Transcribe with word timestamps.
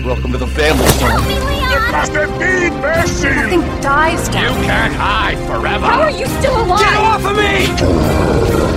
Welcome 0.00 0.32
to 0.32 0.38
the 0.38 0.46
family, 0.46 0.86
son. 0.98 1.22
It 1.28 1.92
must 1.92 2.12
have 2.12 2.38
been 2.38 2.72
Bessie! 2.80 3.28
Nothing 3.28 3.60
dies 3.80 4.26
You 4.28 4.32
down. 4.34 4.64
can't 4.64 4.94
hide 4.94 5.38
forever. 5.46 5.86
How 5.86 6.00
are 6.02 6.10
you 6.10 6.26
still 6.26 6.62
alive? 6.62 6.80
Get 6.80 6.96
off 6.96 7.24
of 7.24 7.36
me! 7.36 8.72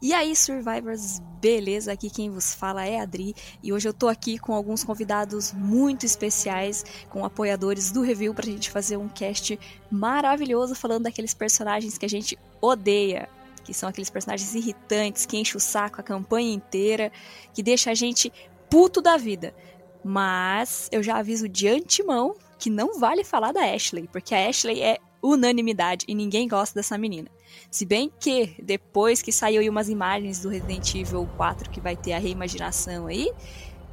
E 0.00 0.12
aí, 0.14 0.34
Survivors, 0.36 1.20
beleza? 1.40 1.92
Aqui 1.92 2.08
quem 2.08 2.30
vos 2.30 2.54
fala 2.54 2.86
é 2.86 3.00
a 3.00 3.02
Adri 3.02 3.34
e 3.60 3.72
hoje 3.72 3.88
eu 3.88 3.92
tô 3.92 4.06
aqui 4.06 4.38
com 4.38 4.54
alguns 4.54 4.84
convidados 4.84 5.52
muito 5.52 6.06
especiais, 6.06 6.84
com 7.10 7.24
apoiadores 7.24 7.90
do 7.90 8.00
review 8.02 8.32
pra 8.32 8.46
gente 8.46 8.70
fazer 8.70 8.96
um 8.96 9.08
cast 9.08 9.58
maravilhoso 9.90 10.76
falando 10.76 11.02
daqueles 11.04 11.34
personagens 11.34 11.98
que 11.98 12.06
a 12.06 12.08
gente 12.08 12.38
odeia, 12.60 13.28
que 13.68 13.74
são 13.74 13.86
aqueles 13.86 14.08
personagens 14.08 14.54
irritantes, 14.54 15.26
que 15.26 15.36
enchem 15.36 15.58
o 15.58 15.60
saco 15.60 16.00
a 16.00 16.02
campanha 16.02 16.50
inteira, 16.54 17.12
que 17.52 17.62
deixa 17.62 17.90
a 17.90 17.94
gente 17.94 18.32
puto 18.70 19.02
da 19.02 19.18
vida. 19.18 19.54
Mas 20.02 20.88
eu 20.90 21.02
já 21.02 21.18
aviso 21.18 21.46
de 21.46 21.68
antemão 21.68 22.34
que 22.58 22.70
não 22.70 22.98
vale 22.98 23.22
falar 23.24 23.52
da 23.52 23.60
Ashley, 23.60 24.08
porque 24.10 24.34
a 24.34 24.48
Ashley 24.48 24.80
é 24.82 24.96
unanimidade 25.22 26.06
e 26.08 26.14
ninguém 26.14 26.48
gosta 26.48 26.74
dessa 26.78 26.96
menina. 26.96 27.28
Se 27.70 27.84
bem 27.84 28.10
que 28.18 28.54
depois 28.62 29.20
que 29.20 29.30
saiu 29.30 29.60
aí 29.60 29.68
umas 29.68 29.90
imagens 29.90 30.40
do 30.40 30.48
Resident 30.48 30.94
Evil 30.94 31.28
4 31.36 31.68
que 31.68 31.78
vai 31.80 31.94
ter 31.94 32.14
a 32.14 32.18
reimaginação 32.18 33.06
aí, 33.06 33.30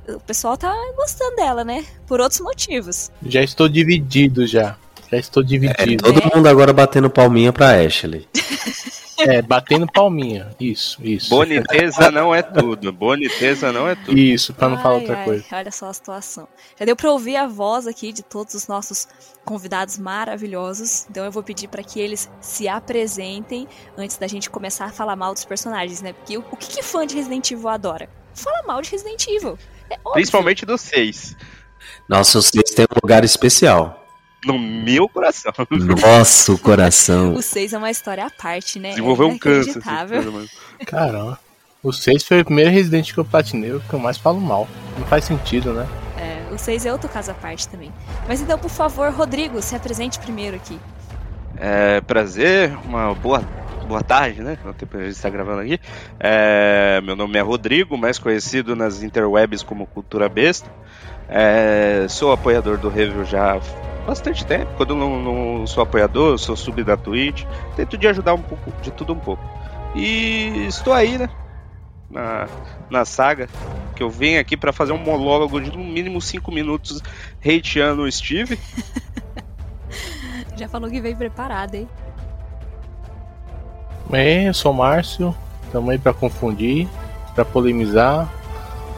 o 0.08 0.22
pessoal 0.22 0.56
tá 0.56 0.74
gostando 0.96 1.36
dela, 1.36 1.66
né? 1.66 1.86
Por 2.08 2.22
outros 2.22 2.40
motivos. 2.40 3.12
Já 3.26 3.44
estou 3.44 3.68
dividido 3.68 4.48
já. 4.48 4.78
Já 5.12 5.18
estou 5.18 5.44
É, 5.44 5.46
dividido. 5.46 6.04
todo 6.04 6.34
mundo 6.34 6.48
agora 6.48 6.72
batendo 6.72 7.10
palminha 7.10 7.52
pra 7.52 7.72
Ashley. 7.86 8.26
É, 9.26 9.42
batendo 9.42 9.88
palminha. 9.92 10.52
Isso, 10.60 11.00
isso. 11.04 11.30
Boniteza 11.30 12.12
não 12.12 12.34
é 12.34 12.44
tudo. 12.44 12.92
Boniteza 12.92 13.72
não 13.72 13.90
é 13.90 13.96
tudo. 13.96 14.18
Isso, 14.18 14.54
pra 14.54 14.70
não 14.70 14.78
falar 14.78 14.96
Ai, 14.96 15.00
outra 15.02 15.18
ai, 15.18 15.26
coisa. 15.26 15.46
Olha 15.52 15.72
só 15.72 15.90
a 15.90 15.94
situação. 15.94 16.48
Já 16.80 16.86
deu 16.86 16.96
pra 16.96 17.12
ouvir 17.12 17.36
a 17.36 17.48
voz 17.48 17.88
aqui 17.88 18.14
de 18.14 18.22
todos 18.22 18.54
os 18.54 18.68
nossos 18.68 19.08
convidados 19.44 19.98
maravilhosos. 19.98 21.08
Então 21.10 21.26
eu 21.26 21.32
vou 21.32 21.42
pedir 21.42 21.68
pra 21.68 21.84
que 21.84 22.00
eles 22.00 22.30
se 22.40 22.68
apresentem 22.68 23.68
antes 23.98 24.18
da 24.18 24.28
gente 24.28 24.48
começar 24.48 24.86
a 24.86 24.92
falar 24.92 25.16
mal 25.16 25.34
dos 25.34 25.44
personagens, 25.44 26.02
né? 26.04 26.14
Porque 26.14 26.38
o, 26.38 26.46
o 26.52 26.56
que, 26.56 26.68
que 26.68 26.84
fã 26.84 27.08
de 27.08 27.16
Resident 27.16 27.50
Evil 27.50 27.68
adora? 27.68 28.08
Fala 28.36 28.62
mal 28.68 28.82
de 28.82 28.92
Resident 28.92 29.26
Evil. 29.28 29.58
É 29.90 29.96
óbvio. 29.96 30.14
Principalmente 30.14 30.68
do 30.68 30.78
6. 30.78 31.36
Nossa, 32.08 32.40
vocês 32.40 32.72
têm 32.76 32.86
um 32.86 33.00
lugar 33.02 33.24
especial. 33.24 34.05
No 34.46 34.60
meu 34.60 35.10
coração. 35.10 35.52
Nosso 35.72 36.58
coração. 36.62 37.34
O 37.34 37.42
6 37.42 37.74
é 37.74 37.78
uma 37.78 37.90
história 37.90 38.26
à 38.26 38.30
parte, 38.30 38.80
né? 38.80 38.90
Desenvolveu 38.90 39.30
é 39.30 39.32
um 39.32 39.38
câncer. 39.38 39.82
mano. 39.84 40.48
Caramba. 40.86 41.40
O 41.86 41.94
6 41.94 42.24
foi 42.24 42.42
o 42.42 42.46
primeiro 42.46 42.72
Resident 42.72 43.14
que 43.14 43.18
eu 43.20 43.26
platinei, 43.26 43.72
o 43.72 43.80
que 43.80 43.94
eu 43.94 44.00
mais 44.00 44.18
falo 44.18 44.42
mal. 44.42 44.68
Não 44.98 45.06
faz 45.06 45.26
sentido, 45.26 45.72
né? 45.72 45.88
É, 46.18 46.54
o 46.54 46.58
6 46.58 46.86
é 46.86 46.92
outro 46.92 47.08
caso 47.08 47.32
à 47.32 47.34
parte 47.34 47.68
também. 47.68 47.92
Mas 48.28 48.42
então, 48.42 48.58
por 48.58 48.72
favor, 48.72 49.12
Rodrigo, 49.12 49.62
se 49.62 49.76
apresente 49.76 50.18
primeiro 50.18 50.56
aqui. 50.56 50.80
É, 51.58 52.02
prazer, 52.02 52.76
uma 52.86 53.14
boa, 53.14 53.40
boa 53.88 54.02
tarde, 54.02 54.42
né? 54.42 54.58
No 54.66 54.74
tempo 54.74 54.94
que 54.94 54.98
a 54.98 55.06
gente 55.06 55.16
está 55.16 55.30
gravando 55.30 55.62
aqui. 55.62 55.80
É, 56.20 57.02
meu 57.02 57.16
nome 57.16 57.38
é 57.38 57.42
Rodrigo, 57.42 57.98
mais 57.98 58.18
conhecido 58.18 58.76
nas 58.76 59.04
interwebs 59.04 59.62
como 59.62 59.86
Cultura 59.86 60.28
Besta. 60.28 60.70
É, 61.30 62.08
sou 62.10 62.32
apoiador 62.32 62.78
do 62.78 62.90
Review 62.90 63.26
já 63.26 63.60
bastante 64.06 64.46
tempo. 64.46 64.72
Quando 64.78 64.92
eu 64.92 64.98
não, 64.98 65.22
não 65.22 65.68
sou 65.68 65.84
apoiador, 65.84 66.34
eu 66.34 66.38
sou 66.38 66.56
sub 66.56 66.84
da 66.84 66.96
Twitch. 66.96 67.44
Tento 67.76 67.98
de 67.98 68.08
ajudar 68.08 68.34
um 68.34 68.42
pouco, 68.42 68.72
de 68.82 68.92
tudo 68.92 69.14
um 69.14 69.20
pouco. 69.20 69.44
E 69.96 70.66
estou 70.68 70.94
aí, 70.94 71.18
né? 71.18 71.30
Na, 72.10 72.48
na 72.90 73.06
saga. 73.06 73.50
Que 73.96 74.04
eu 74.04 74.10
venho 74.10 74.40
aqui 74.40 74.56
para 74.56 74.74
fazer 74.74 74.92
um 74.92 74.98
monólogo 74.98 75.60
de 75.60 75.72
no 75.76 75.84
mínimo 75.84 76.22
5 76.22 76.52
minutos 76.52 77.02
hateando 77.40 78.04
o 78.04 78.12
Steve. 78.12 78.60
Já 80.56 80.68
falou 80.70 80.90
que 80.90 81.02
veio 81.02 81.16
preparado, 81.16 81.76
hein? 81.76 81.90
Bem, 84.10 84.46
eu 84.46 84.54
sou 84.54 84.72
o 84.72 84.76
Márcio, 84.76 85.36
tamo 85.72 85.90
aí 85.90 85.98
pra 85.98 86.14
confundir, 86.14 86.88
pra 87.34 87.44
polemizar, 87.44 88.32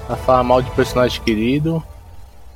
pra 0.05 0.17
falar 0.17 0.43
mal 0.43 0.61
de 0.61 0.69
personagem 0.71 1.21
querido. 1.21 1.81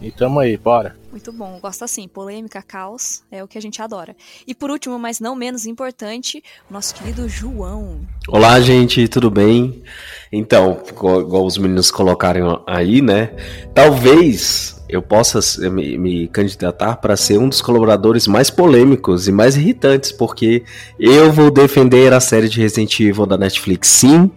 E 0.01 0.09
tamo 0.09 0.39
aí, 0.39 0.57
bora. 0.57 0.95
Muito 1.12 1.31
bom, 1.31 1.59
gosto 1.62 1.84
assim. 1.84 2.07
Polêmica, 2.07 2.62
caos, 2.62 3.22
é 3.31 3.44
o 3.44 3.47
que 3.47 3.57
a 3.57 3.62
gente 3.62 3.81
adora. 3.81 4.16
E 4.47 4.56
por 4.56 4.72
último, 4.72 4.97
mas 4.97 5.19
não 5.19 5.35
menos 5.35 5.67
importante, 5.67 6.44
o 6.69 6.73
nosso 6.73 6.95
querido 6.95 7.29
João. 7.29 8.00
Olá, 8.28 8.59
gente, 8.59 9.07
tudo 9.07 9.29
bem? 9.29 9.84
Então, 10.31 10.81
igual, 10.90 11.45
os 11.45 11.57
meninos 11.57 11.91
colocaram 11.91 12.63
aí, 12.66 13.00
né? 13.01 13.29
Talvez 13.75 14.81
eu 14.90 15.03
possa 15.03 15.38
s- 15.38 15.69
me, 15.69 15.97
me 16.00 16.28
candidatar 16.29 16.95
para 16.95 17.16
ser 17.16 17.38
um 17.38 17.47
dos 17.47 17.61
colaboradores 17.61 18.25
mais 18.25 18.50
polêmicos 18.50 19.28
e 19.28 19.31
mais 19.31 19.56
irritantes, 19.56 20.11
porque 20.11 20.63
eu 21.00 21.31
vou 21.31 21.51
defender 21.51 22.11
a 22.11 22.19
série 22.19 22.50
de 22.50 22.59
Resident 22.59 23.00
Evil 23.00 23.28
da 23.28 23.38
Netflix, 23.38 23.88
sim, 23.90 24.31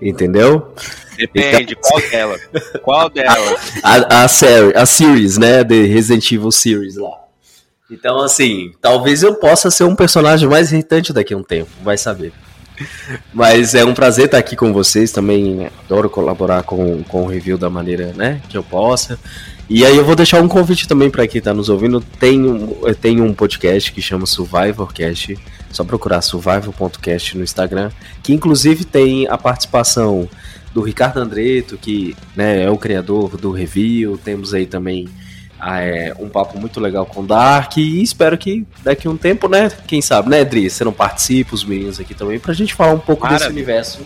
entendeu? 0.00 0.72
Depende, 1.16 1.74
qual 1.74 2.00
delas? 2.00 2.40
Qual 2.82 3.10
delas? 3.10 3.58
A, 3.82 4.24
a 4.24 4.28
série, 4.28 4.76
a 4.76 4.86
series, 4.86 5.36
né? 5.36 5.64
De 5.64 5.84
Resident 5.86 6.30
Evil 6.30 6.52
Series 6.52 6.96
lá. 6.96 7.18
Então, 7.90 8.20
assim, 8.20 8.72
talvez 8.80 9.22
eu 9.22 9.34
possa 9.34 9.70
ser 9.70 9.84
um 9.84 9.96
personagem 9.96 10.48
mais 10.48 10.70
irritante 10.70 11.12
daqui 11.12 11.32
a 11.32 11.36
um 11.36 11.42
tempo, 11.42 11.70
vai 11.82 11.96
saber. 11.96 12.32
Mas 13.32 13.74
é 13.74 13.84
um 13.84 13.94
prazer 13.94 14.26
estar 14.26 14.38
aqui 14.38 14.54
com 14.54 14.72
vocês 14.72 15.10
também. 15.10 15.68
Adoro 15.84 16.08
colaborar 16.10 16.62
com, 16.62 17.02
com 17.04 17.22
o 17.22 17.26
review 17.26 17.58
da 17.58 17.70
maneira 17.70 18.12
né, 18.14 18.40
que 18.48 18.56
eu 18.56 18.62
possa. 18.62 19.18
E 19.68 19.84
aí 19.84 19.96
eu 19.96 20.04
vou 20.04 20.14
deixar 20.14 20.40
um 20.40 20.48
convite 20.48 20.86
também 20.86 21.10
para 21.10 21.26
quem 21.26 21.38
está 21.38 21.52
nos 21.52 21.68
ouvindo. 21.68 22.00
Tem 22.00 22.42
um, 22.42 22.94
tem 22.94 23.20
um 23.20 23.34
podcast 23.34 23.92
que 23.92 24.00
chama 24.00 24.26
Survivorcast. 24.26 25.36
Só 25.70 25.84
procurar 25.84 26.22
survival.cast 26.22 27.36
no 27.36 27.44
Instagram. 27.44 27.90
Que 28.22 28.32
inclusive 28.32 28.84
tem 28.84 29.28
a 29.28 29.36
participação 29.36 30.28
do 30.72 30.80
Ricardo 30.80 31.18
Andreto, 31.18 31.76
que 31.76 32.16
né, 32.36 32.62
é 32.64 32.70
o 32.70 32.76
criador 32.76 33.36
do 33.36 33.50
review. 33.50 34.18
Temos 34.18 34.54
aí 34.54 34.66
também 34.66 35.08
ah, 35.58 35.80
é, 35.80 36.14
um 36.18 36.28
papo 36.28 36.58
muito 36.58 36.78
legal 36.80 37.04
com 37.04 37.20
o 37.20 37.26
Dark. 37.26 37.76
E 37.76 38.02
espero 38.02 38.38
que 38.38 38.66
daqui 38.82 39.08
a 39.08 39.10
um 39.10 39.16
tempo, 39.16 39.48
né? 39.48 39.70
Quem 39.86 40.00
sabe, 40.00 40.30
né, 40.30 40.44
Dri? 40.44 40.70
Você 40.70 40.84
não 40.84 40.92
participa, 40.92 41.54
os 41.54 41.64
meninos 41.64 41.98
aqui 41.98 42.14
também, 42.14 42.38
pra 42.38 42.54
gente 42.54 42.74
falar 42.74 42.92
um 42.92 43.00
pouco 43.00 43.26
desse 43.26 43.40
Maravilha. 43.40 43.56
universo 43.56 44.00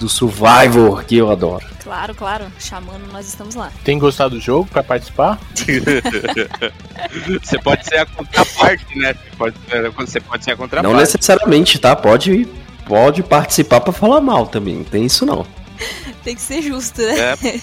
do 0.00 0.08
Survivor 0.08 1.04
que 1.04 1.16
eu 1.18 1.30
adoro. 1.30 1.64
Claro, 1.82 2.14
claro, 2.14 2.50
chamando, 2.58 3.06
nós 3.12 3.28
estamos 3.28 3.54
lá. 3.54 3.70
Tem 3.84 3.98
gostado 3.98 4.36
do 4.36 4.40
jogo 4.40 4.66
pra 4.70 4.82
participar? 4.82 5.38
Você 7.42 7.58
pode 7.58 7.84
ser 7.84 7.98
a 7.98 8.06
contraparte, 8.06 8.98
né? 8.98 9.12
Você 9.14 9.36
pode, 9.36 9.56
você 9.96 10.20
pode 10.20 10.44
ser 10.44 10.50
a 10.52 10.54
Não 10.54 10.58
contraparte. 10.58 10.96
necessariamente, 10.96 11.78
tá? 11.78 11.94
Pode, 11.94 12.48
pode 12.86 13.22
participar 13.22 13.82
pra 13.82 13.92
falar 13.92 14.22
mal 14.22 14.46
também. 14.46 14.76
Não 14.76 14.84
tem 14.84 15.04
isso 15.04 15.26
não. 15.26 15.46
Tem 16.24 16.34
que 16.34 16.42
ser 16.42 16.62
justo, 16.62 17.00
né? 17.02 17.18
É, 17.18 17.32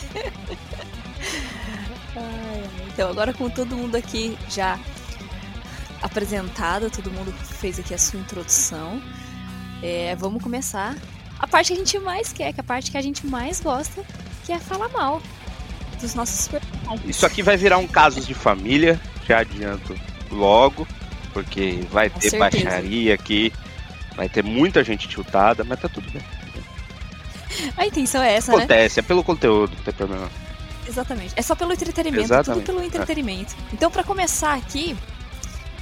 ai. 2.15 2.63
Então, 2.87 3.09
agora 3.09 3.33
com 3.33 3.49
todo 3.49 3.75
mundo 3.75 3.95
aqui 3.95 4.37
já 4.49 4.79
apresentado, 6.01 6.89
todo 6.89 7.11
mundo 7.11 7.31
fez 7.31 7.79
aqui 7.79 7.93
a 7.93 7.97
sua 7.97 8.19
introdução, 8.19 9.01
é, 9.83 10.15
vamos 10.15 10.41
começar 10.41 10.95
a 11.39 11.47
parte 11.47 11.67
que 11.67 11.73
a 11.73 11.77
gente 11.77 11.99
mais 11.99 12.33
quer, 12.33 12.53
que 12.53 12.59
é 12.59 12.61
a 12.61 12.63
parte 12.63 12.91
que 12.91 12.97
a 12.97 13.01
gente 13.01 13.25
mais 13.25 13.59
gosta, 13.59 14.03
que 14.45 14.51
é 14.51 14.59
falar 14.59 14.89
mal 14.89 15.21
dos 15.99 16.13
nossos 16.13 16.47
personagens. 16.47 17.09
Isso 17.09 17.25
aqui 17.25 17.41
vai 17.41 17.57
virar 17.57 17.77
um 17.77 17.87
casos 17.87 18.25
de 18.25 18.33
família, 18.33 18.99
já 19.27 19.39
adianto 19.39 19.95
logo, 20.31 20.87
porque 21.33 21.79
vai 21.91 22.09
Com 22.09 22.19
ter 22.19 22.29
certeza. 22.29 22.67
baixaria 22.67 23.13
aqui, 23.13 23.51
vai 24.15 24.29
ter 24.29 24.43
muita 24.43 24.83
gente 24.83 25.07
tiltada, 25.07 25.63
mas 25.63 25.79
tá 25.79 25.89
tudo 25.89 26.09
bem. 26.11 26.23
A 27.75 27.85
intenção 27.85 28.22
é 28.22 28.35
essa, 28.35 28.51
né? 28.51 28.57
Acontece, 28.59 28.99
é 28.99 29.03
pelo 29.03 29.23
conteúdo, 29.23 29.73
não 29.75 29.83
tem 29.83 29.93
problema. 29.93 30.29
Exatamente. 30.87 31.33
É 31.35 31.41
só 31.41 31.55
pelo 31.55 31.73
entretenimento, 31.73 32.23
Exatamente. 32.23 32.66
tudo 32.66 32.75
pelo 32.75 32.85
entretenimento. 32.85 33.55
Então, 33.73 33.91
pra 33.91 34.03
começar 34.03 34.53
aqui, 34.53 34.95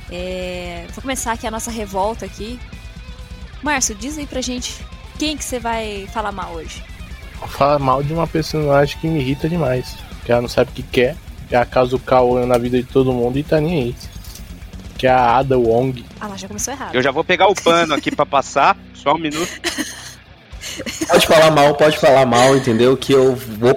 é... 0.10 0.86
vou 0.94 1.02
começar 1.02 1.34
aqui 1.34 1.46
a 1.46 1.52
nossa 1.52 1.70
revolta 1.70 2.26
aqui. 2.26 2.60
Márcio, 3.62 3.96
diz 3.96 4.18
aí 4.18 4.26
pra 4.26 4.42
gente 4.42 4.84
quem 5.18 5.38
que 5.38 5.44
você 5.44 5.60
vai 5.60 6.08
falar 6.14 6.32
mal 6.32 6.52
hoje. 6.54 6.84
Fala 7.48 7.78
mal 7.80 8.02
de 8.02 8.14
uma 8.14 8.28
personagem 8.28 8.98
que 9.00 9.08
me 9.08 9.20
irrita 9.20 9.48
demais. 9.48 9.96
Que 10.26 10.32
ela 10.32 10.42
não 10.42 10.50
sabe 10.50 10.72
o 10.72 10.74
que 10.74 10.84
quer, 10.84 11.16
que 11.48 11.56
ela 11.56 11.66
causa 11.66 11.96
o 11.96 12.00
caô 12.00 12.46
na 12.46 12.58
vida 12.58 12.78
de 12.78 12.84
todo 12.88 13.14
mundo 13.14 13.38
e 13.38 13.44
tá 13.44 13.60
nem 13.62 13.84
aí. 13.84 13.96
Que 14.98 15.08
é 15.08 15.12
a 15.12 15.38
Ada 15.38 15.58
Wong. 15.58 16.04
Ah 16.20 16.28
lá, 16.28 16.38
já 16.38 16.48
começou 16.48 16.74
errado. 16.74 16.96
Eu 16.96 17.04
já 17.04 17.12
vou 17.12 17.24
pegar 17.24 17.48
o 17.48 17.56
pano 17.56 17.94
aqui 17.94 18.16
pra 18.16 18.26
passar, 18.26 18.78
só 18.94 19.14
um 19.14 19.20
minuto. 19.20 19.50
Pode 21.08 21.28
falar 21.28 21.52
mal, 21.52 21.76
pode 21.76 21.98
falar 21.98 22.26
mal, 22.26 22.58
entendeu? 22.58 22.98
Que 22.98 23.14
eu 23.14 23.36
vou 23.36 23.74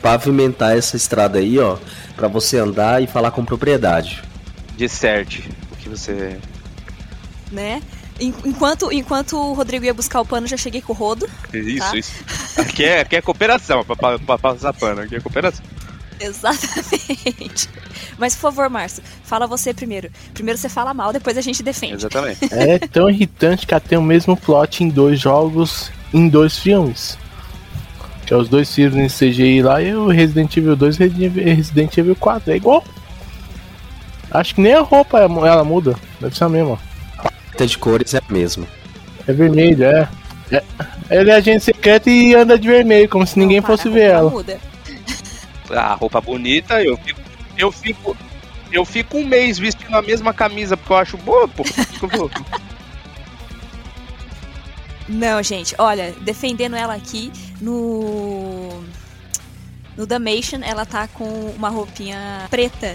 pavimentar 0.00 0.76
essa 0.76 0.96
estrada 0.96 1.38
aí, 1.38 1.58
ó, 1.58 1.78
Pra 2.14 2.28
você 2.28 2.58
andar 2.58 3.02
e 3.02 3.06
falar 3.06 3.30
com 3.30 3.44
propriedade. 3.44 4.22
Disserte 4.76 5.48
o 5.72 5.76
que 5.76 5.88
você. 5.88 6.36
né? 7.50 7.80
En- 8.20 8.34
Enquanto, 8.44 8.92
enquanto 8.92 9.36
o 9.36 9.52
Rodrigo 9.52 9.84
ia 9.84 9.94
buscar 9.94 10.20
o 10.20 10.26
pano, 10.26 10.46
já 10.46 10.56
cheguei 10.56 10.80
com 10.82 10.92
o 10.92 10.96
rodo. 10.96 11.28
Isso, 11.52 11.78
Tá. 11.90 11.96
isso. 11.96 12.12
Aqui 12.58 12.84
é, 12.84 13.00
aqui 13.00 13.16
é 13.16 13.22
cooperação, 13.22 13.84
pra, 13.84 13.94
pra, 13.96 14.18
pra 14.18 14.38
passar 14.38 14.72
pano. 14.72 15.02
Aqui 15.02 15.16
é 15.16 15.20
cooperação. 15.20 15.64
Exatamente. 16.20 17.68
Mas, 18.18 18.34
por 18.34 18.40
favor, 18.40 18.68
Márcio, 18.68 19.02
fala 19.22 19.46
você 19.46 19.72
primeiro. 19.72 20.10
Primeiro 20.34 20.58
você 20.58 20.68
fala 20.68 20.92
mal, 20.92 21.12
depois 21.12 21.38
a 21.38 21.40
gente 21.40 21.62
defende. 21.62 21.94
Exatamente. 21.94 22.40
É 22.52 22.78
tão 22.78 23.08
irritante 23.08 23.66
que 23.66 23.80
tem 23.80 23.96
o 23.98 24.02
mesmo 24.02 24.36
plot 24.36 24.82
em 24.82 24.88
dois 24.88 25.20
jogos, 25.20 25.90
em 26.12 26.28
dois 26.28 26.58
filmes. 26.58 27.16
Que 28.26 28.34
é 28.34 28.36
os 28.36 28.48
dois 28.48 28.74
filmes 28.74 28.96
em 29.22 29.30
CGI 29.30 29.62
lá 29.62 29.80
e 29.80 29.94
o 29.94 30.08
Resident 30.08 30.56
Evil 30.56 30.74
2 30.76 30.98
e 31.00 31.06
Resident 31.28 31.96
Evil 31.96 32.16
4. 32.16 32.52
É 32.52 32.56
igual. 32.56 32.84
Acho 34.30 34.54
que 34.56 34.60
nem 34.60 34.74
a 34.74 34.80
roupa 34.82 35.18
ela 35.20 35.64
muda. 35.64 35.96
Deve 36.20 36.36
ser 36.36 36.44
a 36.44 36.48
mesma. 36.48 36.78
A 37.62 37.66
de 37.66 37.78
cores 37.78 38.14
é 38.14 38.18
a 38.18 38.32
mesma. 38.32 38.66
É 39.26 39.32
vermelho, 39.32 39.84
é. 39.84 40.08
é. 40.52 40.62
Ele 41.10 41.30
é 41.30 41.34
agente 41.34 41.64
secreto 41.64 42.08
e 42.08 42.34
anda 42.34 42.58
de 42.58 42.68
vermelho, 42.68 43.08
como 43.08 43.26
se 43.26 43.38
ninguém 43.38 43.60
para, 43.60 43.76
fosse 43.76 43.88
ver 43.88 44.10
ela. 44.10 44.30
Muda. 44.30 44.60
A 45.70 45.94
roupa 45.94 46.20
bonita, 46.20 46.82
eu 46.82 46.96
fico. 46.98 47.20
Eu 47.56 47.72
fico. 47.72 48.16
Eu 48.70 48.84
fico 48.84 49.18
um 49.18 49.26
mês 49.26 49.58
vestindo 49.58 49.96
a 49.96 50.02
mesma 50.02 50.32
camisa 50.34 50.76
porque 50.76 50.92
eu 50.92 50.96
acho 50.98 51.16
boa, 51.16 51.48
pô. 51.48 51.64
Não, 55.08 55.42
gente, 55.42 55.74
olha, 55.78 56.14
defendendo 56.20 56.76
ela 56.76 56.94
aqui 56.94 57.32
no. 57.60 58.82
No 59.96 60.06
Damation, 60.06 60.60
ela 60.62 60.86
tá 60.86 61.08
com 61.08 61.24
uma 61.56 61.70
roupinha 61.70 62.46
preta. 62.50 62.94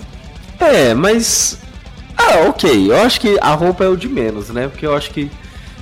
É, 0.60 0.94
mas. 0.94 1.58
Ah, 2.32 2.48
ok. 2.50 2.92
Eu 2.92 2.98
acho 3.02 3.20
que 3.20 3.38
a 3.42 3.54
roupa 3.54 3.84
é 3.84 3.88
o 3.88 3.96
de 3.98 4.08
menos, 4.10 4.50
né? 4.50 4.68
Porque 4.68 4.86
eu 4.86 4.96
acho 4.96 5.12
que. 5.12 5.32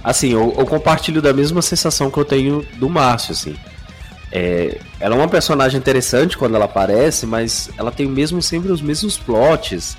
Assim, 0.04 0.34
eu, 0.34 0.54
eu 0.58 0.66
compartilho 0.66 1.22
da 1.22 1.34
mesma 1.34 1.62
sensação 1.62 2.10
que 2.10 2.18
eu 2.18 2.26
tenho 2.26 2.66
do 2.78 2.90
Márcio, 2.90 3.34
assim. 3.34 3.56
É, 4.32 4.80
ela 5.00 5.16
é 5.16 5.18
uma 5.18 5.28
personagem 5.28 5.78
interessante 5.80 6.38
quando 6.38 6.56
ela 6.56 6.66
aparece, 6.66 7.26
mas 7.28 7.70
ela 7.78 7.92
tem 7.92 8.08
mesmo 8.08 8.42
sempre 8.42 8.72
os 8.72 8.82
mesmos 8.82 9.18
plots. 9.18 9.98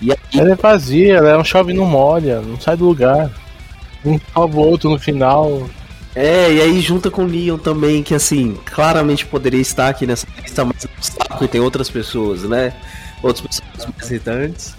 E 0.00 0.10
aí, 0.12 0.18
Ela 0.34 0.52
é 0.52 0.56
vazia, 0.56 1.16
ela 1.16 1.30
é 1.30 1.36
um 1.38 1.44
chove 1.44 1.72
não 1.72 1.86
molha, 1.86 2.40
não 2.40 2.60
sai 2.60 2.76
do 2.76 2.84
lugar. 2.86 3.30
Um 4.04 4.18
salva 4.32 4.56
o 4.58 4.60
outro 4.60 4.90
no 4.90 4.98
final. 4.98 5.68
é, 6.14 6.52
e 6.52 6.60
aí 6.60 6.80
junta 6.80 7.10
com 7.10 7.24
o 7.24 7.26
Leon 7.26 7.58
também, 7.58 8.02
que 8.02 8.14
assim, 8.14 8.56
claramente 8.66 9.26
poderia 9.26 9.60
estar 9.60 9.88
aqui 9.88 10.06
nessa 10.06 10.26
lista, 10.40 10.64
mas 10.64 10.84
é 10.84 10.88
um 10.98 11.02
saco 11.02 11.44
e 11.44 11.48
tem 11.48 11.60
outras 11.60 11.90
pessoas, 11.90 12.42
né? 12.44 12.74
Outros 13.22 13.46
personagens 13.46 13.86
mais 13.96 14.10
irritantes. 14.10 14.76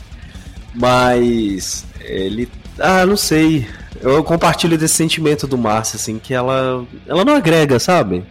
Mas 0.76 1.86
ele. 2.02 2.50
Ah, 2.80 3.06
não 3.06 3.18
sei. 3.18 3.68
Eu 4.02 4.24
compartilho 4.24 4.78
desse 4.78 4.96
sentimento 4.96 5.48
do 5.48 5.58
Márcio, 5.58 5.96
assim, 5.96 6.20
que 6.20 6.34
ela. 6.34 6.86
Ela 7.08 7.24
não 7.24 7.34
agrega, 7.34 7.80
sabe? 7.80 8.24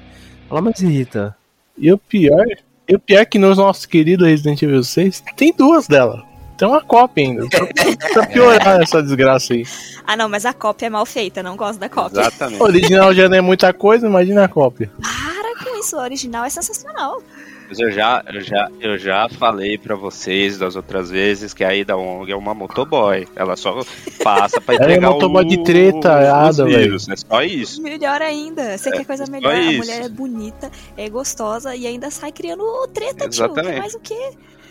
Ela 0.50 0.60
mais 0.60 0.80
irrita. 0.80 1.36
E 1.76 1.92
o 1.92 1.98
pior, 1.98 2.46
e 2.88 2.94
o 2.94 3.00
pior 3.00 3.20
é 3.20 3.24
que 3.24 3.38
no 3.38 3.54
nosso 3.54 3.88
querido 3.88 4.24
Resident 4.24 4.62
Evil 4.62 4.84
6 4.84 5.22
tem 5.36 5.52
duas 5.56 5.88
dela. 5.88 6.22
Tem 6.56 6.68
uma 6.68 6.80
cópia 6.80 7.24
ainda. 7.24 7.48
Pra, 7.48 7.66
pra 8.12 8.26
piorar 8.26 8.80
essa 8.80 9.02
desgraça 9.02 9.54
aí. 9.54 9.64
Ah, 10.06 10.18
não, 10.18 10.28
mas 10.28 10.44
a 10.44 10.52
cópia 10.52 10.84
é 10.84 10.90
mal 10.90 11.06
feita, 11.06 11.42
não 11.42 11.56
gosto 11.56 11.80
da 11.80 11.88
cópia. 11.88 12.20
Exatamente. 12.20 12.60
O 12.60 12.66
original 12.66 13.14
já 13.14 13.26
não 13.26 13.38
é 13.38 13.40
muita 13.40 13.72
coisa, 13.72 14.06
imagina 14.06 14.44
a 14.44 14.48
cópia. 14.48 14.92
Para 15.00 15.64
com 15.64 15.80
isso, 15.80 15.96
o 15.96 15.98
original 15.98 16.44
é 16.44 16.50
sensacional. 16.50 17.22
Mas 17.68 17.78
eu 17.80 17.90
já, 17.90 18.22
eu 18.32 18.40
já, 18.40 18.68
eu 18.80 18.98
já 18.98 19.28
falei 19.28 19.78
pra 19.78 19.96
vocês 19.96 20.58
das 20.58 20.76
outras 20.76 21.10
vezes 21.10 21.54
que 21.54 21.64
a 21.64 21.74
Ida 21.74 21.96
Wong 21.96 22.30
é 22.30 22.36
uma 22.36 22.52
motoboy. 22.54 23.26
Ela 23.34 23.56
só 23.56 23.82
passa 24.22 24.60
pra 24.60 24.74
Ela 24.76 24.84
é 24.84 24.86
entregar 24.88 25.10
motoboy 25.10 25.44
o- 25.44 25.48
de 25.48 25.62
treta, 25.64 26.12
Ada, 26.46 26.64
vírus. 26.66 27.08
É 27.08 27.16
só 27.16 27.42
isso. 27.42 27.82
Melhor 27.82 28.20
ainda. 28.20 28.76
Você 28.76 28.90
quer 28.92 29.04
coisa 29.06 29.24
melhor? 29.30 29.54
A 29.54 29.60
isso. 29.60 29.78
mulher 29.78 30.02
é 30.04 30.08
bonita, 30.08 30.70
é 30.96 31.08
gostosa 31.08 31.74
e 31.74 31.86
ainda 31.86 32.10
sai 32.10 32.32
criando 32.32 32.64
treta, 32.92 33.28
tio. 33.28 33.44
Exatamente. 33.44 33.72
Quer 33.74 33.78
mais 33.80 33.94
o 33.94 34.00
quê? 34.00 34.30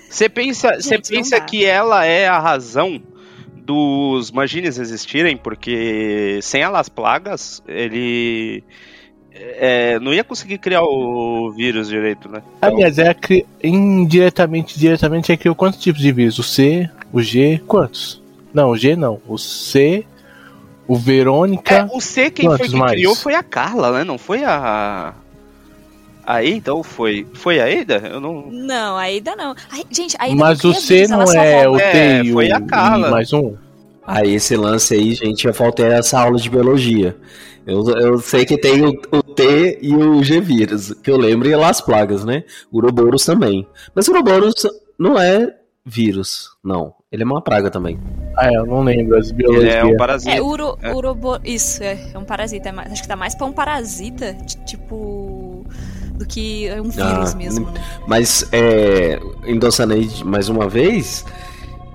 Você 0.10 0.30
pensa, 0.30 0.76
você 0.76 0.90
Gente, 0.96 1.12
não 1.12 1.18
pensa 1.18 1.42
que 1.42 1.66
ela 1.66 2.06
é 2.06 2.28
a 2.28 2.38
razão 2.40 3.02
dos 3.56 4.30
Magines 4.32 4.78
existirem? 4.78 5.36
Porque 5.36 6.38
sem 6.44 6.62
elas 6.62 6.88
plagas, 6.90 7.64
ele 7.68 8.64
é, 9.36 10.00
não 10.00 10.14
ia 10.14 10.24
conseguir 10.24 10.58
criar 10.60 10.84
o 10.84 11.52
vírus 11.52 11.88
direito, 11.88 12.30
né? 12.30 12.42
Então, 12.58 12.70
Aliás, 12.70 13.00
é 13.00 13.14
cri... 13.14 13.46
indiretamente, 13.64 14.78
diretamente, 14.78 15.32
é 15.32 15.38
criou 15.38 15.56
quantos 15.56 15.80
tipos 15.80 16.02
de 16.02 16.12
vírus? 16.12 16.38
O 16.38 16.44
C, 16.44 16.90
o 17.12 17.22
G, 17.22 17.62
quantos? 17.68 18.22
Não, 18.54 18.70
o 18.70 18.78
G 18.78 18.96
não. 18.96 19.20
O 19.28 19.38
C, 19.38 20.06
o 20.88 20.96
é, 20.96 21.00
Verônica. 21.00 21.90
o 21.92 22.00
C 22.00 22.30
quem 22.30 22.46
foi 22.46 22.68
que 22.70 22.76
mais? 22.76 22.92
criou 22.94 23.16
foi 23.16 23.34
a 23.34 23.42
Carla, 23.44 23.92
né? 23.92 24.04
Não 24.04 24.18
foi 24.18 24.44
a 24.44 25.14
a 26.26 26.38
Ada 26.38 26.74
ou 26.74 26.84
foi? 26.84 27.28
Foi 27.34 27.60
a 27.60 27.82
Ada? 27.82 28.08
Eu 28.08 28.20
não 28.22 28.46
Não, 28.50 28.96
ainda 28.96 29.36
não. 29.36 29.56
Ai, 29.72 29.84
gente, 29.90 30.16
ainda 30.20 30.38
Mas 30.38 30.62
não 30.64 30.72
o 30.72 30.74
C 30.74 30.96
vírus, 30.96 31.10
não 31.10 31.34
é 31.34 31.68
o 31.68 31.78
É, 31.78 31.92
T 31.92 32.28
e 32.28 32.32
o 32.32 32.34
foi 32.34 32.52
a 32.52 32.62
Carla. 32.62 33.08
I 33.08 33.12
mais 33.12 33.34
um? 33.34 33.56
Aí 34.06 34.36
esse 34.36 34.56
lance 34.56 34.94
aí, 34.94 35.14
gente, 35.14 35.48
eu 35.48 35.54
faltei 35.54 35.86
essa 35.86 36.20
aula 36.20 36.38
de 36.38 36.50
biologia. 36.50 37.16
Eu, 37.66 37.84
eu 37.98 38.18
sei 38.20 38.46
que 38.46 38.58
tem 38.58 38.84
o, 38.86 38.90
o 39.12 39.24
T 39.24 39.80
e 39.82 39.96
o 39.96 40.22
G 40.24 40.42
vírus, 40.42 40.94
que 40.94 41.10
eu 41.10 41.18
lembro, 41.18 41.48
e 41.50 41.56
lá 41.56 41.70
as 41.70 41.80
plagas, 41.82 42.26
né? 42.26 42.44
Uroboros 42.72 43.24
também. 43.26 43.68
Mas 43.96 44.08
Uroboros 44.08 44.54
não 45.00 45.18
é 45.20 45.56
vírus, 45.86 46.50
não. 46.64 46.94
Ele 47.12 47.24
é 47.24 47.26
uma 47.26 47.42
praga 47.42 47.70
também. 47.70 48.00
Ah, 48.36 48.48
é, 48.52 48.56
eu 48.58 48.66
não 48.66 48.82
lembro 48.84 49.18
as 49.18 49.28
ele 49.28 49.36
biologias. 49.38 49.74
é 49.76 49.84
um 49.84 49.96
parasita. 49.98 50.32
É, 50.36 50.42
uro, 50.42 50.78
É. 50.82 50.94
urobo... 50.94 51.40
Isso, 51.44 51.84
é, 51.84 52.12
é 52.14 52.18
um 52.18 52.24
parasita. 52.26 52.70
é 52.70 52.72
mais- 52.72 52.92
acho 52.92 53.02
que 53.04 53.08
tá 53.08 53.16
mais 53.16 53.36
pra 53.36 53.46
um 53.46 53.52
parasita, 53.54 54.34
tipo. 54.66 55.66
do 56.16 56.26
que 56.28 56.70
um 56.80 56.90
vírus 56.90 57.34
Ah, 57.34 57.36
mesmo, 57.38 57.70
né? 57.72 57.82
Mas, 58.08 58.48
é, 58.52 59.20
endossando 59.48 59.94
aí 59.94 60.08
mais 60.24 60.48
uma 60.50 60.68
vez, 60.70 61.26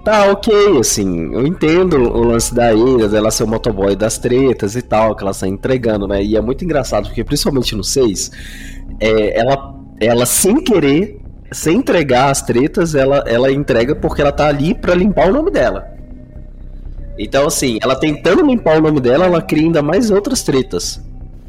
tá 0.05 0.31
ok, 0.31 0.79
assim, 0.81 1.33
eu 1.35 1.47
entendo 1.47 1.97
o 1.97 2.23
lance 2.25 2.55
da 2.55 2.73
Ira, 2.73 3.09
dela 3.09 3.31
ser 3.31 3.45
o 3.45 3.47
motoboy 3.49 3.95
das 3.95 4.19
tretas 4.19 4.75
e 4.77 4.83
tal, 4.83 5.15
que 5.15 5.23
ela 5.23 5.31
está 5.33 5.47
entregando, 5.47 6.07
né? 6.09 6.23
E 6.23 6.37
é 6.37 6.41
muito 6.41 6.65
engraçado, 6.65 7.07
porque 7.07 7.23
principalmente 7.25 7.75
no 7.77 7.85
6, 7.85 8.31
é, 9.01 9.39
ela, 9.39 9.75
ela 10.01 10.27
sem 10.27 10.57
querer, 10.63 11.21
sem 11.53 11.77
entregar 11.79 12.31
as 12.31 12.43
tretas, 12.43 12.95
ela, 12.95 13.25
ela 13.27 13.51
entrega 13.53 13.95
porque 13.95 14.21
ela 14.23 14.33
tá 14.33 14.47
ali 14.49 14.75
pra 14.75 14.95
limpar 14.95 15.29
o 15.29 15.33
nome 15.33 15.51
dela. 15.51 15.87
Então, 17.19 17.47
assim, 17.47 17.79
ela 17.83 17.97
tentando 17.97 18.47
limpar 18.47 18.79
o 18.79 18.81
nome 18.83 19.01
dela, 19.01 19.27
ela 19.27 19.43
cria 19.43 19.65
ainda 19.65 19.83
mais 19.83 20.11
outras 20.11 20.43
tretas. 20.43 21.01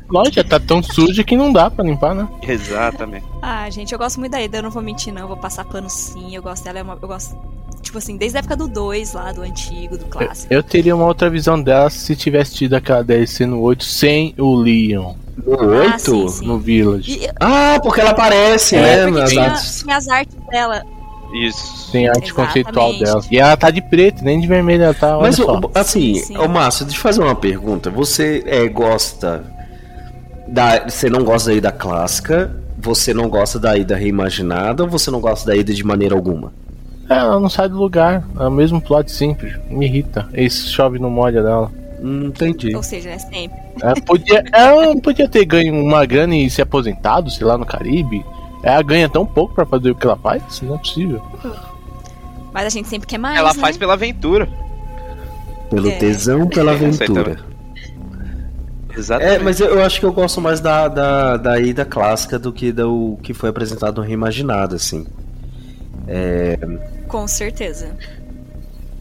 Lógico, 0.10 0.38
já 0.38 0.44
tá 0.44 0.60
tão 0.60 0.82
suja 0.82 1.24
que 1.24 1.38
não 1.38 1.54
dá 1.54 1.70
pra 1.70 1.86
limpar, 1.86 2.16
né? 2.16 2.28
Exatamente. 2.42 3.24
Ah, 3.44 3.70
gente, 3.70 3.94
eu 3.94 4.00
gosto 4.00 4.20
muito 4.20 4.32
da 4.32 4.42
Ida, 4.42 4.58
eu 4.58 4.64
não 4.64 4.72
vou 4.72 4.82
mentir, 4.82 5.14
não. 5.14 5.22
Eu 5.22 5.28
vou 5.28 5.38
passar 5.38 5.64
pano 5.66 5.88
sim. 5.88 6.36
Eu 6.36 6.42
gosto 6.42 6.64
dela, 6.64 6.80
é 6.80 6.82
uma- 6.82 6.98
eu 7.00 7.08
gosto. 7.08 7.38
Tipo 7.82 7.98
assim, 7.98 8.18
desde 8.18 8.38
a 8.38 8.40
época 8.40 8.56
do 8.56 8.68
2 8.68 9.14
lá, 9.14 9.32
do 9.32 9.42
antigo, 9.42 9.98
do 9.98 10.06
Eu, 10.06 10.10
clássico. 10.10 10.54
eu 10.54 10.62
teria 10.62 10.96
uma 10.96 11.06
outra 11.06 11.30
visão 11.30 11.60
dela 11.62 11.90
se 11.90 12.16
tivesse 12.16 12.54
tido 12.56 12.74
aquela 12.76 13.04
DLC 13.04 13.46
no 13.46 13.60
8 13.62 13.84
sem 13.84 14.36
o 14.38 14.56
Leon 14.56 15.14
No 15.46 15.54
Ah, 15.54 15.94
8? 15.94 16.00
sim, 16.00 16.28
sim. 16.28 16.46
no 16.46 16.60
Village. 16.60 17.12
E, 17.24 17.30
Ah, 17.40 17.80
porque 17.82 18.02
ela 18.02 18.12
aparece, 18.12 18.76
É, 18.76 18.82
né? 18.82 19.04
porque 19.06 19.20
nas 19.20 19.30
tinha, 19.32 19.44
artes. 19.52 19.80
tinha 19.84 19.98
as 19.98 20.08
artes 20.08 20.36
dela. 20.52 20.84
Isso. 21.34 21.92
Tem 21.92 22.08
arte 22.08 22.26
Exatamente. 22.26 22.34
conceitual 22.64 22.98
dela. 23.00 23.22
E 23.32 23.38
ela 23.40 23.56
tá 23.56 23.70
de 23.72 23.82
preto, 23.82 24.24
nem 24.24 24.40
de 24.40 24.48
vermelho 24.48 24.84
ela 24.84 24.94
tá. 24.94 25.16
Olha 25.18 25.28
Mas, 25.28 25.40
o- 25.40 25.72
assim, 25.76 26.16
Sim, 26.16 26.24
sim. 26.26 26.38
ô 26.38 26.48
Márcio, 26.48 26.86
deixa 26.86 26.98
eu 27.00 27.04
fazer 27.04 27.22
uma 27.22 27.36
pergunta. 27.36 27.90
Você 27.92 28.44
é, 28.46 28.68
gosta 28.68 29.44
da. 30.48 30.90
Você 30.90 31.10
não 31.10 31.24
gosta 31.24 31.50
da 31.52 31.56
ida 31.56 31.72
clássica? 31.72 32.56
Você 32.82 33.14
não 33.14 33.30
gosta 33.30 33.60
da 33.60 33.78
ida 33.78 33.96
reimaginada 33.96 34.84
ou 34.84 34.90
você 34.90 35.12
não 35.12 35.20
gosta 35.20 35.46
da 35.52 35.56
ida 35.56 35.74
de 35.74 35.84
maneira 35.84 36.16
alguma? 36.16 36.52
É, 37.10 37.16
Ela 37.16 37.40
não 37.40 37.50
sai 37.50 37.68
do 37.68 37.78
lugar. 37.78 38.24
É 38.40 38.48
o 38.48 38.52
mesmo 38.52 38.80
plot 38.80 39.12
simples. 39.12 39.54
Me 39.70 39.86
irrita. 39.86 40.28
Esse 40.34 40.68
chove 40.68 41.00
no 41.00 41.10
molha 41.10 41.42
dela. 41.42 41.72
Hum, 42.02 42.28
entendi. 42.28 42.76
Ou 42.76 42.84
seja, 42.84 43.10
é 43.10 43.18
sempre. 43.20 43.58
Ela 43.82 43.96
podia, 44.02 44.44
ela 44.54 44.96
podia 45.02 45.28
ter 45.28 45.44
ganho 45.46 45.74
uma 45.76 46.06
grana 46.06 46.36
e 46.36 46.50
se 46.50 46.62
aposentado, 46.62 47.30
sei 47.30 47.46
lá, 47.46 47.58
no 47.58 47.66
Caribe. 47.66 48.26
Ela 48.64 48.82
ganha 48.82 49.10
tão 49.10 49.26
pouco 49.26 49.54
pra 49.56 49.66
fazer 49.66 49.92
o 49.92 49.96
que 49.96 50.06
ela 50.06 50.18
faz? 50.18 50.44
Isso 50.50 50.66
não 50.66 50.76
é 50.76 50.78
possível. 50.78 51.22
Mas 52.54 52.66
a 52.66 52.70
gente 52.70 52.88
sempre 52.88 53.08
quer 53.08 53.18
mais. 53.18 53.38
Ela 53.38 53.54
né? 53.54 53.60
faz 53.60 53.78
pela 53.78 53.94
aventura. 53.94 54.48
Pelo 55.70 55.90
É. 55.90 55.96
tesão, 55.98 56.48
pela 56.48 56.72
aventura. 56.72 57.38
Exatamente. 58.96 59.36
É, 59.36 59.40
mas 59.40 59.60
eu, 59.60 59.68
eu 59.68 59.82
acho 59.84 60.00
que 60.00 60.06
eu 60.06 60.12
gosto 60.12 60.42
mais 60.42 60.60
da, 60.60 60.88
da, 60.88 61.38
da 61.38 61.60
ida 61.60 61.86
clássica 61.86 62.38
do 62.40 62.52
que 62.52 62.72
do 62.72 63.18
que 63.22 63.34
foi 63.34 63.50
apresentado 63.50 64.02
no 64.02 64.08
reimaginado, 64.08 64.76
assim. 64.76 65.06
Com 67.08 67.28
certeza. 67.28 67.90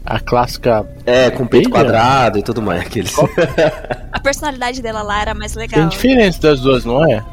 A 0.05 0.19
clássica. 0.19 0.87
É, 1.05 1.29
com 1.29 1.45
peito 1.45 1.69
quadrado 1.69 2.39
e 2.39 2.43
tudo 2.43 2.61
mais. 2.61 2.81
Aqueles. 2.81 3.13
A 4.11 4.19
personalidade 4.19 4.81
dela 4.81 5.01
lá 5.01 5.21
era 5.21 5.33
mais 5.33 5.53
Tem 5.53 5.61
legal. 5.61 5.87
diferença 5.87 6.39
das 6.41 6.61
duas, 6.61 6.83
não 6.85 7.03
é? 7.05 7.23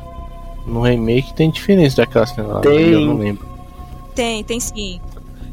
No 0.67 0.83
remake 0.83 1.33
tem 1.35 1.49
diferença 1.51 1.97
da 1.99 2.07
clássica 2.07 2.43
lá. 2.43 2.61
Tem. 2.61 2.91
Eu 2.91 3.01
não 3.03 3.17
lembro. 3.19 3.47
Tem, 4.15 4.43
tem 4.45 4.59
sim. 4.61 5.01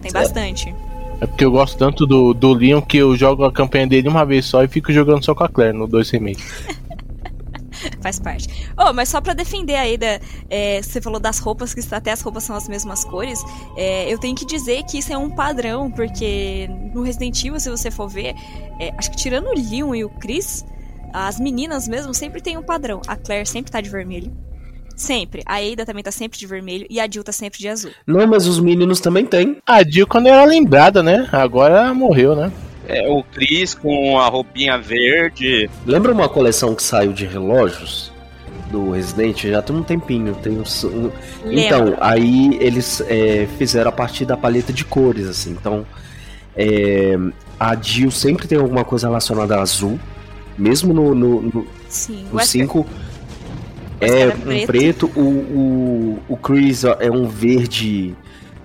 Tem 0.01 0.10
É. 0.10 0.13
bastante. 0.13 0.74
É 1.22 1.25
porque 1.27 1.46
eu 1.46 1.51
gosto 1.51 1.77
tanto 1.77 2.06
do, 2.06 2.34
do 2.34 2.51
Leon 2.53 2.82
que 2.82 2.98
eu 2.98 3.15
jogo 3.15 3.46
a 3.46 3.51
campanha 3.51 3.88
dele 3.88 4.10
uma 4.10 4.25
vez 4.25 4.46
só 4.46 4.63
e 4.63 4.68
fico 4.68 4.92
jogando 4.92 5.24
só 5.24 5.34
com 5.34 5.44
a 5.44 5.48
Claire 5.50 5.77
no 5.77 5.88
2 5.88 6.10
remake. 6.10 6.44
Faz 8.01 8.19
parte. 8.19 8.47
Oh, 8.77 8.93
mas 8.93 9.09
só 9.09 9.21
pra 9.21 9.33
defender 9.33 9.75
a 9.75 9.83
Ada, 9.83 10.21
é, 10.49 10.81
você 10.81 11.01
falou 11.01 11.19
das 11.19 11.39
roupas, 11.39 11.73
que 11.73 11.81
até 11.93 12.11
as 12.11 12.21
roupas 12.21 12.43
são 12.43 12.55
as 12.55 12.67
mesmas 12.67 13.03
cores. 13.03 13.43
É, 13.77 14.11
eu 14.11 14.17
tenho 14.17 14.35
que 14.35 14.45
dizer 14.45 14.83
que 14.83 14.97
isso 14.97 15.11
é 15.11 15.17
um 15.17 15.29
padrão, 15.29 15.91
porque 15.91 16.69
no 16.93 17.01
Resident 17.01 17.43
Evil, 17.43 17.59
se 17.59 17.69
você 17.69 17.91
for 17.91 18.07
ver, 18.07 18.35
é, 18.79 18.93
acho 18.97 19.11
que 19.11 19.17
tirando 19.17 19.47
o 19.47 19.53
Leon 19.53 19.95
e 19.95 20.03
o 20.03 20.09
Chris, 20.09 20.65
as 21.13 21.39
meninas 21.39 21.87
mesmo 21.87 22.13
sempre 22.13 22.41
tem 22.41 22.57
um 22.57 22.63
padrão. 22.63 23.01
A 23.07 23.15
Claire 23.15 23.47
sempre 23.47 23.71
tá 23.71 23.79
de 23.79 23.89
vermelho. 23.89 24.31
Sempre. 24.95 25.41
A 25.45 25.57
Ada 25.57 25.85
também 25.85 26.03
tá 26.03 26.11
sempre 26.11 26.37
de 26.37 26.45
vermelho 26.45 26.85
e 26.89 26.99
a 26.99 27.09
Jill 27.09 27.23
tá 27.23 27.31
sempre 27.31 27.59
de 27.59 27.67
azul. 27.67 27.91
Não, 28.05 28.25
mas 28.27 28.47
os 28.47 28.59
meninos 28.59 28.99
também 28.99 29.25
tem. 29.25 29.57
A 29.65 29.83
Jill 29.83 30.07
quando 30.07 30.27
era 30.27 30.45
lembrada, 30.45 31.01
né? 31.01 31.27
Agora 31.31 31.79
ela 31.79 31.93
morreu, 31.93 32.35
né? 32.35 32.51
É, 32.87 33.09
o 33.09 33.23
Chris 33.23 33.73
com 33.73 34.19
a 34.19 34.27
roupinha 34.27 34.77
verde. 34.77 35.69
Lembra 35.85 36.11
uma 36.11 36.27
coleção 36.27 36.75
que 36.75 36.83
saiu 36.83 37.13
de 37.13 37.25
relógios? 37.25 38.11
Do 38.69 38.91
Resident? 38.91 39.43
Já 39.45 39.61
tem 39.61 39.75
um 39.75 39.83
tempinho. 39.83 40.35
Tem 40.35 40.59
uns, 40.59 40.83
um... 40.83 41.11
Então, 41.45 41.95
aí 41.99 42.57
eles 42.59 43.01
é, 43.07 43.47
fizeram 43.57 43.89
a 43.89 43.91
partir 43.91 44.25
da 44.25 44.35
paleta 44.35 44.73
de 44.73 44.83
cores, 44.83 45.27
assim. 45.27 45.51
Então, 45.51 45.85
é, 46.55 47.17
a 47.59 47.75
Jill 47.75 48.11
sempre 48.11 48.47
tem 48.47 48.57
alguma 48.57 48.83
coisa 48.83 49.07
relacionada 49.07 49.55
a 49.55 49.61
azul. 49.61 49.99
Mesmo 50.57 50.93
no 50.93 51.09
5, 51.09 51.15
no, 51.15 51.41
no, 51.41 51.67
Sim, 51.87 52.25
no 52.31 52.39
cinco, 52.41 52.85
é 53.99 54.19
era 54.21 54.35
um 54.35 54.39
preto. 54.41 54.67
preto. 54.67 55.11
O, 55.15 55.21
o, 55.21 56.19
o 56.29 56.37
Chris 56.37 56.83
é 56.83 57.09
um 57.09 57.27
verde 57.27 58.15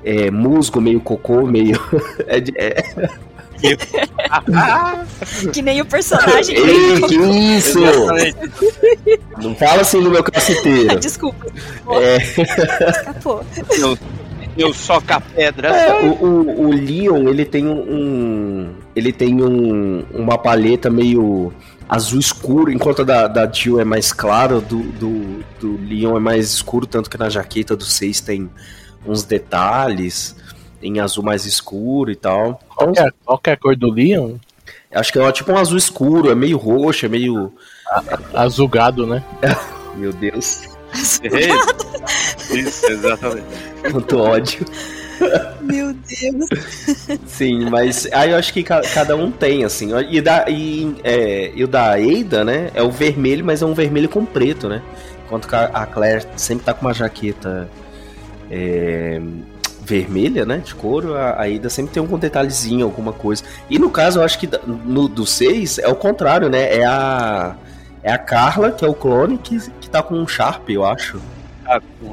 é, 0.04 0.30
musgo, 0.30 0.80
meio 0.80 1.00
cocô, 1.00 1.46
meio. 1.46 1.78
é 2.26 2.42
é- 2.56 3.18
Que 5.52 5.62
nem 5.62 5.80
o 5.80 5.84
personagem. 5.86 6.56
Ei, 6.56 7.00
que 7.02 7.14
isso! 7.16 7.78
Não 9.42 9.54
fala 9.54 9.82
assim 9.82 10.00
no 10.00 10.10
meu 10.10 10.22
caciteiro. 10.22 10.98
Desculpa. 11.00 11.46
É. 11.90 12.16
Escapou. 12.90 13.44
Eu, 13.78 13.98
eu 14.56 14.74
soca 14.74 15.20
pedra. 15.20 15.68
É, 15.68 16.02
o, 16.02 16.12
o, 16.24 16.68
o 16.68 16.72
Leon, 16.72 17.28
ele 17.28 17.44
tem 17.44 17.66
um. 17.66 17.78
um- 17.80 18.74
ele 18.94 19.12
tem 19.12 19.40
um, 19.42 20.04
uma 20.12 20.36
paleta 20.36 20.90
meio 20.90 21.52
azul 21.88 22.18
escuro, 22.18 22.70
enquanto 22.70 23.02
a 23.02 23.04
da, 23.04 23.28
da 23.28 23.50
Jill 23.50 23.80
é 23.80 23.84
mais 23.84 24.12
clara, 24.12 24.60
do, 24.60 24.78
do, 24.82 25.44
do 25.60 25.78
Leon 25.88 26.16
é 26.16 26.20
mais 26.20 26.52
escuro, 26.52 26.84
tanto 26.86 27.08
que 27.08 27.16
na 27.16 27.28
jaqueta 27.30 27.74
do 27.76 27.84
6 27.84 28.20
tem 28.20 28.50
uns 29.06 29.22
detalhes 29.22 30.34
em 30.82 31.00
azul 31.00 31.24
mais 31.24 31.44
escuro 31.44 32.10
e 32.10 32.16
tal. 32.16 32.60
Qual 32.74 32.92
que 32.92 33.00
é, 33.00 33.08
qual 33.24 33.38
que 33.38 33.50
é 33.50 33.52
a 33.52 33.56
cor 33.56 33.76
do 33.76 33.90
Leon? 33.90 34.34
Acho 34.92 35.12
que 35.12 35.18
é 35.18 35.32
tipo 35.32 35.52
um 35.52 35.58
azul 35.58 35.76
escuro, 35.76 36.30
é 36.30 36.34
meio 36.34 36.56
roxo, 36.56 37.06
é 37.06 37.08
meio. 37.08 37.52
Azulgado, 38.34 39.06
né? 39.06 39.22
Meu 39.96 40.12
Deus, 40.12 40.62
Isso, 42.50 42.86
exatamente. 42.86 43.44
quanto 43.90 44.18
ódio. 44.18 44.64
Meu 45.60 45.92
Deus. 45.92 47.18
Sim, 47.26 47.68
mas 47.68 48.06
aí 48.12 48.30
eu 48.30 48.36
acho 48.36 48.52
que 48.52 48.62
ca- 48.62 48.82
cada 48.94 49.16
um 49.16 49.30
tem, 49.30 49.64
assim. 49.64 49.90
E, 50.08 50.20
da, 50.20 50.48
e, 50.48 50.94
é, 51.02 51.50
e 51.54 51.64
o 51.64 51.68
da 51.68 51.94
Ada, 51.94 52.44
né? 52.44 52.70
É 52.74 52.82
o 52.82 52.90
vermelho, 52.90 53.44
mas 53.44 53.60
é 53.60 53.66
um 53.66 53.74
vermelho 53.74 54.08
com 54.08 54.24
preto, 54.24 54.68
né? 54.68 54.80
Enquanto 55.26 55.48
que 55.48 55.54
a 55.54 55.64
a 55.66 55.86
Claire 55.86 56.24
sempre 56.36 56.64
tá 56.64 56.72
com 56.72 56.86
uma 56.86 56.94
jaqueta 56.94 57.68
é, 58.50 59.20
vermelha, 59.88 60.44
né? 60.44 60.58
De 60.58 60.74
couro, 60.74 61.14
a 61.14 61.30
a 61.30 61.44
Ada 61.44 61.70
sempre 61.70 61.92
tem 61.94 62.00
algum 62.00 62.18
detalhezinho, 62.18 62.84
alguma 62.84 63.12
coisa. 63.12 63.42
E 63.70 63.78
no 63.78 63.90
caso, 63.90 64.18
eu 64.20 64.22
acho 64.24 64.38
que 64.38 64.48
no, 64.66 65.08
do 65.08 65.24
6 65.26 65.78
é 65.78 65.88
o 65.88 65.94
contrário, 65.96 66.48
né? 66.50 66.76
É 66.76 66.84
a. 66.84 67.56
É 68.02 68.12
a 68.12 68.18
Carla, 68.18 68.70
que 68.70 68.84
é 68.84 68.88
o 68.88 68.94
clone, 68.94 69.36
que, 69.38 69.58
que 69.80 69.90
tá 69.90 70.02
com 70.02 70.14
um 70.14 70.26
Sharp, 70.26 70.70
eu 70.70 70.84
acho. 70.84 71.20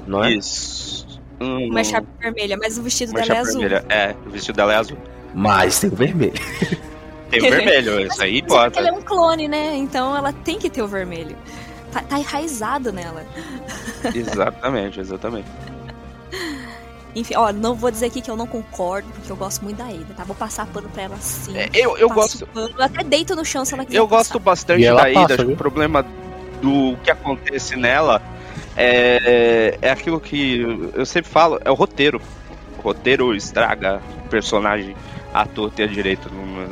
Não 0.08 0.24
é? 0.24 0.34
Isso. 0.34 1.22
Hum, 1.40 1.70
Uma 1.70 1.84
chapa 1.84 2.08
vermelha, 2.20 2.58
mas 2.58 2.78
o 2.78 2.82
vestido 2.82 3.12
uma 3.12 3.22
dela 3.22 3.36
é 3.36 3.38
azul. 3.40 3.62
vermelha. 3.62 3.86
É, 3.90 4.16
o 4.26 4.30
vestido 4.30 4.56
dela 4.56 4.74
é 4.74 4.78
azul. 4.78 4.98
Mas 5.34 5.80
tem 5.80 5.90
o 5.90 5.96
vermelho. 5.96 6.34
Tem 7.30 7.40
o 7.40 7.50
vermelho, 7.52 8.00
isso 8.08 8.22
aí 8.22 8.42
bota. 8.42 8.80
ela 8.80 8.90
é 8.90 8.92
um 8.92 9.02
clone, 9.02 9.48
né? 9.48 9.76
Então 9.76 10.16
ela 10.16 10.34
tem 10.34 10.58
que 10.58 10.70
ter 10.70 10.82
o 10.82 10.88
vermelho. 10.88 11.36
Tá, 11.92 12.02
tá 12.02 12.18
enraizado 12.20 12.92
nela. 12.92 13.24
Exatamente, 14.14 15.00
exatamente. 15.00 15.48
Enfim, 17.16 17.34
ó, 17.36 17.52
não 17.54 17.74
vou 17.76 17.90
dizer 17.90 18.08
aqui 18.08 18.22
que 18.22 18.30
eu 18.30 18.36
não 18.36 18.46
concordo, 18.46 19.08
porque 19.14 19.32
eu 19.32 19.36
gosto 19.38 19.64
muito 19.64 19.78
da 19.78 19.86
Ada, 19.86 20.14
tá? 20.18 20.24
Vou 20.26 20.36
passar 20.36 20.66
pano 20.68 20.90
pra 20.90 21.04
ela 21.04 21.16
sim. 21.18 21.58
É, 21.58 21.70
eu, 21.74 21.98
eu 21.98 22.10
gosto. 22.10 22.46
pano, 22.48 22.70
eu 22.78 22.84
até 22.84 23.04
deito 23.04 23.36
no 23.36 23.46
chão 23.46 23.64
se 23.64 23.74
ela 23.74 23.86
quiser. 23.86 23.98
Eu 24.00 24.08
gosto 24.08 24.38
bastante 24.40 24.82
E 24.82 24.86
ela 24.86 25.02
da 25.04 25.10
Ida. 25.10 25.20
passa, 25.22 25.34
acho 25.34 25.38
que 25.42 25.46
viu? 25.46 25.54
o 25.56 25.58
problema 25.58 26.06
do 26.62 26.98
que 27.04 27.10
acontece 27.12 27.76
nela 27.78 28.22
é, 28.76 29.78
é 29.82 29.90
aquilo 29.90 30.20
que 30.20 30.62
eu 30.94 31.06
sempre 31.06 31.30
falo, 31.32 31.60
é 31.64 31.72
o 31.72 31.74
roteiro. 31.74 32.22
O 32.78 32.82
roteiro 32.82 33.34
estraga 33.36 34.02
o 34.26 34.30
personagem 34.30 34.96
ator 35.34 35.72
ter 35.72 35.88
direito 35.90 36.30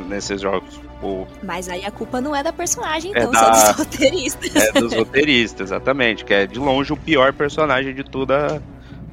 nesses 0.08 0.40
jogos. 0.40 0.80
O, 1.02 1.26
Mas 1.42 1.68
aí 1.68 1.84
a 1.84 1.90
culpa 1.90 2.20
não 2.20 2.34
é 2.34 2.42
da 2.42 2.52
personagem, 2.52 3.12
É 3.14 3.18
então, 3.18 3.30
da- 3.30 3.54
são 3.54 3.72
dos 3.74 3.76
roteiristas. 3.84 4.56
é 4.56 4.72
dos 4.72 4.92
roteiristas, 4.94 5.68
exatamente. 5.70 6.24
Que 6.24 6.32
é 6.34 6.46
de 6.46 6.58
longe 6.58 6.92
o 6.92 6.96
pior 6.96 7.32
personagem 7.32 7.94
de 7.94 8.02
toda 8.04 8.62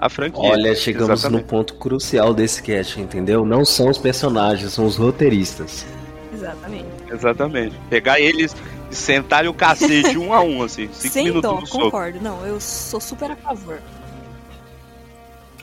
a 0.02 0.10
franquia. 0.10 0.42
Olha, 0.50 0.76
chegamos 0.76 1.20
Exatamente. 1.20 1.42
no 1.44 1.48
ponto 1.48 1.76
crucial 1.76 2.34
desse 2.34 2.62
cast, 2.64 3.00
entendeu? 3.00 3.46
Não 3.46 3.64
são 3.64 3.88
os 3.90 3.98
personagens, 4.00 4.74
são 4.74 4.86
os 4.86 4.98
roteiristas. 4.98 5.86
Exatamente. 6.34 6.86
Exatamente. 7.12 7.76
Pegar 7.90 8.20
eles 8.20 8.56
e 8.90 8.96
sentar 8.96 9.46
o 9.48 9.54
cacete 9.54 10.18
um 10.18 10.34
a 10.34 10.42
um, 10.42 10.64
assim. 10.64 10.90
Cinco 10.92 11.14
Sem 11.14 11.24
minutos 11.26 11.50
dó, 11.50 11.60
no 11.62 11.68
soco. 11.68 11.84
concordo. 11.86 12.20
Não, 12.20 12.44
eu 12.46 12.60
sou 12.60 13.00
super 13.00 13.32
a 13.32 13.36
favor. 13.36 13.80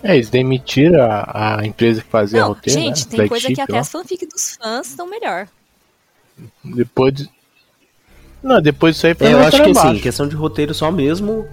É, 0.03 0.15
eles 0.15 0.31
demitiram 0.31 1.03
a, 1.03 1.59
a 1.61 1.67
empresa 1.67 2.01
que 2.01 2.09
fazia 2.09 2.41
não, 2.43 2.49
roteiro, 2.51 2.81
gente, 2.81 3.01
né? 3.01 3.11
tem 3.11 3.29
coisa 3.29 3.47
Flagship 3.49 3.55
que 3.57 3.61
até 3.61 3.73
lá. 3.73 3.81
as 3.81 3.89
fanfic 3.91 4.27
dos 4.27 4.55
fãs 4.57 4.87
estão 4.91 5.09
melhor. 5.11 5.49
Depois. 6.63 7.13
de- 7.15 7.29
Não, 8.41 8.63
depois 8.63 8.95
disso 8.95 9.09
aí 9.09 9.15
foi 9.15 9.27
É, 9.27 9.33
eu 9.33 9.41
acho 9.41 9.61
que 9.61 9.71
assim, 9.71 9.99
questão 9.99 10.29
de 10.29 10.37
roteiro 10.37 10.73
só 10.73 10.93
mesmo. 10.93 11.49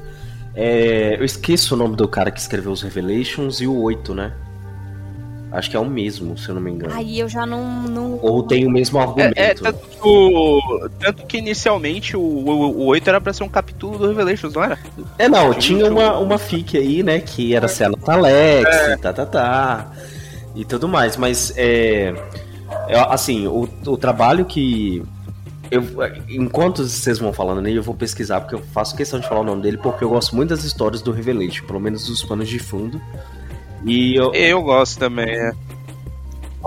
É, 0.56 1.16
eu 1.20 1.26
esqueço 1.26 1.76
o 1.76 1.78
nome 1.78 1.96
do 1.96 2.08
cara 2.08 2.32
que 2.32 2.40
escreveu 2.40 2.72
os 2.72 2.82
Revelations 2.82 3.60
e 3.62 3.68
o 3.68 3.82
8, 3.82 4.14
né? 4.14 4.34
Acho 5.52 5.70
que 5.70 5.78
é 5.78 5.80
o 5.80 5.86
mesmo, 5.86 6.38
se 6.38 6.50
eu 6.50 6.56
não 6.56 6.62
me 6.62 6.70
engano. 6.72 6.94
Aí 6.94 7.18
eu 7.20 7.30
já 7.30 7.46
não. 7.46 7.84
não... 7.84 8.20
Ou 8.22 8.44
tem 8.44 8.66
o 8.68 8.70
mesmo 8.70 9.00
argumento. 9.00 9.38
É, 9.38 9.52
é, 9.52 9.54
tanto, 9.54 9.80
que 9.88 10.06
o- 10.06 10.90
tanto 11.00 11.26
que 11.26 11.38
inicialmente 11.38 12.18
o, 12.18 12.20
o, 12.20 12.72
o 12.82 12.86
8 12.88 13.08
era 13.10 13.22
pra 13.22 13.32
ser 13.32 13.44
um 13.46 13.50
capítulo 13.50 13.98
do 13.98 14.08
Revelations, 14.08 14.54
não 14.54 14.64
era? 14.64 14.78
É, 15.18 15.30
não, 15.30 15.54
tinha 15.54 15.90
uma, 15.90 16.18
uma 16.18 16.38
fic 16.38 16.78
aí, 16.78 17.02
né? 17.04 17.20
Que 17.20 17.56
era 17.56 17.70
ser 17.70 17.86
a 17.86 17.90
Nota 17.90 18.12
Alex, 18.12 18.70
e 18.70 18.98
tá, 18.98 19.14
tá, 19.14 19.26
tá. 19.26 19.92
E 20.56 20.66
tudo 20.66 20.90
mais. 20.90 21.16
Mas, 21.16 21.54
é. 21.56 22.14
é, 22.90 23.00
assim, 23.10 23.48
o, 23.48 23.70
o 23.86 23.96
trabalho 23.96 24.44
que. 24.44 25.04
Eu, 25.72 25.84
enquanto 26.30 26.84
vocês 26.88 27.18
vão 27.20 27.34
falando 27.34 27.62
nele, 27.62 27.78
eu 27.80 27.84
vou 27.84 27.96
pesquisar, 27.96 28.42
porque 28.42 28.56
eu 28.56 28.62
faço 28.74 28.96
questão 28.96 29.20
de 29.20 29.28
falar 29.28 29.42
o 29.42 29.44
nome 29.44 29.62
dele, 29.62 29.78
porque 29.78 30.04
eu 30.04 30.10
gosto 30.10 30.36
muito 30.36 30.50
das 30.50 30.64
histórias 30.64 31.02
do 31.02 31.12
Revelation, 31.12 31.66
pelo 31.66 31.80
menos 31.80 32.06
dos 32.06 32.24
panos 32.24 32.48
de 32.48 32.60
fundo. 32.60 33.02
E 33.84 34.16
eu. 34.16 34.34
Eu 34.34 34.62
gosto 34.62 34.98
também, 35.00 35.30
é. 35.30 35.52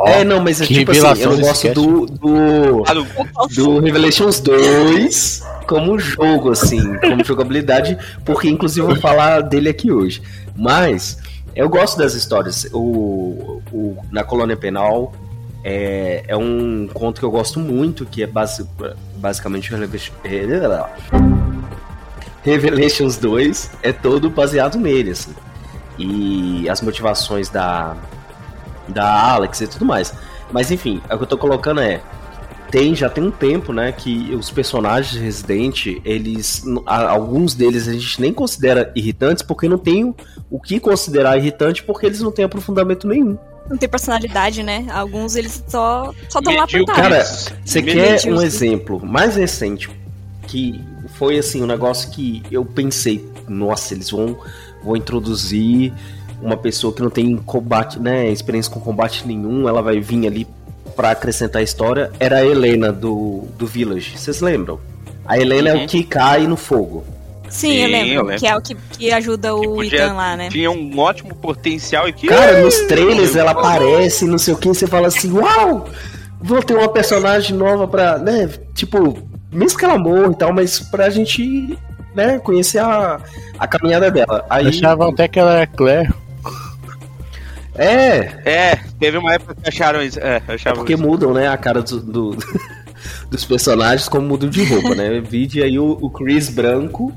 é, 0.07 0.25
não, 0.25 0.41
mas 0.43 0.61
é 0.61 0.67
que 0.67 0.75
tipo 0.75 0.91
assim, 0.93 1.23
eu 1.23 1.39
gosto 1.39 1.69
do, 1.75 2.83
Ah, 2.87 2.95
do- 2.95 3.55
do 3.55 3.81
Revelations 3.81 4.41
2 4.41 5.43
como 5.67 5.99
jogo, 5.99 6.51
assim, 6.51 6.81
como 6.99 7.25
jogabilidade, 7.25 7.97
porque 8.25 8.49
inclusive 8.49 8.81
eu 8.83 8.87
vou 8.91 9.01
falar 9.01 9.41
dele 9.43 9.69
aqui 9.69 9.91
hoje. 9.93 10.23
Mas 10.57 11.19
eu 11.55 11.69
gosto 11.69 11.99
das 11.99 12.15
histórias. 12.15 12.67
O, 12.73 13.61
o 13.73 13.97
Na 14.11 14.23
Colônia 14.25 14.57
Penal 14.57 15.13
é, 15.65 16.25
é 16.29 16.37
um 16.37 16.89
conto 16.93 17.21
que 17.21 17.25
eu 17.25 17.31
gosto 17.31 17.59
muito, 17.59 18.07
que 18.07 18.23
é 18.23 18.27
basi 18.27 18.67
basicamente 19.17 19.71
Revelations- 19.71 20.13
Revelations 22.43 23.17
2 23.17 23.71
é 23.83 23.93
todo 23.93 24.31
baseado 24.31 24.79
nele, 24.79 25.11
assim. 25.11 25.35
E 25.99 26.69
as 26.69 26.81
motivações 26.81 27.49
da, 27.49 27.97
da 28.89 29.33
Alex 29.33 29.61
e 29.61 29.67
tudo 29.67 29.85
mais. 29.85 30.15
Mas 30.53 30.71
enfim, 30.71 31.03
o 31.11 31.17
que 31.17 31.25
eu 31.25 31.27
tô 31.27 31.37
colocando 31.39 31.81
é. 31.81 32.01
Tem, 32.71 32.95
já 32.95 33.09
tem 33.09 33.25
um 33.25 33.31
tempo, 33.31 33.73
né, 33.73 33.91
que 33.93 34.35
os 34.35 34.51
personagens 34.51 35.15
de 35.15 35.19
Resident, 35.19 35.87
eles. 36.05 36.63
Alguns 36.85 37.55
deles 37.55 37.89
a 37.89 37.93
gente 37.93 38.21
nem 38.21 38.31
considera 38.31 38.93
irritantes, 38.95 39.43
porque 39.43 39.67
não 39.67 39.79
tem 39.79 40.15
o 40.51 40.61
que 40.61 40.79
considerar 40.79 41.39
irritante, 41.39 41.83
porque 41.83 42.05
eles 42.05 42.21
não 42.21 42.31
têm 42.31 42.45
aprofundamento 42.45 43.09
nenhum. 43.09 43.39
Não 43.69 43.77
tem 43.77 43.89
personalidade, 43.89 44.63
né? 44.63 44.87
Alguns 44.91 45.37
eles 45.37 45.63
só 45.69 46.15
só 46.29 46.39
estão 46.39 46.55
lá 46.55 46.67
por. 46.67 46.85
Cara, 46.87 47.23
Você 47.65 47.83
quer 47.83 48.21
um 48.27 48.41
exemplo 48.43 49.05
mais 49.05 49.37
recente 49.37 49.91
que 50.47 50.81
foi 51.15 51.39
assim 51.39 51.63
um 51.63 51.67
negócio 51.67 52.11
que 52.11 52.43
eu 52.51 52.65
pensei, 52.65 53.29
nossa, 53.47 53.93
eles 53.95 54.11
vão, 54.11 54.39
vão 54.83 54.97
introduzir 54.97 55.93
uma 56.41 56.57
pessoa 56.57 56.93
que 56.93 57.03
não 57.03 57.11
tem 57.11 57.37
combate, 57.37 57.99
né, 57.99 58.31
experiência 58.31 58.73
com 58.73 58.81
combate 58.81 59.27
nenhum, 59.27 59.69
ela 59.69 59.83
vai 59.83 60.01
vir 60.01 60.27
ali 60.27 60.47
pra 60.95 61.11
acrescentar 61.11 61.61
a 61.61 61.63
história, 61.63 62.11
era 62.19 62.37
a 62.39 62.47
Helena 62.47 62.93
do, 62.93 63.47
do 63.59 63.67
Village. 63.67 64.17
Vocês 64.17 64.41
lembram? 64.41 64.81
A 65.27 65.39
Helena 65.39 65.71
é 65.71 65.75
Uhum. 65.75 65.85
o 65.85 65.87
que 65.89 66.03
cai 66.05 66.47
no 66.47 66.57
fogo. 66.57 67.05
Sim, 67.51 67.71
Sim, 67.71 67.77
eu, 67.79 67.89
lembro, 67.91 68.13
eu 68.15 68.23
lembro. 68.25 68.39
Que 68.41 68.47
é 68.47 68.57
o 68.57 68.61
que, 68.61 68.75
que 68.75 69.13
ajuda 69.13 69.55
o 69.55 69.61
Que 69.61 69.67
podia- 69.69 70.05
Ethan 70.05 70.13
lá, 70.15 70.37
né? 70.37 70.49
Tinha 70.51 70.71
um 70.71 70.99
ótimo 70.99 71.35
potencial 71.35 72.09
e 72.09 72.13
que. 72.13 72.27
Cara, 72.29 72.61
nos 72.63 72.79
trailers 72.83 73.35
ela 73.37 73.53
aparece, 73.53 74.25
não 74.27 74.39
sei 74.39 74.55
o 74.55 74.57
que, 74.57 74.69
você 74.69 74.87
fala 74.87 75.09
assim, 75.09 75.33
uau! 75.33 75.89
Vou 76.41 76.63
ter 76.63 76.75
uma 76.75 76.89
personagem 76.89 77.57
nova 77.57 77.89
pra, 77.89 78.17
né, 78.19 78.49
tipo, 78.75 79.19
mesmo 79.51 79.77
que 79.79 79.85
ela 79.85 79.99
morra 79.99 80.31
e 80.33 80.37
tal, 80.37 80.53
mas 80.53 80.79
pra 80.79 81.11
gente, 81.11 81.77
né, 82.15 82.39
conhecer 82.39 82.79
a, 82.79 83.19
a 83.59 83.67
caminhada 83.67 84.09
dela. 84.11 84.45
Aí, 84.49 84.69
Achavam 84.69 85.09
até 85.09 85.27
que 85.27 85.39
ela 85.41 85.55
era 85.57 85.67
Claire. 85.67 86.13
é, 87.75 88.41
É, 88.45 88.77
teve 88.99 89.19
uma 89.19 89.35
época 89.35 89.55
que 89.55 89.69
acharam 89.69 90.03
isso. 90.03 90.19
É, 90.21 90.41
é 90.65 90.73
porque 90.73 90.95
isso. 90.95 91.03
mudam, 91.03 91.33
né, 91.33 91.49
a 91.49 91.57
cara 91.57 91.83
do, 91.83 92.01
do- 92.01 92.37
dos 93.31 93.45
personagens 93.45 94.09
como 94.09 94.27
mudam 94.27 94.49
de 94.51 94.65
roupa, 94.65 94.95
né? 94.95 95.21
Vide 95.21 95.63
aí 95.63 95.79
o, 95.79 95.99
o 96.01 96.11
Chris 96.11 96.49
branco, 96.49 97.13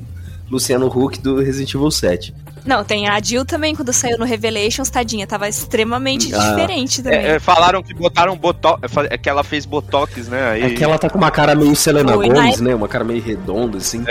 Luciano 0.51 0.87
Huck 0.87 1.19
do 1.19 1.37
Resident 1.37 1.73
Evil 1.73 1.89
7. 1.89 2.33
Não, 2.65 2.83
tem 2.83 3.07
a 3.07 3.19
Jill 3.19 3.43
também, 3.45 3.75
quando 3.75 3.91
saiu 3.91 4.19
no 4.19 4.25
Revelations, 4.25 4.89
tadinha, 4.89 5.25
tava 5.25 5.47
extremamente 5.49 6.31
Ah. 6.35 6.49
diferente 6.49 7.01
também. 7.01 7.17
É, 7.19 7.27
é, 7.35 7.39
falaram 7.39 7.81
que 7.81 7.93
botaram 7.93 8.35
botox, 8.37 8.79
é 9.09 9.17
que 9.17 9.27
ela 9.29 9.43
fez 9.43 9.65
botox, 9.65 10.27
né? 10.27 10.51
Aí, 10.51 10.63
É 10.63 10.69
que 10.75 10.83
ela 10.83 10.99
tá 10.99 11.09
com 11.09 11.17
uma 11.17 11.31
cara 11.31 11.55
meio 11.55 11.75
Selena 11.75 12.13
Foi, 12.13 12.27
na 12.27 12.35
Gomes, 12.35 12.59
né? 12.61 12.75
Uma 12.75 12.87
cara 12.87 13.03
meio 13.03 13.21
redonda, 13.23 13.77
assim. 13.79 14.03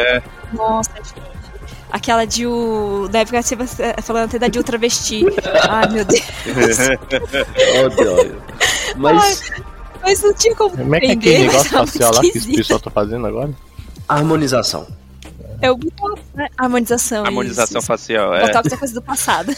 Nossa, 0.53 0.91
gente. 0.97 1.31
Aquela 1.93 2.25
Jill. 2.29 3.09
Da 3.11 3.21
época 3.21 3.43
que 3.43 3.55
você 3.57 3.95
falando 4.03 4.25
até 4.25 4.39
da 4.39 4.47
Jill 4.51 4.65
travesti. 4.65 5.25
Ai, 5.69 5.89
meu 5.91 6.05
Deus. 6.05 6.23
Óbvio, 7.85 8.13
óbvio. 8.15 8.43
Mas 8.97 9.53
Mas 10.03 10.23
não 10.23 10.33
tinha 10.35 10.55
como 10.57 10.77
Como 10.77 10.95
é 10.95 11.01
que 11.01 11.07
é 11.07 11.13
entender, 11.13 11.31
aquele 11.35 11.47
negócio 11.49 11.71
facial 11.79 12.13
lá 12.15 12.21
que 12.21 12.27
esse 12.29 12.39
esquisito. 12.39 12.57
pessoal 12.59 12.81
tá 12.81 12.91
fazendo 12.91 13.27
agora? 13.27 13.51
harmonização. 14.09 14.87
É 15.63 15.71
o 15.71 15.77
Botox, 15.77 16.21
né? 16.35 16.49
Harmonização. 16.57 17.25
harmonização 17.25 17.79
isso. 17.79 17.87
facial. 17.87 18.35
É. 18.35 18.47
Botox 18.47 18.73
é 18.73 18.77
coisa 18.77 18.95
do 18.95 19.03
passado. 19.03 19.55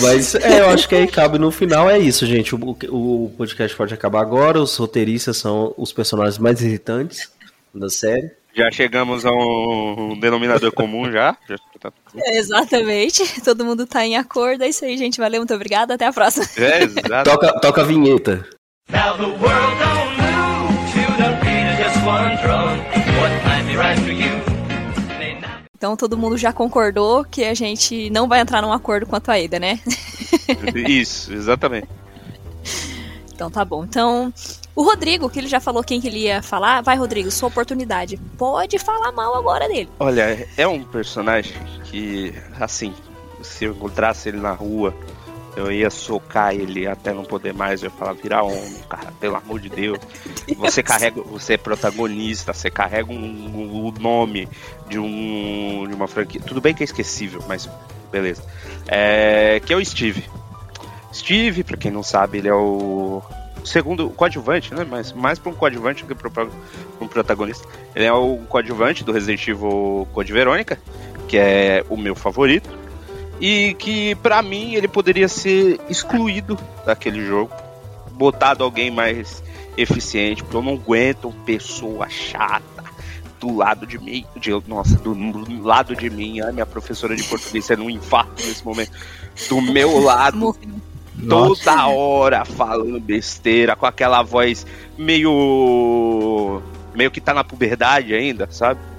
Mas 0.00 0.34
é, 0.34 0.60
eu 0.60 0.70
acho 0.70 0.88
que 0.88 0.94
aí 0.94 1.06
cabe 1.06 1.38
no 1.38 1.50
final, 1.50 1.88
é 1.90 1.98
isso, 1.98 2.24
gente. 2.26 2.54
O, 2.54 2.58
o 2.90 3.34
podcast 3.36 3.76
pode 3.76 3.92
acabar 3.92 4.20
agora. 4.22 4.60
Os 4.60 4.74
roteiristas 4.76 5.36
são 5.36 5.74
os 5.76 5.92
personagens 5.92 6.38
mais 6.38 6.62
irritantes 6.62 7.30
da 7.74 7.90
série. 7.90 8.30
Já 8.54 8.70
chegamos 8.70 9.24
a 9.24 9.30
um, 9.30 10.12
um 10.12 10.20
denominador 10.20 10.72
comum 10.72 11.10
já. 11.10 11.36
tá- 11.80 11.92
É, 12.16 12.38
exatamente. 12.38 13.40
Todo 13.42 13.64
mundo 13.64 13.86
tá 13.86 14.04
em 14.06 14.16
acordo. 14.16 14.62
É 14.64 14.68
isso 14.68 14.84
aí, 14.84 14.96
gente. 14.96 15.18
Valeu, 15.18 15.40
muito 15.40 15.54
obrigada. 15.54 15.94
Até 15.94 16.06
a 16.06 16.12
próxima. 16.12 16.46
É, 16.56 16.82
exato. 16.84 17.30
Toca, 17.30 17.60
toca 17.60 17.80
a 17.80 17.84
vinheta. 17.84 18.46
Now 18.90 19.16
the 19.16 19.24
world 19.24 19.78
don't 19.78 20.16
move 20.20 20.92
to 20.92 21.12
the 21.16 21.30
beat 21.40 21.66
of 21.70 21.82
just 21.82 22.04
one 22.06 22.36
drum. 22.42 22.78
What 23.20 23.44
might 23.46 23.66
be 23.66 23.76
right 23.76 23.98
for 24.00 24.10
you. 24.10 24.41
Então 25.82 25.96
todo 25.96 26.16
mundo 26.16 26.38
já 26.38 26.52
concordou 26.52 27.24
que 27.24 27.42
a 27.42 27.54
gente 27.54 28.08
não 28.08 28.28
vai 28.28 28.38
entrar 28.38 28.62
num 28.62 28.72
acordo 28.72 29.04
quanto 29.04 29.32
a 29.32 29.34
Ada, 29.34 29.58
né? 29.58 29.80
Isso, 30.86 31.32
exatamente. 31.32 31.88
Então 33.34 33.50
tá 33.50 33.64
bom. 33.64 33.82
Então, 33.82 34.32
o 34.76 34.84
Rodrigo, 34.84 35.28
que 35.28 35.40
ele 35.40 35.48
já 35.48 35.58
falou 35.58 35.82
quem 35.82 36.00
que 36.00 36.06
ele 36.06 36.20
ia 36.20 36.40
falar, 36.40 36.82
vai, 36.82 36.96
Rodrigo, 36.96 37.32
sua 37.32 37.48
oportunidade. 37.48 38.16
Pode 38.38 38.78
falar 38.78 39.10
mal 39.10 39.34
agora 39.34 39.66
dele. 39.66 39.88
Olha, 39.98 40.48
é 40.56 40.68
um 40.68 40.84
personagem 40.84 41.56
que, 41.82 42.32
assim, 42.60 42.94
se 43.42 43.64
eu 43.64 43.72
encontrasse 43.72 44.28
ele 44.28 44.38
na 44.38 44.52
rua, 44.52 44.94
eu 45.56 45.70
ia 45.70 45.90
socar 45.90 46.54
ele 46.54 46.86
até 46.86 47.12
não 47.12 47.24
poder 47.24 47.52
mais. 47.52 47.82
Eu 47.82 47.90
ia 47.90 47.96
falar, 47.96 48.12
virar 48.14 48.42
homem, 48.42 48.80
cara, 48.88 49.12
pelo 49.20 49.36
amor 49.36 49.60
de 49.60 49.68
Deus. 49.68 49.98
Você 50.56 50.82
carrega, 50.82 51.20
você 51.22 51.54
é 51.54 51.56
protagonista, 51.56 52.52
você 52.52 52.70
carrega 52.70 53.12
um, 53.12 53.86
o 53.86 53.92
nome 53.92 54.48
de 54.88 54.98
um 54.98 55.86
de 55.86 55.94
uma 55.94 56.08
franquia. 56.08 56.40
Tudo 56.40 56.60
bem 56.60 56.74
que 56.74 56.82
é 56.82 56.84
esquecível, 56.84 57.42
mas 57.46 57.68
beleza. 58.10 58.42
É, 58.88 59.60
que 59.64 59.72
é 59.72 59.76
o 59.76 59.84
Steve. 59.84 60.24
Steve, 61.12 61.62
pra 61.62 61.76
quem 61.76 61.90
não 61.90 62.02
sabe, 62.02 62.38
ele 62.38 62.48
é 62.48 62.54
o 62.54 63.22
segundo 63.64 64.08
coadjuvante, 64.10 64.74
né? 64.74 64.86
Mas 64.88 65.12
mais 65.12 65.38
pra 65.38 65.50
um 65.50 65.54
coadjuvante 65.54 66.04
do 66.04 66.14
que 66.14 66.28
pra 66.28 66.46
um 67.00 67.06
protagonista. 67.06 67.66
Ele 67.94 68.04
é 68.06 68.12
o 68.12 68.38
coadjuvante 68.48 69.04
do 69.04 69.12
Resident 69.12 69.46
Evil 69.46 70.08
Code 70.12 70.32
Verônica, 70.32 70.78
que 71.28 71.36
é 71.36 71.84
o 71.88 71.96
meu 71.96 72.14
favorito. 72.14 72.68
E 73.42 73.74
que 73.74 74.14
pra 74.14 74.40
mim 74.40 74.76
ele 74.76 74.86
poderia 74.86 75.26
ser 75.26 75.80
excluído 75.88 76.56
daquele 76.86 77.26
jogo, 77.26 77.52
botado 78.12 78.62
alguém 78.62 78.88
mais 78.88 79.42
eficiente, 79.76 80.44
porque 80.44 80.56
eu 80.56 80.62
não 80.62 80.74
aguento 80.74 81.34
pessoa 81.44 82.08
chata 82.08 82.84
do 83.40 83.56
lado 83.56 83.84
de 83.84 83.98
mim, 83.98 84.24
de, 84.36 84.52
nossa, 84.68 84.94
do, 84.94 85.12
do 85.12 85.62
lado 85.64 85.96
de 85.96 86.08
mim, 86.08 86.40
ai, 86.40 86.52
minha 86.52 86.64
professora 86.64 87.16
de 87.16 87.24
português 87.24 87.68
é 87.68 87.74
um 87.74 87.90
infarto 87.90 88.46
nesse 88.46 88.64
momento, 88.64 88.92
do 89.48 89.60
meu 89.60 89.98
lado, 89.98 90.36
Morreu. 90.36 90.70
toda 91.28 91.88
hora 91.88 92.44
falando 92.44 93.00
besteira, 93.00 93.74
com 93.74 93.86
aquela 93.86 94.22
voz 94.22 94.64
meio. 94.96 96.62
meio 96.94 97.10
que 97.10 97.20
tá 97.20 97.34
na 97.34 97.42
puberdade 97.42 98.14
ainda, 98.14 98.46
sabe? 98.52 98.91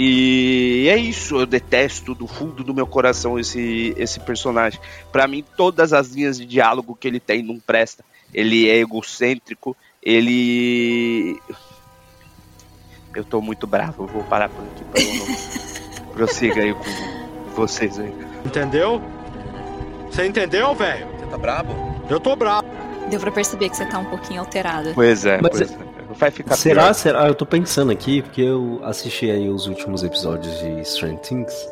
E 0.00 0.86
é 0.88 0.96
isso, 0.96 1.40
eu 1.40 1.44
detesto 1.44 2.14
do 2.14 2.28
fundo 2.28 2.62
do 2.62 2.72
meu 2.72 2.86
coração 2.86 3.36
esse, 3.36 3.92
esse 3.96 4.20
personagem. 4.20 4.78
Pra 5.10 5.26
mim, 5.26 5.44
todas 5.56 5.92
as 5.92 6.10
linhas 6.10 6.38
de 6.38 6.46
diálogo 6.46 6.94
que 6.94 7.08
ele 7.08 7.18
tem 7.18 7.42
não 7.42 7.58
presta. 7.58 8.04
Ele 8.32 8.70
é 8.70 8.76
egocêntrico, 8.76 9.76
ele. 10.00 11.42
Eu 13.12 13.24
tô 13.24 13.40
muito 13.40 13.66
bravo, 13.66 14.04
eu 14.04 14.06
vou 14.06 14.22
parar 14.22 14.48
por 14.48 14.64
aqui 14.66 14.84
pra 14.84 15.02
eu 15.02 15.14
não. 15.16 16.14
Prossiga 16.14 16.62
aí 16.62 16.72
com 16.72 17.50
vocês 17.56 17.98
aí. 17.98 18.14
Entendeu? 18.46 19.02
Você 20.12 20.28
entendeu, 20.28 20.76
velho? 20.76 21.08
Você 21.18 21.26
tá 21.26 21.38
brabo? 21.38 21.74
Eu 22.08 22.20
tô 22.20 22.36
bravo. 22.36 22.68
Deu 23.10 23.18
pra 23.18 23.32
perceber 23.32 23.68
que 23.68 23.76
você 23.76 23.84
tá 23.84 23.98
um 23.98 24.04
pouquinho 24.04 24.42
alterado. 24.42 24.92
Pois 24.94 25.26
é, 25.26 25.40
Mas 25.42 25.58
pois 25.58 25.72
é. 25.72 25.87
Vai 26.18 26.32
ficar 26.32 26.56
Será, 26.56 26.82
pior. 26.82 26.94
será? 26.94 27.28
Eu 27.28 27.34
tô 27.34 27.46
pensando 27.46 27.92
aqui, 27.92 28.22
porque 28.22 28.42
eu 28.42 28.80
assisti 28.82 29.30
aí 29.30 29.48
os 29.48 29.68
últimos 29.68 30.02
episódios 30.02 30.58
de 30.58 30.84
Stranger 30.84 31.20
Things. 31.20 31.68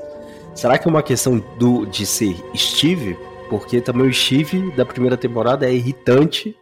Será 0.54 0.78
que 0.78 0.86
é 0.86 0.90
uma 0.90 1.02
questão 1.02 1.38
do, 1.58 1.84
de 1.84 2.06
ser 2.06 2.36
Steve? 2.56 3.18
Porque 3.50 3.80
também 3.80 4.06
o 4.06 4.14
Steve 4.14 4.70
da 4.76 4.86
primeira 4.86 5.16
temporada 5.16 5.66
é 5.66 5.74
irritante. 5.74 6.56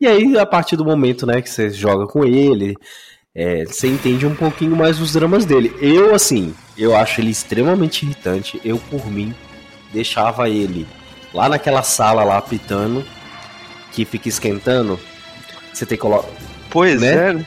E 0.00 0.06
aí, 0.06 0.38
a 0.38 0.46
partir 0.46 0.76
do 0.76 0.84
momento 0.84 1.26
né, 1.26 1.42
que 1.42 1.50
você 1.50 1.68
joga 1.70 2.06
com 2.06 2.24
ele, 2.24 2.74
é, 3.34 3.66
você 3.66 3.86
entende 3.86 4.26
um 4.26 4.34
pouquinho 4.34 4.74
mais 4.74 4.98
os 4.98 5.12
dramas 5.12 5.44
dele. 5.44 5.76
Eu, 5.80 6.14
assim, 6.14 6.54
eu 6.76 6.96
acho 6.96 7.20
ele 7.20 7.30
extremamente 7.30 8.04
irritante. 8.04 8.60
Eu, 8.64 8.78
por 8.78 9.06
mim, 9.10 9.34
deixava 9.92 10.48
ele 10.48 10.86
lá 11.34 11.50
naquela 11.50 11.82
sala 11.82 12.24
lá 12.24 12.40
pitando, 12.40 13.04
que 13.92 14.06
fica 14.06 14.28
esquentando. 14.28 14.98
Você 15.72 15.84
tem 15.84 15.98
que 15.98 16.02
colocar 16.02 16.28
Pois 16.74 17.00
né? 17.00 17.30
é, 17.30 17.44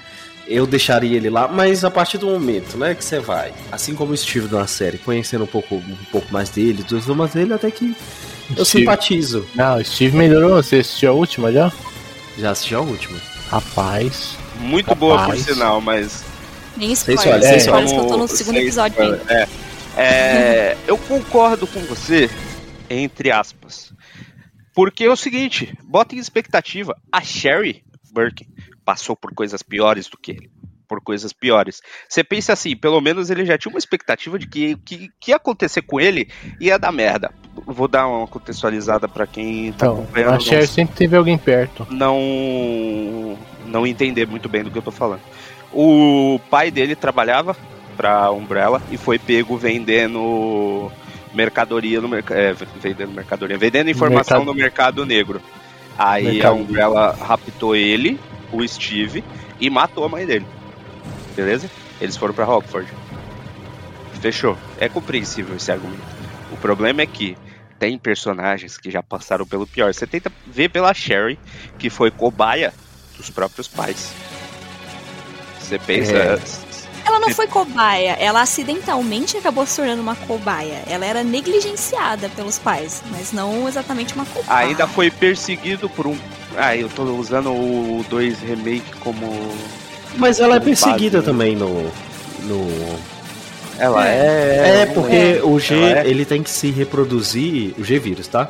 eu 0.48 0.66
deixaria 0.66 1.18
ele 1.18 1.30
lá, 1.30 1.50
mas 1.50 1.84
a 1.84 1.92
partir 1.92 2.18
do 2.18 2.28
momento, 2.28 2.78
né, 2.78 2.96
que 2.96 3.04
você 3.04 3.20
vai, 3.20 3.54
assim 3.70 3.94
como 3.94 4.14
o 4.14 4.18
Steve 4.18 4.48
na 4.50 4.66
série, 4.66 4.98
conhecendo 4.98 5.44
um 5.44 5.48
pouco, 5.48 5.76
um 5.76 5.98
pouco 6.14 6.32
mais 6.32 6.50
dele, 6.50 6.82
dos 6.82 7.06
dramas 7.06 7.34
dele, 7.34 7.54
até 7.54 7.70
que 7.70 7.94
eu 8.56 8.64
Steve. 8.64 8.80
simpatizo. 8.86 9.46
Não, 9.54 9.78
o 9.78 9.84
Steve 9.84 10.16
melhorou. 10.16 10.64
Você 10.64 10.78
assistiu 10.78 11.10
a 11.10 11.14
última 11.14 11.52
já? 11.52 11.70
Já 12.38 12.52
assisti 12.52 12.74
a 12.74 12.80
última. 12.80 13.20
Rapaz. 13.50 14.38
Muito 14.62 14.96
boa 14.96 15.16
por 15.18 15.22
Rapaz. 15.24 15.42
sinal, 15.42 15.82
mas. 15.82 16.24
Nem 16.78 16.96
Sem 16.96 17.16
spoiler. 17.16 17.42
spoiler, 17.42 17.42
Sem 17.44 17.52
sem 17.52 17.60
spoilers 17.60 17.92
que 17.92 17.98
eu 18.00 18.08
tô 18.08 18.18
no 18.18 18.28
segundo 18.30 18.58
episódio 18.58 19.02
ainda. 19.02 19.18
spoiler, 19.18 19.48
É. 19.98 20.02
É, 20.02 20.78
eu 20.88 20.98
concordo 20.98 21.68
com 21.68 21.82
você, 21.82 22.30
entre 22.90 23.30
aspas. 23.32 23.92
Porque 24.74 25.04
é 25.04 25.12
o 25.12 25.18
seguinte, 25.18 25.78
bota 25.84 26.16
em 26.16 26.20
expectativa, 26.20 26.96
a 27.12 27.20
Sherry 27.22 27.84
Birkin 28.16 28.46
passou 28.88 29.18
por 29.18 29.34
coisas 29.34 29.62
piores 29.62 30.08
do 30.08 30.18
que 30.18 30.32
ele. 30.32 30.50
Por 30.88 31.02
coisas 31.02 31.34
piores. 31.34 31.82
Você 32.08 32.24
pensa 32.24 32.54
assim, 32.54 32.74
pelo 32.74 33.02
menos 33.02 33.30
ele 33.30 33.46
já 33.46 33.58
tinha 33.58 33.70
uma 33.70 33.78
expectativa 33.78 34.40
de 34.40 34.48
que 34.48 34.72
o 34.76 34.78
que, 34.78 35.10
que 35.20 35.32
ia 35.32 35.36
acontecer 35.36 35.82
com 35.82 36.00
ele 36.00 36.30
ia 36.62 36.80
dar 36.80 36.94
merda. 36.94 37.30
Vou 37.66 37.90
dar 37.90 38.08
uma 38.08 38.26
contextualizada 38.26 39.06
pra 39.06 39.28
quem 39.28 39.74
tá 39.74 39.88
Então, 39.88 39.94
acompanhando. 39.96 40.34
a 40.36 40.40
Cher 40.40 40.60
não- 40.62 40.68
sempre 40.68 40.96
teve 40.96 41.18
alguém 41.18 41.38
perto. 41.38 41.86
não 41.92 43.38
não 43.66 43.86
entender 43.86 44.26
muito 44.26 44.48
bem 44.48 44.64
do 44.64 44.72
que 44.72 44.78
eu 44.78 44.82
tô 44.82 44.92
falando. 44.92 45.20
O 45.74 46.40
pai 46.50 46.72
dele 46.72 46.96
trabalhava 46.96 47.54
pra 47.98 48.32
Umbrella 48.32 48.82
e 48.90 48.96
foi 48.96 49.20
pego 49.20 49.58
vendendo 49.58 50.90
mercadoria 51.34 52.00
no 52.00 52.08
mercado, 52.08 52.38
é, 52.38 52.54
vendendo 52.82 53.12
mercadoria, 53.12 53.58
vendendo 53.58 53.90
informação 53.90 54.38
Mercado- 54.38 54.46
no 54.46 54.54
mercado 54.54 55.06
negro. 55.06 55.42
Aí 55.98 56.24
Mercado- 56.36 56.52
a 56.52 56.56
Umbrella 56.56 57.12
raptou 57.20 57.76
ele, 57.76 58.18
o 58.52 58.68
Steve 58.68 59.24
e 59.60 59.70
matou 59.70 60.04
a 60.04 60.10
mãe 60.10 60.26
dele. 60.26 60.46
Beleza? 61.36 61.70
Eles 62.00 62.16
foram 62.16 62.34
pra 62.34 62.46
Rockford. 62.46 62.88
Fechou. 64.22 64.58
É 64.80 64.90
compreensível 64.90 65.56
esse 65.56 65.72
argumento. 65.72 66.02
O 66.52 66.58
problema 66.58 67.02
é 67.02 67.06
que 67.06 67.38
tem 67.80 67.98
personagens 67.98 68.78
que 68.78 68.90
já 68.90 69.04
passaram 69.04 69.46
pelo 69.46 69.68
pior. 69.68 69.94
Você 69.94 70.08
tenta 70.08 70.32
ver 70.46 70.70
pela 70.70 70.94
Sherry, 70.94 71.38
que 71.78 71.90
foi 71.90 72.10
cobaia 72.10 72.74
dos 73.16 73.30
próprios 73.30 73.68
pais. 73.68 74.14
Você 75.60 75.78
pensa. 75.78 76.16
É. 76.16 76.67
Ela 77.08 77.20
não 77.22 77.30
foi 77.30 77.48
cobaia, 77.48 78.18
ela 78.20 78.42
acidentalmente 78.42 79.38
acabou 79.38 79.66
se 79.66 79.78
tornando 79.78 80.02
uma 80.02 80.16
cobaia. 80.16 80.84
Ela 80.88 81.06
era 81.06 81.24
negligenciada 81.24 82.28
pelos 82.36 82.60
pais, 82.60 83.02
mas 83.12 83.32
não 83.32 83.68
exatamente 83.68 84.14
uma 84.14 84.26
cobaia. 84.26 84.68
Ainda 84.68 84.86
foi 84.88 85.10
perseguido 85.10 85.90
por 85.90 86.06
um. 86.06 86.18
Ah, 86.58 86.76
eu 86.76 86.90
tô 86.90 87.04
usando 87.04 87.50
o 87.52 88.04
2 88.10 88.40
remake 88.40 88.92
como. 89.00 89.26
Mas 90.18 90.40
ela 90.40 90.56
é 90.56 90.60
Como 90.60 90.66
perseguida 90.66 91.18
base, 91.20 91.28
né? 91.28 91.34
também 91.34 91.56
no. 91.56 91.84
no... 92.44 93.00
Ela 93.80 94.08
É, 94.08 94.82
é. 94.82 94.86
porque 94.88 95.40
É. 95.40 95.42
o 95.44 95.60
G 95.60 95.76
é. 95.76 96.08
ele 96.08 96.26
tem 96.26 96.42
que 96.44 96.50
se 96.50 96.72
reproduzir. 96.72 97.74
O 97.78 97.84
G 97.84 98.00
vírus, 98.00 98.28
tá? 98.28 98.50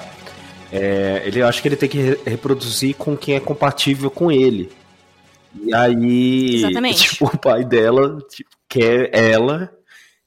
É, 0.72 1.22
ele 1.26 1.42
eu 1.42 1.48
acho 1.48 1.62
que 1.62 1.68
ele 1.68 1.76
tem 1.76 1.88
que 1.90 1.98
re- 1.98 2.20
reproduzir 2.26 2.96
com 2.96 3.16
quem 3.16 3.36
é 3.36 3.40
compatível 3.40 4.10
com 4.10 4.32
ele. 4.32 4.70
E 5.64 5.74
aí, 5.74 6.56
Exatamente. 6.56 7.10
tipo, 7.10 7.26
o 7.34 7.38
pai 7.38 7.64
dela 7.64 8.18
tipo, 8.30 8.50
quer 8.70 9.10
ela 9.14 9.72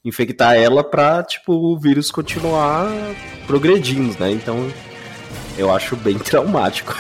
infectar 0.05 0.55
ela 0.57 0.83
pra, 0.83 1.23
tipo, 1.23 1.53
o 1.53 1.79
vírus 1.79 2.11
continuar 2.11 2.87
progredindo, 3.47 4.17
né? 4.19 4.31
Então, 4.33 4.73
eu 5.59 5.75
acho 5.75 5.95
bem 5.97 6.17
traumático. 6.21 6.95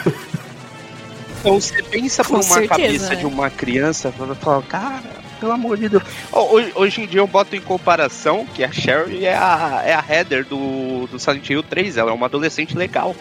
Então 1.41 1.59
você 1.61 1.83
pensa 1.83 2.23
Com 2.23 2.35
por 2.35 2.37
uma 2.37 2.43
certeza, 2.43 2.69
cabeça 2.69 3.09
né? 3.11 3.17
de 3.17 3.27
uma 3.27 3.49
criança, 3.49 4.11
você 4.11 4.35
fala, 4.35 4.63
cara, 4.63 5.03
pelo 5.41 5.53
amor 5.53 5.79
de 5.79 5.89
Deus. 5.89 6.03
Ho- 6.31 6.55
Hoje, 6.55 6.73
hoje 6.75 7.01
em 7.01 7.07
dia 7.07 7.21
eu 7.21 7.27
boto 7.27 7.57
em 7.57 7.61
comparação 7.63 8.45
que 8.55 8.63
a 8.63 8.71
Sherry 8.71 9.25
é 9.25 9.35
a, 9.35 9.83
é 9.87 9.95
a 9.95 10.05
Heather 10.07 10.45
do, 10.45 11.07
do 11.07 11.19
Silent 11.19 11.49
Hill 11.49 11.63
3, 11.63 11.97
ela 11.97 12.11
é 12.11 12.15
uma 12.15 12.27
adolescente 12.27 12.77
legal. 12.77 13.17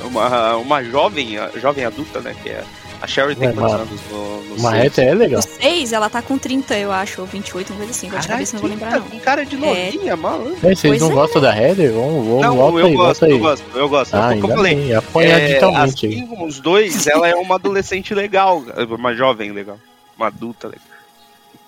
É 0.00 0.04
Uma, 0.04 0.56
uma 0.58 0.84
jovem, 0.84 1.30
jovem 1.60 1.84
adulta, 1.84 2.20
né? 2.20 2.36
Que 2.40 2.50
é, 2.50 2.62
a 3.04 3.06
Sherry 3.06 3.36
tem 3.36 3.48
É, 3.48 3.52
quantos 3.52 3.72
uma- 3.72 3.80
anos 3.82 4.00
no, 4.10 4.42
no 4.44 4.54
Uma 4.56 4.70
seis? 4.70 4.82
reta 4.82 5.02
é 5.02 5.14
legal. 5.14 5.40
No 5.40 5.62
6, 5.62 5.92
ela 5.92 6.08
tá 6.10 6.22
com 6.22 6.38
30, 6.38 6.76
eu 6.78 6.90
acho, 6.90 7.20
ou 7.20 7.26
28, 7.26 7.70
uma 7.70 7.76
coisa 7.78 7.90
assim. 7.92 8.06
Agora 8.08 8.22
de 8.22 8.28
cabeça 8.28 8.52
não 8.54 8.60
vou 8.62 8.70
lembrar, 8.70 8.90
tem- 8.92 9.00
não. 9.00 9.08
tem 9.08 9.20
cara 9.20 9.44
de 9.44 9.56
novinha, 9.56 10.16
maluco. 10.16 10.56
É, 10.56 10.74
vocês 10.74 10.80
Pois 10.82 11.00
não 11.02 11.10
é. 11.10 11.14
gostam 11.14 11.42
da 11.42 11.56
Heather? 11.56 11.92
Vamos, 11.92 12.26
vamos 12.26 12.40
Não, 12.42 12.56
volta 12.56 12.78
eu 12.80 12.86
aí, 12.86 12.92
gosto, 12.94 13.04
volta 13.20 13.26
aí. 13.26 13.30
eu 13.32 13.38
gosto, 13.38 13.64
eu 13.74 13.88
gosto. 13.88 14.14
Ah, 14.14 14.28
Como 14.40 14.52
eu 14.52 14.56
falei, 14.56 14.92
É, 14.92 14.96
aí. 14.96 15.56
assim 15.76 16.26
como 16.26 16.46
os 16.46 16.60
dois, 16.60 17.06
ela 17.06 17.28
é 17.28 17.34
uma 17.34 17.54
adolescente 17.56 18.14
legal, 18.14 18.62
uma 18.88 19.14
jovem 19.14 19.52
legal, 19.52 19.78
uma 20.16 20.26
adulta 20.28 20.68
legal. 20.68 20.82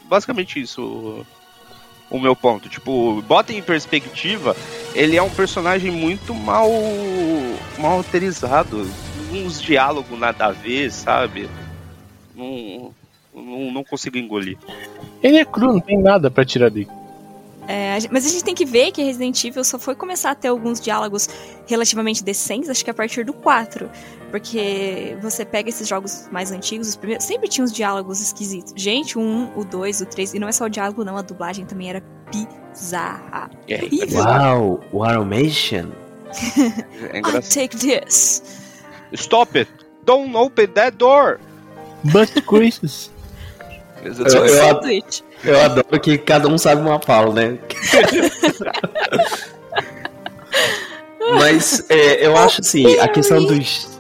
Basicamente 0.05 0.61
isso 0.61 0.81
o, 0.83 1.27
o 2.11 2.18
meu 2.20 2.37
ponto. 2.37 2.68
Tipo, 2.68 3.20
bota 3.22 3.53
em 3.53 3.61
perspectiva, 3.61 4.57
ele 4.94 5.16
é 5.16 5.22
um 5.22 5.31
personagem 5.31 5.90
muito 5.90 6.33
mal, 6.35 6.70
mal 7.79 7.92
autorizado. 7.92 8.88
Uns 9.44 9.61
diálogos 9.61 10.18
nada 10.18 10.46
a 10.46 10.53
ver, 10.53 10.90
sabe? 10.90 11.49
Não, 12.35 12.92
não, 13.35 13.72
não 13.72 13.85
consigo 13.85 14.16
engolir. 14.16 14.57
Ele 15.22 15.38
é 15.38 15.44
cru, 15.44 15.72
não 15.72 15.81
tem 15.81 15.99
nada 15.99 16.31
pra 16.31 16.44
tirar 16.44 16.70
dele. 16.70 16.88
É, 17.68 17.99
mas 18.12 18.25
a 18.25 18.29
gente 18.29 18.44
tem 18.44 18.55
que 18.55 18.64
ver 18.64 18.92
que 18.92 19.03
Resident 19.03 19.42
Evil 19.44 19.64
só 19.64 19.79
foi 19.79 19.94
começar 19.94 20.31
a 20.31 20.35
ter 20.35 20.49
alguns 20.49 20.81
diálogos 20.81 21.29
relativamente 21.66 22.22
decentes, 22.22 22.70
acho 22.70 22.85
que 22.85 22.90
a 22.90 22.94
partir 22.94 23.25
do 23.25 23.33
4. 23.33 23.90
Porque 24.31 25.16
você 25.20 25.44
pega 25.44 25.68
esses 25.68 25.88
jogos 25.88 26.29
mais 26.31 26.53
antigos, 26.53 26.88
os 26.88 26.96
primeiros, 26.96 27.25
sempre 27.25 27.49
tinha 27.49 27.64
uns 27.64 27.72
diálogos 27.72 28.20
esquisitos. 28.20 28.72
Gente, 28.77 29.18
o 29.18 29.20
1, 29.20 29.59
o 29.59 29.64
2, 29.64 30.01
o 30.01 30.07
3, 30.07 30.35
e 30.35 30.38
não 30.38 30.49
é 30.49 30.53
só 30.53 30.66
o 30.66 30.68
diálogo, 30.68 31.05
não, 31.05 31.16
a 31.16 31.22
dublagem 31.22 31.64
também 31.66 31.90
era 31.90 32.03
bizarra. 32.31 33.51
É, 33.68 33.83
Horrível. 33.83 34.20
Uau, 34.20 34.81
o 34.92 35.05
Automation. 35.05 35.90
é 37.12 37.18
I 37.18 37.42
take 37.42 37.77
this. 37.77 38.66
Stop 39.14 39.59
it! 39.59 39.71
Don't 40.05 40.37
open 40.37 40.73
that 40.75 40.97
door! 40.97 41.40
But 42.05 42.31
Chris. 42.47 43.11
Eu, 44.05 44.12
eu, 44.12 45.03
eu 45.45 45.61
adoro 45.61 46.01
que 46.01 46.16
cada 46.19 46.49
um 46.49 46.57
sabe 46.57 46.83
uma 46.83 47.01
fala, 47.01 47.35
né? 47.35 47.59
Mas 51.35 51.85
é, 51.88 52.25
eu 52.25 52.37
acho 52.37 52.61
assim, 52.61 52.99
a 52.99 53.09
questão 53.09 53.45
dos. 53.45 53.99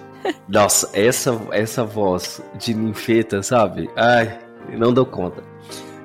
Nossa, 0.48 0.88
essa, 0.92 1.40
essa 1.50 1.84
voz 1.84 2.40
de 2.54 2.74
ninfeta, 2.74 3.42
sabe? 3.42 3.90
Ai, 3.96 4.38
não 4.72 4.92
dou 4.92 5.04
conta. 5.04 5.42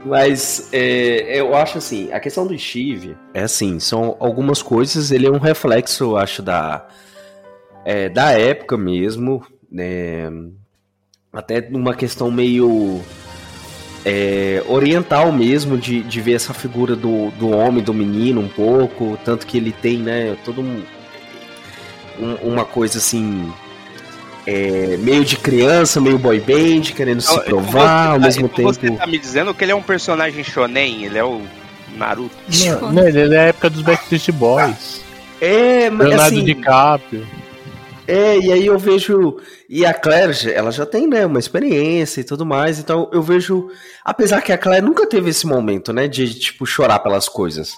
Mas 0.03 0.69
é, 0.73 1.39
eu 1.39 1.55
acho 1.55 1.77
assim, 1.77 2.11
a 2.11 2.19
questão 2.19 2.47
do 2.47 2.57
Steve 2.57 3.15
é 3.33 3.43
assim, 3.43 3.79
são 3.79 4.17
algumas 4.19 4.61
coisas, 4.61 5.11
ele 5.11 5.27
é 5.27 5.31
um 5.31 5.37
reflexo, 5.37 6.03
eu 6.03 6.17
acho, 6.17 6.41
da, 6.41 6.87
é, 7.85 8.09
da 8.09 8.31
época 8.31 8.77
mesmo, 8.77 9.45
né? 9.71 10.29
Até 11.33 11.61
numa 11.61 11.93
questão 11.95 12.29
meio 12.29 12.99
é, 14.05 14.61
oriental 14.67 15.31
mesmo, 15.31 15.77
de, 15.77 16.01
de 16.03 16.19
ver 16.21 16.33
essa 16.33 16.53
figura 16.53 16.95
do, 16.95 17.31
do 17.31 17.49
homem, 17.51 17.83
do 17.83 17.93
menino 17.93 18.41
um 18.41 18.49
pouco, 18.49 19.17
tanto 19.23 19.47
que 19.47 19.57
ele 19.57 19.71
tem, 19.71 19.97
né, 19.99 20.35
todo 20.43 20.59
um, 20.61 20.83
um- 22.19 22.35
uma 22.53 22.65
coisa 22.65 22.97
assim, 22.97 23.49
é, 24.45 24.97
meio 24.97 25.23
de 25.23 25.37
criança, 25.37 26.01
meio 26.01 26.17
boy 26.17 26.39
band, 26.39 26.91
querendo 26.95 27.21
se 27.21 27.31
Então, 27.31 27.43
provar, 27.45 28.07
ao 28.07 28.13
você 28.15 28.19
tá- 28.19 28.25
mesmo 28.25 28.45
então 28.51 28.65
Você 28.65 28.79
tempo... 28.81 28.97
tá 28.97 29.07
me 29.07 29.17
dizendo 29.19 29.53
que 29.53 29.63
ele 29.63 29.71
é 29.71 29.75
um 29.75 29.83
personagem 29.83 30.43
shonen, 30.43 31.05
ele 31.05 31.17
é 31.17 31.23
o 31.23 31.41
Naruto. 31.95 32.35
Não, 32.81 32.91
não, 32.91 33.07
ele 33.07 33.19
é 33.21 33.27
da 33.29 33.41
época 33.43 33.69
dos 33.69 33.81
Backstreet 33.83 34.31
Boys. 34.31 35.01
É, 35.39 35.89
mas 35.89 36.07
Leonardo 36.09 36.35
assim, 36.35 36.43
DiCaprio. 36.45 37.25
É, 38.12 38.38
e 38.38 38.52
aí 38.52 38.65
eu 38.65 38.78
vejo. 38.78 39.38
E 39.69 39.86
a 39.86 39.93
Claire, 39.93 40.52
ela 40.52 40.69
já 40.69 40.86
tem, 40.86 41.08
né, 41.08 41.26
uma 41.26 41.39
experiência 41.39 42.19
e 42.19 42.26
tudo 42.26 42.45
mais. 42.45 42.78
Então 42.78 43.10
eu 43.13 43.21
vejo. 43.21 43.69
Apesar 44.04 44.41
que 44.41 44.52
a 44.52 44.58
Claire 44.58 44.84
nunca 44.86 45.08
teve 45.08 45.30
esse 45.30 45.47
momento, 45.47 45.93
né, 45.93 46.10
de, 46.10 46.38
tipo, 46.38 46.65
chorar 46.65 47.00
pelas 47.00 47.30
coisas. 47.30 47.71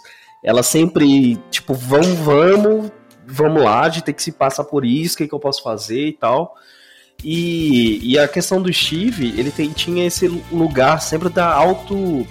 Ela 0.44 0.64
sempre, 0.64 1.38
tipo, 1.52 1.76
vamos, 1.76 2.18
vamos, 2.18 2.92
vamos 3.28 3.62
lá, 3.62 3.88
de 3.88 4.04
ter 4.04 4.14
que 4.14 4.24
se 4.24 4.32
passar 4.32 4.64
por 4.64 4.84
isso, 4.84 5.14
o 5.14 5.18
que, 5.20 5.28
que 5.28 5.36
eu 5.36 5.40
posso 5.40 5.62
fazer 5.62 6.08
e 6.08 6.14
tal. 6.14 6.56
E, 7.24 8.00
e 8.14 8.18
a 8.18 8.28
questão 8.28 8.60
do 8.60 8.74
Steve, 8.74 9.40
ele 9.40 9.52
tem, 9.52 9.70
tinha 9.70 10.08
esse 10.08 10.28
lugar 10.52 11.00
sempre 11.00 11.30
da 11.30 11.46
auto. 11.54 12.26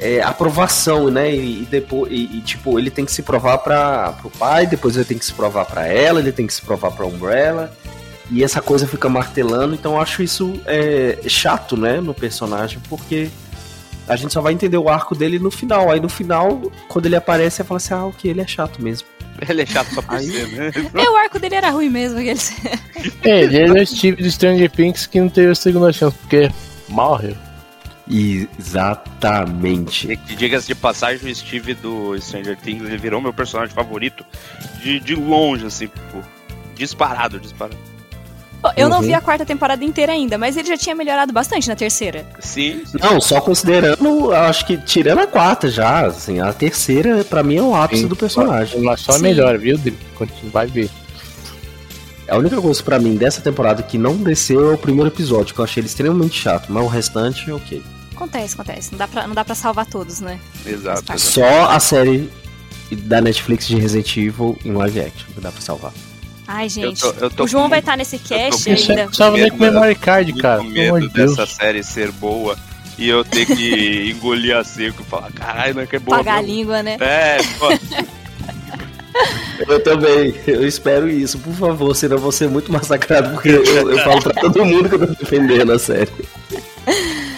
É, 0.00 0.22
aprovação, 0.22 1.10
né? 1.10 1.30
E, 1.32 1.62
e 1.62 1.66
depois, 1.70 2.10
e, 2.10 2.38
e, 2.38 2.40
tipo, 2.40 2.78
ele 2.78 2.90
tem 2.90 3.04
que 3.04 3.12
se 3.12 3.22
provar 3.22 3.58
para 3.58 4.12
pro 4.12 4.30
pai, 4.30 4.66
depois 4.66 4.96
ele 4.96 5.04
tem 5.04 5.18
que 5.18 5.24
se 5.24 5.34
provar 5.34 5.66
para 5.66 5.86
ela, 5.86 6.18
ele 6.20 6.32
tem 6.32 6.46
que 6.46 6.54
se 6.54 6.62
provar 6.62 6.90
para 6.90 7.06
Umbrella. 7.06 7.72
E 8.30 8.42
essa 8.44 8.62
coisa 8.62 8.86
fica 8.86 9.08
martelando, 9.08 9.74
então 9.74 9.94
eu 9.94 10.00
acho 10.00 10.22
isso 10.22 10.60
é, 10.64 11.18
chato, 11.26 11.76
né, 11.76 12.00
no 12.00 12.14
personagem, 12.14 12.78
porque 12.88 13.28
a 14.08 14.16
gente 14.16 14.32
só 14.32 14.40
vai 14.40 14.52
entender 14.52 14.78
o 14.78 14.88
arco 14.88 15.14
dele 15.14 15.38
no 15.38 15.50
final. 15.50 15.90
Aí 15.90 16.00
no 16.00 16.08
final, 16.08 16.62
quando 16.88 17.06
ele 17.06 17.16
aparece, 17.16 17.56
você 17.56 17.64
fala 17.64 17.76
assim: 17.78 17.94
ah, 17.94 18.06
ok, 18.06 18.30
ele 18.30 18.40
é 18.40 18.46
chato 18.46 18.82
mesmo. 18.82 19.06
Ele 19.48 19.62
é 19.62 19.66
chato 19.66 19.94
só 19.94 20.02
por 20.02 20.16
Aí- 20.16 20.26
ser, 20.26 20.48
né? 20.48 20.70
É, 20.94 21.10
o 21.10 21.16
arco 21.16 21.38
dele 21.38 21.54
era 21.54 21.70
ruim 21.70 21.88
mesmo. 21.88 22.18
Aqueles... 22.18 22.52
É, 23.24 23.42
ele 23.42 23.78
é 23.78 23.82
o 23.82 23.86
Steve 23.86 24.22
de 24.22 24.30
Stranger 24.30 24.70
Things 24.70 25.06
que 25.06 25.20
não 25.20 25.28
teve 25.28 25.50
a 25.50 25.54
segunda 25.54 25.92
chance, 25.92 26.16
porque 26.18 26.50
morre. 26.88 27.34
Exatamente. 28.10 30.10
E 30.10 30.16
que, 30.16 30.34
diga-se 30.34 30.66
de 30.66 30.74
passagem, 30.74 31.30
o 31.30 31.34
Steve 31.34 31.74
do 31.74 32.20
Stranger 32.20 32.56
Things, 32.56 32.82
ele 32.84 32.96
virou 32.98 33.20
meu 33.20 33.32
personagem 33.32 33.74
favorito 33.74 34.24
de, 34.82 34.98
de 35.00 35.14
longe, 35.14 35.64
assim, 35.66 35.86
pô. 35.86 36.18
Disparado, 36.74 37.38
disparado. 37.38 37.76
Pô, 38.62 38.70
Eu 38.76 38.88
não 38.88 38.98
Uhum. 38.98 39.06
vi 39.06 39.14
a 39.14 39.20
quarta 39.20 39.44
temporada 39.46 39.84
inteira 39.84 40.12
ainda, 40.12 40.36
mas 40.36 40.56
ele 40.56 40.68
já 40.68 40.76
tinha 40.76 40.94
melhorado 40.94 41.32
bastante 41.32 41.68
na 41.68 41.76
terceira. 41.76 42.26
Sim, 42.40 42.82
Não, 43.00 43.20
só 43.20 43.40
considerando, 43.40 44.04
eu 44.06 44.34
acho 44.34 44.66
que 44.66 44.76
tirando 44.76 45.20
a 45.20 45.26
quarta 45.26 45.70
já, 45.70 46.06
assim, 46.06 46.40
a 46.40 46.52
terceira, 46.52 47.24
pra 47.24 47.42
mim, 47.42 47.56
é 47.56 47.62
o 47.62 47.74
ápice 47.74 48.02
Sim. 48.02 48.08
do 48.08 48.16
personagem. 48.16 48.80
Mas 48.82 49.00
só 49.00 49.12
Sim. 49.12 49.22
melhor, 49.22 49.56
viu, 49.58 49.78
Vai 50.52 50.66
ver. 50.66 50.90
A 52.28 52.36
única 52.36 52.60
coisa 52.60 52.82
pra 52.82 52.98
mim 52.98 53.16
dessa 53.16 53.40
temporada 53.40 53.82
que 53.82 53.98
não 53.98 54.16
desceu 54.16 54.70
é 54.70 54.74
o 54.74 54.78
primeiro 54.78 55.08
episódio, 55.08 55.52
que 55.54 55.60
eu 55.60 55.64
achei 55.64 55.80
ele 55.80 55.88
extremamente 55.88 56.38
chato, 56.40 56.66
mas 56.70 56.84
o 56.84 56.86
restante, 56.86 57.50
ok. 57.50 57.82
Acontece, 58.20 58.54
acontece. 58.54 58.88
Não 58.92 58.98
dá 58.98 59.08
pra, 59.08 59.26
não 59.26 59.34
dá 59.34 59.44
pra 59.44 59.54
salvar 59.54 59.86
todos, 59.86 60.20
né? 60.20 60.38
exato. 60.66 61.18
Só 61.18 61.70
a 61.70 61.80
série 61.80 62.30
da 62.92 63.20
Netflix 63.20 63.66
de 63.66 63.76
Resident 63.76 64.14
Evil 64.16 64.58
em 64.64 64.72
live 64.72 65.00
action 65.00 65.26
que 65.34 65.40
dá 65.40 65.50
pra 65.50 65.60
salvar. 65.62 65.92
Ai, 66.46 66.68
gente. 66.68 67.02
Eu 67.04 67.12
tô- 67.14 67.24
eu 67.24 67.30
tô 67.30 67.44
o 67.44 67.48
João 67.48 67.64
com 67.64 67.70
vai 67.70 67.78
estar 67.78 67.96
nesse 67.96 68.18
cast 68.18 68.64
com 68.64 68.70
ainda. 68.70 68.94
não 68.96 69.04
precisava 69.06 69.36
nem 69.38 69.50
com 69.50 69.56
memory 69.56 69.94
card, 69.94 70.32
cara. 70.34 70.60
Amor 70.60 70.72
medo 70.72 71.08
Deus. 71.08 71.36
dessa 71.36 71.46
série 71.50 71.82
ser 71.82 72.10
boa 72.12 72.58
e 72.98 73.08
eu 73.08 73.24
ter 73.24 73.46
que 73.46 74.10
engolir 74.12 74.54
a 74.56 74.64
seco 74.64 75.00
e 75.00 75.04
falar, 75.06 75.30
caralho, 75.32 75.74
não 75.76 75.82
é 75.82 75.86
que 75.86 75.96
é 75.96 75.98
boa. 75.98 76.18
Pagar 76.18 76.38
a 76.38 76.42
mesmo." 76.42 76.54
língua, 76.56 76.82
né? 76.82 76.96
É, 77.00 77.38
pô. 77.58 77.68
Eu 79.68 79.82
também, 79.82 80.34
eu 80.46 80.66
espero 80.66 81.08
isso, 81.08 81.38
por 81.38 81.52
favor, 81.54 81.94
senão 81.94 82.16
eu 82.16 82.20
vou 82.22 82.32
ser 82.32 82.48
muito 82.48 82.72
massacrado, 82.72 83.30
porque 83.30 83.48
eu, 83.50 83.90
eu 83.92 83.98
falo 83.98 84.22
pra 84.22 84.32
todo 84.34 84.64
mundo 84.64 84.88
que 84.88 84.94
eu 84.94 85.06
tô 85.06 85.14
defendendo 85.14 85.72
a 85.72 85.78
série. 85.78 86.10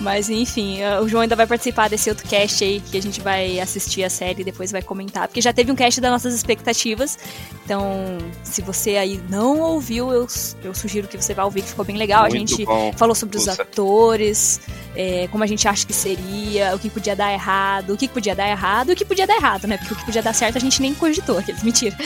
Mas 0.00 0.30
enfim, 0.30 0.78
o 1.02 1.08
João 1.08 1.22
ainda 1.22 1.36
vai 1.36 1.46
participar 1.46 1.88
desse 1.88 2.08
outro 2.08 2.26
cast 2.26 2.64
aí 2.64 2.80
que 2.80 2.96
a 2.96 3.02
gente 3.02 3.20
vai 3.20 3.60
assistir 3.60 4.02
a 4.02 4.10
série 4.10 4.40
e 4.40 4.44
depois 4.44 4.72
vai 4.72 4.80
comentar. 4.80 5.28
Porque 5.28 5.40
já 5.40 5.52
teve 5.52 5.70
um 5.70 5.74
cast 5.76 6.00
das 6.00 6.10
nossas 6.10 6.34
expectativas. 6.34 7.18
Então, 7.64 8.16
se 8.42 8.62
você 8.62 8.96
aí 8.96 9.20
não 9.28 9.60
ouviu, 9.60 10.10
eu, 10.10 10.26
eu 10.64 10.74
sugiro 10.74 11.06
que 11.06 11.16
você 11.16 11.34
vá 11.34 11.44
ouvir, 11.44 11.62
que 11.62 11.68
ficou 11.68 11.84
bem 11.84 11.98
legal. 11.98 12.22
Muito 12.22 12.34
a 12.34 12.38
gente 12.38 12.64
bom. 12.64 12.92
falou 12.96 13.14
sobre 13.14 13.36
os 13.36 13.46
atores, 13.46 14.60
é, 14.96 15.28
como 15.28 15.44
a 15.44 15.46
gente 15.46 15.68
acha 15.68 15.86
que 15.86 15.92
seria, 15.92 16.74
o 16.74 16.78
que 16.78 16.88
podia 16.88 17.14
dar 17.14 17.30
errado, 17.32 17.92
o 17.92 17.96
que 17.96 18.08
podia 18.08 18.34
dar 18.34 18.48
errado 18.48 18.90
e 18.90 18.92
o 18.94 18.96
que 18.96 19.04
podia 19.04 19.26
dar 19.26 19.36
errado, 19.36 19.66
né? 19.66 19.76
Porque 19.76 19.92
o 19.92 19.96
que 19.96 20.04
podia 20.06 20.22
dar 20.22 20.32
certo 20.32 20.56
a 20.56 20.60
gente 20.60 20.80
nem 20.80 20.94
cogitou, 20.94 21.38
aqueles 21.38 21.62
mentira. 21.62 21.96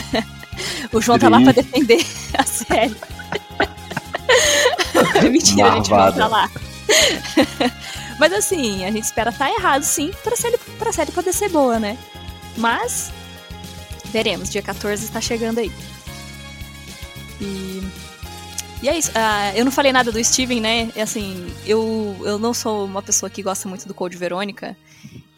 o 0.90 1.00
João 1.00 1.18
tá 1.18 1.28
lá 1.28 1.40
pra 1.42 1.52
defender 1.52 2.04
a 2.38 2.44
série. 2.44 2.96
mentira, 5.30 5.72
a 5.72 5.76
gente 5.76 5.90
não 5.90 5.98
Marvada. 5.98 6.16
tá 6.16 6.26
lá. 6.26 6.50
Mas 8.18 8.32
assim, 8.32 8.84
a 8.84 8.90
gente 8.90 9.04
espera 9.04 9.30
estar 9.30 9.50
errado 9.50 9.82
sim 9.82 10.12
pra 10.22 10.36
série, 10.36 10.58
pra 10.78 10.92
série 10.92 11.12
poder 11.12 11.32
ser 11.32 11.48
boa, 11.48 11.78
né? 11.78 11.96
Mas 12.56 13.10
veremos, 14.06 14.50
dia 14.50 14.62
14 14.62 15.04
está 15.04 15.20
chegando 15.20 15.58
aí. 15.58 15.72
E, 17.40 17.82
e 18.82 18.88
é 18.88 18.98
isso. 18.98 19.10
Ah, 19.14 19.52
eu 19.56 19.64
não 19.64 19.72
falei 19.72 19.92
nada 19.92 20.12
do 20.12 20.22
Steven, 20.22 20.60
né? 20.60 20.90
É 20.94 21.02
assim, 21.02 21.50
eu, 21.64 22.16
eu 22.24 22.38
não 22.38 22.52
sou 22.52 22.84
uma 22.84 23.02
pessoa 23.02 23.30
que 23.30 23.42
gosta 23.42 23.68
muito 23.68 23.86
do 23.88 23.94
Code 23.94 24.16
Verônica. 24.16 24.76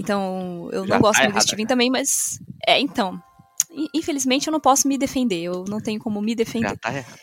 Então, 0.00 0.68
eu 0.72 0.86
Já 0.86 0.94
não 0.94 1.00
gosto 1.00 1.18
tá 1.18 1.24
muito 1.24 1.36
do 1.36 1.42
Steven 1.42 1.66
também, 1.66 1.90
mas. 1.90 2.40
É, 2.66 2.80
então. 2.80 3.22
in- 3.70 3.88
Infelizmente 3.94 4.48
eu 4.48 4.52
não 4.52 4.58
posso 4.60 4.88
me 4.88 4.98
defender. 4.98 5.42
Eu 5.42 5.64
não 5.68 5.80
tenho 5.80 6.00
como 6.00 6.20
me 6.20 6.34
defender. 6.34 6.70
Já 6.70 6.76
tá 6.76 6.92
errado. 6.92 7.20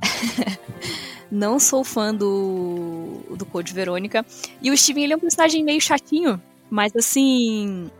Não 1.30 1.58
sou 1.58 1.84
fã 1.84 2.14
do, 2.14 3.20
do 3.36 3.44
Code 3.44 3.72
Verônica. 3.74 4.24
E 4.62 4.70
o 4.70 4.76
Steven, 4.76 5.04
ele 5.04 5.12
é 5.12 5.16
um 5.16 5.20
personagem 5.20 5.62
meio 5.62 5.80
chatinho. 5.80 6.40
Mas 6.70 6.94
assim. 6.96 7.90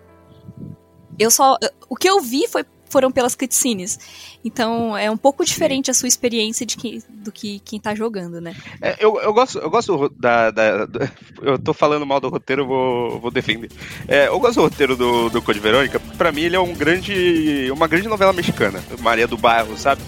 Eu 1.19 1.31
só. 1.31 1.57
O 1.89 1.97
que 1.97 2.09
eu 2.09 2.21
vi 2.21 2.47
foi, 2.49 2.65
foram 2.89 3.11
pelas 3.11 3.35
cutscenes. 3.35 3.99
Então 4.45 4.97
é 4.97 5.11
um 5.11 5.17
pouco 5.17 5.45
diferente 5.45 5.91
a 5.91 5.95
sua 5.95 6.07
experiência 6.09 6.65
de 6.65 6.77
que, 6.77 7.03
do 7.11 7.33
que 7.33 7.59
quem 7.61 7.79
tá 7.81 7.95
jogando, 7.95 8.41
né? 8.41 8.55
É, 8.81 8.97
eu, 9.01 9.21
eu 9.21 9.33
gosto, 9.35 9.59
eu 9.59 9.69
gosto 9.69 9.97
do- 9.97 10.09
da, 10.11 10.51
da- 10.51 10.87
do- 10.87 11.11
Eu 11.43 11.59
tô 11.59 11.75
falando 11.75 12.07
mal 12.07 12.21
do 12.21 12.29
roteiro, 12.29 12.67
vou, 12.67 13.19
vou 13.21 13.31
defender. 13.31 13.71
É, 14.07 14.29
eu 14.29 14.39
gosto 14.39 14.57
do 14.57 14.63
roteiro 14.63 14.97
do, 14.97 15.29
do 15.29 15.43
Code 15.43 15.59
Verônica, 15.61 15.99
porque 15.99 16.17
pra 16.17 16.31
mim 16.33 16.43
ele 16.43 16.57
é 16.57 16.61
um 16.61 16.73
grande. 16.73 17.69
uma 17.73 17.89
grande 17.89 18.07
novela 18.09 18.33
mexicana, 18.33 18.83
Maria 19.01 19.27
do 19.27 19.37
Bairro, 19.37 19.77
sabe? 19.77 20.01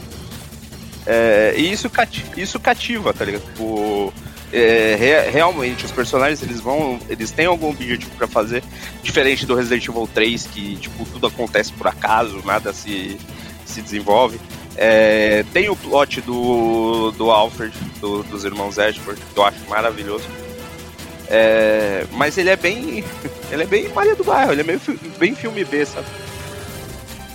É, 1.12 1.54
e 1.56 1.72
isso, 1.72 1.90
isso 2.36 2.60
cativa, 2.60 3.12
tá 3.12 3.24
ligado? 3.24 3.42
Tipo, 3.42 4.12
é, 4.52 4.96
re- 4.96 5.30
realmente, 5.30 5.84
os 5.84 5.90
personagens 5.90 6.40
eles 6.40 6.60
vão. 6.60 7.00
Eles 7.08 7.32
têm 7.32 7.46
algum 7.46 7.70
objetivo 7.70 8.12
pra 8.16 8.28
fazer, 8.28 8.62
diferente 9.02 9.44
do 9.44 9.56
Resident 9.56 9.88
Evil 9.88 10.08
3, 10.14 10.46
que 10.46 10.76
tipo, 10.76 11.04
tudo 11.06 11.26
acontece 11.26 11.72
por 11.72 11.88
acaso, 11.88 12.40
nada 12.44 12.72
se, 12.72 13.18
se 13.66 13.82
desenvolve. 13.82 14.38
É, 14.76 15.44
tem 15.52 15.68
o 15.68 15.74
plot 15.74 16.20
do, 16.20 17.10
do 17.12 17.28
Alfred, 17.32 17.74
do- 18.00 18.22
dos 18.22 18.44
irmãos 18.44 18.78
Ashford, 18.78 19.20
que 19.34 19.38
eu 19.38 19.44
acho 19.44 19.58
maravilhoso. 19.68 20.24
É, 21.28 22.04
mas 22.12 22.38
ele 22.38 22.50
é 22.50 22.56
bem. 22.56 23.04
Ele 23.50 23.64
é 23.64 23.66
bem 23.66 23.88
Maria 23.88 24.14
do 24.14 24.22
Bairro, 24.22 24.52
ele 24.52 24.60
é 24.60 24.64
meio, 24.64 24.80
bem 25.18 25.34
filme 25.34 25.64
B, 25.64 25.84
sabe? 25.84 26.06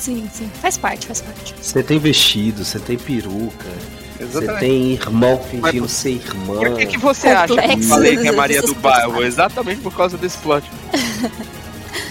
Sim, 0.05 0.29
sim. 0.31 0.47
Faz 0.61 0.77
parte, 0.77 1.07
faz 1.07 1.19
parte. 1.19 1.55
Você 1.59 1.81
tem 1.81 1.97
vestido, 1.97 2.63
você 2.63 2.77
tem 2.77 2.95
peruca, 2.95 3.65
você 4.19 4.53
tem 4.59 4.91
irmão 4.91 5.43
fingindo 5.49 5.89
ser 5.89 6.11
irmã. 6.11 6.57
Por 6.59 6.75
que, 6.75 6.85
que 6.85 6.99
você 6.99 7.29
acha 7.29 7.47
que 7.47 7.53
eu 7.53 7.57
Complexo 7.57 7.89
falei 7.89 8.15
que 8.15 8.27
é 8.27 8.31
Maria 8.31 8.61
do 8.61 8.75
Bairro? 8.75 9.23
Exatamente 9.23 9.81
por 9.81 9.95
causa 9.95 10.15
desse 10.15 10.37
plot. 10.37 10.63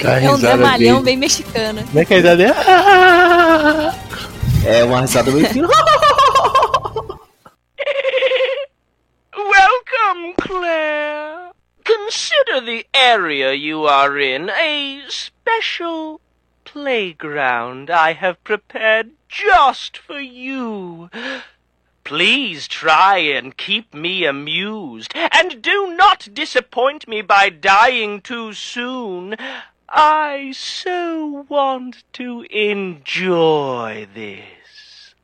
É 0.01 0.29
um 0.29 0.37
dramalhão 0.37 0.95
dele. 0.97 1.05
bem 1.05 1.17
mexicano. 1.17 1.85
Como 1.85 2.01
é 2.01 2.05
que 2.05 2.15
a 2.15 2.17
risada 2.17 2.43
é? 2.43 2.51
Ah! 2.51 3.95
É 4.67 4.83
uma 4.83 5.03
risada 5.03 5.31
meio 5.31 5.47
fina. 5.47 5.69
Welcome, 9.37 10.35
Claire. 10.41 11.53
Consider 11.87 12.61
the 12.67 12.85
area 12.93 13.53
you 13.55 13.87
are 13.87 14.19
in 14.19 14.51
a 14.51 15.05
special 15.09 16.21
playground 16.75 17.89
I 17.89 18.15
have 18.15 18.43
prepared 18.43 19.13
just 19.29 19.97
for 19.97 20.19
you. 20.19 21.09
Please 22.03 22.67
try 22.67 23.19
and 23.19 23.57
keep 23.57 23.95
me 23.95 24.25
amused, 24.25 25.13
and 25.15 25.63
do 25.63 25.95
not 25.97 26.29
disappoint 26.35 27.07
me 27.07 27.23
by 27.23 27.49
dying 27.49 28.21
too 28.21 28.53
soon. 28.53 29.37
I 29.89 30.51
so 30.51 31.47
want 31.49 32.03
to 32.15 32.45
enjoy 32.51 34.09
this. 34.13 35.15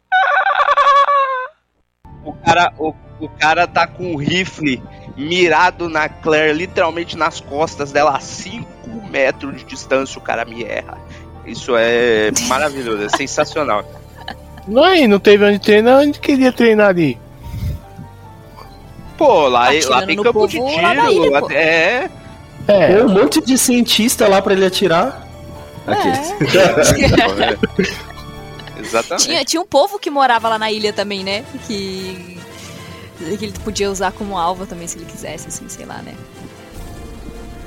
O 2.24 2.32
cara, 2.44 2.72
o, 2.78 2.94
o 3.18 3.28
cara 3.28 3.66
tá 3.66 3.88
com 3.88 4.12
um 4.12 4.16
rifle 4.16 4.80
mirado 5.16 5.88
na 5.88 6.08
Claire, 6.08 6.52
literalmente 6.52 7.16
nas 7.16 7.40
costas 7.40 7.90
dela, 7.90 8.16
a 8.16 8.20
5 8.20 8.70
metros 9.10 9.56
de 9.56 9.64
distância, 9.64 10.18
o 10.18 10.22
cara 10.22 10.44
me 10.44 10.62
erra. 10.62 10.98
Isso 11.46 11.76
é 11.76 12.30
maravilhoso, 12.46 13.04
é 13.04 13.08
sensacional. 13.08 13.84
Não, 14.68 14.84
aí, 14.84 15.08
não 15.08 15.18
teve 15.18 15.44
onde 15.44 15.58
treinar, 15.58 16.00
onde 16.00 16.20
queria 16.20 16.52
treinar 16.52 16.90
ali. 16.90 17.18
Pô, 19.16 19.48
lá, 19.48 19.68
Atirando 19.70 19.90
lá 19.90 20.06
tem 20.06 20.16
campo 20.16 20.46
de 20.46 20.58
povo 20.58 20.70
tiro, 20.70 21.30
lá 21.30 21.40
é. 21.52 22.10
É, 22.68 22.86
Tem 22.86 23.04
um 23.04 23.08
monte 23.08 23.40
de 23.40 23.58
cientista 23.58 24.28
lá 24.28 24.40
pra 24.40 24.52
ele 24.52 24.64
atirar. 24.64 25.26
Aqueles. 25.86 26.30
É, 26.54 27.58
exatamente. 28.80 29.26
tinha, 29.26 29.44
tinha 29.44 29.60
um 29.60 29.66
povo 29.66 29.98
que 29.98 30.08
morava 30.08 30.48
lá 30.48 30.58
na 30.58 30.70
ilha 30.70 30.92
também, 30.92 31.24
né? 31.24 31.44
Que, 31.66 32.38
que 33.18 33.44
ele 33.44 33.52
podia 33.64 33.90
usar 33.90 34.12
como 34.12 34.38
alvo 34.38 34.66
também, 34.66 34.86
se 34.86 34.98
ele 34.98 35.06
quisesse, 35.06 35.48
assim, 35.48 35.68
sei 35.68 35.84
lá, 35.84 35.98
né? 35.98 36.14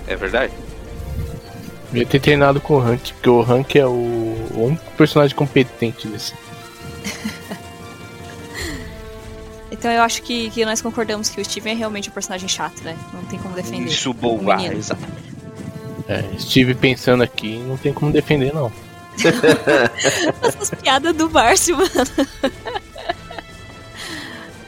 É 0.08 0.16
verdade. 0.16 0.54
Devia 1.94 2.06
ter 2.08 2.20
treinado 2.20 2.60
com 2.60 2.76
o 2.76 2.80
Rank, 2.80 3.12
porque 3.14 3.30
o 3.30 3.42
Rank 3.42 3.76
é 3.76 3.86
o, 3.86 3.90
o 3.90 4.66
único 4.66 4.84
personagem 4.98 5.36
competente 5.36 6.08
desse. 6.08 6.34
Então 9.72 9.92
eu 9.92 10.04
acho 10.04 10.22
que, 10.22 10.50
que 10.52 10.64
nós 10.64 10.82
concordamos 10.82 11.30
que 11.30 11.42
o 11.42 11.44
Steven 11.44 11.74
é 11.74 11.76
realmente 11.76 12.08
um 12.08 12.14
personagem 12.14 12.48
chato, 12.48 12.82
né? 12.84 12.96
Não 13.12 13.26
tem 13.26 13.38
como 13.40 13.54
defender. 13.54 13.92
Isso 13.92 14.12
o 14.12 14.14
boa, 14.14 14.56
menino. 14.56 14.76
exatamente. 14.76 15.34
É, 16.08 16.24
estive 16.38 16.74
pensando 16.76 17.22
aqui, 17.22 17.58
não 17.58 17.76
tem 17.76 17.92
como 17.92 18.10
defender, 18.10 18.54
não. 18.54 18.72
Essas 20.42 20.70
piadas 20.70 21.14
do 21.14 21.30
Márcio, 21.30 21.76
mano. 21.76 21.90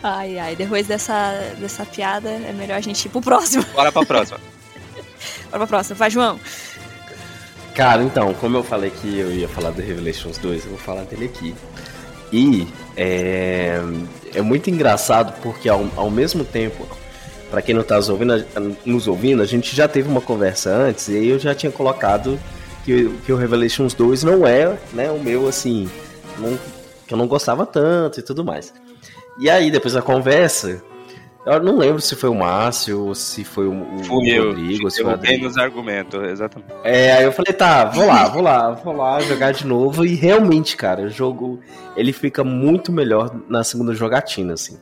Ai, 0.03 0.37
ai, 0.37 0.55
depois 0.55 0.85
dessa, 0.85 1.33
dessa 1.57 1.83
piada, 1.83 2.29
é 2.29 2.53
melhor 2.53 2.77
a 2.77 2.81
gente 2.81 3.05
ir 3.05 3.09
pro 3.09 3.21
próximo. 3.21 3.65
Bora 3.73 3.91
pra 3.91 4.05
próxima. 4.05 4.39
Bora 5.45 5.57
pra 5.57 5.67
próxima. 5.67 5.95
Vai, 5.95 6.11
João. 6.11 6.39
Cara, 7.75 8.01
então, 8.03 8.33
como 8.35 8.55
eu 8.57 8.63
falei 8.63 8.89
que 8.89 9.19
eu 9.19 9.29
ia 9.31 9.49
falar 9.49 9.71
do 9.71 9.81
Revelations 9.81 10.37
2, 10.37 10.63
eu 10.63 10.69
vou 10.71 10.79
falar 10.79 11.03
dele 11.03 11.25
aqui. 11.25 11.53
E 12.31 12.67
é, 12.95 13.79
é 14.33 14.41
muito 14.41 14.69
engraçado 14.69 15.33
porque 15.41 15.67
ao, 15.67 15.85
ao 15.97 16.09
mesmo 16.09 16.43
tempo, 16.45 16.87
pra 17.51 17.61
quem 17.61 17.75
não 17.75 17.83
tá 17.83 17.97
nos 17.97 18.07
ouvindo, 18.09 18.33
a- 18.33 18.43
nos 18.85 19.07
ouvindo, 19.07 19.41
a 19.41 19.45
gente 19.45 19.75
já 19.75 19.87
teve 19.87 20.07
uma 20.09 20.21
conversa 20.21 20.69
antes 20.71 21.09
e 21.09 21.27
eu 21.27 21.37
já 21.37 21.53
tinha 21.53 21.71
colocado 21.71 22.39
que, 22.85 23.09
que 23.25 23.33
o 23.33 23.35
Revelations 23.35 23.93
2 23.93 24.23
não 24.23 24.47
é 24.47 24.77
né, 24.93 25.11
o 25.11 25.19
meu, 25.19 25.47
assim, 25.47 25.89
não- 26.39 26.57
que 27.05 27.13
eu 27.13 27.17
não 27.17 27.27
gostava 27.27 27.65
tanto 27.65 28.19
e 28.19 28.23
tudo 28.23 28.43
mais. 28.43 28.73
E 29.37 29.49
aí, 29.49 29.69
depois 29.69 29.93
da 29.93 30.01
conversa, 30.01 30.81
eu 31.45 31.63
não 31.63 31.77
lembro 31.77 32.01
se 32.01 32.15
foi 32.15 32.29
o 32.29 32.35
Márcio, 32.35 33.13
se 33.13 33.43
foi 33.43 33.67
o, 33.67 33.95
o 33.95 34.03
Fui 34.03 34.29
eu. 34.29 34.47
Rodrigo, 34.47 34.89
se 34.89 34.97
foi 34.97 35.05
o 35.05 35.09
Eu 35.09 35.13
Adriano. 35.13 35.43
nos 35.43 35.57
argumentos, 35.57 36.23
exatamente. 36.23 36.73
É, 36.83 37.13
aí 37.13 37.23
eu 37.23 37.31
falei, 37.31 37.53
tá, 37.53 37.85
vou 37.85 38.07
lá, 38.07 38.27
vou 38.27 38.41
lá, 38.41 38.71
vou 38.71 38.95
lá 38.95 39.19
jogar 39.21 39.51
de 39.51 39.65
novo. 39.65 40.03
E 40.05 40.15
realmente, 40.15 40.75
cara, 40.75 41.03
o 41.03 41.09
jogo 41.09 41.59
ele 41.95 42.11
fica 42.11 42.43
muito 42.43 42.91
melhor 42.91 43.35
na 43.47 43.63
segunda 43.63 43.93
jogatina, 43.93 44.53
assim. 44.53 44.79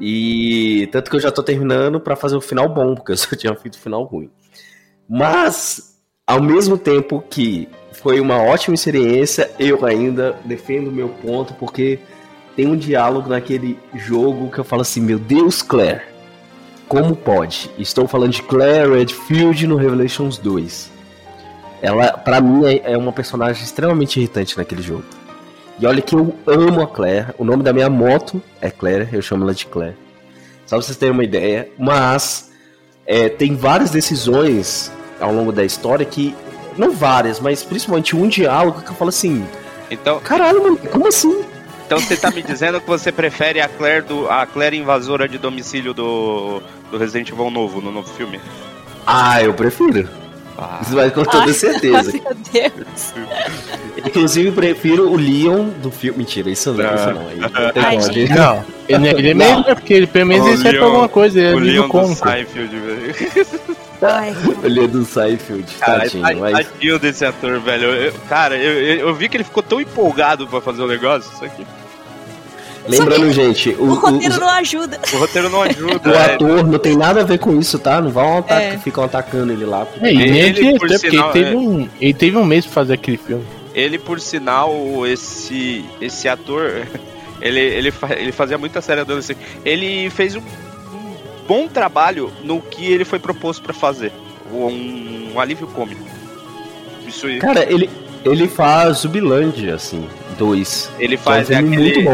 E 0.00 0.88
tanto 0.92 1.10
que 1.10 1.16
eu 1.16 1.20
já 1.20 1.30
tô 1.30 1.42
terminando 1.42 2.00
pra 2.00 2.16
fazer 2.16 2.36
o 2.36 2.40
final 2.40 2.68
bom, 2.68 2.94
porque 2.94 3.12
eu 3.12 3.16
só 3.16 3.34
tinha 3.36 3.54
feito 3.54 3.74
o 3.74 3.80
final 3.80 4.02
ruim. 4.04 4.30
Mas, 5.08 5.96
ao 6.26 6.42
mesmo 6.42 6.76
tempo 6.76 7.22
que 7.30 7.68
foi 7.92 8.20
uma 8.20 8.42
ótima 8.42 8.74
experiência, 8.74 9.50
eu 9.58 9.84
ainda 9.84 10.36
defendo 10.44 10.88
o 10.88 10.92
meu 10.92 11.08
ponto, 11.08 11.54
porque 11.54 11.98
tem 12.58 12.66
um 12.66 12.76
diálogo 12.76 13.28
naquele 13.30 13.78
jogo 13.94 14.50
que 14.50 14.58
eu 14.58 14.64
falo 14.64 14.82
assim, 14.82 15.00
meu 15.00 15.16
Deus, 15.16 15.62
Claire. 15.62 16.00
Como 16.88 17.14
pode? 17.14 17.70
Estou 17.78 18.08
falando 18.08 18.32
de 18.32 18.42
Claire 18.42 18.90
Redfield 18.98 19.64
no 19.68 19.76
Revelations 19.76 20.38
2. 20.38 20.90
Ela, 21.80 22.08
pra 22.18 22.40
mim, 22.40 22.66
é- 22.66 22.94
é 22.94 22.98
uma 22.98 23.12
personagem 23.12 23.62
extremamente 23.62 24.18
irritante 24.18 24.58
naquele 24.58 24.82
jogo. 24.82 25.04
E 25.78 25.86
olha 25.86 26.02
que 26.02 26.16
eu 26.16 26.34
amo 26.48 26.82
a 26.82 26.88
Claire. 26.88 27.28
O 27.38 27.44
nome 27.44 27.62
da 27.62 27.72
minha 27.72 27.88
moto 27.88 28.42
é 28.60 28.72
Claire, 28.72 29.08
eu 29.12 29.22
chamo 29.22 29.44
ela 29.44 29.54
de 29.54 29.64
Claire. 29.66 29.94
Só 30.66 30.74
pra 30.74 30.82
vocês 30.84 30.96
terem 30.98 31.12
uma 31.12 31.22
ideia. 31.22 31.68
Mas 31.78 32.50
é, 33.06 33.28
tem 33.28 33.54
várias 33.54 33.90
decisões 33.90 34.90
ao 35.20 35.32
longo 35.32 35.52
da 35.52 35.64
história 35.64 36.04
que. 36.04 36.34
Não 36.76 36.90
várias, 36.90 37.38
mas 37.38 37.62
principalmente 37.62 38.16
um 38.16 38.26
diálogo 38.26 38.82
que 38.82 38.90
eu 38.90 38.94
falo 38.96 39.10
assim. 39.10 39.44
Então, 39.88 40.18
Caralho, 40.18 40.60
mano, 40.60 40.76
como 40.90 41.06
assim? 41.06 41.44
Então 41.88 41.98
você 41.98 42.18
tá 42.18 42.30
me 42.30 42.42
dizendo 42.42 42.82
que 42.82 42.86
você 42.86 43.10
prefere 43.10 43.62
a 43.62 43.66
Claire 43.68 44.02
do 44.04 44.28
a 44.30 44.44
Claire 44.44 44.76
invasora 44.76 45.26
de 45.26 45.38
domicílio 45.38 45.94
do, 45.94 46.60
do 46.90 46.98
Resident 46.98 47.30
Evil 47.30 47.50
novo, 47.50 47.80
no 47.80 47.90
novo 47.90 48.12
filme? 48.12 48.38
Ah, 49.06 49.42
eu 49.42 49.54
prefiro. 49.54 50.06
Ah, 50.58 50.80
Isso 50.82 50.94
vai 50.94 51.10
com 51.10 51.24
toda 51.24 51.50
certeza. 51.54 52.12
Meu 52.12 52.22
Deus. 52.52 53.14
Inclusive, 54.04 54.50
prefiro 54.52 55.08
o 55.10 55.16
Leon 55.16 55.68
do 55.82 55.90
filme. 55.90 56.18
Mentira, 56.18 56.50
isso 56.50 56.74
não, 56.74 56.94
isso 56.94 57.06
não. 57.06 57.28
Aí 57.28 57.38
não 57.38 57.48
tem 57.72 57.82
Ai. 57.82 57.96
Não, 58.36 58.64
ele, 58.86 59.08
ele 59.08 59.30
é 59.30 59.34
Não. 59.34 59.46
mesmo, 59.46 59.64
é 59.70 59.74
porque 59.74 59.94
ele 59.94 60.06
pelo 60.06 60.26
menos 60.26 60.46
O 60.46 60.48
ele 60.50 60.56
serve 60.58 60.76
pra 60.78 60.86
alguma 60.88 61.08
coisa, 61.08 61.38
ele 61.40 61.48
é 61.48 61.54
o 61.54 61.58
livro 61.58 61.82
Leon 61.92 62.08
do. 62.08 62.14
Seinfeld, 62.14 62.76
velho. 62.76 63.76
Ai, 64.00 64.34
Ele 64.62 64.84
é 64.84 64.86
do 64.86 65.04
Seinfeld, 65.04 65.64
Cara, 65.80 66.00
tadinho. 66.00 66.40
Mas... 66.40 66.66
tadinho 66.68 66.98
desse 66.98 67.24
ator, 67.24 67.58
velho. 67.60 67.86
Eu- 67.86 68.12
cara, 68.28 68.56
eu, 68.56 68.72
eu, 68.80 69.08
eu 69.08 69.14
vi 69.14 69.28
que 69.28 69.36
ele 69.36 69.44
ficou 69.44 69.62
tão 69.62 69.80
empolgado 69.80 70.46
pra 70.46 70.60
fazer 70.60 70.82
o 70.82 70.86
negócio. 70.86 71.30
Isso 71.34 71.44
aqui. 71.44 71.66
Lembrando, 72.86 73.30
gente, 73.32 73.70
o, 73.70 73.82
o 73.82 73.88
o- 73.90 73.94
roteiro 73.94 74.34
os- 74.34 74.40
não 74.40 74.48
ajuda. 74.48 74.98
O 75.12 75.16
roteiro 75.18 75.50
não 75.50 75.60
ajuda. 75.64 76.08
o 76.10 76.14
é. 76.14 76.34
ator 76.34 76.66
não 76.66 76.78
tem 76.78 76.96
nada 76.96 77.20
a 77.20 77.24
ver 77.24 77.38
com 77.38 77.58
isso, 77.58 77.78
tá? 77.78 78.00
Não 78.00 78.10
vão 78.10 78.38
atacar, 78.38 78.62
É. 78.62 78.78
ficam 78.78 79.04
atacando 79.04 79.52
ele 79.52 79.66
lá. 79.66 79.86
É, 80.00 80.10
e 80.12 80.16
nem 80.16 80.38
Ele, 80.38 80.68
é 80.68 80.70
por 80.72 80.78
porque 80.80 80.98
sinal, 80.98 81.30
ele, 81.34 81.44
teve 81.44 81.54
é. 81.54 81.58
um, 81.58 81.88
ele 82.00 82.14
teve 82.14 82.36
um 82.38 82.44
mês 82.44 82.64
pra 82.64 82.74
fazer 82.74 82.94
aquele 82.94 83.18
filme. 83.18 83.44
Ele, 83.74 83.98
por 83.98 84.18
sinal, 84.20 84.74
esse, 85.06 85.84
esse 86.00 86.28
ator, 86.28 86.86
ele, 87.42 87.60
ele, 87.60 87.90
fa- 87.90 88.14
ele 88.14 88.32
fazia 88.32 88.56
muita 88.56 88.80
série 88.80 89.02
adolescente. 89.02 89.38
Ele 89.66 90.08
fez 90.08 90.34
um 90.34 90.42
bom 91.48 91.66
trabalho 91.66 92.30
no 92.44 92.60
que 92.60 92.92
ele 92.92 93.04
foi 93.04 93.18
proposto 93.18 93.62
pra 93.62 93.72
fazer. 93.72 94.12
Um, 94.52 95.32
um 95.34 95.40
alívio 95.40 95.66
cômico. 95.68 96.02
Isso 97.06 97.26
aí. 97.26 97.38
Cara, 97.38 97.64
ele, 97.70 97.88
ele 98.24 98.46
faz 98.46 98.98
Zubilândia, 98.98 99.74
assim, 99.74 100.06
dois. 100.38 100.90
Ele 100.98 101.16
Que 101.16 101.22
faz 101.22 101.50
é 101.50 101.54
é 101.54 101.56
aquele. 101.58 102.08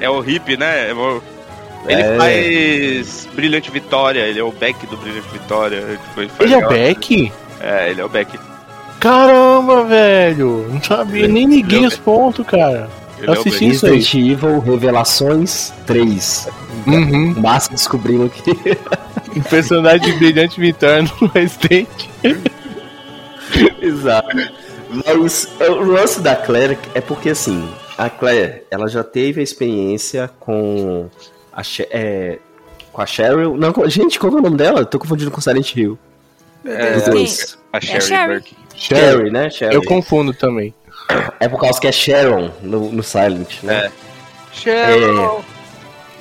É 0.00 0.10
o 0.10 0.28
hip, 0.28 0.56
né? 0.56 0.90
É 0.90 0.94
o- 0.94 1.22
Ele 1.88 2.02
É. 2.02 2.16
faz 2.18 3.28
Brilhante 3.34 3.70
Vitória, 3.70 4.20
ele 4.20 4.38
é 4.38 4.44
o 4.44 4.52
Beck 4.52 4.86
do 4.86 4.96
Brilhante 4.98 5.28
Vitória. 5.32 5.80
tipo, 6.08 6.20
ele 6.20 6.28
faz 6.28 6.40
Ele 6.50 6.60
é 6.60 6.66
o 6.66 6.68
Beck? 6.68 7.32
É, 7.60 7.90
ele 7.90 8.00
é 8.00 8.04
o 8.04 8.08
Beck. 8.08 8.38
Caramba, 8.98 9.84
velho! 9.84 10.66
Não 10.70 10.82
sabia, 10.82 11.26
nem 11.26 11.46
liguei 11.46 11.78
Ele 11.78 11.84
é 11.86 11.88
o 11.88 11.90
os 11.92 11.96
pontos, 11.96 12.46
cara. 12.46 12.90
Ele 13.20 13.28
Eu 13.30 13.34
é 13.34 13.36
o 13.36 13.40
assisti 13.40 13.68
isso 13.68 13.86
aí. 13.86 13.94
Resident 13.96 14.30
Evil 14.32 14.58
Revelações 14.60 15.72
3. 15.86 16.48
Uhum. 16.86 17.34
Massa 17.40 17.70
descobrindo 17.70 18.28
que. 18.28 18.50
Um 19.36 19.42
personagem 19.42 20.00
de 20.00 20.12
brilhante 20.18 20.58
Vitória 20.60 21.02
no 21.20 21.28
Resident. 21.28 21.86
Exato. 23.80 24.28
Mas 25.06 25.48
é, 25.60 25.70
o 25.70 25.84
lance 25.84 26.20
da 26.20 26.34
Claire 26.34 26.76
é 26.94 27.00
porque 27.00 27.30
assim, 27.30 27.68
a 27.96 28.10
Claire, 28.10 28.62
ela 28.70 28.88
já 28.88 29.04
teve 29.04 29.40
a 29.40 29.44
experiência 29.44 30.28
com 30.40 31.08
a, 31.52 31.62
She- 31.62 31.86
é, 31.92 32.38
com 32.92 33.00
a 33.00 33.06
Cheryl. 33.06 33.56
Não, 33.56 33.72
com- 33.72 33.88
gente, 33.88 34.18
qual 34.18 34.32
que 34.32 34.38
é 34.38 34.40
o 34.40 34.42
nome 34.42 34.56
dela? 34.56 34.84
Tô 34.84 34.98
confundindo 34.98 35.30
com 35.30 35.40
Silent 35.40 35.76
Hill. 35.76 35.96
É. 36.64 36.94
A 37.72 37.80
Sherry, 37.80 38.00
Sherry. 38.02 38.32
Burke. 38.34 38.56
Sherry, 38.74 39.30
né? 39.30 39.48
Sherry. 39.48 39.74
Eu 39.76 39.82
confundo 39.84 40.34
também. 40.34 40.74
É 41.38 41.48
por 41.48 41.60
causa 41.60 41.80
que 41.80 41.86
é 41.86 41.92
Sharon 41.92 42.50
no, 42.62 42.90
no 42.90 43.02
Silent, 43.02 43.62
né? 43.62 43.86
É. 43.86 43.90
Cheryl! 44.52 45.44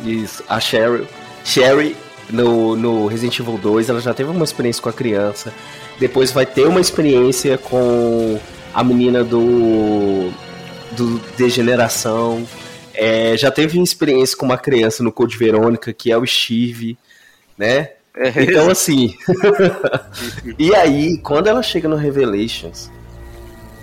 Isso, 0.03 0.43
a 0.47 0.59
Cheryl. 0.59 1.07
Sherry, 1.43 1.95
no, 2.29 2.75
no 2.75 3.07
Resident 3.07 3.39
Evil 3.39 3.57
2, 3.57 3.89
ela 3.89 3.99
já 3.99 4.13
teve 4.13 4.29
uma 4.29 4.43
experiência 4.43 4.81
com 4.81 4.89
a 4.89 4.93
criança. 4.93 5.53
Depois 5.99 6.31
vai 6.31 6.45
ter 6.45 6.65
uma 6.67 6.79
experiência 6.79 7.57
com 7.57 8.39
a 8.73 8.83
menina 8.83 9.23
do. 9.23 10.31
do 10.91 11.19
Degeneração. 11.37 12.47
É, 12.93 13.35
já 13.37 13.49
teve 13.49 13.77
uma 13.77 13.83
experiência 13.83 14.37
com 14.37 14.45
uma 14.45 14.57
criança 14.57 15.03
no 15.03 15.11
Code 15.11 15.37
Verônica, 15.37 15.91
que 15.93 16.11
é 16.11 16.17
o 16.17 16.25
Steve, 16.25 16.97
né? 17.57 17.91
É, 18.15 18.43
Então, 18.43 18.69
assim. 18.69 19.15
e 20.57 20.75
aí, 20.75 21.17
quando 21.19 21.47
ela 21.47 21.63
chega 21.63 21.87
no 21.87 21.95
Revelations, 21.95 22.89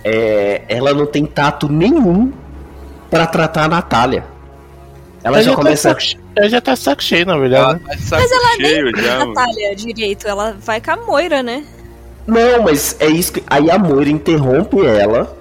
é, 0.07 0.61
ela 0.69 0.93
não 0.93 1.05
tem 1.05 1.25
tato 1.25 1.67
nenhum 1.67 2.31
pra 3.09 3.27
tratar 3.27 3.65
a 3.65 3.67
Natália. 3.67 4.23
Ela 5.21 5.41
já 5.41 5.51
tá 5.51 5.57
começa. 5.57 5.89
saco 5.89 6.27
ela 6.35 6.49
já 6.49 6.61
tá 6.61 6.75
saco 6.75 7.03
cheio, 7.03 7.25
na 7.25 7.37
verdade. 7.37 7.63
ela 7.65 7.79
tá 7.79 7.95
de 7.95 8.01
saco 8.03 8.23
cheio 8.55 8.95
já. 8.95 9.19
mano. 9.19 9.33
Natália, 9.33 9.75
direito, 9.75 10.27
ela 10.27 10.55
vai 10.59 10.79
com 10.79 10.91
a 10.91 10.95
Moira, 10.95 11.43
né? 11.43 11.65
Não, 12.25 12.61
mas 12.63 12.95
é 12.99 13.07
isso 13.07 13.33
que. 13.33 13.43
Aí 13.47 13.69
a 13.69 13.77
Moira 13.77 14.09
interrompe 14.09 14.85
ela. 14.85 15.35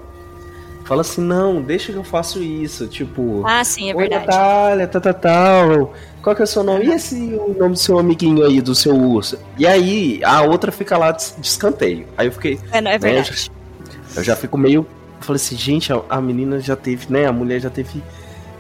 Fala 0.85 1.01
assim, 1.01 1.21
não, 1.21 1.61
deixa 1.61 1.93
que 1.93 1.99
eu 1.99 2.05
faço 2.05 2.43
isso. 2.43 2.87
Tipo. 2.89 3.43
Ah, 3.47 3.63
sim, 3.63 3.91
é 3.91 3.95
Oi, 3.95 4.09
verdade. 4.09 4.27
Natália, 4.27 4.87
tal, 4.89 5.01
tal, 5.01 5.15
tal. 5.15 5.95
Qual 6.23 6.35
que 6.35 6.43
é 6.43 6.45
o 6.45 6.49
seu 6.49 6.65
nome? 6.65 6.87
E 6.87 6.93
esse 6.93 7.15
o 7.15 7.55
nome 7.57 7.75
do 7.75 7.79
seu 7.79 7.99
amiguinho 7.99 8.45
aí, 8.45 8.61
do 8.61 8.75
seu 8.75 8.97
urso? 8.97 9.39
E 9.59 9.67
aí, 9.67 10.21
a 10.25 10.43
outra 10.43 10.73
fica 10.73 10.97
lá 10.97 11.13
de 11.13 11.25
de 11.39 11.47
escanteio. 11.47 12.07
Aí 12.17 12.27
eu 12.27 12.33
fiquei. 12.33 12.59
É, 12.73 12.81
não, 12.81 12.91
é 12.91 12.99
verdade. 12.99 13.51
Eu 14.17 14.25
já 14.25 14.37
fico 14.37 14.57
meio. 14.59 14.87
Falei 15.21 15.37
assim, 15.37 15.57
gente, 15.57 15.93
a, 15.93 16.01
a 16.11 16.21
menina 16.21 16.61
já 16.61 16.77
teve, 16.77 17.07
né? 17.11 17.27
A 17.27 17.33
mulher 17.33 17.61
já 17.61 17.71
teve 17.71 18.03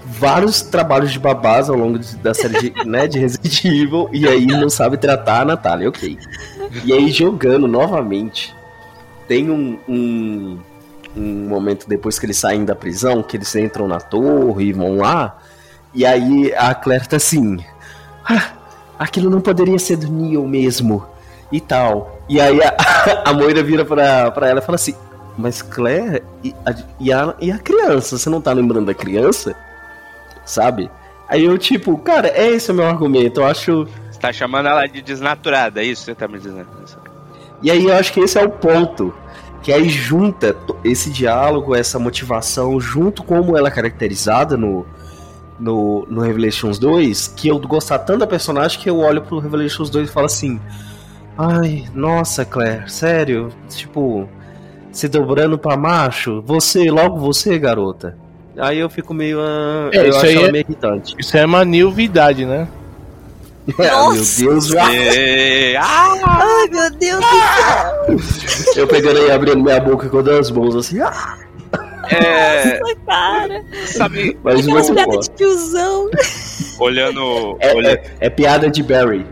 vários 0.05 0.63
trabalhos 0.63 1.13
de 1.13 1.19
babás 1.19 1.69
ao 1.69 1.77
longo 1.77 1.99
de- 1.99 2.17
da 2.17 2.33
série 2.33 2.71
de, 2.71 2.85
né, 2.89 3.07
de 3.09 3.19
Resident 3.19 3.65
Evil 3.65 4.09
e 4.13 4.27
aí 4.27 4.47
não 4.47 4.71
sabe 4.71 4.97
tratar 4.97 5.41
a 5.43 5.45
Natália, 5.45 5.89
ok. 5.89 6.17
E 6.85 6.93
aí 6.93 7.11
jogando 7.11 7.67
novamente, 7.67 8.55
tem 9.27 9.51
um, 9.51 9.77
um, 9.89 10.59
um 11.17 11.49
momento 11.49 11.89
depois 11.89 12.19
que 12.21 12.27
eles 12.27 12.37
saem 12.37 12.65
da 12.65 12.75
prisão, 12.77 13.21
que 13.23 13.37
eles 13.37 13.55
entram 13.57 13.89
na 13.89 13.99
torre 14.01 14.67
e 14.67 14.73
vão 14.73 14.99
lá, 14.99 15.39
e 15.93 16.07
aí 16.07 16.55
a 16.57 16.73
Claire 16.73 17.09
tá 17.09 17.17
assim, 17.17 17.59
ah, 18.25 18.51
aquilo 18.99 19.29
não 19.29 19.41
poderia 19.41 19.79
ser 19.79 19.97
do 19.97 20.09
Neo 20.11 20.47
mesmo, 20.47 21.05
e 21.51 21.61
tal. 21.61 22.21
E 22.29 22.41
aí 22.41 22.61
a, 22.63 22.77
a 23.31 23.33
Moira 23.33 23.63
vira 23.63 23.85
pra, 23.85 24.31
pra 24.31 24.49
ela 24.49 24.61
e 24.61 24.63
fala 24.63 24.77
assim, 24.77 24.95
mas 25.37 25.63
Claire, 25.63 26.23
e 26.43 26.55
a, 26.65 26.75
e, 26.99 27.13
a, 27.13 27.35
e 27.41 27.53
a 27.53 27.59
criança? 27.59 28.17
Você 28.19 28.31
não 28.31 28.41
tá 28.41 28.53
lembrando 28.53 28.87
da 28.87 28.95
criança? 28.95 29.55
Sabe? 30.45 30.91
Aí 31.29 31.45
eu, 31.45 31.59
tipo, 31.59 31.99
cara, 31.99 32.29
é 32.29 32.49
esse 32.49 32.71
o 32.71 32.75
meu 32.75 32.87
argumento. 32.87 33.41
Eu 33.41 33.47
acho. 33.47 33.87
Você 34.11 34.21
tá 34.21 34.33
chamando 34.33 34.69
ela 34.69 34.87
de 34.87 35.03
desnaturada, 35.03 35.83
é 35.83 35.85
isso 35.85 36.03
que 36.03 36.07
você 36.07 36.15
tá 36.15 36.29
me 36.29 36.39
dizendo? 36.39 36.67
E 37.63 37.71
aí 37.71 37.85
eu 37.85 37.95
acho 37.95 38.13
que 38.13 38.21
esse 38.21 38.39
é 38.39 38.45
o 38.45 38.51
ponto. 38.51 39.13
Que 39.63 39.73
aí 39.73 39.89
junta 39.89 40.57
esse 40.85 41.11
diálogo, 41.11 41.75
essa 41.75 41.99
motivação, 41.99 42.81
junto 42.81 43.25
como 43.25 43.57
ela 43.57 43.69
é 43.69 43.71
caracterizada 43.71 44.57
no, 44.57 44.87
no, 45.59 46.07
no 46.09 46.21
Revelations 46.21 46.79
2, 46.79 47.29
que 47.29 47.49
eu 47.49 47.59
gostar 47.59 47.99
tanto 48.01 48.21
da 48.21 48.27
personagem 48.27 48.79
que 48.79 48.89
eu 48.89 48.99
olho 48.99 49.23
pro 49.23 49.41
Revelations 49.41 49.91
2 49.91 50.09
e 50.09 50.13
falo 50.13 50.27
assim. 50.27 50.61
Ai, 51.37 51.85
nossa, 51.93 52.45
Claire, 52.45 52.89
sério? 52.91 53.53
Tipo, 53.69 54.29
se 54.97 55.09
dobrando 55.09 55.59
pra 55.59 55.77
macho? 55.77 56.43
Você, 56.47 56.91
logo 56.91 57.19
você, 57.19 57.59
garota? 57.59 58.17
Aí 58.59 58.79
eu 58.79 58.89
fico 58.89 59.13
meio. 59.13 59.39
ah, 59.41 59.91
É, 59.93 59.99
eu 60.01 60.09
isso 60.09 60.19
acho 60.19 60.27
aí 60.27 60.37
ela 60.37 60.49
é- 60.49 60.53
meio 60.53 60.65
irritante. 60.69 61.15
Isso 61.19 61.37
é 61.37 61.45
uma 61.45 61.65
novidade, 61.65 62.47
né? 62.47 62.67
Ah, 63.79 64.11
meu 64.13 64.23
Deus, 64.25 64.75
ah, 64.77 64.95
E... 64.95 65.77
Ah! 65.77 66.15
Ai, 66.25 66.69
meu 66.71 66.91
Deus 66.93 67.21
do 68.09 68.19
céu, 68.23 68.85
eu 68.85 68.87
pegando 68.89 69.19
aí, 69.19 69.31
abrindo 69.31 69.63
minha 69.63 69.81
boca 69.81 70.09
com 70.09 70.19
as 70.19 70.51
mãos 70.51 70.75
assim. 70.77 71.01
ah, 71.01 71.37
É, 72.09 72.79
cara. 73.05 73.63
sabe, 73.87 74.39
mas 74.45 74.65
bom. 75.07 75.19
de 75.21 75.31
tiozão. 75.31 76.09
olhando, 76.79 77.57
É, 77.61 77.75
olha- 77.75 77.89
é, 77.91 78.27
é 78.27 78.31
piada 78.31 78.71
de 78.71 78.83
Barry. 78.83 79.27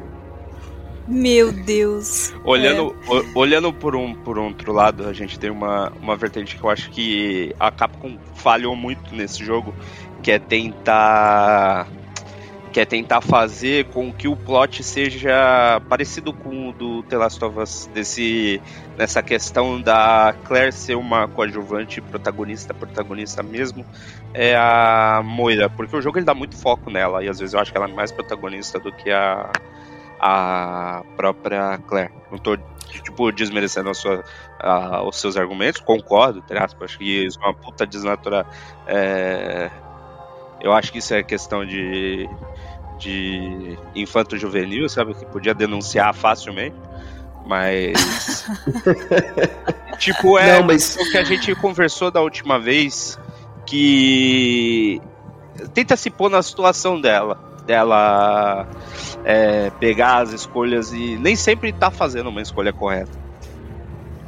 Meu 1.07 1.53
Deus. 1.53 2.33
olhando, 2.45 2.95
o- 3.09 3.39
olhando 3.39 3.73
por 3.73 3.95
um 3.95 4.15
por 4.15 4.39
outro 4.39 4.73
lado, 4.73 5.07
a 5.07 5.13
gente 5.13 5.39
tem 5.39 5.51
uma, 5.51 5.93
uma 6.01 6.17
vertente 6.17 6.57
que 6.57 6.65
eu 6.65 6.71
acho 6.71 6.91
que 6.91 7.55
a 7.61 7.71
Capcom 7.71 8.17
falhou 8.35 8.75
muito 8.75 9.15
nesse 9.15 9.45
jogo, 9.45 9.75
que 10.23 10.31
é 10.31 10.39
tentar 10.39 11.87
que 12.73 12.81
é 12.81 12.85
tentar 12.85 13.21
fazer 13.21 13.85
com 13.85 14.13
que 14.13 14.27
o 14.27 14.35
plot 14.35 14.83
seja 14.83 15.81
parecido 15.89 16.33
com 16.33 16.71
o 16.71 16.73
do 16.73 17.05
The 17.05 17.17
Last 17.19 17.45
of 17.45 17.57
Us, 17.61 17.89
desse, 17.95 18.61
nessa 18.99 19.23
questão 19.23 19.81
da 19.81 20.35
Claire 20.45 20.73
ser 20.73 20.97
uma 20.97 21.29
coadjuvante 21.29 22.01
protagonista, 22.01 22.75
protagonista 22.75 23.45
mesmo, 23.45 23.87
é 24.35 24.57
a 24.57 25.23
Moira, 25.25 25.71
porque 25.71 25.97
o 25.97 26.03
jogo 26.03 26.19
ele 26.19 26.27
dá 26.27 26.35
muito 26.35 26.57
foco 26.57 26.91
nela, 26.91 27.23
e 27.23 27.29
às 27.29 27.39
vezes 27.39 27.55
eu 27.55 27.61
acho 27.61 27.71
que 27.71 27.79
ela 27.79 27.89
é 27.89 27.93
mais 27.95 28.11
protagonista 28.11 28.81
do 28.81 28.91
que 28.91 29.09
a, 29.09 29.53
a 30.27 31.03
própria 31.17 31.77
Claire. 31.87 32.11
Não 32.31 32.39
tô, 32.39 32.57
tipo, 33.03 33.31
desmerecendo 33.31 33.91
a 33.91 33.95
sua, 33.95 34.25
a- 34.59 35.03
os 35.03 35.21
seus 35.21 35.37
argumentos, 35.37 35.83
concordo, 35.83 36.39
entre 36.39 36.59
aspas, 36.59 36.91
acho 36.91 36.99
que 36.99 37.27
isso 37.27 37.39
é 37.43 37.45
uma 37.47 37.53
puta 37.55 37.87
desnatura. 37.87 38.47
é, 38.87 39.71
eu 40.63 40.73
acho 40.73 40.91
que 40.91 40.99
isso 40.99 41.13
é 41.13 41.23
questão 41.23 41.67
de, 41.67 42.27
de 42.99 43.77
infanto-juvenil, 43.95 44.89
sabe? 44.89 45.13
Que 45.13 45.27
podia 45.27 45.53
denunciar 45.55 46.15
facilmente. 46.15 46.75
Mas. 47.47 48.47
tipo, 49.99 50.39
é 50.39 50.59
Não, 50.59 50.67
mas- 50.67 50.97
o 50.97 51.11
que 51.11 51.19
a 51.19 51.25
gente 51.25 51.55
conversou 51.57 52.11
da 52.11 52.23
última 52.23 52.59
vez. 52.59 53.19
Que. 53.67 55.03
Tenta 55.75 55.97
se 55.97 56.09
pôr 56.11 56.31
na 56.31 56.43
situação 56.43 56.99
dela. 57.01 57.54
Dela 57.67 58.67
é, 59.25 59.71
pegar 59.81 60.19
as 60.23 60.33
escolhas 60.33 60.93
e 60.93 61.17
nem 61.17 61.35
sempre 61.37 61.73
tá 61.73 61.91
fazendo 61.91 62.29
uma 62.29 62.43
escolha 62.43 62.73
correta. 62.73 63.13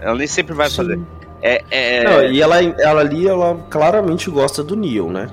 Ela 0.00 0.14
nem 0.16 0.26
sempre 0.26 0.54
vai 0.54 0.70
fazer. 0.70 0.98
É, 1.42 1.62
é- 1.70 2.04
Não, 2.04 2.24
e 2.30 2.40
ela, 2.40 2.62
ela 2.62 3.00
ali, 3.00 3.28
ela 3.28 3.66
claramente 3.70 4.30
gosta 4.30 4.62
do 4.62 4.74
Neil, 4.74 5.10
né? 5.10 5.28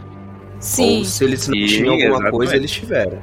Sim. 0.60 0.99
Ou 0.99 1.06
se 1.06 1.24
eles 1.24 1.47
não 1.47 1.56
Sim, 1.56 1.66
tinham 1.66 1.91
alguma 1.93 2.08
exatamente. 2.10 2.32
coisa, 2.32 2.56
eles 2.56 2.72
tiveram. 2.72 3.20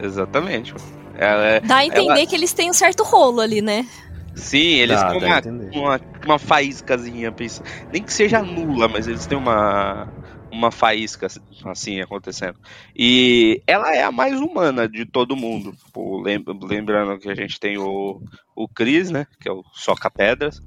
Exatamente. 0.00 0.74
Ela 1.16 1.44
é, 1.46 1.60
Dá 1.60 1.76
a 1.76 1.86
entender 1.86 2.06
ela- 2.20 2.26
que 2.26 2.34
eles 2.34 2.52
têm 2.52 2.70
um 2.70 2.74
certo 2.74 3.02
rolo 3.04 3.40
ali, 3.40 3.62
né? 3.62 3.86
Sim, 4.34 4.58
eles 4.78 5.00
Dá, 5.00 5.10
têm 5.10 5.20
dá 5.20 5.42
uma, 5.72 5.80
uma, 5.80 6.00
uma 6.24 6.38
faíscazinha, 6.40 7.30
pensa- 7.30 7.62
nem 7.92 8.02
que 8.02 8.12
seja 8.12 8.42
nula, 8.42 8.88
mas 8.88 9.06
eles 9.06 9.26
têm 9.26 9.38
uma, 9.38 10.08
uma 10.54 10.70
faísca 10.70 11.26
assim 11.66 12.00
acontecendo. 12.00 12.58
E 12.96 13.60
ela 13.66 13.94
é 13.94 14.02
a 14.02 14.12
mais 14.12 14.40
humana 14.40 14.88
de 14.88 15.04
todo 15.04 15.36
mundo. 15.36 15.74
Pô, 15.92 16.20
lem- 16.22 16.44
lembrando 16.62 17.18
que 17.18 17.28
a 17.28 17.34
gente 17.34 17.58
tem 17.58 17.76
o, 17.78 18.20
o 18.54 18.68
Chris, 18.68 19.10
né? 19.10 19.26
Que 19.40 19.48
é 19.48 19.52
o 19.52 19.64
Soca 19.72 20.10
Pedras. 20.10 20.60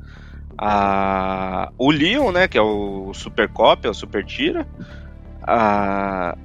A, 0.60 1.72
o 1.78 1.92
Leon, 1.92 2.32
né? 2.32 2.48
Que 2.48 2.58
é 2.58 2.62
o 2.62 3.14
Super 3.14 3.48
Cop, 3.50 3.86
é 3.86 3.90
o 3.90 3.94
Super 3.94 4.26
Tira. 4.26 4.68
A, 5.48 6.36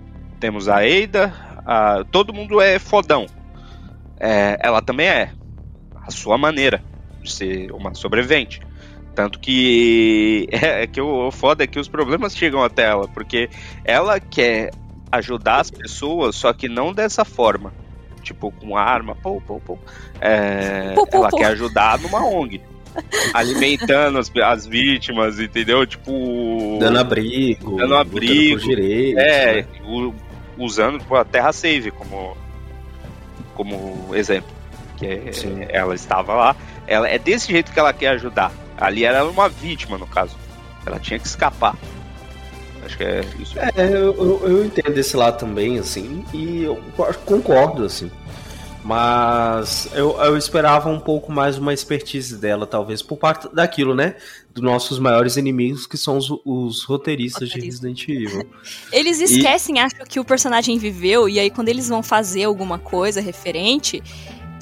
temos 0.41 0.69
a 0.69 0.87
Eida. 0.87 1.35
todo 2.11 2.33
mundo 2.35 2.61
é 2.61 2.79
fodão. 2.79 3.27
É, 4.21 4.57
ela 4.61 4.81
também 4.81 5.09
é. 5.09 5.33
A 6.07 6.11
sua 6.11 6.37
maneira 6.37 6.83
de 7.23 7.33
ser 7.33 7.73
uma 7.73 7.95
sobrevivente. 7.95 8.61
Tanto 9.15 9.39
que 9.39 10.49
é, 10.53 10.87
que 10.87 11.01
o, 11.01 11.29
o 11.29 11.31
foda 11.31 11.65
é 11.65 11.67
que 11.67 11.79
os 11.79 11.89
problemas 11.89 12.37
chegam 12.37 12.63
até 12.63 12.85
ela, 12.85 13.07
porque 13.09 13.51
ela 13.85 14.19
quer 14.19 14.71
ajudar 15.11 15.61
as 15.61 15.71
pessoas, 15.71 16.37
só 16.37 16.53
que 16.53 16.69
não 16.69 16.93
dessa 16.93 17.25
forma. 17.25 17.73
Tipo, 18.23 18.53
com 18.53 18.77
arma, 18.77 19.17
pô, 19.17 19.41
pô, 19.41 19.61
pô. 19.61 19.79
É, 20.21 20.93
Pô, 20.95 21.07
pô, 21.07 21.19
ela 21.19 21.29
pô. 21.29 21.37
quer 21.39 21.47
ajudar 21.47 21.99
numa 21.99 22.25
ONG. 22.25 22.61
Alimentando 23.35 24.19
as, 24.19 24.31
as 24.37 24.67
vítimas, 24.67 25.41
entendeu? 25.41 25.85
Tipo. 25.87 26.79
Dando 26.79 26.99
abrigo, 26.99 27.77
Dando 27.77 27.97
abrigo, 27.97 28.61
por 28.61 28.69
direitos, 28.69 29.23
É, 29.23 29.63
né? 29.63 29.67
usando 30.59 30.99
tipo, 30.99 31.15
a 31.17 31.25
Terra 31.25 31.53
Save 31.53 31.91
como, 31.91 32.37
como 33.55 34.15
exemplo. 34.15 34.62
É- 35.05 35.33
Sim. 35.33 35.67
ela 35.69 35.95
estava 35.95 36.35
lá. 36.35 36.57
Ela, 36.87 37.09
é 37.09 37.19
desse 37.19 37.51
jeito 37.51 37.73
que 37.73 37.79
ela 37.79 37.93
quer 37.93 38.09
ajudar. 38.09 38.53
Ali 38.77 39.05
era 39.05 39.25
uma 39.25 39.49
vítima, 39.49 39.97
no 39.99 40.07
caso. 40.07 40.37
Ela 40.85 40.99
tinha 40.99 41.19
que 41.19 41.27
escapar. 41.27 41.77
Acho 42.85 42.97
que 42.97 43.05
é 43.05 43.25
isso. 43.39 43.59
É, 43.59 43.73
eu, 43.77 44.43
eu, 44.45 44.65
entendo 44.65 44.99
esse 44.99 45.17
lado 45.17 45.39
também, 45.39 45.79
assim, 45.79 46.25
e 46.35 46.65
eu 46.65 46.77
concordo, 47.25 47.85
assim. 47.85 48.11
Mas 48.85 49.89
eu, 49.95 50.21
eu 50.21 50.37
esperava 50.37 50.89
um 50.89 50.99
pouco 50.99 51.31
mais 51.31 51.57
uma 51.57 51.73
expertise 51.73 52.37
dela, 52.37 52.67
talvez, 52.67 53.01
por 53.01 53.17
parte 53.17 53.49
daquilo, 53.55 53.95
né? 53.95 54.17
Dos 54.53 54.63
nossos 54.63 54.99
maiores 54.99 55.37
inimigos, 55.37 55.87
que 55.87 55.97
são 55.97 56.17
os, 56.17 56.29
os 56.45 56.83
roteiristas 56.83 57.49
de 57.49 57.55
Roteirista. 57.55 57.87
Resident 57.87 58.09
Evil. 58.09 58.51
Eles 58.91 59.21
esquecem, 59.21 59.79
acham 59.79 60.05
que 60.05 60.19
o 60.19 60.25
personagem 60.25 60.79
viveu, 60.79 61.29
e 61.29 61.39
aí 61.39 61.49
quando 61.49 61.69
eles 61.69 61.89
vão 61.89 62.03
fazer 62.03 62.45
alguma 62.45 62.77
coisa 62.79 63.21
referente, 63.21 64.03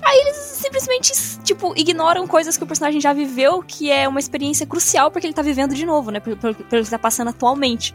aí 0.04 0.18
eles 0.20 0.36
simplesmente, 0.36 1.12
tipo, 1.44 1.72
ignoram 1.76 2.26
coisas 2.26 2.56
que 2.56 2.64
o 2.64 2.66
personagem 2.66 3.00
já 3.00 3.12
viveu, 3.12 3.62
que 3.62 3.90
é 3.90 4.08
uma 4.08 4.20
experiência 4.20 4.66
crucial 4.66 5.10
porque 5.10 5.26
ele 5.26 5.34
tá 5.34 5.42
vivendo 5.42 5.74
de 5.74 5.84
novo, 5.84 6.10
né? 6.10 6.20
Pelo, 6.20 6.36
pelo, 6.36 6.54
que 6.84 6.90
tá 6.90 6.98
passando 6.98 7.28
atualmente. 7.28 7.94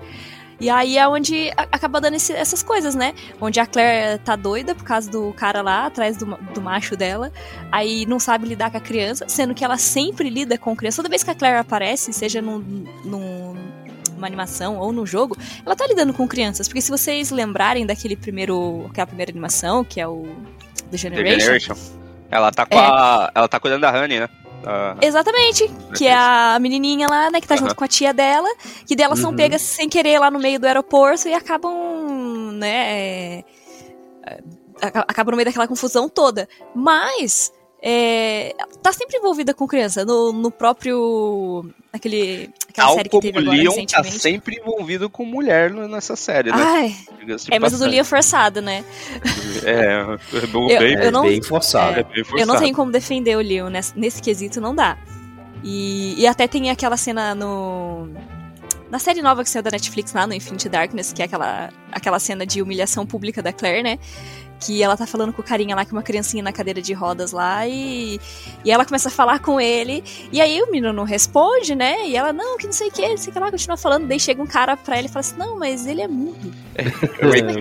E 0.57 0.69
aí 0.69 0.97
é 0.97 1.05
onde 1.05 1.51
acaba 1.57 1.99
dando 1.99 2.13
esse- 2.15 2.31
essas 2.31 2.63
coisas, 2.63 2.95
né? 2.95 3.13
Onde 3.41 3.59
a 3.59 3.65
Claire 3.65 4.19
tá 4.19 4.37
doida 4.37 4.73
por 4.73 4.85
causa 4.85 5.11
do 5.11 5.33
cara 5.33 5.61
lá, 5.61 5.85
atrás 5.87 6.15
do, 6.15 6.25
do 6.53 6.61
macho 6.61 6.95
dela. 6.95 7.29
Aí 7.69 8.05
não 8.05 8.19
sabe 8.21 8.47
lidar 8.47 8.71
com 8.71 8.77
a 8.77 8.79
criança, 8.79 9.25
sendo 9.27 9.53
que 9.53 9.65
ela 9.65 9.77
sempre 9.77 10.29
lida 10.29 10.57
com 10.57 10.73
criança. 10.73 10.97
Toda 10.97 11.09
vez 11.09 11.23
que 11.23 11.29
a 11.29 11.35
Claire 11.35 11.57
aparece, 11.57 12.13
seja 12.13 12.41
num, 12.41 12.59
num- 13.03 13.55
numa 14.15 14.27
animação 14.27 14.77
ou 14.77 14.93
no 14.93 15.05
jogo, 15.05 15.35
ela 15.65 15.75
tá 15.75 15.85
lidando 15.87 16.13
com 16.13 16.25
crianças. 16.25 16.69
Porque 16.69 16.79
se 16.81 16.89
vocês 16.89 17.31
lembrarem 17.31 17.85
daquele 17.85 18.15
primeiro. 18.15 18.85
aquela 18.89 19.07
primeira 19.07 19.31
animação, 19.33 19.83
que 19.83 19.99
é 19.99 20.07
o. 20.07 20.25
The 20.85 20.91
The 20.91 20.97
Generation. 20.97 21.39
Generation. 21.39 21.75
Ela 22.31 22.51
tá 22.51 22.65
com 22.65 22.77
É. 22.77 22.79
a. 22.81 23.31
Ela 23.35 23.47
tá 23.47 23.59
cuidando 23.59 23.81
da 23.81 23.91
Honey, 23.91 24.19
né? 24.19 24.29
Exatamente, 24.99 25.69
que 25.95 26.07
é 26.07 26.13
a 26.15 26.57
menininha 26.59 27.07
lá, 27.07 27.29
né, 27.29 27.39
que 27.39 27.47
tá 27.47 27.55
junto 27.55 27.75
com 27.75 27.83
a 27.83 27.87
tia 27.87 28.11
dela, 28.11 28.49
que 28.87 28.95
delas 28.95 29.19
são 29.19 29.29
Uhum. 29.29 29.35
pegas 29.35 29.61
sem 29.61 29.87
querer 29.87 30.17
lá 30.17 30.31
no 30.31 30.39
meio 30.39 30.59
do 30.59 30.65
aeroporto 30.65 31.27
e 31.27 31.35
acabam, 31.35 32.51
né, 32.53 32.67
é, 32.97 33.43
é, 34.25 34.39
aca- 34.81 35.05
acabam 35.07 35.31
no 35.33 35.37
meio 35.37 35.45
daquela 35.45 35.67
confusão 35.67 36.09
toda. 36.09 36.49
Mas 36.73 37.53
é, 37.87 38.55
tá 38.81 38.91
sempre 38.91 39.17
envolvida 39.17 39.53
com 39.53 39.67
criança. 39.67 40.03
No, 40.03 40.33
no 40.33 40.49
próprio. 40.49 41.69
Aquele, 41.93 42.49
aquela 42.67 42.87
Tal 42.87 42.95
série 42.95 43.03
que 43.09 43.09
como 43.11 43.21
teve 43.21 43.37
o 43.37 43.41
agora 43.41 43.57
Leon 43.57 43.85
tá 43.85 44.03
sempre 44.03 44.57
envolvido 44.59 45.07
com 45.07 45.23
mulher 45.23 45.69
nessa 45.71 46.15
série, 46.15 46.49
né? 46.49 46.57
Ai, 46.59 46.95
é, 47.51 47.59
mas 47.59 47.75
o 47.75 47.77
do. 47.77 47.85
Leon 47.85 48.01
é 48.01 48.03
forçado, 48.03 48.59
né? 48.59 48.83
É, 49.63 50.37
é 50.37 50.47
bem, 50.47 50.71
Eu- 50.71 50.81
É 50.81 51.07
eu 51.07 51.11
não- 51.11 51.21
bem 51.21 51.41
forçado. 51.43 51.99
é 51.99 52.03
bem 52.03 52.11
Eu 52.17 52.23
não 52.23 52.29
forçado. 52.39 52.59
tenho 52.61 52.75
como 52.75 52.91
defender 52.91 53.37
o 53.37 53.41
Leon 53.41 53.69
nesse, 53.69 53.97
nesse 53.97 54.19
quesito, 54.19 54.59
não 54.59 54.73
dá. 54.73 54.97
E, 55.63 56.19
e 56.19 56.25
até 56.27 56.47
tem 56.47 56.71
aquela 56.71 56.97
cena 56.97 57.35
no. 57.35 58.09
Na 58.89 58.99
série 58.99 59.21
nova 59.21 59.43
que 59.43 59.49
saiu 59.49 59.63
da 59.63 59.71
Netflix 59.71 60.11
lá 60.13 60.25
no 60.27 60.33
Infinity 60.33 60.69
Darkness, 60.69 61.11
que 61.13 61.21
é 61.21 61.25
aquela, 61.25 61.69
aquela 61.91 62.19
cena 62.19 62.45
de 62.45 62.61
humilhação 62.61 63.05
pública 63.05 63.41
da 63.41 63.53
Claire, 63.53 63.83
né? 63.83 63.99
Que 64.59 64.81
ela 64.81 64.95
tá 64.95 65.05
falando 65.05 65.33
com 65.33 65.41
o 65.41 65.45
carinha 65.45 65.75
lá, 65.75 65.85
com 65.85 65.91
uma 65.91 66.01
criancinha 66.01 66.41
na 66.41 66.51
cadeira 66.51 66.81
de 66.81 66.93
rodas 66.93 67.31
lá, 67.31 67.67
e, 67.67 68.19
e 68.63 68.71
ela 68.71 68.85
começa 68.85 69.09
a 69.09 69.11
falar 69.11 69.39
com 69.39 69.59
ele, 69.59 70.03
e 70.31 70.39
aí 70.41 70.61
o 70.61 70.71
menino 70.71 70.93
não 70.93 71.03
responde, 71.03 71.75
né? 71.75 72.07
E 72.07 72.15
ela, 72.15 72.31
não, 72.31 72.57
que 72.57 72.65
não 72.65 72.73
sei 72.73 72.87
o 72.87 72.91
que, 72.91 73.07
não 73.07 73.17
sei 73.17 73.31
o 73.31 73.33
que 73.33 73.39
lá, 73.39 73.51
continua 73.51 73.77
falando. 73.77 74.07
Daí 74.07 74.19
chega 74.19 74.41
um 74.41 74.47
cara 74.47 74.77
pra 74.77 74.97
ele 74.97 75.07
e 75.07 75.11
fala 75.11 75.21
assim: 75.21 75.37
não, 75.37 75.59
mas 75.59 75.85
ele 75.85 76.01
é 76.01 76.07
mudo. 76.07 76.53
É 76.75 76.83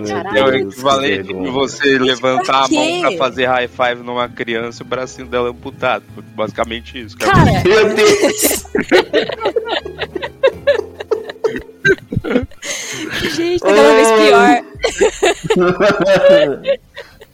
Caralho. 0.07 0.45
o 0.45 0.69
equivalente 0.69 1.33
de 1.33 1.49
você 1.49 1.97
levantar 1.97 2.65
a 2.65 2.67
mão 2.67 3.01
pra 3.01 3.11
fazer 3.17 3.45
high 3.45 3.67
five 3.67 4.03
numa 4.03 4.27
criança 4.27 4.83
e 4.83 4.85
o 4.85 4.87
bracinho 4.87 5.27
dela 5.27 5.47
é 5.47 5.51
amputado. 5.51 6.03
Basicamente 6.35 6.99
isso, 6.99 7.17
cara. 7.17 7.33
Cara, 7.33 7.63
Meu 7.63 7.95
Deus! 7.95 8.65
gente, 13.19 13.59
tá 13.59 13.67
cada 13.67 13.93
vez 13.93 14.11
pior. 14.11 14.63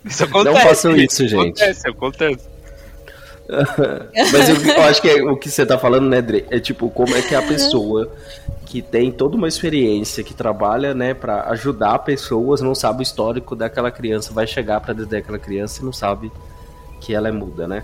Isso 0.03 0.23
Não 0.27 0.39
acontece. 0.41 0.67
façam 0.67 0.95
isso, 0.97 1.27
gente. 1.27 1.61
Acontece, 1.61 1.87
acontece. 1.87 2.51
Mas 4.31 4.49
eu, 4.49 4.55
eu 4.75 4.83
acho 4.83 5.01
que 5.01 5.09
é, 5.09 5.21
o 5.23 5.35
que 5.35 5.49
você 5.49 5.65
tá 5.65 5.77
falando, 5.77 6.07
né, 6.07 6.21
Dre? 6.21 6.45
É 6.49 6.59
tipo, 6.59 6.89
como 6.89 7.15
é 7.15 7.21
que 7.21 7.35
a 7.35 7.41
pessoa 7.41 8.11
que 8.65 8.81
tem 8.81 9.11
toda 9.11 9.35
uma 9.35 9.47
experiência, 9.49 10.23
que 10.23 10.33
trabalha, 10.33 10.93
né, 10.93 11.13
pra 11.13 11.43
ajudar 11.49 11.99
pessoas, 11.99 12.61
não 12.61 12.73
sabe 12.73 13.01
o 13.01 13.03
histórico 13.03 13.55
daquela 13.55 13.91
criança, 13.91 14.33
vai 14.33 14.47
chegar 14.47 14.79
pra 14.79 14.93
dentro 14.93 15.11
daquela 15.11 15.37
criança 15.37 15.81
e 15.81 15.85
não 15.85 15.91
sabe 15.91 16.31
que 17.01 17.13
ela 17.13 17.27
é 17.27 17.31
muda, 17.31 17.67
né? 17.67 17.83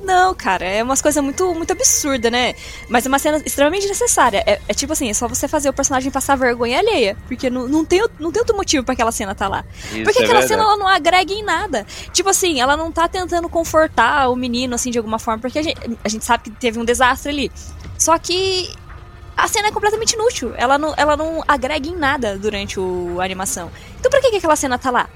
Não, 0.00 0.34
cara, 0.34 0.64
é 0.64 0.82
umas 0.82 1.02
coisas 1.02 1.22
muito, 1.22 1.52
muito 1.54 1.72
absurda, 1.72 2.30
né? 2.30 2.54
Mas 2.88 3.04
é 3.04 3.08
uma 3.08 3.18
cena 3.18 3.42
extremamente 3.44 3.86
necessária. 3.86 4.42
É, 4.46 4.60
é 4.68 4.74
tipo 4.74 4.92
assim, 4.92 5.10
é 5.10 5.14
só 5.14 5.26
você 5.26 5.48
fazer 5.48 5.68
o 5.68 5.72
personagem 5.72 6.10
passar 6.10 6.36
vergonha 6.36 6.78
alheia. 6.78 7.16
Porque 7.26 7.50
não, 7.50 7.66
não, 7.66 7.84
tem, 7.84 8.00
não 8.18 8.30
tem 8.30 8.40
outro 8.40 8.56
motivo 8.56 8.84
pra 8.84 8.94
aquela 8.94 9.10
cena 9.12 9.34
tá 9.34 9.48
lá. 9.48 9.64
Isso 9.92 10.04
Porque 10.04 10.20
é 10.20 10.24
aquela 10.24 10.40
verdade. 10.40 10.48
cena 10.48 10.62
ela 10.62 10.76
não 10.76 10.86
agrega 10.86 11.32
em 11.32 11.42
nada. 11.42 11.84
Tipo 12.12 12.28
assim, 12.30 12.60
ela 12.60 12.76
não 12.76 12.92
tá 12.92 13.08
tentando 13.08 13.48
confortar 13.48 14.30
o 14.30 14.36
menino, 14.36 14.74
assim, 14.74 14.90
de 14.90 14.98
alguma 14.98 15.18
forma, 15.18 15.40
porque 15.40 15.58
a 15.58 15.62
gente, 15.62 15.98
a 16.04 16.08
gente 16.08 16.24
sabe 16.24 16.44
que 16.44 16.50
teve 16.50 16.78
um 16.78 16.84
desastre 16.84 17.30
ali. 17.30 17.52
Só 17.98 18.16
que 18.18 18.72
a 19.36 19.46
cena 19.48 19.68
é 19.68 19.72
completamente 19.72 20.12
inútil. 20.12 20.52
Ela 20.56 20.78
não, 20.78 20.94
ela 20.96 21.16
não 21.16 21.42
agrega 21.46 21.88
em 21.88 21.96
nada 21.96 22.38
durante 22.38 22.78
o, 22.78 23.20
a 23.20 23.24
animação. 23.24 23.70
Então 23.98 24.10
pra 24.10 24.20
que, 24.20 24.30
que 24.30 24.36
aquela 24.36 24.56
cena 24.56 24.78
tá 24.78 24.90
lá? 24.90 25.08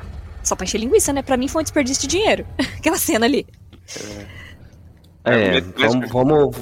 Só 0.42 0.56
pra 0.56 0.64
encher 0.64 0.78
linguiça, 0.78 1.12
né? 1.12 1.22
Pra 1.22 1.36
mim 1.36 1.46
foi 1.46 1.62
um 1.62 1.64
desperdício 1.64 2.02
de 2.02 2.08
dinheiro. 2.08 2.44
aquela 2.78 2.98
cena 2.98 3.26
ali. 3.26 3.46
É, 3.96 4.41
Argumento 5.24 5.78
mais 5.78 5.92
vamos, 5.92 6.10
vamos. 6.10 6.56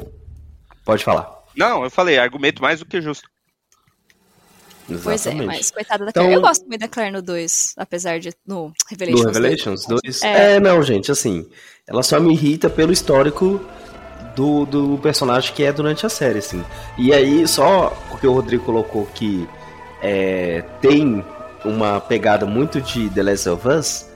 Pode 0.84 1.04
falar. 1.04 1.30
Não, 1.56 1.84
eu 1.84 1.90
falei, 1.90 2.18
argumento 2.18 2.61
mais 2.62 2.78
do 2.80 2.86
que 2.86 3.00
justo. 3.00 3.28
Pois 5.02 5.24
é, 5.26 5.30
Exatamente. 5.30 5.46
mas 5.46 5.70
coitada 5.70 6.04
da 6.04 6.11
Então- 6.11 6.22
Claire. 6.24 6.34
Eu 6.36 6.40
gosto 6.40 6.66
muito 6.66 6.80
da 6.80 6.88
Claire 6.88 7.12
no 7.12 7.22
2, 7.22 7.74
apesar 7.76 8.18
de. 8.18 8.32
No 8.46 8.72
Revelations. 8.88 9.20
Do 9.22 9.24
2. 9.32 9.36
Revelations 9.36 9.86
2? 9.86 10.22
É. 10.22 10.54
É. 10.56 10.61
não, 10.61 10.82
gente, 10.82 11.12
assim, 11.12 11.48
ela 11.86 12.02
só 12.02 12.18
me 12.18 12.32
irrita 12.32 12.68
pelo 12.68 12.92
histórico 12.92 13.64
do, 14.34 14.66
do 14.66 14.98
personagem 14.98 15.54
que 15.54 15.62
é 15.62 15.72
durante 15.72 16.04
a 16.04 16.08
série, 16.08 16.38
assim. 16.40 16.64
E 16.98 17.12
aí, 17.12 17.46
só 17.46 17.90
porque 18.08 18.26
o 18.26 18.32
Rodrigo 18.32 18.64
colocou 18.64 19.06
que 19.06 19.48
é, 20.02 20.62
tem 20.80 21.24
uma 21.64 22.00
pegada 22.00 22.44
muito 22.44 22.80
de 22.80 23.08
The 23.11 23.22
Last 23.22 23.48
of 23.48 23.68
Us, 23.68 24.06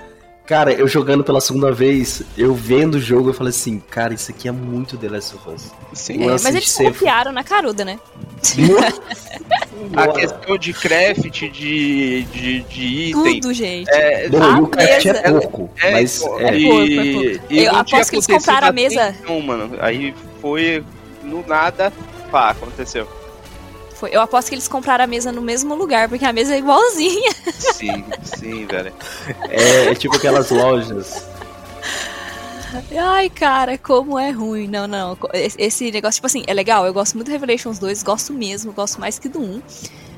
Cara, 0.46 0.72
eu 0.74 0.86
jogando 0.86 1.24
pela 1.24 1.40
segunda 1.40 1.72
vez, 1.72 2.22
eu 2.36 2.54
vendo 2.54 2.96
o 2.96 3.00
jogo, 3.00 3.30
eu 3.30 3.34
falei 3.34 3.48
assim, 3.50 3.80
cara, 3.90 4.12
isso 4.12 4.30
aqui 4.30 4.46
é 4.46 4.52
muito 4.52 4.98
The 4.98 5.08
Last 5.08 5.34
of 5.36 5.48
Us. 5.48 5.70
Sim. 5.94 6.22
É, 6.24 6.26
mas 6.26 6.44
eles 6.46 6.70
ser- 6.70 6.92
copiaram 6.92 7.32
na 7.32 7.42
caruda, 7.42 7.82
né? 7.82 7.98
A 9.96 10.08
questão 10.08 10.58
de 10.58 10.72
craft, 10.72 11.22
de, 11.30 11.48
de, 12.24 12.60
de 12.62 12.82
item. 13.10 13.40
Tudo, 13.40 13.54
gente. 13.54 13.90
É, 13.90 14.28
Não, 14.28 14.42
A 14.54 14.58
e 14.58 14.60
o 14.60 14.66
craft 14.66 15.04
mesa- 15.06 15.18
é 15.18 15.30
pouco, 15.32 15.70
É, 15.82 15.92
mas 15.92 16.18
pô, 16.18 16.40
é, 16.40 16.58
e, 16.58 16.64
pouco, 16.64 16.82
é 16.82 17.12
pouco. 17.38 17.52
e 17.54 17.58
Eu 17.64 17.72
não 17.72 17.80
aposto 17.80 18.10
que 18.10 18.16
eles 18.16 18.26
compraram 18.26 18.66
a 18.66 18.70
até 18.70 18.72
mesa- 18.72 19.16
então, 19.22 19.40
mano. 19.40 19.76
Aí 19.80 20.14
foi 20.40 20.84
no 21.22 21.42
nada, 21.46 21.92
pá, 22.30 22.50
aconteceu. 22.50 23.08
Foi. 23.94 24.10
Eu 24.12 24.20
aposto 24.20 24.48
que 24.48 24.54
eles 24.54 24.66
compraram 24.68 25.04
a 25.04 25.06
mesa 25.06 25.30
no 25.32 25.40
mesmo 25.40 25.74
lugar, 25.74 26.08
porque 26.08 26.24
a 26.24 26.32
mesa 26.32 26.54
é 26.54 26.58
igualzinha. 26.58 27.32
Sim, 27.52 28.04
sim, 28.22 28.66
velho. 28.66 28.92
é, 29.48 29.86
é 29.90 29.94
tipo 29.94 30.16
aquelas 30.16 30.50
lojas. 30.50 31.24
Ai, 32.98 33.30
cara, 33.30 33.78
como 33.78 34.18
é 34.18 34.30
ruim. 34.30 34.66
Não, 34.66 34.86
não. 34.88 35.16
Esse- 35.32 35.90
negócio, 35.92 36.16
tipo 36.16 36.26
assim, 36.26 36.42
é 36.46 36.52
legal. 36.54 36.84
Eu 36.86 36.92
gosto 36.92 37.14
muito 37.14 37.28
do 37.28 37.32
Revelations 37.32 37.78
2, 37.78 38.02
gosto 38.02 38.32
mesmo, 38.32 38.72
gosto 38.72 39.00
mais 39.00 39.18
que 39.18 39.28
do 39.28 39.40
1. 39.40 39.62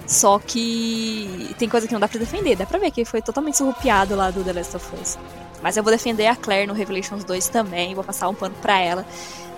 Só 0.07 0.39
que 0.39 1.55
tem 1.59 1.69
coisa 1.69 1.87
que 1.87 1.93
não 1.93 2.01
dá 2.01 2.09
pra 2.09 2.19
defender. 2.19 2.57
Dá 2.57 2.65
pra 2.65 2.79
ver 2.79 2.91
que 2.93 3.05
foi 3.05 3.21
totalmente 3.21 3.59
surrupiado 3.59 4.15
lá 4.17 4.31
do 4.31 4.43
The 4.43 4.53
Last 4.53 4.77
of 4.77 4.87
Us. 5.03 5.19
Mas 5.63 5.77
eu 5.77 5.83
vou 5.83 5.93
defender 5.93 6.27
a 6.29 6.37
Claire 6.37 6.67
no 6.67 6.73
Revelations 6.75 7.25
2 7.25 7.49
também. 7.49 7.95
Vou 7.95 8.05
passar 8.05 8.29
um 8.29 8.35
pano 8.35 8.55
pra 8.63 8.79
ela. 8.81 9.05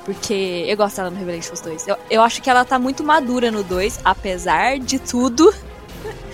Porque 0.08 0.64
eu 0.66 0.74
gosto 0.74 0.96
dela 0.96 1.10
no 1.10 1.18
Revelations 1.18 1.60
2. 1.60 1.86
Eu, 1.86 1.96
eu 2.08 2.22
acho 2.22 2.40
que 2.40 2.48
ela 2.48 2.64
tá 2.64 2.78
muito 2.78 3.04
madura 3.04 3.50
no 3.50 3.62
2, 3.62 4.00
apesar 4.02 4.78
de 4.78 4.98
tudo. 4.98 5.52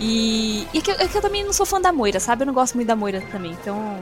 E, 0.00 0.66
e 0.74 0.78
é, 0.78 0.80
que 0.80 0.90
eu, 0.90 0.94
é 0.96 1.06
que 1.06 1.16
eu 1.16 1.22
também 1.22 1.44
não 1.44 1.52
sou 1.52 1.64
fã 1.64 1.80
da 1.80 1.92
Moira, 1.92 2.18
sabe? 2.18 2.42
Eu 2.42 2.46
não 2.46 2.52
gosto 2.52 2.74
muito 2.74 2.88
da 2.88 2.96
Moira 2.96 3.22
também. 3.30 3.52
Então. 3.52 3.96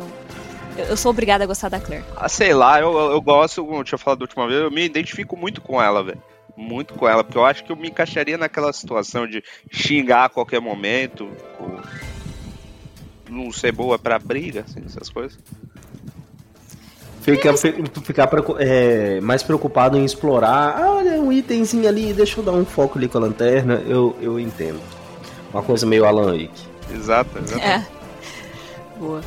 Eu, 0.74 0.86
eu 0.86 0.96
sou 0.96 1.11
obrigada 1.11 1.44
a 1.44 1.46
gostar 1.46 1.68
da 1.68 1.78
Claire. 1.78 2.03
Ah, 2.16 2.30
sei 2.30 2.55
lá, 2.55 2.80
eu, 2.80 2.90
eu 2.96 3.20
gosto, 3.20 3.62
como 3.62 3.80
eu 3.80 3.84
tinha 3.84 3.98
falado 3.98 4.20
da 4.20 4.24
última 4.24 4.48
vez, 4.48 4.62
eu 4.62 4.70
me 4.70 4.82
identifico 4.82 5.36
muito 5.36 5.61
com 5.61 5.82
ela, 5.82 6.03
velho. 6.03 6.22
Muito 6.57 6.94
com 6.94 7.07
ela, 7.07 7.22
porque 7.22 7.36
eu 7.36 7.44
acho 7.44 7.62
que 7.62 7.70
eu 7.70 7.76
me 7.76 7.88
encaixaria 7.88 8.38
naquela 8.38 8.72
situação 8.72 9.26
de 9.26 9.44
xingar 9.70 10.24
a 10.24 10.28
qualquer 10.30 10.62
momento, 10.62 11.28
ou 11.61 11.78
não 13.28 13.53
ser 13.53 13.70
boa 13.70 13.98
pra 13.98 14.18
briga, 14.18 14.64
assim, 14.66 14.82
essas 14.86 15.11
coisas. 15.11 15.38
Fica, 17.23 17.57
fi- 17.57 17.75
ficar 18.03 18.29
é, 18.59 19.20
mais 19.20 19.43
preocupado 19.43 19.97
em 19.97 20.05
explorar. 20.05 20.77
Ah, 20.77 20.91
olha, 20.97 21.12
um 21.23 21.33
itemzinho 21.33 21.89
ali, 21.89 22.12
deixa 22.12 22.41
eu 22.41 22.45
dar 22.45 22.53
um 22.53 22.64
foco 22.64 22.99
ali 22.99 23.09
com 23.09 23.16
a 23.18 23.20
lanterna. 23.20 23.83
Eu, 23.87 24.16
eu 24.20 24.39
entendo. 24.41 24.81
Uma 25.53 25.62
coisa 25.62 25.87
meio 25.87 26.05
Alan 26.05 26.33
Wake. 26.33 26.51
Exato, 26.93 27.39
exato. 27.39 27.62
É. 27.64 27.87
Boa. 28.99 29.20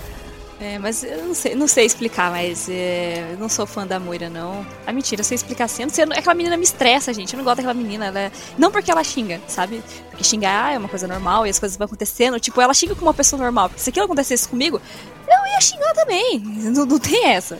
É, 0.59 0.79
mas 0.79 1.03
eu 1.03 1.25
não 1.25 1.33
sei, 1.33 1.53
não 1.53 1.67
sei 1.67 1.85
explicar, 1.85 2.31
mas 2.31 2.69
é, 2.69 3.31
eu 3.33 3.37
não 3.37 3.49
sou 3.49 3.65
fã 3.65 3.85
da 3.85 3.99
Moira, 3.99 4.29
não. 4.29 4.65
Ah, 4.87 4.93
mentira, 4.93 5.19
eu 5.19 5.23
sei 5.25 5.35
explicar 5.35 5.67
sendo. 5.67 5.89
sendo 5.91 6.13
aquela 6.13 6.33
menina 6.33 6.55
me 6.55 6.63
estressa, 6.63 7.13
gente. 7.13 7.33
Eu 7.33 7.37
não 7.37 7.43
gosto 7.43 7.57
daquela 7.57 7.73
menina. 7.73 8.05
Ela 8.07 8.19
é- 8.19 8.31
não 8.57 8.71
porque 8.71 8.89
ela 8.89 9.03
xinga, 9.03 9.39
sabe? 9.47 9.83
Porque 10.09 10.23
xingar 10.23 10.73
é 10.73 10.77
uma 10.77 10.87
coisa 10.87 11.07
normal 11.07 11.45
e 11.45 11.49
as 11.49 11.59
coisas 11.59 11.77
vão 11.77 11.85
acontecendo. 11.85 12.39
Tipo, 12.39 12.61
ela 12.61 12.73
xinga 12.73 12.95
com 12.95 13.01
uma 13.03 13.13
pessoa 13.13 13.41
normal. 13.41 13.67
Porque 13.69 13.81
se 13.81 13.89
aquilo 13.89 14.05
acontecesse 14.05 14.47
comigo, 14.47 14.81
eu 15.27 15.53
ia 15.53 15.61
xingar 15.61 15.93
também. 15.93 16.39
Não, 16.39 16.85
não 16.85 16.99
tem 16.99 17.25
essa. 17.27 17.59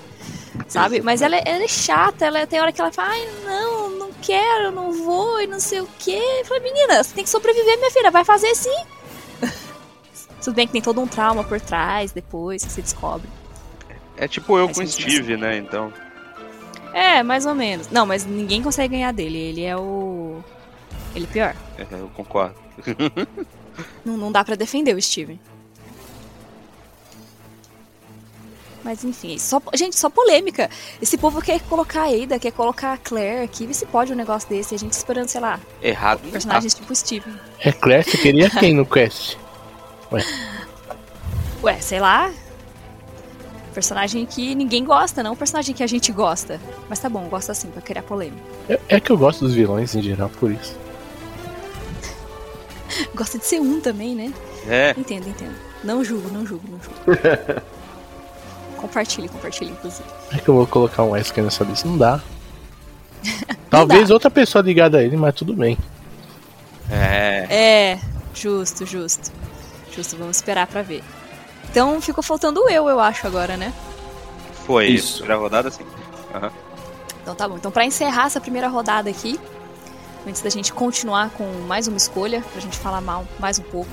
Sabe? 0.67 1.01
Mas 1.01 1.21
ela, 1.21 1.35
é- 1.35 1.43
ela 1.45 1.63
é 1.63 1.67
chata, 1.67 2.25
ela 2.25 2.45
tem 2.47 2.59
hora 2.59 2.71
que 2.71 2.81
ela 2.81 2.91
fala, 2.91 3.09
ai, 3.11 3.27
não, 3.45 3.89
não 3.91 4.11
quero, 4.21 4.71
não 4.71 4.91
vou, 4.91 5.41
e 5.41 5.47
não 5.47 5.59
sei 5.59 5.81
o 5.81 5.87
quê. 5.99 6.21
Eu 6.39 6.45
falei, 6.45 6.63
menina, 6.63 7.03
você 7.03 7.13
tem 7.13 7.23
que 7.23 7.29
sobreviver, 7.29 7.77
minha 7.77 7.91
filha, 7.91 8.11
vai 8.11 8.23
fazer 8.25 8.53
sim. 8.55 8.85
Tudo 10.43 10.55
bem 10.55 10.65
que 10.67 10.73
tem 10.73 10.81
todo 10.81 11.01
um 11.01 11.07
trauma 11.07 11.43
por 11.43 11.59
trás 11.61 12.11
depois 12.11 12.63
que 12.63 12.71
você 12.71 12.81
descobre. 12.81 13.29
É 14.17 14.27
tipo 14.27 14.57
eu 14.57 14.67
Faz 14.67 14.77
com. 14.77 14.85
Steve, 14.87 15.35
né? 15.37 15.57
Então. 15.57 15.91
É, 16.93 17.21
mais 17.21 17.45
ou 17.45 17.53
menos. 17.53 17.89
Não, 17.89 18.05
mas 18.05 18.25
ninguém 18.25 18.63
consegue 18.63 18.95
ganhar 18.95 19.11
dele. 19.11 19.37
Ele 19.37 19.63
é 19.63 19.75
o. 19.75 20.41
Ele 21.13 21.25
é 21.25 21.27
pior. 21.27 21.55
é, 21.77 21.85
eu 21.91 22.09
concordo. 22.15 22.55
Não, 24.05 24.15
não 24.15 24.31
dá 24.31 24.41
pra 24.41 24.55
defender 24.55 24.95
o 24.95 25.01
Steven. 25.01 25.37
Mas 28.85 29.03
enfim, 29.03 29.39
só, 29.39 29.59
gente, 29.73 29.97
só 29.97 30.11
polêmica. 30.11 30.69
Esse 31.01 31.17
povo 31.17 31.41
quer 31.41 31.59
colocar 31.61 32.03
a 32.03 32.05
Ada, 32.05 32.37
quer 32.37 32.51
colocar 32.51 32.93
a 32.93 32.97
Claire 32.97 33.43
aqui. 33.43 33.65
Vê 33.65 33.73
se 33.73 33.83
pode 33.83 34.13
um 34.13 34.15
negócio 34.15 34.47
desse. 34.47 34.75
A 34.75 34.77
gente 34.77 34.93
esperando, 34.93 35.27
sei 35.27 35.41
lá, 35.41 35.59
Errado. 35.81 36.19
não 36.19 36.27
tá. 36.27 36.33
personagens 36.33 36.75
tipo 36.75 36.95
Steven. 36.95 37.33
É 37.59 37.71
Clash, 37.71 38.05
você 38.05 38.17
queria 38.19 38.47
quem 38.47 38.75
no 38.75 38.85
Quest? 38.85 39.37
Ué, 41.63 41.81
sei 41.81 41.99
lá. 41.99 42.31
Personagem 43.73 44.23
que 44.23 44.53
ninguém 44.53 44.85
gosta, 44.85 45.23
não 45.23 45.33
um 45.33 45.35
personagem 45.35 45.73
que 45.73 45.81
a 45.81 45.87
gente 45.87 46.11
gosta. 46.11 46.61
Mas 46.87 46.99
tá 46.99 47.09
bom, 47.09 47.27
gosta 47.27 47.53
assim, 47.53 47.69
pra 47.69 47.81
criar 47.81 48.03
polêmica. 48.03 48.43
É, 48.69 48.79
é 48.87 48.99
que 48.99 49.11
eu 49.11 49.17
gosto 49.17 49.45
dos 49.45 49.55
vilões 49.55 49.95
em 49.95 50.01
geral, 50.03 50.29
por 50.39 50.51
isso. 50.51 50.77
Gosta 53.15 53.37
de 53.37 53.45
ser 53.45 53.59
um 53.59 53.81
também, 53.81 54.15
né? 54.15 54.31
É, 54.67 54.93
Entendo, 54.95 55.27
entendo. 55.27 55.55
Não 55.83 56.03
julgo, 56.03 56.29
não 56.31 56.45
julgo, 56.45 56.63
não 56.69 56.79
julgo. 56.79 57.65
compartilhe, 58.75 59.27
compartilhe, 59.29 59.71
inclusive. 59.71 60.07
É 60.31 60.37
que 60.37 60.47
eu 60.49 60.55
vou 60.55 60.67
colocar 60.67 61.03
um 61.03 61.11
Wesker 61.11 61.43
nessa 61.43 61.63
lista? 61.63 61.87
Não 61.87 61.97
dá. 61.97 62.19
Talvez 63.69 64.09
outra 64.11 64.29
pessoa 64.29 64.61
ligada 64.61 64.97
a 64.99 65.03
ele, 65.03 65.17
mas 65.17 65.33
tudo 65.35 65.53
bem. 65.55 65.77
é. 66.89 67.47
É, 67.49 67.99
justo, 68.33 68.85
justo. 68.85 69.31
Justo, 69.95 70.17
vamos 70.17 70.37
esperar 70.37 70.67
pra 70.67 70.81
ver. 70.81 71.03
Então 71.69 71.99
ficou 72.01 72.23
faltando 72.23 72.69
eu, 72.69 72.87
eu 72.87 72.99
acho, 72.99 73.25
agora, 73.27 73.57
né? 73.57 73.73
Foi 74.65 74.87
Isso. 74.87 75.17
Primeira 75.17 75.41
rodada, 75.41 75.71
sim. 75.71 75.83
Aham. 76.33 76.51
Então 77.21 77.35
tá 77.35 77.47
bom. 77.47 77.55
Então, 77.57 77.71
pra 77.71 77.85
encerrar 77.85 78.27
essa 78.27 78.39
primeira 78.39 78.67
rodada 78.67 79.09
aqui, 79.09 79.39
antes 80.27 80.41
da 80.41 80.49
gente 80.49 80.71
continuar 80.71 81.29
com 81.31 81.43
mais 81.67 81.87
uma 81.87 81.97
escolha, 81.97 82.43
pra 82.51 82.61
gente 82.61 82.77
falar 82.77 83.01
mal 83.01 83.25
mais 83.39 83.57
um 83.57 83.63
pouco, 83.63 83.89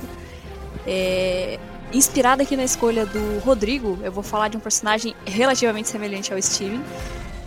é, 0.85 1.59
inspirada 1.93 2.43
aqui 2.43 2.55
na 2.57 2.63
escolha 2.63 3.05
do 3.05 3.39
Rodrigo, 3.39 3.97
eu 4.03 4.11
vou 4.11 4.23
falar 4.23 4.47
de 4.49 4.57
um 4.57 4.59
personagem 4.59 5.15
relativamente 5.25 5.89
semelhante 5.89 6.33
ao 6.33 6.41
Steven, 6.41 6.81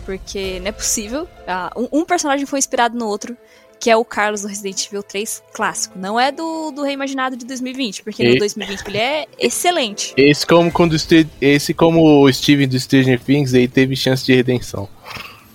porque 0.05 0.59
não 0.59 0.67
é 0.67 0.71
possível. 0.71 1.27
ah, 1.47 1.71
um, 1.75 1.99
um 2.01 2.05
personagem 2.05 2.45
foi 2.45 2.59
inspirado 2.59 2.97
no 2.97 3.05
outro, 3.07 3.35
que 3.79 3.89
é 3.91 3.95
o 3.95 4.03
Carlos 4.03 4.41
do 4.41 4.47
Resident 4.47 4.87
Evil 4.87 5.03
3 5.03 5.43
clássico. 5.53 5.99
Não 5.99 6.19
é 6.19 6.31
do, 6.31 6.71
do 6.71 6.81
reimaginado 6.81 7.35
de 7.37 7.45
2020, 7.45 8.01
porque 8.03 8.23
E- 8.23 8.33
no 8.33 8.39
2020 8.39 8.87
ele 8.87 8.97
é 8.97 9.25
excelente. 9.37 10.13
Esse 10.17 10.45
como 10.47 10.71
quando 10.71 10.95
esse 11.41 11.73
como 11.73 12.23
o 12.23 12.33
Steven 12.33 12.67
do 12.67 12.79
Stranger 12.79 13.19
Things, 13.19 13.53
ele 13.53 13.67
teve 13.67 13.95
chance 13.95 14.25
de 14.25 14.33
redenção. 14.33 14.89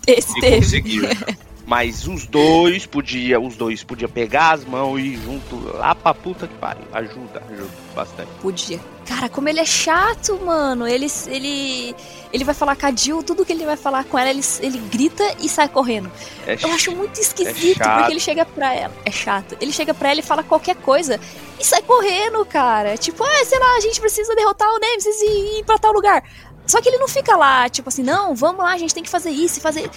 Esse 0.07 0.36
E 0.38 0.40
teve. 0.40 0.57
conseguiu. 0.57 1.03
Mas 1.72 2.06
os 2.06 2.26
dois 2.26 2.84
podia, 2.84 3.40
os 3.40 3.56
dois 3.56 3.82
podia 3.82 4.06
pegar 4.06 4.50
as 4.50 4.62
mãos 4.62 4.98
e 4.98 5.14
ir 5.14 5.16
junto 5.16 5.56
lá 5.74 5.94
pra 5.94 6.12
puta 6.12 6.46
que 6.46 6.52
pariu. 6.56 6.84
Ajuda, 6.92 7.42
ajuda 7.50 7.70
bastante. 7.94 8.28
Podia. 8.42 8.78
Cara, 9.06 9.26
como 9.30 9.48
ele 9.48 9.58
é 9.58 9.64
chato, 9.64 10.38
mano. 10.44 10.86
Ele, 10.86 11.06
ele, 11.28 11.96
ele 12.30 12.44
vai 12.44 12.54
falar 12.54 12.76
com 12.76 12.84
a 12.84 12.94
Jill, 12.94 13.22
tudo 13.22 13.42
que 13.46 13.54
ele 13.54 13.64
vai 13.64 13.78
falar 13.78 14.04
com 14.04 14.18
ela, 14.18 14.28
ele, 14.28 14.42
ele 14.60 14.76
grita 14.90 15.24
e 15.40 15.48
sai 15.48 15.66
correndo. 15.66 16.12
É 16.46 16.58
Eu 16.62 16.70
acho 16.72 16.94
muito 16.94 17.18
esquisito, 17.18 17.78
chato. 17.78 17.96
porque 18.00 18.12
ele 18.12 18.20
chega 18.20 18.44
pra 18.44 18.74
ela. 18.74 18.92
É 19.06 19.10
chato. 19.10 19.56
Ele 19.58 19.72
chega 19.72 19.94
pra 19.94 20.10
ela 20.10 20.20
e 20.20 20.22
fala 20.22 20.42
qualquer 20.42 20.76
coisa 20.76 21.18
e 21.58 21.64
sai 21.64 21.80
correndo, 21.80 22.44
cara. 22.44 22.98
Tipo, 22.98 23.24
ah, 23.24 23.44
sei 23.46 23.58
lá, 23.58 23.76
a 23.78 23.80
gente 23.80 23.98
precisa 23.98 24.34
derrotar 24.34 24.68
o 24.68 24.78
Nemesis 24.78 25.22
e 25.22 25.60
ir 25.60 25.64
pra 25.64 25.78
tal 25.78 25.94
lugar. 25.94 26.22
Só 26.66 26.82
que 26.82 26.88
ele 26.88 26.98
não 26.98 27.08
fica 27.08 27.34
lá, 27.34 27.68
tipo 27.68 27.88
assim, 27.88 28.02
não, 28.02 28.34
vamos 28.34 28.62
lá, 28.62 28.72
a 28.72 28.78
gente 28.78 28.94
tem 28.94 29.02
que 29.02 29.10
fazer 29.10 29.30
isso 29.30 29.58
e 29.58 29.62
fazer. 29.62 29.90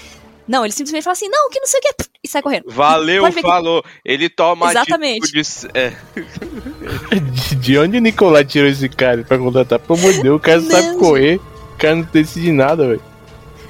Não, 0.48 0.64
ele 0.64 0.72
simplesmente 0.74 1.04
fala 1.04 1.14
assim, 1.14 1.28
não, 1.30 1.50
que 1.50 1.60
não 1.60 1.66
sei 1.68 1.80
o 1.80 1.84
que, 1.84 1.96
e 2.24 2.28
sai 2.28 2.42
correndo. 2.42 2.66
Valeu, 2.68 3.24
ver 3.26 3.34
que- 3.34 3.42
falou. 3.42 3.84
Ele 4.04 4.30
toma 4.30 4.70
Exatamente. 4.70 5.24
atitudes. 5.24 5.66
É, 5.74 5.92
De, 7.32 7.56
de 7.56 7.78
onde 7.80 7.98
o 7.98 8.02
Nicolai 8.02 8.46
tirou 8.46 8.70
esse 8.70 8.88
cara 8.88 9.24
pra 9.24 9.38
contratar? 9.40 9.80
Pelo 9.80 9.98
amor 10.00 10.14
de 10.14 10.22
Deus, 10.22 10.38
o 10.38 10.40
cara 10.40 10.62
não 10.62 10.70
sabe 10.72 10.98
correr, 10.98 11.36
o 11.38 11.78
cara 11.78 11.96
não 11.96 12.04
decide 12.14 12.52
nada, 12.52 12.88
velho. 12.88 13.02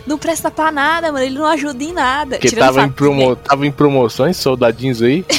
Não 0.06 0.18
presta 0.20 0.52
pra 0.52 0.72
nada, 0.72 1.12
mano. 1.12 1.24
Ele 1.26 1.36
não 1.40 1.46
ajuda 1.46 1.84
em 1.84 1.92
nada. 1.94 2.38
Porque 2.38 2.56
tava 2.56 2.82
em, 2.82 2.88
fato 2.90 2.94
que, 2.96 3.04
né, 3.04 3.10
promo, 3.18 3.36
tava 3.38 3.66
em 3.66 3.72
promoções, 3.72 4.38
soldadinhos 4.38 5.02
aí. 5.02 5.26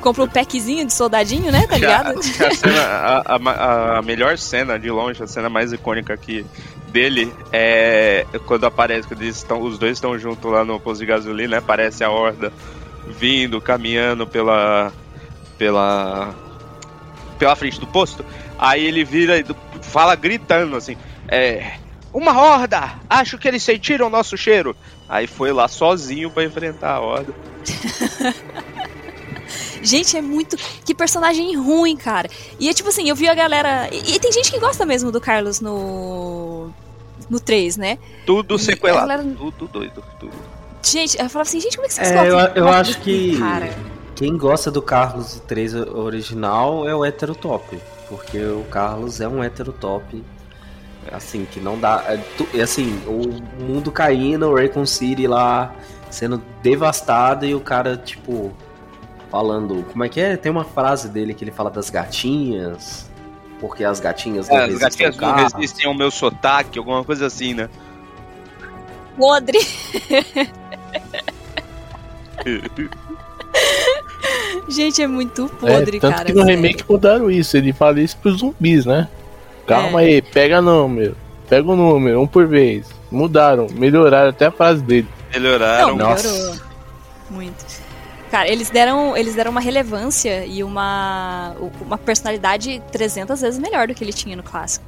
Compra 0.00 0.24
um 0.24 0.28
packzinho 0.28 0.86
de 0.86 0.94
soldadinho, 0.94 1.52
né? 1.52 1.66
Tá 1.66 1.74
a, 1.76 1.78
ligado? 1.78 2.18
a 2.18 2.22
cena- 2.22 2.82
a- 2.82 3.36
a- 3.36 3.98
a 3.98 4.02
melhor 4.02 4.38
cena 4.38 4.78
de 4.78 4.90
longe, 4.90 5.22
a 5.22 5.26
cena 5.26 5.48
mais 5.50 5.72
icônica 5.72 6.12
aqui 6.12 6.44
dele 6.90 7.32
é 7.52 8.26
quando 8.46 8.66
aparece, 8.66 9.08
quando 9.08 9.22
eles 9.22 9.36
estão, 9.36 9.60
os 9.60 9.78
dois 9.78 9.92
estão 9.92 10.18
juntos 10.18 10.50
lá 10.50 10.64
no 10.64 10.78
posto 10.78 11.00
de 11.00 11.06
gasolina, 11.06 11.52
né? 11.52 11.58
Aparece 11.58 12.04
a 12.04 12.10
horda 12.10 12.52
vindo, 13.06 13.60
caminhando 13.60 14.26
pela. 14.26 14.92
pela. 15.58 16.34
pela 17.38 17.56
frente 17.56 17.80
do 17.80 17.86
posto. 17.86 18.24
Aí 18.58 18.84
ele 18.84 19.04
vira 19.04 19.38
e 19.38 19.44
fala 19.82 20.14
gritando 20.14 20.76
assim: 20.76 20.96
É. 21.28 21.78
Uma 22.12 22.36
horda! 22.36 22.98
Acho 23.08 23.38
que 23.38 23.46
eles 23.46 23.62
sentiram 23.62 24.08
o 24.08 24.10
nosso 24.10 24.36
cheiro. 24.36 24.74
Aí 25.08 25.28
foi 25.28 25.52
lá 25.52 25.68
sozinho 25.68 26.28
pra 26.28 26.42
enfrentar 26.42 26.94
a 26.94 27.00
horda. 27.00 27.32
Gente, 29.82 30.16
é 30.16 30.22
muito. 30.22 30.56
Que 30.84 30.94
personagem 30.94 31.56
ruim, 31.56 31.96
cara. 31.96 32.28
E 32.58 32.68
é 32.68 32.74
tipo 32.74 32.88
assim, 32.88 33.08
eu 33.08 33.16
vi 33.16 33.28
a 33.28 33.34
galera. 33.34 33.88
E, 33.92 34.14
e 34.14 34.20
tem 34.20 34.32
gente 34.32 34.50
que 34.50 34.58
gosta 34.58 34.84
mesmo 34.84 35.10
do 35.10 35.20
Carlos 35.20 35.60
no. 35.60 36.72
No 37.28 37.38
3, 37.40 37.76
né? 37.76 37.98
Tudo 38.24 38.58
sequelado. 38.58 39.06
galera- 39.08 39.22
Tudo 39.36 39.68
doido. 39.68 40.02
Tudo. 40.18 40.32
Gente, 40.82 41.18
eu 41.20 41.28
falava 41.28 41.48
assim, 41.48 41.60
gente, 41.60 41.76
como 41.76 41.84
é 41.84 41.88
que 41.88 41.94
vocês 41.94 42.08
É, 42.10 42.14
gostam? 42.14 42.40
eu, 42.40 42.54
eu 42.54 42.68
acho 42.68 43.00
que 43.00 43.38
Cara? 43.38 43.68
quem 44.16 44.36
gosta 44.36 44.70
do 44.70 44.80
Carlos 44.80 45.40
3 45.46 45.74
original 45.74 46.88
é 46.88 46.94
o 46.94 47.04
hétero 47.04 47.34
top. 47.34 47.78
Porque 48.08 48.38
o 48.38 48.64
Carlos 48.70 49.20
é 49.20 49.28
um 49.28 49.42
hétero 49.44 49.72
top. 49.72 50.24
Assim, 51.12 51.46
que 51.50 51.60
não 51.60 51.78
dá. 51.78 52.04
É, 52.08 52.16
tu- 52.36 52.48
é 52.54 52.60
assim, 52.62 53.00
o 53.06 53.62
mundo 53.62 53.90
caindo, 53.90 54.46
o 54.48 54.54
Raycon 54.54 54.84
City 54.86 55.26
lá 55.26 55.72
sendo 56.10 56.42
devastado 56.62 57.46
e 57.46 57.54
o 57.54 57.60
cara, 57.60 57.96
tipo, 57.96 58.52
falando. 59.30 59.84
Como 59.92 60.04
é 60.04 60.08
que 60.08 60.20
é? 60.20 60.36
Tem 60.36 60.50
uma 60.52 60.64
frase 60.64 61.08
dele 61.08 61.32
que 61.34 61.44
ele 61.44 61.50
fala 61.52 61.70
das 61.70 61.88
gatinhas. 61.90 63.09
Porque 63.60 63.84
as 63.84 64.00
gatinhas 64.00 64.48
não 64.48 64.56
É, 64.56 64.64
as 64.64 64.66
resistem 64.70 65.06
gatinhas 65.06 65.22
ao 65.22 65.36
não 65.36 65.44
resistem 65.44 65.86
ao 65.86 65.94
meu 65.94 66.10
sotaque, 66.10 66.78
alguma 66.78 67.04
coisa 67.04 67.26
assim, 67.26 67.52
né? 67.54 67.68
Podre. 69.16 69.58
Gente, 74.68 75.02
é 75.02 75.06
muito 75.06 75.48
podre, 75.60 75.96
é, 75.96 76.00
tanto 76.00 76.12
cara. 76.14 76.24
que 76.24 76.32
no 76.32 76.40
sério. 76.42 76.56
remake 76.56 76.84
mudaram 76.88 77.30
isso, 77.30 77.56
ele 77.56 77.72
fala 77.72 78.00
isso 78.00 78.16
pros 78.18 78.38
zumbis, 78.38 78.86
né? 78.86 79.08
Calma 79.66 80.02
É. 80.02 80.06
aí, 80.06 80.22
pega 80.22 80.60
número. 80.62 81.16
Pega 81.48 81.68
o 81.68 81.76
número, 81.76 82.20
um 82.20 82.26
por 82.26 82.46
vez. 82.46 82.86
Mudaram, 83.10 83.66
melhoraram 83.72 84.30
até 84.30 84.46
a 84.46 84.50
frase 84.52 84.80
dele. 84.82 85.08
Melhoraram. 85.32 85.88
Não, 85.96 86.08
Nossa. 86.10 86.28
melhorou. 86.28 86.56
Muito. 87.30 87.79
Cara, 88.30 88.48
eles 88.48 88.70
deram, 88.70 89.16
eles 89.16 89.34
deram 89.34 89.50
uma 89.50 89.60
relevância 89.60 90.46
e 90.46 90.62
uma, 90.62 91.54
uma 91.80 91.98
personalidade 91.98 92.80
300 92.92 93.40
vezes 93.40 93.58
melhor 93.58 93.88
do 93.88 93.94
que 93.94 94.04
ele 94.04 94.12
tinha 94.12 94.36
no 94.36 94.42
clássico. 94.42 94.84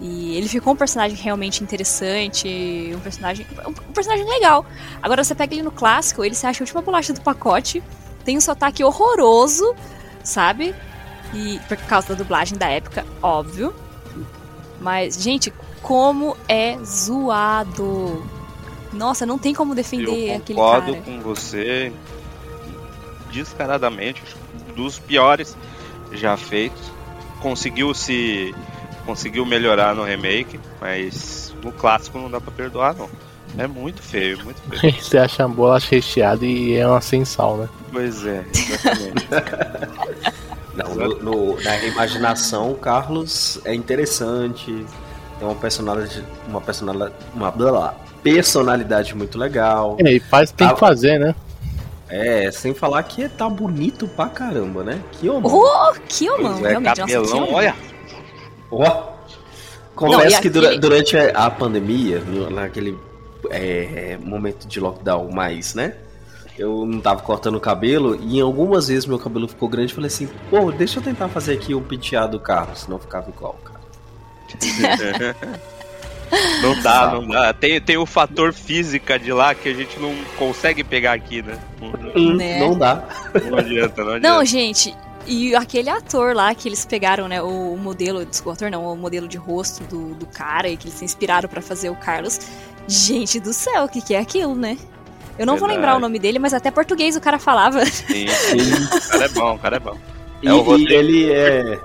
E 0.00 0.36
ele 0.36 0.48
ficou 0.48 0.72
um 0.72 0.76
personagem 0.76 1.16
realmente 1.16 1.62
interessante, 1.62 2.92
um 2.94 3.00
personagem, 3.00 3.46
um 3.66 3.92
personagem 3.92 4.24
legal. 4.28 4.64
Agora 5.02 5.24
você 5.24 5.34
pega 5.34 5.54
ele 5.54 5.62
no 5.62 5.72
clássico, 5.72 6.24
ele 6.24 6.34
se 6.34 6.46
acha 6.46 6.62
a 6.62 6.64
última 6.64 6.82
bolacha 6.82 7.12
do 7.12 7.20
pacote, 7.20 7.82
tem 8.24 8.36
um 8.36 8.40
sotaque 8.40 8.84
horroroso, 8.84 9.74
sabe? 10.22 10.74
E 11.34 11.58
por 11.68 11.76
causa 11.76 12.08
da 12.08 12.14
dublagem 12.14 12.56
da 12.56 12.68
época, 12.68 13.04
óbvio. 13.20 13.74
Mas, 14.80 15.20
gente, 15.20 15.52
como 15.82 16.36
é 16.48 16.78
zoado. 16.84 18.24
Nossa, 18.92 19.24
não 19.24 19.38
tem 19.38 19.54
como 19.54 19.74
defender 19.74 20.30
Eu 20.30 20.36
aquele 20.36 20.58
concordo 20.58 20.92
cara. 20.92 21.04
com 21.04 21.20
você 21.20 21.92
descaradamente. 23.32 24.22
acho 24.24 24.36
que 24.36 24.72
Dos 24.72 24.98
piores 24.98 25.56
já 26.12 26.36
feitos. 26.36 26.80
Conseguiu 27.40 27.92
se. 27.94 28.54
Conseguiu 29.04 29.44
melhorar 29.44 29.94
no 29.94 30.04
remake, 30.04 30.60
mas 30.80 31.52
no 31.62 31.72
clássico 31.72 32.18
não 32.18 32.30
dá 32.30 32.40
pra 32.40 32.52
perdoar, 32.52 32.94
não. 32.94 33.10
É 33.58 33.66
muito 33.66 34.00
feio, 34.00 34.42
muito 34.44 34.60
feio. 34.62 34.94
Você 35.02 35.18
acha 35.18 35.44
a 35.44 35.48
bola 35.48 35.78
recheada 35.78 36.46
e 36.46 36.74
é 36.74 36.86
uma 36.86 37.00
sem 37.00 37.24
sal, 37.24 37.56
né? 37.58 37.68
pois 37.90 38.24
é, 38.24 38.44
exatamente. 38.54 39.28
Não, 40.74 40.94
no- 40.94 41.18
no- 41.22 41.60
na 41.62 41.72
reimaginação, 41.72 42.70
o 42.70 42.76
Carlos 42.76 43.60
é 43.64 43.74
interessante. 43.74 44.86
Tem 45.38 45.46
uma 45.48 45.54
personalidade. 45.56 46.24
Uma 46.48 46.60
personalidade. 46.60 47.12
Uma 47.34 47.50
blá, 47.50 47.70
blá, 47.70 47.94
personalidade 48.22 49.14
muito 49.14 49.36
legal. 49.36 49.96
É, 50.00 50.12
e 50.14 50.20
faz 50.20 50.48
o 50.50 50.52
que 50.52 50.58
tem 50.58 50.68
Tá. 50.68 50.74
que 50.74 50.80
fazer, 50.80 51.18
né? 51.18 51.34
É, 52.14 52.50
sem 52.50 52.74
falar 52.74 53.02
que 53.04 53.26
tá 53.28 53.48
bonito 53.48 54.06
pra 54.06 54.26
caramba, 54.28 54.84
né? 54.84 55.00
Que 55.12 55.30
homem. 55.30 55.50
Oh, 55.50 55.92
que 56.06 56.28
homão, 56.28 56.52
Pois 56.52 56.64
é, 56.64 56.68
realmente. 56.68 57.00
Nossa, 57.00 57.06
que 57.06 57.12
Cabelão, 57.28 57.52
olha. 57.54 57.74
Ó. 58.70 59.12
Confesso 59.94 60.34
Não, 60.34 60.40
que 60.42 60.50
dura- 60.50 60.66
aquele- 60.68 60.80
durante 60.80 61.16
a 61.16 61.50
pandemia, 61.50 62.20
naquele 62.50 62.98
é, 63.50 64.18
momento 64.22 64.66
de 64.68 64.78
lockdown 64.80 65.30
mais, 65.30 65.74
né? 65.74 65.94
Eu 66.58 66.84
não 66.84 67.00
tava 67.00 67.22
cortando 67.22 67.54
o 67.56 67.60
cabelo 67.60 68.14
e 68.20 68.38
em 68.38 68.40
algumas 68.42 68.88
vezes 68.88 69.06
meu 69.06 69.18
cabelo 69.18 69.48
ficou 69.48 69.68
grande. 69.68 69.94
Falei 69.94 70.08
assim, 70.08 70.28
pô, 70.50 70.70
deixa 70.70 70.98
eu 70.98 71.02
tentar 71.02 71.28
fazer 71.28 71.54
aqui 71.54 71.74
um 71.74 71.82
penteado 71.82 72.32
do 72.36 72.40
carro, 72.40 72.76
senão 72.76 72.98
ficava 72.98 73.30
igual, 73.30 73.58
cara. 73.64 73.80
Não 76.62 76.80
dá, 76.80 77.12
não 77.12 77.26
dá. 77.28 77.52
Tem, 77.52 77.80
tem 77.80 77.96
o 77.96 78.06
fator 78.06 78.52
física 78.52 79.18
de 79.18 79.32
lá 79.32 79.54
que 79.54 79.68
a 79.68 79.74
gente 79.74 79.98
não 80.00 80.14
consegue 80.38 80.82
pegar 80.82 81.12
aqui, 81.12 81.42
né? 81.42 81.58
Não, 81.80 82.34
Né? 82.34 82.58
Não 82.60 82.76
dá. 82.78 83.04
não 83.50 83.58
adianta, 83.58 84.02
não 84.04 84.12
adianta. 84.14 84.28
Não, 84.28 84.44
gente, 84.44 84.94
e 85.26 85.54
aquele 85.54 85.90
ator 85.90 86.34
lá 86.34 86.54
que 86.54 86.68
eles 86.68 86.84
pegaram, 86.86 87.28
né, 87.28 87.42
o 87.42 87.76
modelo, 87.76 88.24
desculpa, 88.24 88.50
o 88.50 88.52
ator 88.54 88.70
não, 88.70 88.92
o 88.92 88.96
modelo 88.96 89.28
de 89.28 89.36
rosto 89.36 89.84
do, 89.84 90.14
do 90.14 90.26
cara 90.26 90.68
e 90.68 90.76
que 90.76 90.88
eles 90.88 90.98
se 90.98 91.04
inspiraram 91.04 91.48
pra 91.48 91.60
fazer 91.60 91.90
o 91.90 91.94
Carlos. 91.96 92.40
Gente 92.88 93.38
do 93.38 93.52
céu, 93.52 93.84
o 93.84 93.88
que, 93.88 94.00
que 94.00 94.14
é 94.14 94.18
aquilo, 94.18 94.54
né? 94.54 94.76
Eu 95.38 95.46
não 95.46 95.54
vou 95.56 95.68
Verdade. 95.68 95.76
lembrar 95.78 95.96
o 95.96 96.00
nome 96.00 96.18
dele, 96.18 96.38
mas 96.38 96.52
até 96.52 96.70
português 96.70 97.16
o 97.16 97.20
cara 97.20 97.38
falava. 97.38 97.84
Sim, 97.86 98.26
sim. 98.28 98.72
O 98.74 99.08
cara 99.10 99.24
é 99.24 99.28
bom, 99.28 99.54
o 99.54 99.58
cara 99.58 99.76
é 99.76 99.80
bom. 99.80 99.98
E, 100.42 100.48
É 100.48 100.52
o 100.52 100.58
e 100.58 100.60
Rodrigo. 100.62 100.92
ele 100.92 101.32
é. 101.32 101.78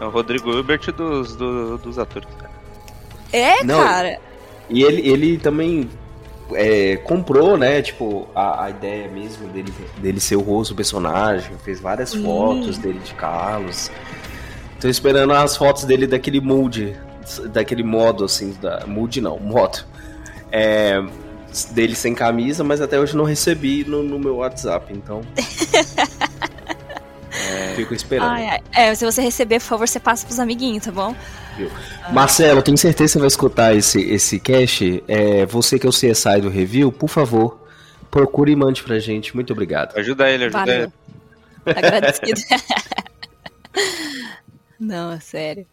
É 0.00 0.04
o 0.04 0.10
Rodrigo 0.10 0.50
Hilbert 0.50 0.90
dos, 0.92 1.36
do- 1.36 1.78
dos 1.78 1.98
atores. 1.98 2.28
É, 3.34 3.64
Não, 3.64 3.82
cara. 3.82 4.20
E 4.70 4.84
ele, 4.84 5.08
ele 5.08 5.38
também 5.38 5.90
é, 6.52 6.96
comprou, 6.98 7.56
né? 7.56 7.82
Tipo, 7.82 8.28
a, 8.32 8.66
a 8.66 8.70
ideia 8.70 9.08
mesmo 9.08 9.48
dele, 9.48 9.74
dele 9.98 10.20
ser 10.20 10.36
o 10.36 10.40
rosto 10.40 10.72
do 10.72 10.76
personagem, 10.76 11.50
fez 11.64 11.80
várias 11.80 12.10
Sim. 12.10 12.22
fotos 12.22 12.78
dele 12.78 13.00
de 13.00 13.12
Carlos. 13.14 13.90
Tô 14.80 14.88
esperando 14.88 15.32
as 15.32 15.56
fotos 15.56 15.82
dele 15.82 16.06
daquele 16.06 16.40
mood, 16.40 16.96
daquele 17.52 17.82
modo 17.82 18.24
assim, 18.24 18.56
da. 18.62 18.86
Mood 18.86 19.20
não, 19.20 19.36
modo. 19.40 19.80
É, 20.52 21.02
dele 21.72 21.96
sem 21.96 22.14
camisa, 22.14 22.62
mas 22.62 22.80
até 22.80 23.00
hoje 23.00 23.16
não 23.16 23.24
recebi 23.24 23.84
no, 23.84 24.04
no 24.04 24.16
meu 24.16 24.36
WhatsApp, 24.36 24.92
então. 24.92 25.22
é, 27.32 27.74
fico 27.74 27.94
esperando. 27.94 28.30
Ai, 28.30 28.46
ai. 28.46 28.60
É, 28.72 28.94
se 28.94 29.04
você 29.04 29.20
receber, 29.22 29.58
por 29.58 29.66
favor, 29.66 29.88
você 29.88 29.98
passa 29.98 30.24
pros 30.24 30.38
amiguinhos, 30.38 30.84
tá 30.84 30.92
bom? 30.92 31.16
Marcelo, 32.12 32.62
tenho 32.62 32.76
certeza 32.78 33.08
que 33.08 33.12
você 33.14 33.18
vai 33.18 33.28
escutar 33.28 33.74
esse, 33.74 34.00
esse 34.02 34.38
cast. 34.40 35.02
É, 35.08 35.46
você 35.46 35.78
que 35.78 35.86
é 35.86 35.88
o 35.88 35.92
CSI 35.92 36.40
do 36.40 36.48
review, 36.48 36.90
por 36.92 37.08
favor, 37.08 37.60
procure 38.10 38.52
e 38.52 38.56
mande 38.56 38.82
pra 38.82 38.98
gente. 38.98 39.34
Muito 39.34 39.52
obrigado. 39.52 39.96
Ajuda 39.98 40.28
ele, 40.30 40.44
ajuda 40.44 40.58
Valeu. 40.58 40.82
ele. 40.84 40.92
Agradecido. 41.78 42.40
não, 44.78 45.12
é 45.12 45.20
sério. 45.20 45.66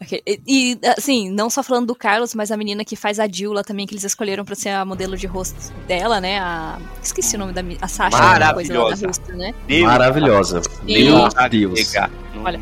Ok, 0.00 0.20
E, 0.26 0.40
e, 0.48 0.78
assim, 0.98 1.30
não 1.30 1.48
só 1.48 1.62
falando 1.62 1.86
do 1.86 1.94
Carlos, 1.94 2.34
mas 2.34 2.50
a 2.50 2.56
menina 2.56 2.84
que 2.84 2.96
faz 2.96 3.20
a 3.20 3.28
Jill 3.28 3.52
lá 3.52 3.62
também, 3.62 3.86
que 3.86 3.94
eles 3.94 4.02
escolheram 4.02 4.44
pra 4.44 4.56
ser 4.56 4.70
a 4.70 4.84
modelo 4.84 5.16
de 5.16 5.28
rosto 5.28 5.72
dela, 5.86 6.20
né? 6.20 6.40
A. 6.40 6.76
Esqueci 7.00 7.36
o 7.36 7.38
nome 7.38 7.52
da. 7.52 7.62
A 7.80 7.86
Sasha, 7.86 8.16
alguma 8.16 8.54
coisa 8.54 8.72
lá 8.72 8.78
da 8.80 8.84
Maravilhosa. 8.96 9.06
Rússia, 9.06 9.34
né? 9.36 9.54
Deus 9.68 9.82
Maravilhosa. 9.86 10.62
Meu 10.82 11.30
Deus. 11.32 11.94
Não- 12.34 12.42
Olha, 12.44 12.60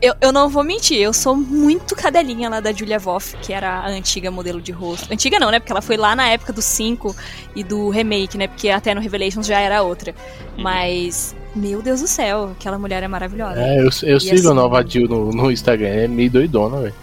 Eu, 0.00 0.14
eu 0.20 0.32
não 0.32 0.48
vou 0.48 0.62
mentir, 0.62 0.98
eu 0.98 1.12
sou 1.12 1.34
muito 1.34 1.96
cadelinha 1.96 2.48
lá 2.48 2.60
da 2.60 2.72
Julia 2.72 3.00
Voff, 3.00 3.36
que 3.42 3.52
era 3.52 3.80
a 3.80 3.88
antiga 3.88 4.30
modelo 4.30 4.60
de 4.60 4.70
rosto. 4.70 5.12
Antiga 5.12 5.40
não, 5.40 5.50
né? 5.50 5.58
Porque 5.58 5.72
ela 5.72 5.82
foi 5.82 5.96
lá 5.96 6.14
na 6.14 6.28
época 6.28 6.52
do 6.52 6.62
5 6.62 7.14
e 7.56 7.64
do 7.64 7.88
remake, 7.90 8.38
né? 8.38 8.46
Porque 8.46 8.68
até 8.68 8.94
no 8.94 9.00
Revelations 9.00 9.44
já 9.46 9.58
era 9.58 9.82
outra. 9.82 10.14
Mas, 10.56 11.34
meu 11.54 11.82
Deus 11.82 12.00
do 12.00 12.06
céu, 12.06 12.52
aquela 12.58 12.78
mulher 12.78 13.02
é 13.02 13.08
maravilhosa. 13.08 13.60
É, 13.60 13.80
eu, 13.80 13.84
eu 13.84 13.90
sigo 13.90 14.34
assim- 14.34 14.48
a 14.50 14.54
Nova 14.54 14.86
Jill 14.86 15.08
no, 15.08 15.32
no 15.32 15.50
Instagram, 15.50 15.88
é 15.88 16.06
meio 16.06 16.30
doidona, 16.30 16.80
velho. 16.80 16.94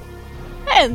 É, 0.68 0.90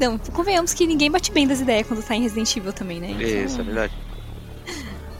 não, 0.00 0.16
convenhamos 0.32 0.72
que 0.72 0.86
ninguém 0.86 1.10
bate 1.10 1.30
bem 1.32 1.46
das 1.46 1.60
ideias 1.60 1.86
quando 1.86 2.02
tá 2.02 2.14
em 2.14 2.22
Resident 2.22 2.56
Evil 2.56 2.72
também, 2.72 2.98
né? 2.98 3.10
Então, 3.10 3.28
Isso, 3.28 3.60
é 3.60 3.64
verdade. 3.64 3.92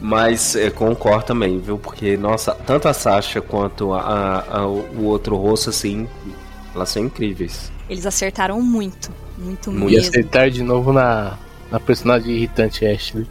Mas 0.00 0.54
é, 0.54 0.70
concordo 0.70 1.24
também, 1.26 1.58
viu? 1.58 1.76
Porque, 1.78 2.16
nossa, 2.16 2.54
tanto 2.54 2.86
a 2.88 2.94
Sasha 2.94 3.40
quanto 3.40 3.92
a, 3.92 4.00
a- 4.00 4.58
a- 4.60 4.66
o 4.66 5.04
outro 5.04 5.36
rosto, 5.36 5.70
assim, 5.70 6.08
elas 6.74 6.88
são 6.90 7.02
incríveis. 7.02 7.72
Eles 7.90 8.06
acertaram 8.06 8.60
muito, 8.62 9.10
muito 9.36 9.72
Muito. 9.72 9.92
E 9.92 9.98
acertar 9.98 10.50
de 10.50 10.62
novo 10.62 10.92
na, 10.92 11.36
na 11.70 11.80
personagem 11.80 12.30
irritante 12.32 12.86
Ashley. 12.86 13.26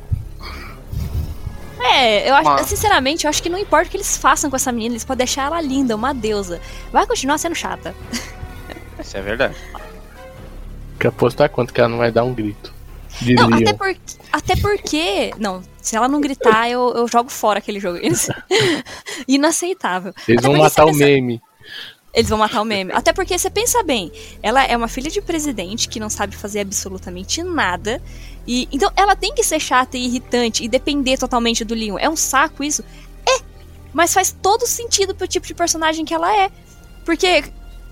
É, 1.80 2.30
eu 2.30 2.36
acho, 2.36 2.50
Uma- 2.50 2.64
sinceramente, 2.64 3.26
eu 3.26 3.30
acho 3.30 3.42
que 3.42 3.50
não 3.50 3.58
importa 3.58 3.88
o 3.88 3.90
que 3.90 3.98
eles 3.98 4.18
façam 4.18 4.50
com 4.50 4.56
essa 4.56 4.72
menina, 4.72 4.94
eles 4.94 5.06
podem 5.06 5.26
deixar 5.26 5.46
ela 5.46 5.62
linda, 5.62 5.96
uma 5.96 6.14
deusa. 6.14 6.60
Vai 6.92 7.06
continuar 7.08 7.38
sendo 7.38 7.56
chata. 7.56 7.96
Isso 9.00 9.16
é 9.16 9.22
verdade. 9.22 9.56
Quer 11.00 11.08
apostar 11.10 11.50
quanto 11.50 11.74
que 11.74 11.80
ela 11.80 11.90
não 11.90 11.98
vai 12.00 12.12
dar 12.12 12.24
um 12.24 12.34
grito? 12.34 12.74
Não, 13.22 13.54
até, 13.54 13.74
por, 13.74 13.96
até 14.32 14.56
porque. 14.56 15.32
Não, 15.40 15.64
se 15.82 15.96
ela 15.96 16.08
não 16.08 16.22
gritar, 16.22 16.70
eu, 16.70 16.94
eu 16.96 17.08
jogo 17.08 17.30
fora 17.30 17.60
aquele 17.60 17.80
jogo. 17.80 17.98
Inaceitável. 19.28 20.14
Eles 20.28 20.40
Até 20.40 20.48
vão 20.48 20.58
matar 20.58 20.84
o 20.84 20.88
pensa- 20.88 21.06
meme. 21.06 21.42
Eles 22.14 22.30
vão 22.30 22.40
matar 22.40 22.62
o 22.62 22.66
meme. 22.66 22.92
Até 22.94 23.14
porque 23.14 23.38
você 23.38 23.50
pensa 23.50 23.84
bem, 23.84 24.12
ela 24.42 24.64
é 24.64 24.76
uma 24.76 24.88
filha 24.88 25.10
de 25.10 25.22
presidente 25.22 25.88
que 25.88 26.00
não 26.00 26.10
sabe 26.10 26.36
fazer 26.36 26.62
absolutamente 26.62 27.44
nada. 27.44 28.02
E 28.48 28.68
então 28.72 28.92
ela 28.96 29.16
tem 29.16 29.34
que 29.36 29.44
ser 29.44 29.60
chata 29.60 29.98
e 29.98 30.06
irritante 30.06 30.64
e 30.64 30.68
depender 30.68 31.18
totalmente 31.18 31.64
do 31.64 31.76
Leon. 31.76 31.98
É 32.00 32.10
um 32.10 32.16
saco 32.16 32.64
isso? 32.64 32.84
É. 33.26 33.42
Mas 33.94 34.14
faz 34.14 34.36
todo 34.42 34.66
sentido 34.66 35.14
pro 35.14 35.28
tipo 35.28 35.46
de 35.46 35.54
personagem 35.54 36.06
que 36.06 36.14
ela 36.14 36.36
é. 36.36 36.50
Porque, 37.06 37.44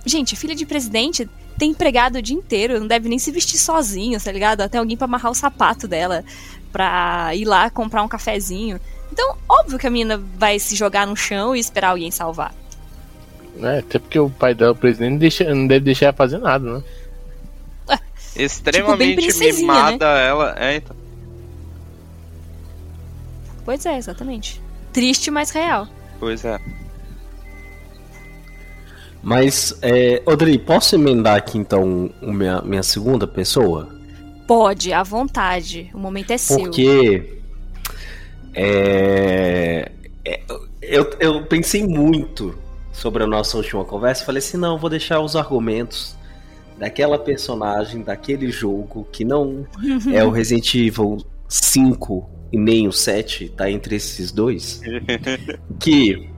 gente, 0.06 0.36
filha 0.36 0.56
de 0.56 0.66
presidente 0.66 1.30
tem 1.58 1.72
empregado 1.72 2.18
o 2.18 2.22
dia 2.22 2.36
inteiro, 2.36 2.80
não 2.80 2.88
deve 2.88 3.08
nem 3.08 3.20
se 3.20 3.32
vestir 3.32 3.58
sozinho, 3.58 4.20
tá 4.20 4.32
ligado? 4.32 4.62
Até 4.62 4.78
alguém 4.78 4.98
pra 4.98 5.06
amarrar 5.06 5.32
o 5.32 5.36
sapato 5.36 5.88
dela, 5.88 6.24
pra 6.72 7.34
ir 7.34 7.46
lá 7.46 7.70
comprar 7.70 8.04
um 8.04 8.08
cafezinho. 8.08 8.80
Então, 9.12 9.38
óbvio 9.48 9.80
que 9.80 9.88
a 9.88 9.90
menina 9.90 10.22
vai 10.38 10.60
se 10.60 10.76
jogar 10.76 11.08
no 11.08 11.16
chão 11.16 11.56
e 11.56 11.60
esperar 11.60 11.90
alguém 11.90 12.12
salvar. 12.12 12.54
É, 13.62 13.80
até 13.80 14.00
porque 14.00 14.20
o 14.20 14.30
pai 14.30 14.54
dela, 14.54 14.74
o 14.74 14.76
presidente, 14.76 15.12
não, 15.12 15.18
deixa, 15.18 15.56
não 15.56 15.68
deve 15.68 15.86
deixar 15.86 16.08
ela 16.08 16.14
fazer 16.14 16.38
nada, 16.40 16.78
né? 16.78 16.84
Extremamente 18.36 19.16
princesinha, 19.16 19.74
mimada 19.74 20.06
ela. 20.06 20.56
É, 20.58 20.76
então. 20.76 20.96
Pois 23.64 23.86
é, 23.86 23.98
exatamente. 23.98 24.62
Triste, 24.92 25.32
mas 25.32 25.50
real. 25.50 25.88
Pois 26.20 26.44
é. 26.44 26.60
Mas, 29.26 29.76
é, 29.82 30.22
Odri, 30.24 30.60
posso 30.60 30.94
emendar 30.94 31.36
aqui 31.36 31.58
então 31.58 32.12
minha, 32.22 32.62
minha 32.62 32.84
segunda 32.84 33.26
pessoa? 33.26 33.90
Pode, 34.48 34.94
à 34.94 35.02
vontade. 35.02 35.90
O 35.96 35.98
momento 35.98 36.30
é 36.30 36.38
seu. 36.38 36.60
Porque 36.60 37.40
é, 38.54 39.92
é, 40.24 40.42
eu, 40.80 41.10
eu 41.20 41.44
pensei 41.48 41.88
muito 41.88 42.56
sobre 42.94 43.24
a 43.24 43.28
nossa 43.28 43.58
última 43.58 43.84
conversa 43.84 44.22
e 44.22 44.26
falei 44.28 44.38
assim, 44.38 44.58
não, 44.58 44.74
eu 44.74 44.80
vou 44.80 44.92
deixar 44.92 45.20
os 45.20 45.36
argumentos 45.36 46.16
daquela 46.78 47.18
personagem, 47.18 48.04
daquele 48.04 48.52
jogo, 48.52 49.08
que 49.12 49.26
não 49.26 49.66
é 50.14 50.24
o 50.24 50.30
Resident 50.30 50.76
Evil 50.76 51.18
5 51.50 52.30
e 52.52 52.60
nem 52.60 52.88
o 52.88 52.92
7, 52.92 53.50
tá 53.50 53.72
entre 53.72 53.96
esses 53.96 54.32
dois. 54.32 54.82
que. 55.82 56.30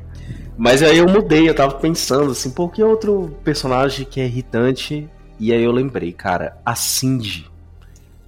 Mas 0.58 0.82
aí 0.82 0.97
eu 0.97 1.08
mudei, 1.08 1.47
eu 1.47 1.53
tava 1.53 1.76
pensando 1.76 2.32
assim, 2.32 2.49
pô, 2.49 2.68
que 2.68 2.82
outro 2.82 3.38
personagem 3.43 4.05
que 4.10 4.20
é 4.20 4.26
irritante? 4.26 5.08
E 5.39 5.53
aí 5.53 5.64
eu 5.64 5.72
lembrei, 5.72 6.12
cara, 6.12 6.58
a 6.66 6.74
Cindy 6.74 7.45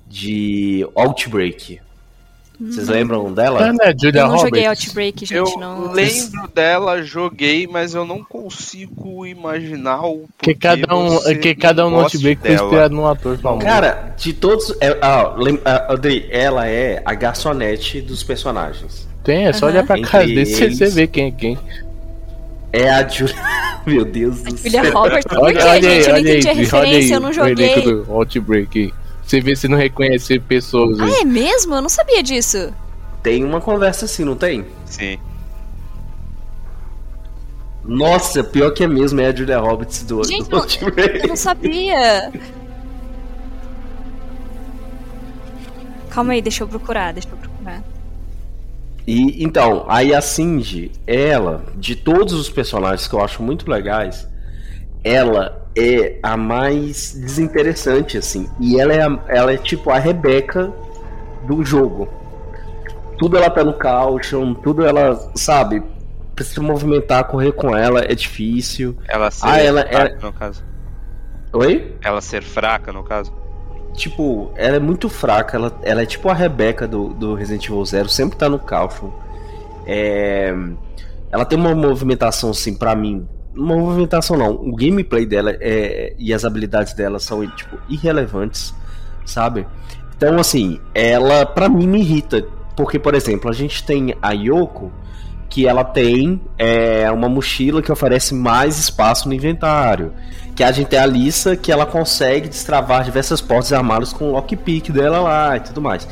de 0.07 0.87
Outbreak. 0.95 1.79
Vocês 2.59 2.89
lembram 2.89 3.33
dela? 3.33 3.69
É, 3.69 3.71
né? 3.71 3.95
Julia 3.99 4.21
Eu 4.21 4.27
não 4.27 4.37
joguei 4.37 4.63
Roberts. 4.63 4.85
Outbreak, 4.85 5.25
gente. 5.25 5.33
Eu 5.33 5.59
não... 5.59 5.93
lembro 5.93 6.47
dela, 6.53 7.01
joguei, 7.01 7.65
mas 7.65 7.93
eu 7.93 8.05
não 8.05 8.21
consigo 8.21 9.25
imaginar 9.25 10.05
o 10.05 10.25
Que 10.37 10.53
cada 10.53 10.93
um, 10.93 11.19
que 11.39 11.55
cada 11.55 11.87
um 11.87 11.91
no 11.91 11.99
Outbreak 12.01 12.41
foi 12.41 12.53
inspirado 12.53 12.93
num 12.93 13.07
ator 13.07 13.37
famoso. 13.37 13.65
Cara, 13.65 14.13
de 14.17 14.33
todos. 14.33 14.75
É, 14.81 14.97
ah, 15.01 15.35
lem- 15.37 15.61
ah, 15.63 15.93
Andrei, 15.93 16.27
ela 16.29 16.67
é 16.67 17.01
a 17.05 17.13
garçonete 17.13 18.01
dos 18.01 18.23
personagens. 18.23 19.07
Tem, 19.23 19.47
é 19.47 19.53
só 19.53 19.67
Aham. 19.67 19.75
olhar 19.75 19.85
pra 19.85 19.97
Entre 19.97 20.11
cara 20.11 20.23
eles. 20.25 20.77
você 20.77 20.87
vê 20.87 21.07
quem 21.07 21.27
é 21.27 21.31
quem. 21.31 21.57
É 22.71 22.89
a 22.89 23.07
Julia. 23.07 23.35
Meu 23.85 24.05
Deus 24.05 24.41
do 24.43 24.57
Julia 24.57 24.83
céu. 24.83 24.93
Roberts. 24.93 25.25
Por 25.25 25.39
Olha, 25.39 25.53
quê, 25.57 25.63
olha 25.67 25.81
gente? 25.81 25.87
aí, 25.87 25.99
Eu 26.01 26.07
não 26.07 26.13
olha 26.19 26.31
aí, 26.31 26.37
entendi 26.39 26.47
a 26.47 26.51
olha 26.51 26.59
aí 26.59 26.63
referência, 26.93 27.13
eu 27.15 27.19
não 27.19 27.29
o 27.29 27.31
elenco 27.47 27.79
joguei. 27.81 28.03
do 28.05 28.11
Outbreak. 28.13 28.79
aí. 28.79 28.93
Você 29.25 29.41
vê 29.41 29.55
se 29.55 29.67
não 29.67 29.77
reconhecer 29.77 30.41
pessoas. 30.41 30.99
aí. 30.99 31.11
Ah, 31.11 31.21
é 31.21 31.25
mesmo? 31.25 31.75
Eu 31.75 31.81
não 31.81 31.89
sabia 31.89 32.21
disso. 32.21 32.73
Tem 33.23 33.43
uma 33.43 33.59
conversa 33.61 34.05
assim, 34.05 34.23
não 34.23 34.35
tem? 34.35 34.65
Sim. 34.85 35.17
Nossa, 37.83 38.43
pior 38.43 38.71
que 38.71 38.83
é 38.83 38.87
mesmo, 38.87 39.19
é 39.21 39.27
a 39.27 39.35
Julia 39.35 39.57
Roberts 39.59 40.03
do, 40.03 40.23
Gente, 40.23 40.43
do 40.49 40.51
não- 40.55 40.59
Outbreak. 40.63 41.19
Eu 41.23 41.27
não 41.29 41.35
sabia. 41.35 42.31
Calma 46.09 46.33
aí, 46.33 46.41
deixa 46.41 46.63
eu 46.63 46.67
procurar, 46.67 47.13
deixa 47.13 47.27
eu 47.27 47.31
procurar. 47.31 47.38
E 49.11 49.43
então, 49.43 49.85
aí 49.87 50.13
a 50.13 50.21
Cindy, 50.21 50.91
ela, 51.07 51.63
de 51.75 51.95
todos 51.95 52.31
os 52.33 52.47
personagens 52.47 53.07
que 53.07 53.15
eu 53.15 53.23
acho 53.23 53.41
muito 53.41 53.67
legais, 53.67 54.27
ela 55.03 55.67
é 55.75 56.19
a 56.21 56.37
mais 56.37 57.13
desinteressante, 57.19 58.19
assim. 58.19 58.47
E 58.59 58.79
ela 58.79 58.93
é, 58.93 59.01
a- 59.01 59.19
ela 59.27 59.51
é 59.53 59.57
tipo 59.57 59.89
a 59.89 59.97
Rebeca 59.97 60.71
do 61.47 61.65
jogo. 61.65 62.07
Tudo 63.17 63.35
ela 63.35 63.49
tá 63.49 63.63
no 63.63 63.73
caution, 63.73 64.53
tudo 64.53 64.85
ela, 64.85 65.31
sabe, 65.33 65.81
precisa 66.35 66.61
movimentar, 66.61 67.23
correr 67.23 67.51
com 67.53 67.75
ela 67.75 68.01
é 68.01 68.13
difícil. 68.13 68.95
Ela 69.07 69.31
ser 69.31 69.47
Ah, 69.47 69.59
ela- 69.59 69.81
fraca, 69.81 69.97
ela- 69.97 70.17
no 70.21 70.33
caso. 70.33 70.63
Oi? 71.51 71.95
Ela 72.03 72.21
ser 72.21 72.43
fraca, 72.43 72.93
no 72.93 73.03
caso. 73.03 73.33
Tipo, 73.99 74.49
ela 74.55 74.77
é 74.77 74.79
muito 74.79 75.09
fraca, 75.09 75.57
ela, 75.57 75.77
ela 75.83 76.03
é 76.03 76.05
tipo 76.05 76.29
a 76.29 76.33
Rebeca 76.33 76.87
do, 76.87 77.09
do 77.09 77.33
Resident 77.33 77.65
Evil 77.65 77.83
Zero, 77.83 78.07
sempre 78.07 78.37
tá 78.37 78.47
no 78.47 78.57
caution. 78.57 79.09
É, 79.85 80.55
ela 81.29 81.43
tem 81.43 81.59
uma 81.59 81.75
movimentação, 81.75 82.51
assim, 82.51 82.73
pra 82.73 82.95
mim. 82.95 83.27
Uma 83.53 83.75
movimentação 83.75 84.37
não, 84.37 84.51
o 84.51 84.73
gameplay 84.73 85.25
dela 85.25 85.51
é, 85.59 86.13
e 86.17 86.33
as 86.33 86.45
habilidades 86.45 86.93
dela 86.93 87.19
são, 87.19 87.45
tipo, 87.45 87.77
irrelevantes, 87.89 88.73
sabe? 89.25 89.67
Então, 90.15 90.39
assim, 90.39 90.79
ela 90.95 91.45
pra 91.45 91.67
mim 91.67 91.85
me 91.85 91.99
irrita. 91.99 92.47
Porque, 92.77 92.97
por 92.97 93.13
exemplo, 93.13 93.49
a 93.49 93.53
gente 93.53 93.83
tem 93.83 94.15
a 94.21 94.31
Yoko, 94.31 94.93
que 95.49 95.67
ela 95.67 95.83
tem 95.83 96.39
é, 96.57 97.09
uma 97.11 97.27
mochila 97.27 97.81
que 97.81 97.91
oferece 97.91 98.35
mais 98.35 98.77
espaço 98.77 99.27
no 99.27 99.33
inventário. 99.33 100.13
Que 100.55 100.63
a 100.63 100.71
gente 100.71 100.87
tem 100.87 100.99
a 100.99 101.05
Lisa, 101.05 101.55
que 101.55 101.71
ela 101.71 101.85
consegue 101.85 102.47
destravar 102.47 103.03
diversas 103.03 103.41
portas 103.41 103.71
e 103.71 103.75
armários 103.75 104.13
com 104.13 104.29
o 104.29 104.31
lockpick 104.33 104.91
dela 104.91 105.19
lá 105.19 105.57
e 105.57 105.61
tudo 105.61 105.81
mais. 105.81 106.07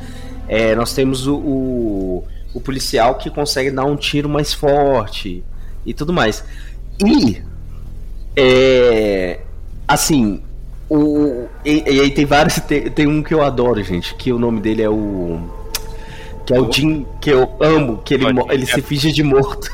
É, 0.48 0.74
nós 0.76 0.94
temos 0.94 1.28
o, 1.28 1.36
o, 1.36 2.24
o 2.54 2.62
policial 2.62 3.16
que 3.16 3.30
consegue 3.30 3.70
dar 3.70 3.86
um 3.86 3.96
tiro 3.96 4.28
mais 4.28 4.54
forte 4.54 5.44
e 5.86 5.94
tudo 5.94 6.12
mais. 6.12 6.44
E, 7.06 7.42
é, 8.36 9.42
assim, 9.88 10.42
o, 10.90 11.48
e, 11.66 11.84
e 11.86 12.02
aí 12.02 12.12
tem 12.12 12.26
vários. 12.26 12.56
Tem, 12.62 12.90
tem 12.90 13.08
um 13.08 13.22
que 13.22 13.34
eu 13.34 13.42
adoro, 13.44 13.84
gente, 13.84 14.16
que 14.16 14.32
o 14.32 14.40
nome 14.40 14.62
dele 14.62 14.82
é 14.82 14.90
o. 14.90 15.40
Que 16.48 16.54
é 16.56 16.60
o 16.60 16.72
Jim, 16.72 17.06
que 17.22 17.30
eu 17.30 17.52
amo, 17.60 17.98
que 18.04 18.14
ele, 18.16 18.26
ele 18.50 18.66
se 18.66 18.82
finge 18.82 19.12
de 19.12 19.22
morto. 19.22 19.70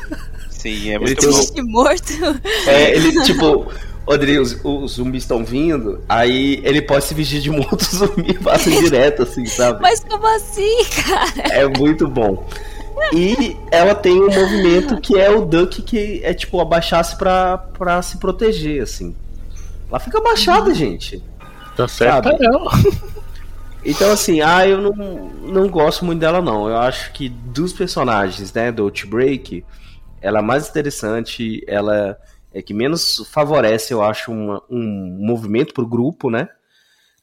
Sim, 0.50 0.90
é 0.90 0.94
Ele 0.96 0.98
muito 0.98 1.20
tem 1.20 1.30
bom. 1.30 1.36
um- 1.36 1.40
Esse 1.40 1.62
morto. 1.62 2.12
É, 2.66 2.96
ele, 2.96 3.22
tipo, 3.22 3.66
Rodrigo, 4.06 4.42
os, 4.42 4.58
os 4.64 4.92
zumbis 4.92 5.22
estão 5.22 5.44
vindo, 5.44 6.00
aí 6.08 6.60
ele 6.64 6.82
pode 6.82 7.04
se 7.04 7.14
vestir 7.14 7.40
de 7.40 7.50
morto 7.50 7.80
o 7.80 7.84
zumbi 7.96 8.34
passa 8.34 8.70
direto, 8.70 9.22
assim, 9.22 9.46
sabe? 9.46 9.80
Mas 9.80 10.00
como 10.00 10.26
assim, 10.34 10.84
cara? 11.04 11.48
É 11.54 11.68
muito 11.78 12.08
bom. 12.08 12.46
E 13.12 13.56
ela 13.70 13.94
tem 13.94 14.20
um 14.20 14.26
movimento 14.32 15.00
que 15.00 15.18
é 15.20 15.30
o 15.30 15.44
Duck, 15.44 15.82
que 15.82 16.20
é 16.24 16.32
tipo 16.34 16.60
abaixar-se 16.60 17.16
pra, 17.16 17.58
pra 17.58 18.00
se 18.02 18.16
proteger, 18.18 18.82
assim. 18.82 19.14
Ela 19.88 20.00
fica 20.00 20.18
abaixada, 20.18 20.72
gente. 20.74 21.22
Tá 21.76 21.86
certo, 21.88 22.28
Sabe? 22.30 22.38
Então, 23.84 24.10
assim, 24.10 24.40
ah, 24.40 24.66
eu 24.66 24.80
não, 24.80 24.92
não 24.94 25.68
gosto 25.68 26.04
muito 26.04 26.20
dela, 26.20 26.40
não. 26.40 26.68
Eu 26.68 26.78
acho 26.78 27.12
que 27.12 27.28
dos 27.28 27.72
personagens, 27.72 28.52
né, 28.52 28.72
do 28.72 28.84
Outbreak, 28.84 29.64
ela 30.22 30.38
é 30.38 30.42
mais 30.42 30.68
interessante, 30.68 31.62
ela 31.68 32.16
é 32.52 32.62
que 32.62 32.72
menos 32.72 33.26
favorece, 33.30 33.92
eu 33.92 34.02
acho, 34.02 34.32
uma- 34.32 34.62
um 34.70 35.18
movimento 35.20 35.74
pro 35.74 35.86
grupo, 35.86 36.30
né? 36.30 36.48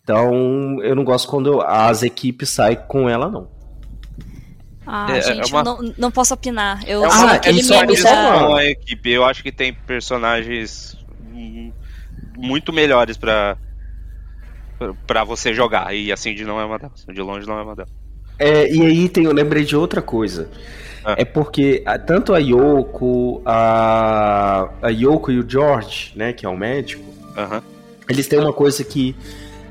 Então, 0.03 0.81
eu 0.83 0.95
não 0.95 1.03
gosto 1.03 1.27
quando 1.27 1.61
as 1.61 2.03
equipes 2.03 2.49
saem 2.49 2.77
com 2.87 3.09
ela, 3.09 3.29
não. 3.29 3.47
Ah, 4.85 5.07
É, 5.11 5.17
é 5.17 5.21
gente, 5.21 5.51
uma- 5.51 5.61
eu 5.61 5.63
não, 5.63 5.93
não 5.97 6.11
posso 6.11 6.33
opinar. 6.33 6.83
Eu 6.87 7.03
É 7.05 7.07
uma- 7.07 7.31
aquele 7.33 7.59
é 7.61 7.63
só- 7.63 7.79
meme 7.79 7.95
é 7.95 8.03
da... 8.03 8.47
uma- 8.47 8.65
equipe, 8.65 9.09
eu 9.09 9.23
acho 9.23 9.41
que 9.41 9.51
tem 9.51 9.73
personagens 9.73 10.97
muito 12.37 12.73
melhores 12.73 13.17
pra 13.17 13.57
para 15.07 15.23
você 15.23 15.53
jogar. 15.53 15.93
E 15.95 16.11
assim 16.11 16.33
de 16.33 16.43
não 16.43 16.59
é 16.59 16.65
uma 16.65 16.77
delas. 16.79 17.05
De 17.07 17.21
longe 17.21 17.47
não 17.47 17.57
é 17.59 17.63
uma 17.63 17.75
delas. 17.75 17.91
É, 18.39 18.71
e 18.73 18.81
aí 18.85 19.07
tem, 19.09 19.25
eu 19.25 19.33
lembrei 19.33 19.63
de 19.63 19.75
outra 19.75 20.01
coisa. 20.01 20.49
Ah. 21.03 21.15
É 21.17 21.25
porque 21.25 21.81
ah, 21.85 21.97
tanto 21.97 22.33
a 22.33 22.37
Yoko, 22.39 23.41
a, 23.45 24.69
a 24.81 24.89
Yoko 24.89 25.31
e 25.31 25.39
o 25.39 25.49
George, 25.49 26.11
né, 26.15 26.31
que 26.33 26.45
é 26.45 26.49
o 26.49 26.57
médico, 26.57 27.03
Aham. 27.37 27.61
eles 28.09 28.27
têm 28.27 28.39
uma 28.39 28.53
coisa 28.53 28.83
que 28.83 29.15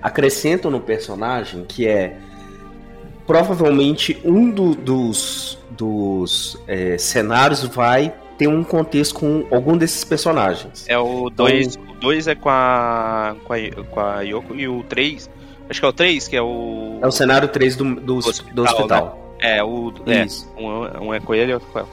acrescentam 0.02 0.70
no 0.70 0.80
personagem, 0.80 1.64
que 1.64 1.86
é 1.86 2.16
provavelmente 3.26 4.18
um 4.24 4.50
do- 4.50 4.74
dos, 4.74 5.58
dos 5.70 6.58
é, 6.66 6.98
cenários 6.98 7.62
vai 7.64 8.12
ter 8.41 8.49
um 8.49 8.64
contexto 8.64 9.16
com 9.16 9.45
algum 9.51 9.76
desses 9.76 10.03
personagens. 10.03 10.86
É 10.88 10.97
o 10.97 11.28
2. 11.28 11.76
O 11.76 12.01
2 12.01 12.26
é 12.26 12.34
com 12.34 12.49
a, 12.49 13.36
com 13.45 13.53
a. 13.53 13.59
com 13.91 14.01
a 14.01 14.22
Yoko 14.22 14.55
e 14.55 14.66
o 14.66 14.82
3. 14.84 15.28
Acho 15.68 15.80
que 15.80 15.84
é 15.84 15.88
o 15.88 15.93
3, 15.93 16.28
que 16.28 16.36
é 16.36 16.43
o. 16.43 16.99
É 17.03 17.07
o 17.07 17.12
cenário 17.12 17.49
3 17.49 17.76
do, 17.76 17.84
do, 17.84 18.01
do 18.01 18.16
hospital, 18.16 18.64
hospital. 18.64 19.36
É, 19.38 19.62
o. 19.62 19.93
É, 20.07 20.24
Isso. 20.24 20.51
um, 20.57 21.09
um 21.09 21.14
é 21.14 21.20
com 21.20 21.34
ele 21.34 21.51
e 21.51 21.55
outro 21.55 21.68
com 21.70 21.80
ela. 21.80 21.88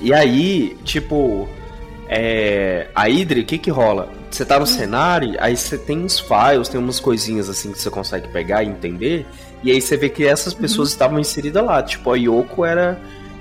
E 0.00 0.12
aí, 0.12 0.76
tipo, 0.82 1.48
é, 2.08 2.88
a 2.92 3.08
Idri, 3.08 3.42
o 3.42 3.44
que 3.44 3.56
que 3.56 3.70
rola? 3.70 4.08
Você 4.28 4.44
tá 4.44 4.58
no 4.58 4.66
cenário, 4.66 5.36
aí 5.38 5.56
você 5.56 5.78
tem 5.78 5.96
uns 5.96 6.18
files, 6.18 6.68
tem 6.68 6.80
umas 6.80 6.98
coisinhas 6.98 7.48
assim 7.48 7.70
que 7.70 7.78
você 7.78 7.88
consegue 7.88 8.26
pegar 8.28 8.64
e 8.64 8.68
entender, 8.68 9.26
e 9.62 9.70
aí 9.70 9.80
você 9.80 9.96
vê 9.96 10.08
que 10.08 10.26
essas 10.26 10.54
pessoas 10.54 10.88
estavam 10.88 11.20
inseridas 11.20 11.64
lá. 11.64 11.80
Tipo, 11.82 12.12
a 12.12 12.16
Yoko 12.16 12.64
era 12.64 13.00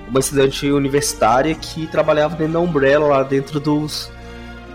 uma 0.09 0.19
estudante 0.19 0.69
universitária 0.71 1.53
que 1.55 1.87
trabalhava 1.87 2.35
dentro 2.35 2.53
da 2.53 2.59
Umbrella, 2.59 3.07
lá 3.07 3.23
dentro 3.23 3.59
dos, 3.59 4.11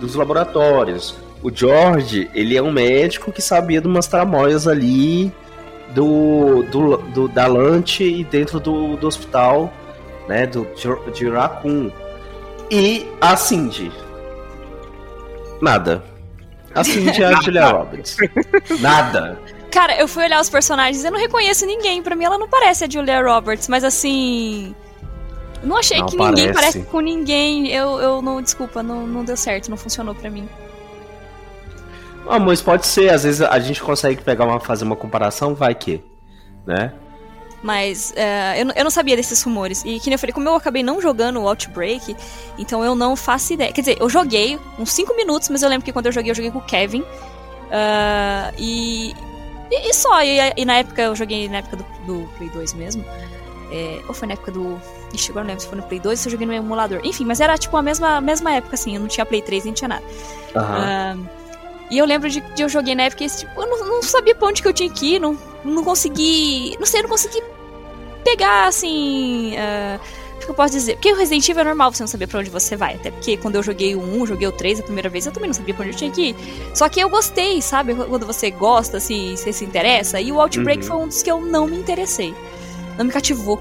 dos 0.01 0.14
laboratórios. 0.14 1.16
O 1.43 1.51
George, 1.55 2.30
ele 2.35 2.57
é 2.57 2.62
um 2.62 2.72
médico 2.72 3.30
que 3.32 3.43
sabia 3.43 3.80
de 3.80 3.87
umas 3.87 4.07
tramóias 4.07 4.66
ali 4.66 5.32
do, 5.95 6.62
do, 6.70 6.97
do 6.97 7.28
da 7.28 7.47
Lante 7.47 8.03
e 8.03 8.24
dentro 8.24 8.59
do, 8.59 8.97
do 8.97 9.07
hospital, 9.07 9.72
né, 10.28 10.47
do, 10.47 10.66
de 11.12 11.28
Raccoon. 11.28 11.91
E 12.70 13.07
a 13.20 13.37
Cindy. 13.37 13.93
Nada. 15.61 16.03
A 16.74 16.82
Cindy 16.82 17.22
é 17.22 17.26
a 17.26 17.35
Julia 17.43 17.66
Roberts. 17.68 18.16
Nada. 18.80 19.39
Cara, 19.70 19.97
eu 20.01 20.07
fui 20.07 20.24
olhar 20.24 20.41
os 20.41 20.49
personagens, 20.49 21.05
eu 21.05 21.11
não 21.11 21.18
reconheço 21.18 21.66
ninguém. 21.66 22.03
Pra 22.03 22.16
mim, 22.16 22.24
ela 22.24 22.39
não 22.39 22.49
parece 22.49 22.85
a 22.85 22.89
Julia 22.89 23.22
Roberts, 23.22 23.68
mas 23.68 23.85
assim. 23.85 24.74
Não 25.65 25.77
achei 25.79 25.99
Não 25.99 26.07
que 26.07 26.17
ninguém 26.17 26.53
parece. 26.53 26.79
parece 26.79 26.83
com 26.91 27.01
ninguém. 27.01 27.69
Eu, 27.69 27.99
eu 27.99 28.23
não, 28.23 28.41
desculpa, 28.43 28.83
não, 28.83 29.07
não 29.07 29.25
deu 29.25 29.37
certo, 29.37 29.71
não 29.71 29.77
funcionou 29.77 30.15
pra 30.15 30.31
mim. 30.31 30.49
Ah, 32.29 32.39
mas 32.39 32.62
pode 32.62 32.87
ser, 32.87 33.11
às 33.11 33.23
vezes 33.25 33.43
a 33.43 33.59
gente 33.59 33.83
consegue 33.83 34.23
pegar 34.23 34.45
uma, 34.47 34.59
fazer 34.59 34.85
uma 34.85 34.97
comparação, 34.97 35.55
vai 35.55 35.75
que, 35.75 36.03
né? 36.67 36.93
Mas 37.62 38.12
é, 38.17 38.61
eu, 38.61 38.65
não- 38.67 38.75
eu 38.77 38.85
não 38.85 38.91
sabia 38.91 39.17
desses 39.17 39.43
rumores. 39.43 39.83
E 39.85 39.99
que 39.99 40.07
nem 40.07 40.15
eu 40.15 40.19
falei, 40.19 40.33
como 40.33 40.49
eu 40.49 40.55
acabei 40.55 40.83
não 40.83 41.01
jogando 41.01 41.41
o 41.41 41.49
Outbreak, 41.49 42.15
então 42.59 42.85
eu 42.85 42.95
não 42.95 43.17
faço 43.17 43.55
ideia. 43.55 43.73
Quer 43.73 43.81
dizer, 43.81 43.97
eu 44.01 44.09
joguei 44.09 44.59
uns 44.79 44.93
5 44.93 45.15
minutos, 45.17 45.49
mas 45.49 45.62
eu 45.62 45.69
lembro 45.69 45.85
que 45.85 45.93
quando 45.93 46.07
eu 46.07 46.12
joguei, 46.12 46.31
eu 46.31 46.35
joguei 46.35 46.51
com 46.51 46.59
o 46.59 46.62
Kevin. 46.62 47.03
Ah, 47.71 48.53
e, 48.59 49.12
e. 49.71 49.91
e 49.91 49.95
só. 49.95 50.23
E, 50.23 50.39
e 50.57 50.65
na 50.65 50.77
época, 50.77 51.01
eu 51.03 51.17
joguei 51.17 51.49
na 51.49 51.59
época 51.59 51.77
do, 51.77 51.85
do 52.07 52.29
Play 52.37 52.51
2 52.51 52.75
mesmo. 52.75 53.05
É, 53.73 54.01
ou 54.07 54.15
foi 54.15 54.29
na 54.29 54.35
época 54.35 54.53
do. 54.53 54.79
Ixi, 55.15 55.31
agora 55.31 55.45
não 55.45 55.49
lembro 55.51 55.62
se 55.62 55.69
foi 55.69 55.77
no 55.79 55.85
Play 55.85 56.01
2 56.01 56.19
ou 56.19 56.23
se 56.23 56.29
eu 56.29 56.33
joguei 56.33 56.47
no 56.47 56.53
emulador. 56.53 57.01
Enfim, 57.05 57.25
mas 57.25 57.41
era 57.41 57.57
tipo 57.57 57.77
a 57.77 57.83
mesma, 57.83 58.21
mesma 58.21 58.53
época, 58.53 58.75
assim. 58.75 58.95
Eu 58.95 59.01
não 59.01 59.09
tinha 59.09 59.25
Play 59.25 59.41
3 59.43 59.65
nem 59.65 59.73
tinha 59.75 59.89
nada. 59.89 60.03
Aham. 60.55 60.77
Ah, 60.79 61.17
e 61.91 61.99
eu 61.99 62.05
lembro 62.07 62.29
de, 62.31 62.41
de 62.41 62.62
eu 62.62 62.69
joguei 62.69 62.95
na 62.95 63.05
época 63.05 63.25
e 63.25 63.29
tipo, 63.29 63.61
eu 63.61 63.67
não, 63.67 63.87
não 63.89 64.03
sabia 64.03 64.35
pra 64.35 64.49
onde 64.49 64.61
que 64.62 64.69
eu 64.69 64.73
tinha 64.73 64.91
que 64.91 65.15
ir, 65.17 65.21
não, 65.21 65.39
não 65.65 65.85
consegui. 65.85 66.77
Não 66.79 66.87
sei, 66.87 67.01
eu 67.01 67.05
não 67.05 67.11
consegui 67.11 67.43
pegar 68.25 68.67
assim. 68.69 69.55
o 70.37 70.39
que 70.41 70.49
eu 70.51 70.55
posso 70.55 70.73
dizer? 70.73 70.95
Porque 70.95 71.12
o 71.12 71.17
Resident 71.17 71.47
Evil 71.49 71.61
é 71.61 71.65
normal 71.65 71.93
você 71.93 72.03
não 72.03 72.09
saber 72.09 72.27
pra 72.27 72.41
onde 72.41 72.51
você 72.51 72.75
vai. 72.75 72.95
Até 72.95 73.11
porque 73.11 73.37
quando 73.37 73.57
eu 73.57 73.62
joguei 73.62 73.95
o 73.95 74.01
1, 74.01 74.27
joguei 74.27 74.49
o 74.49 74.53
3 74.53 74.81
a 74.81 74.83
primeira 74.83 75.09
vez, 75.09 75.27
eu 75.27 75.33
também 75.33 75.49
não 75.49 75.55
sabia 75.55 75.75
pra 75.75 75.85
onde 75.85 75.95
eu 75.95 75.99
tinha 75.99 76.11
que 76.11 76.31
ir. 76.31 76.37
Só 76.75 76.89
que 76.89 76.99
eu 77.01 77.09
gostei, 77.09 77.61
sabe? 77.62 77.95
Quando 77.95 78.27
você 78.27 78.51
gosta, 78.51 78.97
assim, 78.97 79.37
você 79.37 79.53
se 79.53 79.65
interessa. 79.65 80.21
E 80.21 80.33
o 80.33 80.41
Outbreak 80.41 80.83
Uhum. 80.83 80.89
foi 80.89 80.97
um 80.97 81.09
dos 81.09 81.23
que 81.23 81.31
eu 81.31 81.41
não 81.41 81.67
me 81.67 81.77
interessei. 81.77 82.35
Não 82.97 83.05
me 83.05 83.12
cativou. 83.12 83.61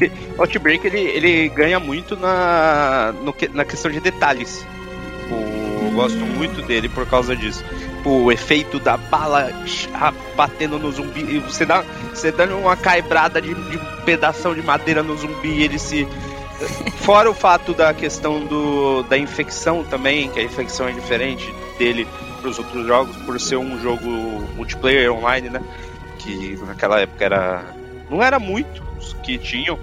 Outbreak 0.38 0.86
ele, 0.86 1.00
ele 1.00 1.48
ganha 1.48 1.78
muito 1.80 2.16
na, 2.16 3.12
no 3.22 3.34
na 3.52 3.64
questão 3.64 3.90
de 3.90 4.00
detalhes. 4.00 4.64
O- 5.30 5.86
eu 5.86 5.90
gosto 5.92 6.18
muito 6.18 6.60
dele 6.62 6.88
por 6.88 7.06
causa 7.06 7.34
disso. 7.34 7.64
O 8.04 8.30
efeito 8.30 8.78
da 8.78 8.96
bala 8.96 9.50
batendo 10.36 10.78
no 10.78 10.92
zumbi. 10.92 11.38
Você 11.40 11.64
dá, 11.64 11.82
você 12.12 12.30
dando 12.30 12.56
uma 12.58 12.76
caibrada 12.76 13.40
de, 13.40 13.54
de 13.54 13.78
pedação 14.04 14.54
de 14.54 14.62
madeira 14.62 15.02
no 15.02 15.16
zumbi 15.16 15.48
e 15.48 15.62
ele 15.64 15.78
se. 15.78 16.06
Fora 17.00 17.30
o 17.30 17.34
fato 17.34 17.74
da 17.74 17.92
questão 17.92 18.40
do, 18.40 19.02
da 19.02 19.18
infecção 19.18 19.84
também, 19.84 20.30
que 20.30 20.40
a 20.40 20.42
infecção 20.42 20.88
é 20.88 20.92
diferente 20.92 21.52
dele 21.78 22.06
para 22.40 22.48
os 22.50 22.58
outros 22.58 22.86
jogos, 22.86 23.14
por 23.16 23.38
ser 23.38 23.56
um 23.56 23.78
jogo 23.80 24.08
multiplayer 24.56 25.12
online, 25.12 25.50
né? 25.50 25.60
Que 26.18 26.58
naquela 26.66 27.00
época 27.00 27.24
era. 27.24 27.74
Não 28.10 28.22
era 28.22 28.38
muitos 28.96 29.12
que 29.22 29.38
tinham, 29.38 29.78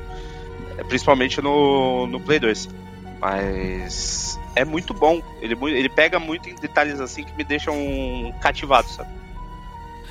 é, 0.78 0.84
principalmente 0.84 1.42
no, 1.42 2.08
no 2.08 2.20
Play 2.20 2.40
2. 2.40 2.70
Mas 3.20 4.40
é 4.56 4.66
muito 4.66 4.94
bom. 4.94 5.22
Ele, 5.42 5.58
ele 5.72 5.90
pega 5.90 6.20
muito 6.20 6.50
em 6.50 6.56
detalhes 6.56 7.00
assim 7.00 7.24
que 7.24 7.36
me 7.38 7.44
deixam 7.44 7.76
cativado, 8.42 8.90
sabe? 8.90 9.10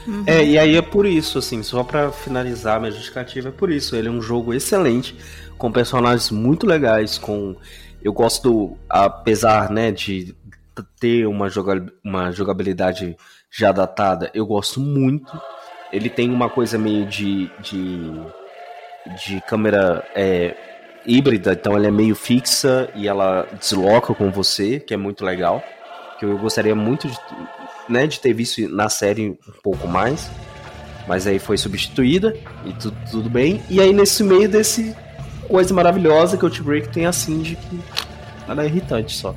Uhum. 0.06 0.24
É, 0.26 0.44
e 0.44 0.58
aí 0.58 0.76
é 0.76 0.82
por 0.82 1.06
isso, 1.06 1.38
assim, 1.38 1.62
só 1.62 1.84
pra 1.84 2.10
finalizar 2.10 2.80
minha 2.80 2.90
justificativa, 2.90 3.50
é 3.50 3.52
por 3.52 3.70
isso. 3.70 3.94
Ele 3.94 4.08
é 4.08 4.10
um 4.10 4.22
jogo 4.22 4.52
excelente, 4.52 5.16
com 5.58 5.70
personagens 5.70 6.30
muito 6.30 6.66
legais, 6.66 7.18
com. 7.18 7.54
Eu 8.02 8.12
gosto 8.12 8.42
do. 8.42 8.76
Apesar, 8.88 9.70
né, 9.70 9.92
de 9.92 10.34
ter 10.98 11.26
uma, 11.26 11.48
joga... 11.48 11.86
uma 12.02 12.32
jogabilidade 12.32 13.16
já 13.50 13.70
datada, 13.70 14.30
eu 14.34 14.46
gosto 14.46 14.80
muito. 14.80 15.40
Ele 15.92 16.08
tem 16.08 16.30
uma 16.30 16.48
coisa 16.48 16.78
meio 16.78 17.06
de. 17.06 17.48
de, 17.60 18.10
de 19.24 19.40
câmera 19.42 20.04
é, 20.14 20.54
híbrida, 21.06 21.52
então 21.52 21.76
ela 21.76 21.86
é 21.86 21.90
meio 21.90 22.14
fixa 22.14 22.88
e 22.94 23.08
ela 23.08 23.46
desloca 23.58 24.14
com 24.14 24.30
você, 24.30 24.78
que 24.80 24.94
é 24.94 24.96
muito 24.96 25.24
legal. 25.24 25.62
Que 26.18 26.24
eu 26.24 26.38
gostaria 26.38 26.74
muito 26.74 27.08
de, 27.08 27.18
né, 27.88 28.06
de 28.06 28.20
ter 28.20 28.32
visto 28.32 28.68
na 28.68 28.88
série 28.88 29.30
um 29.30 29.36
pouco 29.62 29.88
mais. 29.88 30.30
Mas 31.06 31.26
aí 31.26 31.38
foi 31.38 31.58
substituída 31.58 32.36
e 32.64 32.72
tudo, 32.74 32.96
tudo 33.10 33.30
bem. 33.30 33.60
E 33.68 33.80
aí 33.80 33.92
nesse 33.92 34.22
meio 34.22 34.48
desse 34.48 34.94
coisa 35.48 35.74
maravilhosa 35.74 36.36
que 36.36 36.44
o 36.44 36.46
Outbreak 36.46 36.88
tem 36.88 37.06
a 37.06 37.12
Cindy, 37.12 37.56
que 37.56 37.80
ela 38.48 38.62
é 38.62 38.66
irritante 38.66 39.12
só. 39.14 39.34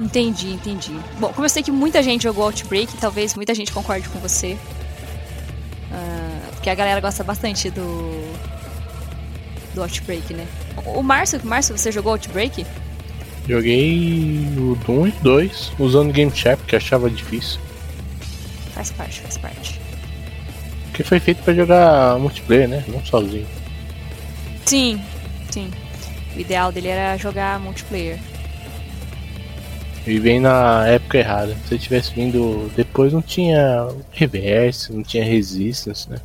Entendi, 0.00 0.52
entendi. 0.52 0.98
Bom, 1.18 1.32
como 1.32 1.44
eu 1.44 1.48
sei 1.48 1.62
que 1.62 1.70
muita 1.70 2.02
gente 2.02 2.24
jogou 2.24 2.44
Outbreak, 2.44 2.96
talvez 2.96 3.34
muita 3.34 3.54
gente 3.54 3.72
concorde 3.72 4.08
com 4.08 4.18
você. 4.18 4.58
Ah, 5.92 6.31
porque 6.62 6.70
a 6.70 6.76
galera 6.76 7.00
gosta 7.00 7.24
bastante 7.24 7.68
do. 7.70 8.22
do 9.74 9.82
Outbreak, 9.82 10.32
né? 10.32 10.46
O 10.86 11.02
Márcio, 11.02 11.40
Márcio, 11.42 11.76
você 11.76 11.90
jogou 11.90 12.12
Outbreak? 12.12 12.64
Joguei 13.48 14.46
o 14.56 14.78
1 14.88 15.08
e 15.08 15.10
2 15.10 15.72
usando 15.80 16.12
Game 16.12 16.30
Chat, 16.32 16.62
que 16.62 16.76
achava 16.76 17.10
difícil. 17.10 17.60
Faz 18.74 18.92
parte, 18.92 19.20
faz 19.22 19.38
parte. 19.38 19.80
Porque 20.84 21.02
foi 21.02 21.18
feito 21.18 21.42
pra 21.42 21.52
jogar 21.52 22.16
multiplayer, 22.20 22.68
né? 22.68 22.84
Não 22.86 23.04
sozinho. 23.04 23.46
Sim, 24.64 25.02
sim. 25.50 25.68
O 26.36 26.38
ideal 26.38 26.70
dele 26.70 26.88
era 26.88 27.16
jogar 27.16 27.58
multiplayer. 27.58 28.20
E 30.06 30.16
vem 30.20 30.38
na 30.38 30.86
época 30.86 31.18
errada. 31.18 31.56
Se 31.66 31.74
ele 31.74 31.82
tivesse 31.82 32.14
vindo 32.14 32.70
depois, 32.76 33.12
não 33.12 33.20
tinha 33.20 33.88
reverse, 34.12 34.92
não 34.92 35.02
tinha 35.02 35.24
resistance, 35.24 36.08
né? 36.08 36.18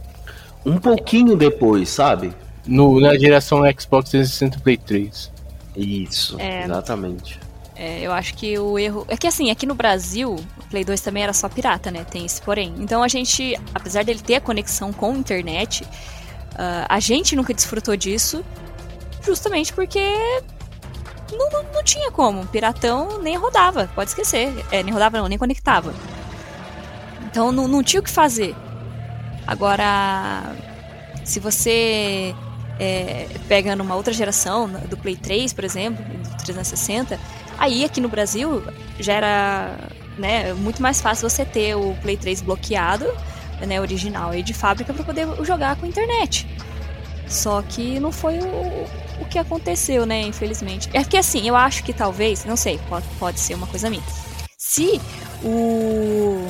Um 0.68 0.78
pouquinho 0.78 1.36
depois, 1.36 1.90
sabe? 1.90 2.34
No, 2.66 3.00
na 3.00 3.18
geração 3.18 3.60
Xbox 3.80 4.10
360 4.10 4.58
e 4.58 4.62
Play 4.62 4.78
3. 4.78 5.32
Isso, 5.76 6.36
É. 6.40 6.66
exatamente. 6.66 7.40
É, 7.76 8.02
eu 8.02 8.12
acho 8.12 8.34
que 8.34 8.58
o 8.58 8.78
erro. 8.78 9.06
É 9.08 9.16
que 9.16 9.28
assim, 9.28 9.52
aqui 9.52 9.66
no 9.66 9.76
Brasil, 9.76 10.34
o 10.34 10.64
Play 10.70 10.84
2 10.84 11.00
também 11.00 11.24
era 11.24 11.32
só 11.32 11.48
pirata, 11.48 11.92
né? 11.92 12.04
Tem 12.04 12.26
esse 12.26 12.42
porém. 12.42 12.74
Então 12.80 13.04
a 13.04 13.08
gente, 13.08 13.56
apesar 13.74 14.04
dele 14.04 14.20
ter 14.20 14.36
a 14.36 14.42
conexão 14.42 14.92
com 14.92 15.12
a 15.12 15.16
internet, 15.16 15.88
ah, 16.56 16.88
a 16.90 17.00
gente 17.00 17.36
nunca 17.36 17.54
desfrutou 17.54 17.96
disso, 17.96 18.44
justamente 19.22 19.72
porque 19.72 20.02
não, 21.32 21.50
não, 21.52 21.64
não 21.72 21.84
tinha 21.84 22.10
como. 22.12 22.48
Piratão 22.48 23.22
nem 23.22 23.38
rodava, 23.38 23.90
pode 23.94 24.10
esquecer. 24.10 24.52
É, 24.72 24.82
nem 24.82 24.92
rodava 24.92 25.20
não, 25.20 25.28
nem 25.28 25.38
conectava. 25.38 25.94
Então 27.30 27.52
não, 27.52 27.68
não 27.68 27.84
tinha 27.84 28.00
o 28.00 28.04
que 28.04 28.10
fazer. 28.10 28.56
Agora, 29.48 30.54
se 31.24 31.40
você 31.40 32.36
é, 32.80 33.28
pega 33.48 33.76
numa 33.76 33.96
outra 33.96 34.14
geração, 34.14 34.70
do 34.90 34.98
Play 34.98 35.16
3, 35.16 35.54
por 35.54 35.64
exemplo, 35.64 36.04
do 36.04 36.38
360, 36.44 37.18
aí 37.58 37.86
aqui 37.86 38.02
no 38.02 38.10
Brasil 38.10 38.62
já 39.00 39.14
era 39.14 39.78
né, 40.18 40.54
muito 40.54 40.82
mais 40.82 41.00
fácil 41.00 41.30
você 41.30 41.46
ter 41.46 41.76
o 41.76 41.96
Play 42.02 42.18
3 42.18 42.42
bloqueado, 42.42 43.06
né, 43.66 43.80
original 43.80 44.32
aí 44.32 44.44
de 44.44 44.54
fábrica, 44.54 44.94
para 44.94 45.04
poder 45.04 45.28
jogar 45.44 45.78
com 45.78 45.86
a 45.86 45.90
internet. 45.90 46.48
Só 47.28 47.62
que 47.62 48.00
não 48.00 48.12
foi 48.12 48.40
o, 48.40 48.86
o 49.22 49.26
que 49.30 49.40
aconteceu, 49.40 50.06
né, 50.06 50.22
infelizmente. 50.22 50.90
É 50.94 51.04
que 51.04 51.18
assim, 51.18 51.48
eu 51.48 51.56
acho 51.56 51.84
que 51.84 51.94
talvez, 51.94 52.46
não 52.46 52.56
sei, 52.56 52.80
pode, 52.90 53.06
pode 53.20 53.40
ser 53.40 53.56
uma 53.56 53.68
coisa 53.68 53.90
minha. 53.90 54.04
Se 54.58 55.02
o 55.44 56.48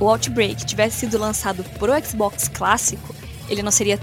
o 0.00 0.08
Outbreak 0.08 0.64
tivesse 0.64 0.98
sido 1.00 1.18
lançado 1.18 1.64
pro 1.78 1.92
Xbox 2.04 2.48
clássico, 2.48 3.14
ele 3.48 3.62
não 3.62 3.70
seria. 3.70 3.98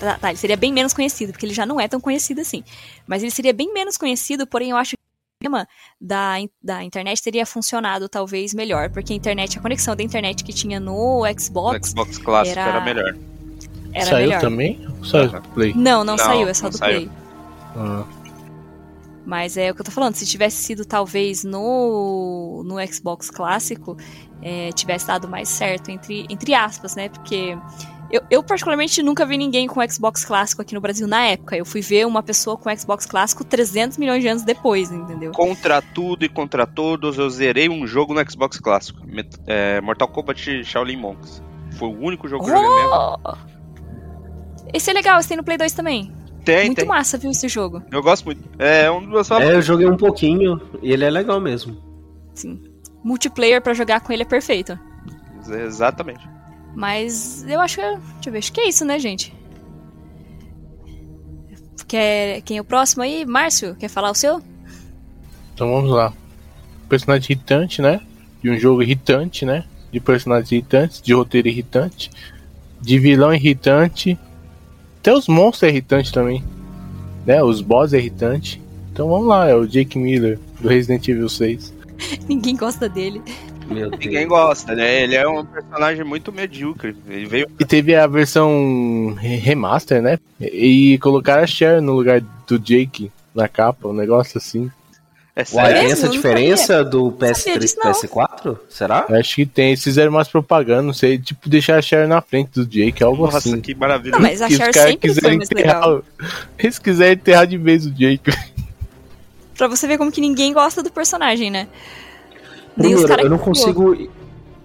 Tá, 0.00 0.18
tá, 0.18 0.30
ele 0.30 0.38
seria 0.38 0.56
bem 0.56 0.72
menos 0.72 0.92
conhecido, 0.92 1.30
porque 1.32 1.46
ele 1.46 1.54
já 1.54 1.64
não 1.64 1.78
é 1.80 1.86
tão 1.86 2.00
conhecido 2.00 2.40
assim. 2.40 2.64
Mas 3.06 3.22
ele 3.22 3.30
seria 3.30 3.52
bem 3.52 3.72
menos 3.72 3.96
conhecido, 3.96 4.44
porém 4.46 4.70
eu 4.70 4.76
acho 4.76 4.90
que 4.90 4.96
o 4.96 5.36
sistema 5.44 5.68
da, 6.00 6.34
da 6.60 6.82
internet 6.82 7.22
teria 7.22 7.46
funcionado 7.46 8.08
talvez 8.08 8.52
melhor, 8.52 8.90
porque 8.90 9.12
a 9.12 9.16
internet, 9.16 9.58
a 9.58 9.62
conexão 9.62 9.94
da 9.94 10.02
internet 10.02 10.42
que 10.42 10.52
tinha 10.52 10.80
no 10.80 11.22
O 11.22 11.40
Xbox 11.40 11.90
Xbox 11.90 12.18
clássico 12.18 12.58
era- 12.58 12.70
era, 12.70 12.80
melhor. 12.84 13.16
era 13.92 14.06
Saiu 14.06 14.26
melhor. 14.28 14.40
também? 14.40 14.86
Ou 14.98 15.04
saiu 15.04 15.28
do 15.30 15.48
Play? 15.50 15.72
Não, 15.72 16.02
não, 16.02 16.16
Não, 16.16 16.18
saiu, 16.18 16.48
é 16.48 16.54
só 16.54 16.68
do 16.68 16.76
saiu. 16.76 17.02
Play. 17.02 17.10
Ah, 17.76 18.04
Mas 19.24 19.56
é 19.56 19.70
o 19.70 19.74
que 19.74 19.80
eu 19.80 19.84
tô 19.84 19.90
falando, 19.92 20.14
se 20.16 20.26
tivesse 20.26 20.56
sido 20.62 20.84
talvez 20.84 21.42
no, 21.44 22.62
no 22.64 22.76
Xbox 22.92 23.30
clássico, 23.30 23.96
é, 24.42 24.70
tivesse 24.72 25.06
dado 25.06 25.28
mais 25.28 25.48
certo, 25.48 25.90
entre, 25.90 26.26
entre 26.28 26.54
aspas, 26.54 26.94
né? 26.96 27.08
Porque 27.08 27.56
Eu, 28.08 28.20
eu, 28.30 28.40
particularmente, 28.40 29.02
nunca 29.02 29.26
vi 29.26 29.36
ninguém 29.36 29.66
com 29.66 29.80
Xbox 29.90 30.24
clássico 30.24 30.62
aqui 30.62 30.72
no 30.76 30.80
Brasil 30.80 31.08
na 31.08 31.24
época. 31.24 31.56
Eu 31.56 31.64
fui 31.64 31.80
ver 31.80 32.06
uma 32.06 32.22
pessoa 32.22 32.56
com 32.56 32.70
Xbox 32.76 33.04
clássico 33.04 33.42
300 33.44 33.98
milhões 33.98 34.22
de 34.22 34.28
anos 34.28 34.44
depois, 34.44 34.92
entendeu? 34.92 35.32
Contra 35.32 35.82
tudo 35.82 36.24
e 36.24 36.28
contra 36.28 36.68
todos, 36.68 37.18
eu 37.18 37.28
zerei 37.28 37.68
um 37.68 37.84
jogo 37.84 38.14
no 38.14 38.30
Xbox 38.30 38.60
clássico. 38.60 39.04
Met- 39.04 39.36
é, 39.44 39.80
Mortal 39.80 40.06
Kombat 40.06 40.62
Shaolin 40.62 40.96
Monks. 40.98 41.42
Foi 41.72 41.88
o 41.88 41.98
único 42.00 42.28
jogo 42.28 42.44
que 42.44 42.50
eu 42.52 42.56
joguei 42.56 42.76
mesmo. 42.76 43.18
Oh! 43.24 43.34
Esse 44.72 44.90
é 44.90 44.92
legal, 44.92 45.18
esse 45.18 45.28
tem 45.28 45.36
no 45.36 45.42
Play 45.44 45.58
2 45.58 45.72
também. 45.72 46.12
Tem, 46.44 46.66
Muito 46.66 46.78
tem. 46.78 46.86
massa, 46.86 47.18
viu, 47.18 47.30
esse 47.32 47.48
jogo. 47.48 47.82
Eu 47.90 48.02
gosto 48.04 48.24
muito. 48.24 48.48
É 48.56 48.88
um 48.88 49.00
dos 49.00 49.08
meus 49.08 49.26
É, 49.26 49.28
favoritos. 49.30 49.54
eu 49.56 49.62
joguei 49.62 49.86
um 49.88 49.96
pouquinho 49.96 50.60
e 50.80 50.92
ele 50.92 51.04
é 51.04 51.10
legal 51.10 51.40
mesmo. 51.40 51.76
Sim. 52.34 52.62
Multiplayer 53.06 53.62
pra 53.62 53.72
jogar 53.72 54.00
com 54.00 54.12
ele 54.12 54.22
é 54.22 54.26
perfeito. 54.26 54.76
Exatamente. 55.48 56.28
Mas 56.74 57.44
eu 57.48 57.60
acho 57.60 57.76
que. 57.76 57.82
Deixa 57.82 58.00
eu 58.26 58.32
ver, 58.32 58.38
acho 58.38 58.52
que 58.52 58.60
é 58.60 58.68
isso, 58.68 58.84
né, 58.84 58.98
gente? 58.98 59.32
Quer, 61.86 62.40
quem 62.40 62.58
é 62.58 62.60
o 62.60 62.64
próximo 62.64 63.04
aí? 63.04 63.24
Márcio, 63.24 63.76
quer 63.76 63.86
falar 63.86 64.10
o 64.10 64.14
seu? 64.14 64.42
Então 65.54 65.70
vamos 65.70 65.92
lá. 65.92 66.12
Personagem 66.88 67.30
irritante, 67.30 67.80
né? 67.80 68.00
De 68.42 68.50
um 68.50 68.58
jogo 68.58 68.82
irritante, 68.82 69.44
né? 69.44 69.64
De 69.92 70.00
personagens 70.00 70.50
irritantes, 70.50 71.00
de 71.00 71.14
roteiro 71.14 71.46
irritante, 71.46 72.10
de 72.80 72.98
vilão 72.98 73.32
irritante. 73.32 74.18
Até 74.98 75.14
os 75.14 75.28
monstros 75.28 75.62
é 75.62 75.68
irritante 75.68 76.12
também. 76.12 76.42
Né? 77.24 77.40
Os 77.40 77.60
boss 77.60 77.92
é 77.92 77.98
irritante. 77.98 78.60
Então 78.92 79.08
vamos 79.08 79.28
lá, 79.28 79.48
é 79.48 79.54
o 79.54 79.64
Jake 79.64 79.96
Miller, 79.96 80.40
do 80.60 80.68
Resident 80.68 81.06
Evil 81.06 81.28
6. 81.28 81.75
Ninguém 82.28 82.56
gosta 82.56 82.88
dele. 82.88 83.22
Meu 83.68 83.90
Deus. 83.90 84.04
Ninguém 84.04 84.28
gosta, 84.28 84.74
né? 84.74 85.02
Ele 85.02 85.16
é 85.16 85.26
um 85.26 85.44
personagem 85.44 86.04
muito 86.04 86.32
medíocre. 86.32 86.94
Ele 87.08 87.26
veio. 87.26 87.48
E 87.58 87.64
teve 87.64 87.94
a 87.96 88.06
versão 88.06 89.14
re- 89.18 89.36
remaster, 89.36 90.00
né? 90.00 90.18
E 90.40 90.92
e 90.94 90.98
colocaram 90.98 91.42
a 91.42 91.46
Cher 91.46 91.82
no 91.82 91.92
lugar 91.94 92.20
do 92.46 92.58
Jake 92.58 93.10
na 93.34 93.48
capa, 93.48 93.88
um 93.88 93.92
negócio 93.92 94.38
assim. 94.38 94.70
É 95.38 95.44
Uai, 95.52 95.74
tem 95.74 95.90
essa 95.92 96.08
diferença 96.08 96.82
do 96.82 97.10
sabia 97.10 97.32
PS3 97.34 97.58
disso, 97.58 97.76
pro 97.76 97.88
não. 97.90 97.92
PS4? 97.94 98.58
Será? 98.70 99.06
Acho 99.10 99.34
que 99.34 99.44
tem. 99.44 99.66
Eles 99.68 99.84
fizeram 99.84 100.10
mais 100.10 100.28
propaganda, 100.28 100.80
não 100.80 100.94
sei, 100.94 101.18
tipo, 101.18 101.46
deixar 101.46 101.76
a 101.76 101.82
Cher 101.82 102.08
na 102.08 102.22
frente 102.22 102.52
do 102.52 102.64
Jake, 102.64 103.04
algo 103.04 103.24
Nossa, 103.24 103.36
assim. 103.38 103.60
que 103.60 103.74
maravilha. 103.74 104.12
Não, 104.12 104.20
mas 104.20 104.40
a 104.40 104.48
Cher 104.48 104.72
sempre 104.72 105.12
foi 105.12 105.36
mais 105.36 105.50
legal. 105.50 106.02
Eles 106.58 106.78
quiserem 106.78 107.14
enterrar 107.14 107.46
de 107.46 107.58
vez 107.58 107.84
o 107.84 107.90
Jake. 107.90 108.30
Pra 109.56 109.68
você 109.68 109.86
ver 109.86 109.98
como 109.98 110.10
que 110.12 110.20
ninguém 110.20 110.52
gosta 110.52 110.82
do 110.82 110.90
personagem, 110.90 111.50
né? 111.50 111.66
Primeiro, 112.76 113.20
eu 113.22 113.30
não 113.30 113.38
consigo 113.38 113.96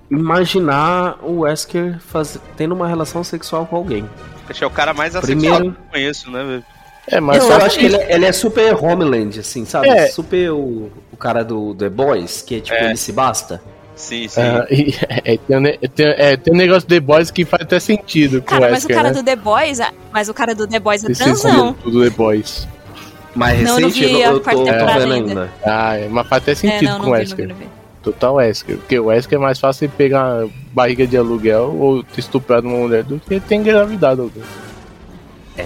imaginar 0.09 1.17
o 1.23 1.39
Wesker 1.41 1.97
faz... 1.99 2.37
tendo 2.57 2.73
uma 2.75 2.87
relação 2.87 3.23
sexual 3.23 3.65
com 3.65 3.75
alguém. 3.77 4.09
Acho 4.49 4.59
que 4.59 4.63
é 4.63 4.67
o 4.67 4.71
cara 4.71 4.93
mais 4.93 5.15
Primeiro- 5.15 5.55
assexual 5.55 5.73
que 5.75 5.79
eu 5.79 5.91
conheço, 5.91 6.31
né, 6.31 6.43
velho? 6.43 6.65
É, 7.07 7.19
mas 7.19 7.37
eu 7.43 7.47
só 7.49 7.57
acho 7.65 7.79
que 7.79 7.85
ele, 7.85 7.95
é- 7.95 8.13
ele 8.13 8.25
é 8.25 8.31
super 8.31 8.75
Homeland, 8.75 9.39
assim, 9.39 9.65
sabe? 9.65 9.89
É. 9.89 10.07
Super 10.07 10.51
o, 10.51 10.91
o 11.11 11.17
cara 11.17 11.43
do 11.43 11.73
The 11.73 11.89
Boys, 11.89 12.41
que 12.41 12.55
é 12.57 12.59
tipo, 12.59 12.75
É. 12.77 12.85
ele 12.85 12.97
se 12.97 13.11
basta. 13.11 13.61
Sim, 13.95 14.27
sim. 14.27 14.41
Ah, 14.41 14.65
e- 14.69 14.93
é, 15.23 15.37
tem, 15.37 15.57
um, 15.57 15.65
é, 15.65 16.37
tem 16.37 16.53
um 16.53 16.57
negócio 16.57 16.81
do 16.87 16.93
The 16.93 16.99
Boys 16.99 17.31
que 17.31 17.43
faz 17.45 17.63
até 17.63 17.79
sentido 17.79 18.41
com 18.41 18.47
Cara, 18.49 18.67
o 18.67 18.71
mas 18.71 18.83
o 18.83 18.87
Wesker, 18.87 18.95
cara 18.95 19.09
né? 19.09 19.15
do 19.15 19.23
The 19.23 19.35
Boys, 19.35 19.79
ah, 19.79 19.91
mas 20.11 20.29
o 20.29 20.33
cara 20.33 20.53
do 20.53 20.67
The 20.67 20.79
Boys 20.79 21.03
é 21.03 21.13
transão. 21.13 21.73
The 21.73 22.09
Boys. 22.11 22.67
Mais 23.35 23.61
Não, 23.63 23.75
eu 23.75 23.81
não 23.81 23.87
recente, 23.87 24.05
vi 24.05 24.21
eu, 24.21 24.29
a 24.29 24.33
eu 24.33 24.39
tô 24.41 24.49
temporada 24.49 24.99
vendo 24.99 25.13
ainda. 25.13 25.29
ainda. 25.41 25.53
Ah, 25.65 25.95
é, 25.97 26.07
mas 26.09 26.27
faz 26.27 26.41
até 26.43 26.51
É, 26.51 26.55
sentido 26.55 26.83
não, 26.89 26.97
com 26.99 27.03
não 27.03 27.09
o 27.09 27.13
Wesker. 27.13 27.47
vi. 27.53 27.67
Total 28.03 28.33
Wesker. 28.35 28.77
Porque 28.77 28.99
o 28.99 29.05
Wesker 29.05 29.37
é 29.37 29.41
mais 29.41 29.59
fácil 29.59 29.85
ele 29.85 29.93
pegar 29.95 30.45
barriga 30.73 31.05
de 31.07 31.15
aluguel 31.15 31.75
ou 31.79 32.03
ter 32.03 32.19
estuprado 32.19 32.67
uma 32.67 32.77
mulher 32.77 33.03
do 33.03 33.19
que 33.19 33.39
ter 33.39 33.55
engravidado 33.55 34.23
alguém. 34.23 34.43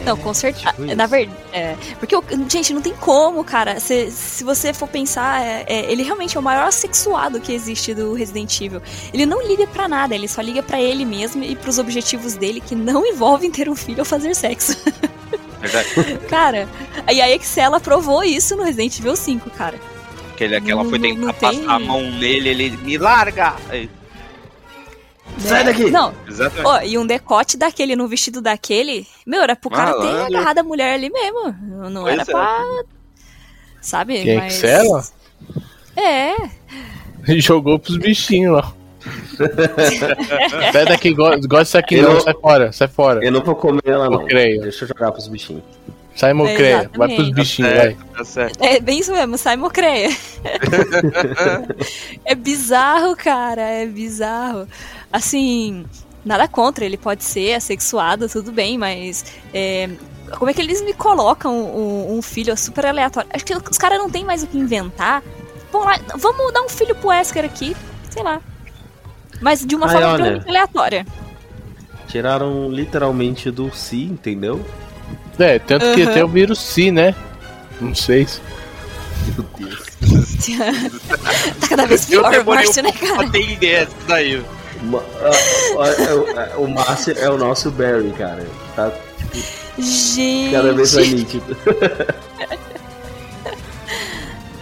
Não, 0.04 0.18
com 0.18 0.34
certeza. 0.34 0.72
tipo 0.72 0.82
na 0.96 1.04
isso. 1.06 1.08
verdade. 1.12 1.40
É, 1.54 1.76
porque, 2.00 2.16
o- 2.16 2.24
gente, 2.50 2.74
não 2.74 2.82
tem 2.82 2.94
como, 3.00 3.44
cara. 3.44 3.80
Se, 3.80 4.12
se 4.12 4.44
você 4.44 4.74
for 4.74 4.88
pensar, 4.90 5.42
é- 5.42 5.64
é, 5.68 5.92
ele 5.92 6.04
realmente 6.04 6.36
é 6.36 6.40
o 6.40 6.44
maior 6.44 6.68
assexuado 6.68 7.40
que 7.40 7.54
existe 7.54 7.94
do 7.94 8.14
Resident 8.14 8.60
Evil. 8.60 8.82
Ele 9.14 9.26
não 9.26 9.42
liga 9.48 9.66
pra 9.68 9.88
nada, 9.88 10.14
ele 10.14 10.28
só 10.28 10.42
liga 10.42 10.62
pra 10.62 10.82
ele 10.82 11.06
mesmo 11.06 11.44
e 11.44 11.56
pros 11.56 11.78
objetivos 11.80 12.36
dele 12.36 12.60
que 12.60 12.76
não 12.76 13.06
envolvem 13.08 13.50
ter 13.50 13.70
um 13.70 13.76
filho 13.76 14.00
ou 14.00 14.06
fazer 14.06 14.36
sexo. 14.36 14.76
Verdade. 15.68 16.18
cara, 16.30 16.68
e 17.12 17.22
a 17.22 17.30
Excela 17.30 17.80
provou 17.80 18.24
isso 18.24 18.56
no 18.56 18.64
Resident 18.64 19.00
Evil 19.00 19.16
5, 19.16 19.50
cara. 19.52 19.80
Que, 20.38 20.44
ele, 20.44 20.60
que 20.62 20.72
ela 20.72 20.84
foi 20.86 21.00
tentar 21.00 21.34
tem- 21.34 21.60
passar 21.60 21.76
a 21.76 21.80
mão 21.80 22.02
nele, 22.02 22.50
ele 22.50 22.70
me 22.78 22.98
larga! 22.98 23.56
Aí, 23.70 23.90
Sai 25.40 25.64
daqui! 25.64 25.90
Não, 25.90 26.14
Exatamente. 26.28 26.68
Ó, 26.68 26.82
e 26.82 26.98
um 26.98 27.06
decote 27.06 27.58
daquele 27.58 27.96
no 27.96 28.08
vestido 28.08 28.42
daquele, 28.42 29.06
meu, 29.26 29.42
era 29.42 29.56
pro 29.56 29.70
cara 29.70 29.94
ter 29.94 30.00
Malandro. 30.00 30.26
agarrado 30.38 30.60
a 30.60 30.64
mulher 30.64 30.94
ali 30.94 31.10
mesmo. 31.10 31.56
Não, 31.90 32.04
Pois 32.04 32.14
era 32.14 32.22
é. 32.22 32.26
pra. 32.26 32.84
Sabe? 33.82 34.22
Quem 34.24 34.34
é 34.34 34.38
Mas- 34.38 34.54
Excela? 34.56 35.04
É. 35.96 36.36
Jogou 37.40 37.80
pros 37.80 37.98
bichinhos 37.98 38.54
lá. 38.56 38.74
Sai 40.72 40.86
daqui, 40.86 41.14
go- 41.14 41.30
gosta 41.48 41.64
disso 41.64 41.78
aqui 41.78 42.02
não, 42.02 42.14
não- 42.14 42.22
sai 42.22 42.34
fora, 42.34 42.72
sai 42.72 42.88
fora. 42.88 43.24
Eu 43.24 43.32
não 43.32 43.44
vou 43.44 43.56
comer 43.56 43.82
ela, 43.86 44.10
não. 44.10 44.22
Eu 44.22 44.28
creio. 44.28 44.62
Deixa 44.62 44.84
eu 44.84 44.88
jogar 44.90 45.12
pros 45.12 45.28
bichinhos. 45.28 45.64
Sai 46.16 46.32
mocreia, 46.34 46.90
vai 46.96 47.14
pros 47.14 47.30
bichinhos, 47.32 47.72
Tá 47.74 47.78
vai. 47.78 47.88
certo, 47.88 48.06
tá 48.18 48.24
certo. 48.24 48.64
É 48.64 48.80
bem 48.80 49.00
isso 49.00 49.12
mesmo, 49.12 49.38
sai 49.38 49.58
mocreia. 49.58 50.10
é 52.24 52.34
bizarro, 52.36 53.16
cara, 53.18 53.62
é 53.62 53.86
bizarro. 53.86 54.66
Assim, 55.12 55.86
nada 56.24 56.48
contra, 56.48 56.86
ele 56.86 56.96
pode 56.98 57.24
ser 57.24 57.54
assexuado, 57.56 58.30
tudo 58.30 58.52
bem, 58.54 58.78
mas 58.78 59.26
é, 59.54 59.90
como 60.38 60.50
é 60.50 60.54
que 60.54 60.62
eles 60.62 60.82
me 60.82 60.94
colocam 60.94 61.54
um, 61.54 62.18
um 62.18 62.22
filho 62.22 62.56
super 62.56 62.86
aleatório? 62.86 63.30
Acho 63.34 63.44
que 63.46 63.54
os 63.54 63.78
caras 63.78 64.00
não 64.00 64.10
tem 64.10 64.24
mais 64.24 64.42
o 64.42 64.48
que 64.48 64.58
inventar. 64.58 65.22
Vamos 65.72 65.88
lá, 65.88 66.00
vamos 66.16 66.54
dar 66.54 66.62
um 66.62 66.70
filho 66.70 66.96
pro 66.96 67.10
Wesker 67.10 67.44
aqui, 67.44 67.76
sei 68.10 68.24
lá. 68.24 68.40
Mas 69.46 69.64
de 69.64 69.76
uma 69.76 69.86
Ai, 69.86 69.92
forma 69.92 70.08
olha. 70.08 70.18
totalmente 70.18 70.50
aleatória. 70.50 71.06
Tiraram 72.08 72.68
literalmente 72.72 73.52
do 73.52 73.72
si, 73.72 74.02
entendeu? 74.06 74.66
É, 75.38 75.60
tanto 75.60 75.94
que 75.94 76.02
até 76.02 76.26
o 76.26 76.28
vírus 76.28 76.58
si, 76.60 76.90
né? 76.90 77.14
Não 77.80 77.94
sei. 77.94 78.26
se- 78.26 78.42
Meu 79.38 79.46
Deus. 79.60 79.86
tá 81.62 81.68
cada 81.68 81.86
vez 81.86 82.12
Eu 82.12 82.24
pior, 82.24 82.40
um 82.42 82.44
Márcio, 82.56 82.82
né, 82.82 82.92
cara? 82.92 83.16
pra 83.18 83.30
ter 83.30 83.52
ideia 83.52 83.86
disso 83.86 83.98
daí. 84.08 84.44
Ah, 84.94 85.30
ah, 85.80 85.88
é, 86.02 86.56
o- 86.58 86.64
O 86.64 86.68
Márcio 86.68 87.14
é 87.16 87.30
o 87.30 87.38
nosso 87.38 87.70
Barry, 87.70 88.12
cara. 88.18 88.44
Tá 88.76 88.92
Gente, 89.78 90.54
cada 90.54 90.74
vez 90.74 90.92
mais 90.96 91.12
nítido. 91.14 91.56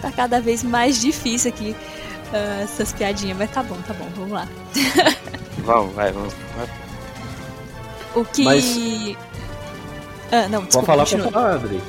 tá 0.02 0.12
cada 0.12 0.40
vez 0.42 0.62
mais 0.62 1.00
difícil 1.00 1.50
aqui 1.50 1.74
ah, 2.34 2.62
essas 2.62 2.92
piadinhas, 2.92 3.38
mas 3.38 3.50
tá 3.50 3.62
bom, 3.62 3.76
tá 3.86 3.94
bom, 3.94 4.08
vamos 4.16 4.32
lá. 4.32 4.46
Vamos, 5.58 5.94
vai, 5.94 6.12
vamos. 6.12 6.34
vai. 6.56 6.66
O 8.14 8.22
que. 8.24 8.44
Mas- 8.44 9.16
Ah, 10.30 10.48
não, 10.48 10.58
Pode 10.58 10.64
desculpa, 10.66 10.86
falar 10.86 11.02
continua. 11.04 11.30
pra 11.30 11.40
falar, 11.40 11.54
Adri. 11.54 11.80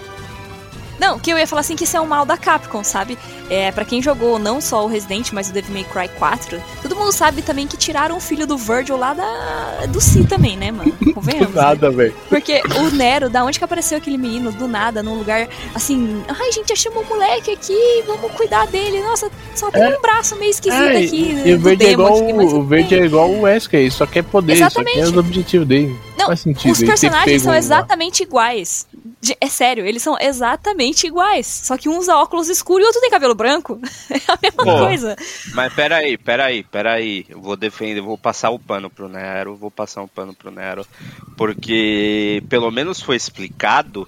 Não, 0.97 1.19
que 1.19 1.29
eu 1.31 1.37
ia 1.37 1.45
falar 1.45 1.59
assim 1.61 1.75
que 1.75 1.83
isso 1.83 1.97
é 1.97 1.99
um 1.99 2.05
mal 2.05 2.25
da 2.25 2.37
Capcom, 2.37 2.83
sabe? 2.85 3.17
É, 3.49 3.71
para 3.71 3.85
quem 3.85 4.01
jogou 4.01 4.39
não 4.39 4.59
só 4.59 4.83
o 4.83 4.87
Resident, 4.87 5.31
mas 5.31 5.49
o 5.49 5.53
Devil 5.53 5.73
May 5.73 5.83
Cry 5.83 6.09
4, 6.17 6.61
todo 6.81 6.95
mundo 6.95 7.11
sabe 7.11 7.41
também 7.41 7.67
que 7.67 7.77
tiraram 7.77 8.17
o 8.17 8.19
filho 8.19 8.47
do 8.47 8.57
Virgil 8.57 8.97
lá 8.97 9.13
da 9.13 9.85
do 9.87 10.01
Si 10.01 10.23
também, 10.23 10.57
né, 10.57 10.71
mano? 10.71 10.91
Convenhamos. 11.13 11.53
né? 11.53 11.61
Nada, 11.61 11.91
velho. 11.91 12.13
Porque 12.29 12.61
o 12.79 12.89
Nero, 12.95 13.29
da 13.29 13.43
onde 13.43 13.59
que 13.59 13.65
apareceu 13.65 13.97
aquele 13.97 14.17
menino? 14.17 14.51
Do 14.51 14.67
nada, 14.67 15.03
num 15.03 15.15
lugar 15.15 15.47
assim. 15.73 16.23
Ai, 16.27 16.51
gente, 16.51 16.73
achamos 16.73 17.03
um 17.03 17.09
moleque 17.09 17.51
aqui, 17.51 18.03
vamos 18.07 18.31
cuidar 18.31 18.65
dele. 18.67 19.01
Nossa, 19.01 19.29
só 19.55 19.69
tem 19.69 19.95
um 19.95 20.01
braço 20.01 20.35
meio 20.37 20.49
esquisito 20.51 20.81
É, 20.81 20.97
aqui. 20.97 21.41
e 21.45 21.53
o 21.53 21.57
do 21.57 21.63
verde 21.63 21.85
é 21.85 21.91
igual 21.91 22.17
aqui, 22.17 22.33
o 22.33 22.63
verde 22.63 22.95
é 22.95 23.05
igual 23.05 23.29
o 23.29 23.41
Wesker, 23.41 23.79
ele 23.79 23.91
só 23.91 24.05
quer 24.05 24.23
poder, 24.23 24.57
só 24.57 24.65
Exatamente. 24.65 24.95
quer 24.95 25.03
os 25.03 25.17
objetivos 25.17 25.67
dele. 25.67 25.95
Não, 26.17 26.27
Faz 26.27 26.39
sentido. 26.39 26.71
Os 26.71 26.79
personagens 26.81 27.41
são 27.43 27.53
exatamente 27.53 28.23
iguais. 28.23 28.87
De- 29.21 29.35
É 29.41 29.47
sério, 29.47 29.85
eles 29.85 30.01
são 30.01 30.17
exatamente 30.19 31.05
iguais. 31.07 31.45
Só 31.63 31.77
que 31.77 31.89
um 31.89 31.97
usa 31.97 32.15
óculos 32.15 32.47
escuros 32.49 32.81
e 32.81 32.83
o 32.85 32.87
outro 32.87 33.01
tem 33.01 33.09
cabelo 33.09 33.34
branco. 33.35 33.79
É 34.09 34.31
a 34.31 34.39
mesma 34.41 34.63
Pô. 34.63 34.79
coisa. 34.85 35.15
Mas 35.53 35.73
peraí, 35.73 36.17
peraí, 36.17 36.63
peraí. 36.63 37.25
Eu 37.27 37.41
vou 37.41 37.55
defender, 37.55 38.01
vou 38.01 38.17
passar 38.17 38.49
o 38.49 38.59
pano 38.59 38.89
pro 38.89 39.09
Nero, 39.09 39.55
vou 39.55 39.69
passar 39.69 40.01
um 40.01 40.07
pano 40.07 40.33
pro 40.33 40.51
Nero. 40.51 40.85
Porque 41.35 42.41
pelo 42.49 42.71
menos 42.71 43.01
foi 43.01 43.15
explicado 43.15 44.07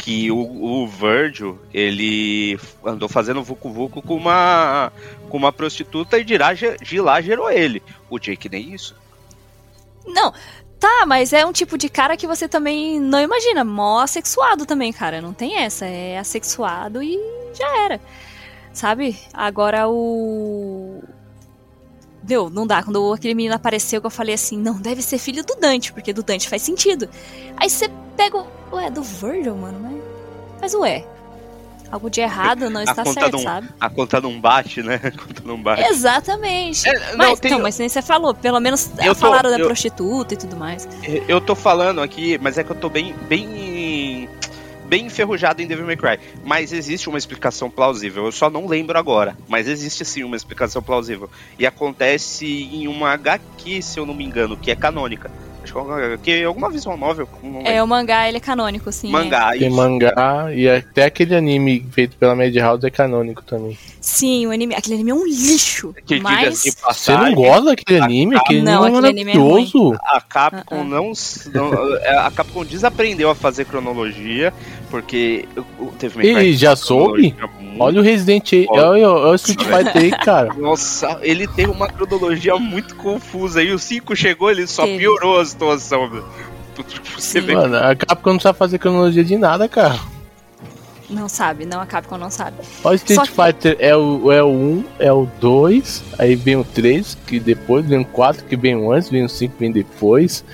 que 0.00 0.30
o, 0.30 0.38
o 0.38 0.86
Virgil, 0.88 1.58
ele 1.72 2.58
andou 2.84 3.08
fazendo 3.08 3.42
vucu-vucu 3.42 4.00
com 4.00 4.16
uma, 4.16 4.90
com 5.28 5.36
uma 5.36 5.52
prostituta 5.52 6.18
e 6.18 6.24
de 6.24 6.38
lá, 6.38 6.52
de 6.54 7.00
lá 7.00 7.20
gerou 7.20 7.50
ele. 7.50 7.82
O 8.08 8.18
Jake 8.18 8.48
nem 8.48 8.72
isso. 8.72 8.96
Não, 10.06 10.32
tá, 10.78 11.04
mas 11.06 11.32
é 11.32 11.44
um 11.44 11.52
tipo 11.52 11.76
de 11.76 11.88
cara 11.88 12.16
que 12.16 12.26
você 12.26 12.48
também 12.48 12.98
não 12.98 13.20
imagina. 13.20 13.62
Mó 13.62 14.00
assexuado 14.00 14.64
também, 14.64 14.92
cara. 14.92 15.20
Não 15.20 15.34
tem 15.34 15.58
essa. 15.58 15.84
É 15.84 16.18
assexuado 16.18 17.02
e 17.02 17.18
já 17.54 17.84
era. 17.84 18.00
Sabe? 18.72 19.16
Agora 19.32 19.88
o. 19.88 21.02
Meu, 22.28 22.50
não 22.50 22.66
dá. 22.66 22.82
Quando 22.82 23.12
aquele 23.12 23.34
menino 23.34 23.54
apareceu, 23.54 24.00
que 24.00 24.06
eu 24.06 24.10
falei 24.10 24.34
assim, 24.34 24.56
não, 24.58 24.74
deve 24.74 25.02
ser 25.02 25.18
filho 25.18 25.44
do 25.44 25.54
Dante, 25.56 25.92
porque 25.92 26.12
do 26.12 26.22
Dante 26.22 26.48
faz 26.48 26.62
sentido. 26.62 27.08
Aí 27.56 27.68
você 27.68 27.90
pega 28.16 28.38
o. 28.38 28.46
Ué, 28.72 28.90
do 28.90 29.02
Virgil, 29.02 29.56
mano, 29.56 29.78
mas. 29.80 30.00
Mas 30.60 30.74
ué. 30.74 31.04
Algo 31.90 32.08
de 32.08 32.20
errado 32.20 32.70
não 32.70 32.80
está 32.84 33.04
certo, 33.04 33.32
não- 33.32 33.38
sabe? 33.42 33.68
A 33.80 33.90
conta 33.90 34.20
não 34.20 34.40
bate, 34.40 34.80
né? 34.80 35.00
A 35.02 35.10
conta 35.10 35.42
não 35.44 35.60
bate. 35.60 35.82
Exatamente. 35.82 36.88
É, 36.88 37.10
não, 37.10 37.16
mas, 37.16 37.40
tem- 37.40 37.50
então, 37.50 37.62
mas 37.62 37.76
nem 37.80 37.88
você 37.88 38.00
falou, 38.00 38.32
pelo 38.32 38.60
menos 38.60 38.88
Eu 39.02 39.12
tô- 39.12 39.22
falaram 39.22 39.50
da 39.50 39.58
eu- 39.58 39.66
prostituta 39.66 40.34
e 40.34 40.36
tudo 40.36 40.56
mais. 40.56 40.86
Eu 41.26 41.40
tô 41.40 41.56
falando 41.56 42.00
aqui, 42.00 42.38
mas 42.40 42.56
é 42.58 42.62
que 42.62 42.70
eu 42.70 42.76
tô 42.76 42.88
bem, 42.88 43.12
bem, 43.28 43.48
bem 44.90 45.06
enferrujado 45.06 45.62
em 45.62 45.68
Devil 45.68 45.86
May 45.86 45.96
Cry. 45.96 46.18
Mas 46.44 46.72
existe 46.72 47.08
uma 47.08 47.16
explicação 47.16 47.70
plausível. 47.70 48.24
Eu 48.24 48.32
só 48.32 48.50
não 48.50 48.66
lembro 48.66 48.98
agora. 48.98 49.36
Mas 49.48 49.68
existe 49.68 50.04
sim 50.04 50.24
uma 50.24 50.36
explicação 50.36 50.82
plausível. 50.82 51.30
E 51.56 51.64
acontece 51.64 52.44
em 52.44 52.88
uma 52.88 53.12
HQ, 53.12 53.80
se 53.82 54.00
eu 54.00 54.04
não 54.04 54.12
me 54.12 54.24
engano, 54.24 54.56
que 54.56 54.68
é 54.68 54.74
canônica. 54.74 55.30
Acho 55.62 55.72
que 55.72 55.78
é 55.78 55.82
uma 55.82 55.96
HQ, 55.96 56.44
alguma 56.44 56.70
visual 56.70 56.96
novel. 56.96 57.28
lembro. 57.40 57.62
É, 57.64 57.80
o 57.80 57.86
mangá, 57.86 58.26
ele 58.26 58.38
é 58.38 58.40
canônico, 58.40 58.90
sim. 58.90 59.08
é. 59.08 59.12
mangá. 59.12 59.50
Tem 59.50 59.68
isso. 59.68 59.76
mangá 59.76 60.52
e 60.52 60.68
até 60.68 61.04
aquele 61.04 61.36
anime 61.36 61.86
feito 61.92 62.16
pela 62.16 62.34
Madhouse 62.34 62.84
é 62.84 62.90
canônico 62.90 63.42
também. 63.44 63.78
Sim, 64.00 64.46
o 64.46 64.50
anime. 64.50 64.74
Aquele 64.74 64.94
anime 64.94 65.10
é 65.10 65.14
um 65.14 65.26
lixo. 65.26 65.94
Que 66.06 66.20
mas. 66.20 66.62
de 66.62 66.70
Você 66.70 66.80
passagem, 66.80 67.24
não 67.26 67.34
gosta 67.34 67.64
daquele 67.66 68.00
anime? 68.00 68.36
Aquele 68.36 68.62
Não, 68.62 68.82
anime 68.84 68.96
é 68.96 68.98
aquele 68.98 69.20
anime 69.20 69.30
é 69.32 69.34
maravilhoso. 69.38 69.94
A 70.02 70.20
Capcom 70.20 70.76
Ah, 70.76 70.80
ah. 70.80 70.84
não, 70.84 71.96
é, 71.98 72.18
a 72.18 72.30
Capcom 72.30 72.64
desaprendeu 72.64 73.28
a 73.28 73.34
fazer 73.34 73.66
cronologia 73.66 74.52
porque 74.90 75.46
Cry 75.98 76.26
Ele 76.28 76.52
já 76.54 76.74
soube? 76.74 77.34
Olha 77.78 78.00
o 78.00 78.02
Resident 78.02 78.52
Evil. 78.52 78.68
Olha. 78.70 78.86
Olha, 78.88 79.10
olha 79.10 79.30
o 79.32 79.34
Street 79.34 79.62
Fighter 79.62 79.96
aí, 79.96 80.10
cara. 80.10 80.52
Nossa, 80.58 81.18
ele 81.22 81.46
tem 81.46 81.66
uma 81.66 81.88
cronologia 81.88 82.56
muito 82.56 82.96
confusa. 82.96 83.62
E 83.62 83.70
o 83.72 83.78
5 83.78 84.16
chegou, 84.16 84.50
ele 84.50 84.66
só 84.66 84.84
Teve. 84.84 84.98
piorou 84.98 85.38
a 85.40 85.44
situação. 85.44 86.08
velho. 86.10 86.24
Você 87.16 87.40
Sim. 87.40 87.46
vê 87.46 87.54
Mano, 87.54 87.76
a 87.76 87.94
Capcom 87.94 88.32
não 88.32 88.40
sabe 88.40 88.58
fazer 88.58 88.78
cronologia 88.78 89.22
de 89.24 89.36
nada, 89.36 89.68
cara. 89.68 89.98
Não 91.10 91.28
sabe, 91.28 91.66
não, 91.66 91.80
a 91.80 91.86
Capcom 91.86 92.16
não 92.16 92.30
sabe. 92.30 92.56
O 92.84 92.92
Street 92.94 93.28
que- 93.28 93.34
Fighter 93.34 93.76
é 93.80 93.96
o, 93.96 94.30
é 94.30 94.42
o 94.42 94.48
1, 94.48 94.84
é 95.00 95.12
o 95.12 95.26
2, 95.40 96.04
aí 96.18 96.36
vem 96.36 96.56
o 96.56 96.64
3, 96.64 97.18
que 97.26 97.40
depois 97.40 97.84
vem 97.84 97.98
o 98.00 98.04
4, 98.04 98.44
que 98.44 98.56
vem 98.56 98.76
o 98.76 98.92
antes, 98.92 99.10
vem 99.10 99.24
o 99.24 99.28
5, 99.28 99.54
vem 99.58 99.72
depois. 99.72 100.44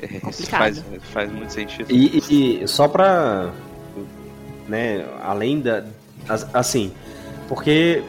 é, 0.00 0.06
isso 0.06 0.20
Complicado. 0.20 0.60
faz, 0.60 0.82
faz 1.12 1.32
muito 1.32 1.52
sentido. 1.52 1.90
E, 1.90 2.60
e 2.62 2.68
só 2.68 2.86
pra. 2.88 3.50
Né, 4.68 5.04
além 5.22 5.60
da. 5.60 5.84
as- 6.28 6.46
Assim, 6.54 6.92
porque. 7.48 8.02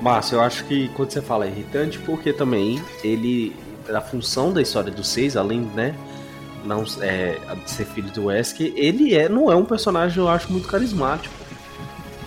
Márcio, 0.00 0.36
eu 0.36 0.40
acho 0.42 0.64
que 0.66 0.88
quando 0.94 1.10
você 1.10 1.20
fala 1.20 1.44
é 1.46 1.48
irritante, 1.48 1.98
porque 1.98 2.32
também 2.32 2.80
ele. 3.02 3.54
A 3.92 4.00
função 4.00 4.52
da 4.52 4.60
história 4.62 4.92
do 4.92 5.02
6, 5.02 5.36
além, 5.36 5.60
né? 5.74 5.94
Não 6.68 6.84
é, 7.00 7.38
ser 7.66 7.86
filho 7.86 8.10
do 8.10 8.26
Wesker, 8.26 8.72
ele 8.76 9.14
é, 9.14 9.28
não 9.28 9.50
é 9.50 9.56
um 9.56 9.64
personagem, 9.64 10.18
eu 10.18 10.28
acho, 10.28 10.52
muito 10.52 10.68
carismático. 10.68 11.34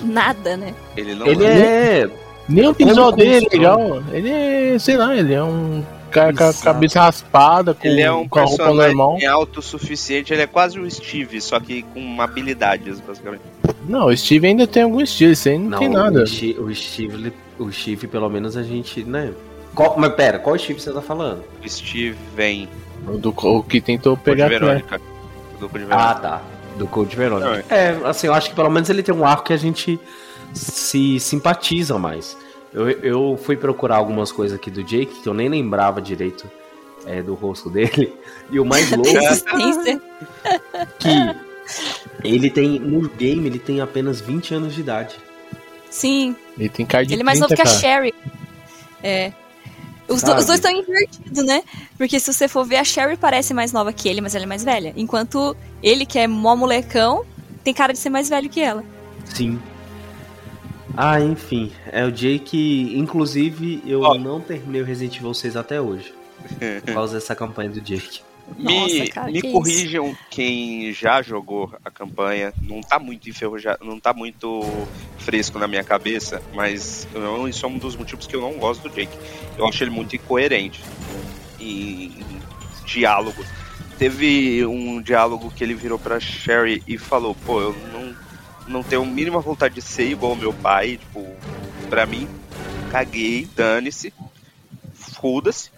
Nada, 0.02 0.58
né? 0.58 0.74
Ele 0.98 1.14
não 1.14 1.28
Ele 1.28 1.46
é. 1.46 2.10
Nem 2.50 2.68
o 2.68 2.74
visual 2.74 3.12
dele 3.12 3.46
é 3.46 3.50
legal. 3.56 4.04
Ele 4.12 4.30
é, 4.30 4.80
sei 4.80 4.98
lá, 4.98 5.16
ele 5.16 5.34
é 5.34 5.44
um 5.44 5.86
cara 6.10 6.34
com 6.34 6.44
a 6.44 6.54
cabeça 6.54 7.00
raspada, 7.02 7.74
com, 7.74 7.88
Ele 7.88 8.02
é 8.02 8.12
um 8.12 8.28
com 8.28 8.40
a 8.40 8.44
roupa 8.44 8.64
personagem 8.66 8.96
normal. 8.98 9.18
autossuficiente, 9.30 10.34
ele 10.34 10.42
é 10.42 10.48
quase 10.48 10.80
o 10.80 10.90
Steve, 10.90 11.40
só 11.40 11.60
que 11.60 11.84
com 11.84 12.20
habilidades, 12.22 13.00
basicamente. 13.00 13.44
Não, 13.88 14.08
o 14.08 14.18
Steve 14.18 14.48
ainda 14.48 14.66
tem 14.68 14.84
algum 14.84 15.00
estilo, 15.02 15.32
isso 15.32 15.48
aí 15.50 15.58
não, 15.58 15.70
Não, 15.70 15.80
tem 15.80 15.90
nada. 15.90 16.24
O 16.24 16.28
Steve, 16.28 16.60
o 16.60 16.76
Steve, 16.76 17.14
ele- 17.14 17.34
o 17.60 17.72
Steve, 17.72 18.08
pelo 18.08 18.28
menos 18.30 18.58
a 18.58 18.64
gente, 18.64 19.04
né? 19.04 19.32
Qual- 19.76 19.96
mas 19.98 20.14
pera, 20.16 20.38
qual 20.40 20.58
Steve 20.58 20.82
você 20.82 20.92
tá 20.92 21.02
falando? 21.02 21.44
O 21.64 21.70
Steve 21.70 22.18
vem 22.36 22.68
O, 23.08 23.18
do, 23.18 23.30
o 23.30 23.64
que 23.64 23.82
tentou 23.82 24.16
de 24.16 24.22
pegar 24.24 24.50
né? 24.50 24.60
Verônica. 24.60 24.98
De 24.98 25.66
Ah, 25.66 25.68
Verônica. 25.68 26.16
tá. 26.16 26.42
Do 26.78 26.88
Code 26.88 27.16
Verônica. 27.16 27.66
É, 27.70 27.98
assim, 28.06 28.28
eu 28.28 28.34
acho 28.34 28.50
que 28.50 28.56
pelo 28.56 28.70
menos 28.70 28.90
ele 28.90 29.04
tem 29.04 29.14
um 29.14 29.26
arco 29.26 29.44
que 29.44 29.54
a 29.54 29.58
gente 29.58 30.00
se 30.54 31.20
simpatiza 31.20 31.98
mais. 31.98 32.38
Eu, 32.74 32.90
eu 32.90 33.40
fui 33.44 33.58
procurar 33.58 33.98
algumas 33.98 34.32
coisas 34.32 34.58
aqui 34.58 34.72
do 34.72 34.84
Jake 34.84 35.22
que 35.22 35.28
eu 35.28 35.34
nem 35.34 35.50
lembrava 35.50 36.02
direito 36.02 36.50
é, 37.06 37.22
do 37.22 37.34
rosto 37.34 37.70
dele. 37.70 38.14
E 38.50 38.60
o 38.60 38.66
mais 38.66 38.90
louco 38.92 39.10
é 39.10 40.00
que 41.00 41.36
ele 42.24 42.50
tem, 42.50 42.80
no 42.80 43.10
game, 43.10 43.48
ele 43.48 43.60
tem 43.60 43.82
apenas 43.82 44.22
20 44.22 44.54
anos 44.56 44.74
de 44.74 44.82
idade. 44.82 45.16
Sim, 45.90 46.36
Ele 46.58 46.70
tem 46.70 46.86
cara 46.86 47.06
de 47.06 47.14
ele 47.14 47.22
é 47.22 47.26
mais 47.26 47.40
30, 47.40 47.54
novo 47.54 47.62
que 47.62 47.68
a. 47.68 47.80
Sherry. 47.80 48.14
É. 49.04 49.34
Os, 50.12 50.22
do- 50.22 50.36
os 50.36 50.46
dois 50.46 50.60
estão 50.60 50.72
invertidos, 50.72 51.46
né? 51.46 51.64
Porque 51.98 52.20
se 52.20 52.32
você 52.34 52.48
for 52.48 52.66
ver, 52.66 52.78
a 52.78 52.84
Sherry 52.84 53.18
parece 53.18 53.54
mais 53.54 53.72
nova 53.72 53.92
que 53.94 54.08
ele, 54.10 54.22
mas 54.22 54.36
ela 54.36 54.44
é 54.46 54.48
mais 54.48 54.64
velha. 54.64 54.94
Enquanto 54.96 55.56
ele, 55.82 56.06
que 56.06 56.20
é 56.20 56.28
mó 56.28 56.56
molecão, 56.56 57.26
tem 57.64 57.74
cara 57.74 57.94
de 57.94 58.00
ser 58.00 58.10
mais 58.10 58.28
velho 58.30 58.50
que 58.50 58.60
ela. 58.62 58.84
Sim. 59.26 59.60
Ah, 60.96 61.20
enfim. 61.22 61.72
É 61.92 62.04
o 62.06 62.12
Jake. 62.12 62.94
Inclusive, 62.96 63.82
eu 63.86 64.02
Ó. 64.02 64.16
não 64.16 64.42
terminei 64.42 64.82
o 64.82 64.86
Resident 64.86 65.18
Evil 65.18 65.34
6 65.34 65.56
até 65.56 65.80
hoje. 65.80 66.14
Por 66.86 66.94
causa 66.94 67.14
dessa 67.14 67.36
campanha 67.36 67.70
do 67.70 67.80
Jake. 67.80 68.22
Me, 68.58 68.64
Nossa, 69.00 69.12
cara, 69.12 69.32
me 69.32 69.42
que 69.42 69.52
corrijam 69.52 70.16
quem 70.30 70.92
já 70.94 71.22
jogou 71.22 71.74
a 71.84 71.90
campanha. 71.90 72.54
Não 72.62 72.82
tá 72.82 73.00
muito 73.00 73.30
enferrujado, 73.30 73.84
não 73.86 74.00
tá 74.00 74.14
muito 74.14 74.62
fresco 75.18 75.58
na 75.58 75.68
minha 75.68 75.84
cabeça, 75.84 76.42
mas 76.54 77.08
eu- 77.14 77.48
isso 77.48 77.66
é 77.66 77.70
um 77.70 77.78
dos 77.78 77.96
motivos 77.96 78.28
que 78.28 78.36
eu 78.36 78.42
não 78.42 78.54
gosto 78.54 78.88
do 78.88 78.94
Jake. 78.94 79.18
Eu 79.58 79.66
acho 79.68 79.84
ele 79.84 79.92
muito 79.92 80.16
incoerente 80.16 80.82
em, 81.60 82.06
em 82.20 82.42
diálogos. 82.86 83.46
Teve 83.98 84.66
um 84.66 85.02
diálogo 85.02 85.52
que 85.56 85.64
ele 85.64 85.74
virou 85.76 85.98
pra 86.00 86.20
Sherry 86.20 86.84
e 86.88 86.98
falou: 86.98 87.36
pô, 87.46 87.62
eu 87.62 87.76
não, 87.94 88.16
não 88.68 88.84
tenho 88.84 89.04
a 89.04 89.06
mínima 89.06 89.40
vontade 89.40 89.76
de 89.76 89.82
ser 89.82 90.10
igual 90.10 90.32
ao 90.32 90.38
meu 90.38 90.52
pai. 90.54 90.98
Tipo, 90.98 91.28
pra 91.90 92.06
mim, 92.06 92.28
caguei, 92.92 93.48
dane-se, 93.56 94.12
foda-se. 94.94 95.70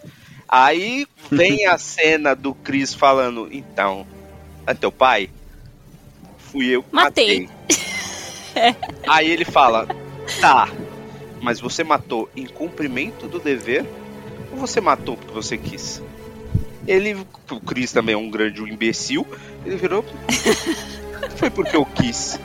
Aí 0.56 1.08
vem 1.32 1.66
a 1.66 1.80
cena 1.80 2.36
do 2.36 2.54
Chris 2.54 2.94
falando: 2.94 3.50
Então, 3.52 4.06
é 4.68 4.76
teu 4.76 4.92
pai? 4.92 5.28
Fui 6.38 6.68
eu 6.68 6.84
que 6.84 6.94
Matei. 6.94 7.50
matei. 7.50 8.76
Aí 9.10 9.32
ele 9.32 9.46
fala: 9.46 9.88
Tá, 10.40 10.70
mas 11.42 11.60
você 11.60 11.84
matou 11.84 12.30
em 12.36 12.46
cumprimento 12.46 13.28
do 13.28 13.40
dever 13.40 13.84
ou 14.52 14.60
você 14.60 14.80
matou 14.80 15.18
porque 15.18 15.34
você 15.34 15.58
quis? 15.58 16.04
Ele, 16.88 17.16
o 17.50 17.60
Chris 17.60 17.92
também 17.92 18.14
é 18.14 18.18
um 18.18 18.30
grande 18.30 18.62
imbecil, 18.62 19.26
ele 19.66 19.78
virou: 19.78 20.06
Foi 21.36 21.50
porque 21.50 21.76
eu 21.76 21.84
quis. 21.84 22.40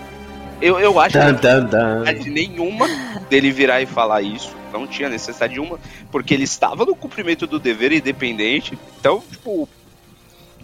Eu, 0.61 0.79
eu 0.81 0.99
acho 0.99 1.13
que 1.13 1.19
Dan, 1.19 1.35
dan, 1.35 1.65
dan. 1.67 2.01
necessidade 2.01 2.31
nenhuma 2.31 2.87
dele 3.31 3.51
virar 3.53 3.81
e 3.81 3.87
falar 3.87 4.23
isso. 4.23 4.57
Não 4.73 4.87
tinha 4.87 5.09
necessidade 5.09 5.55
nenhuma, 5.59 5.79
porque 6.11 6.35
ele 6.35 6.45
estava 6.45 6.85
no 6.85 6.95
cumprimento 6.97 7.47
do 7.47 7.59
dever 7.59 7.93
independente. 7.93 8.79
Então, 8.99 9.23
tipo. 9.31 9.69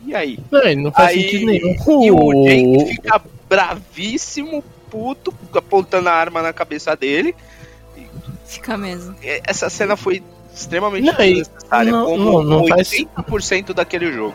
E 0.06 0.14
aí? 0.14 0.38
Não, 0.50 0.74
não 0.84 0.92
faz 0.92 1.10
Aí- 1.10 1.22
sentido 1.22 1.46
nenhum. 1.46 2.04
E 2.04 2.10
o 2.10 2.44
Jake 2.44 2.94
fica 2.96 3.22
bravíssimo, 3.48 4.62
puto, 4.90 5.32
apontando 5.54 6.08
a 6.08 6.12
arma 6.12 6.42
na 6.42 6.52
cabeça 6.52 6.94
dele. 6.94 7.34
Fica 8.44 8.76
mesmo. 8.76 9.14
Essa 9.22 9.70
cena 9.70 9.96
foi 9.96 10.22
extremamente 10.52 11.06
Não, 11.06 11.14
desnecessária, 11.16 11.90
não- 11.90 12.04
como 12.04 12.42
não- 12.42 12.60
não 12.60 12.68
faz- 12.68 12.88
80% 12.92 13.72
daquele 13.72 14.12
jogo. 14.12 14.34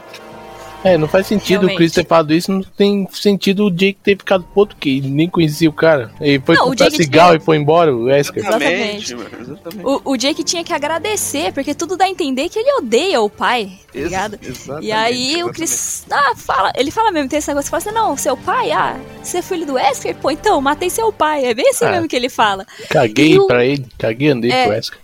É, 0.83 0.97
não 0.97 1.07
faz 1.09 1.27
sentido 1.27 1.57
o 1.63 1.67
Realmente. 1.67 1.77
Chris 1.77 1.91
ter 1.91 2.05
falado 2.05 2.33
isso, 2.33 2.51
não 2.51 2.61
tem 2.61 3.05
sentido 3.11 3.65
o 3.65 3.69
Jake 3.71 3.99
ter 4.01 4.17
ficado 4.17 4.45
puto, 4.53 4.75
que 4.77 5.01
nem 5.01 5.29
conhecia 5.29 5.69
o 5.69 5.73
cara. 5.73 6.11
Ele 6.21 6.39
foi 6.45 6.55
Não, 6.55 6.63
o 6.63 6.69
comprar 6.69 6.89
cigarro 6.91 7.31
tinha- 7.31 7.41
e 7.41 7.45
foi 7.45 7.57
embora, 7.57 7.93
o 7.93 8.03
Wesker. 8.05 8.41
Exatamente. 8.43 9.13
exatamente. 9.13 9.85
O, 9.85 10.01
o 10.05 10.17
Jake 10.17 10.41
tinha 10.43 10.63
que 10.63 10.71
agradecer, 10.71 11.51
porque 11.53 11.75
tudo 11.75 11.97
dá 11.97 12.05
a 12.05 12.09
entender 12.09 12.47
que 12.47 12.57
ele 12.59 12.71
odeia 12.77 13.19
o 13.21 13.29
pai, 13.29 13.71
tá 13.91 13.99
ligado? 13.99 14.33
Ex- 14.41 14.47
exatamente, 14.61 14.87
E 14.87 14.91
aí 14.91 15.43
o. 15.43 15.51
Chris. 15.51 16.05
Ah, 16.09 16.33
fala. 16.35 16.71
Ele 16.75 16.91
fala 16.91 17.11
mesmo, 17.11 17.27
tem 17.29 17.39
esse 17.39 17.47
negócio 17.49 17.65
que 17.65 17.71
fala 17.71 17.83
assim: 17.97 18.07
não, 18.07 18.15
seu 18.15 18.37
pai, 18.37 18.71
ah, 18.71 18.97
você 19.21 19.39
é 19.39 19.41
filho 19.41 19.65
do 19.65 19.73
Wesker? 19.73 20.15
Pô, 20.15 20.31
então, 20.31 20.61
matei 20.61 20.89
seu 20.89 21.11
pai. 21.11 21.43
É 21.45 21.53
bem 21.53 21.69
assim 21.69 21.85
Ah. 21.85 21.91
mesmo 21.91 22.07
que 22.07 22.15
ele 22.15 22.29
fala. 22.29 22.65
Caguei 22.89 23.33
E 23.33 23.39
o- 23.39 23.47
pra 23.47 23.65
ele, 23.65 23.85
caguei 23.97 24.29
andei 24.29 24.49
É. 24.51 24.63
pro 24.63 24.71
Wesker. 24.75 24.99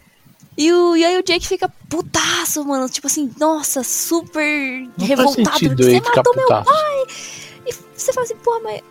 E, 0.57 0.71
o, 0.71 0.95
e 0.95 1.03
aí 1.03 1.17
o 1.19 1.23
Jake 1.23 1.45
fica 1.47 1.67
putaço, 1.89 2.63
mano. 2.65 2.87
Tipo 2.89 3.07
assim, 3.07 3.29
nossa, 3.39 3.83
super 3.83 4.87
Não 4.97 5.05
revoltado. 5.05 5.59
você 5.59 5.99
matou 5.99 6.35
meu 6.35 6.43
putaço. 6.47 6.65
pai. 6.71 7.03
E 7.67 7.73
você 7.95 8.13
fala 8.13 8.25
assim, 8.25 8.35
porra, 8.37 8.59
mas. 8.61 8.81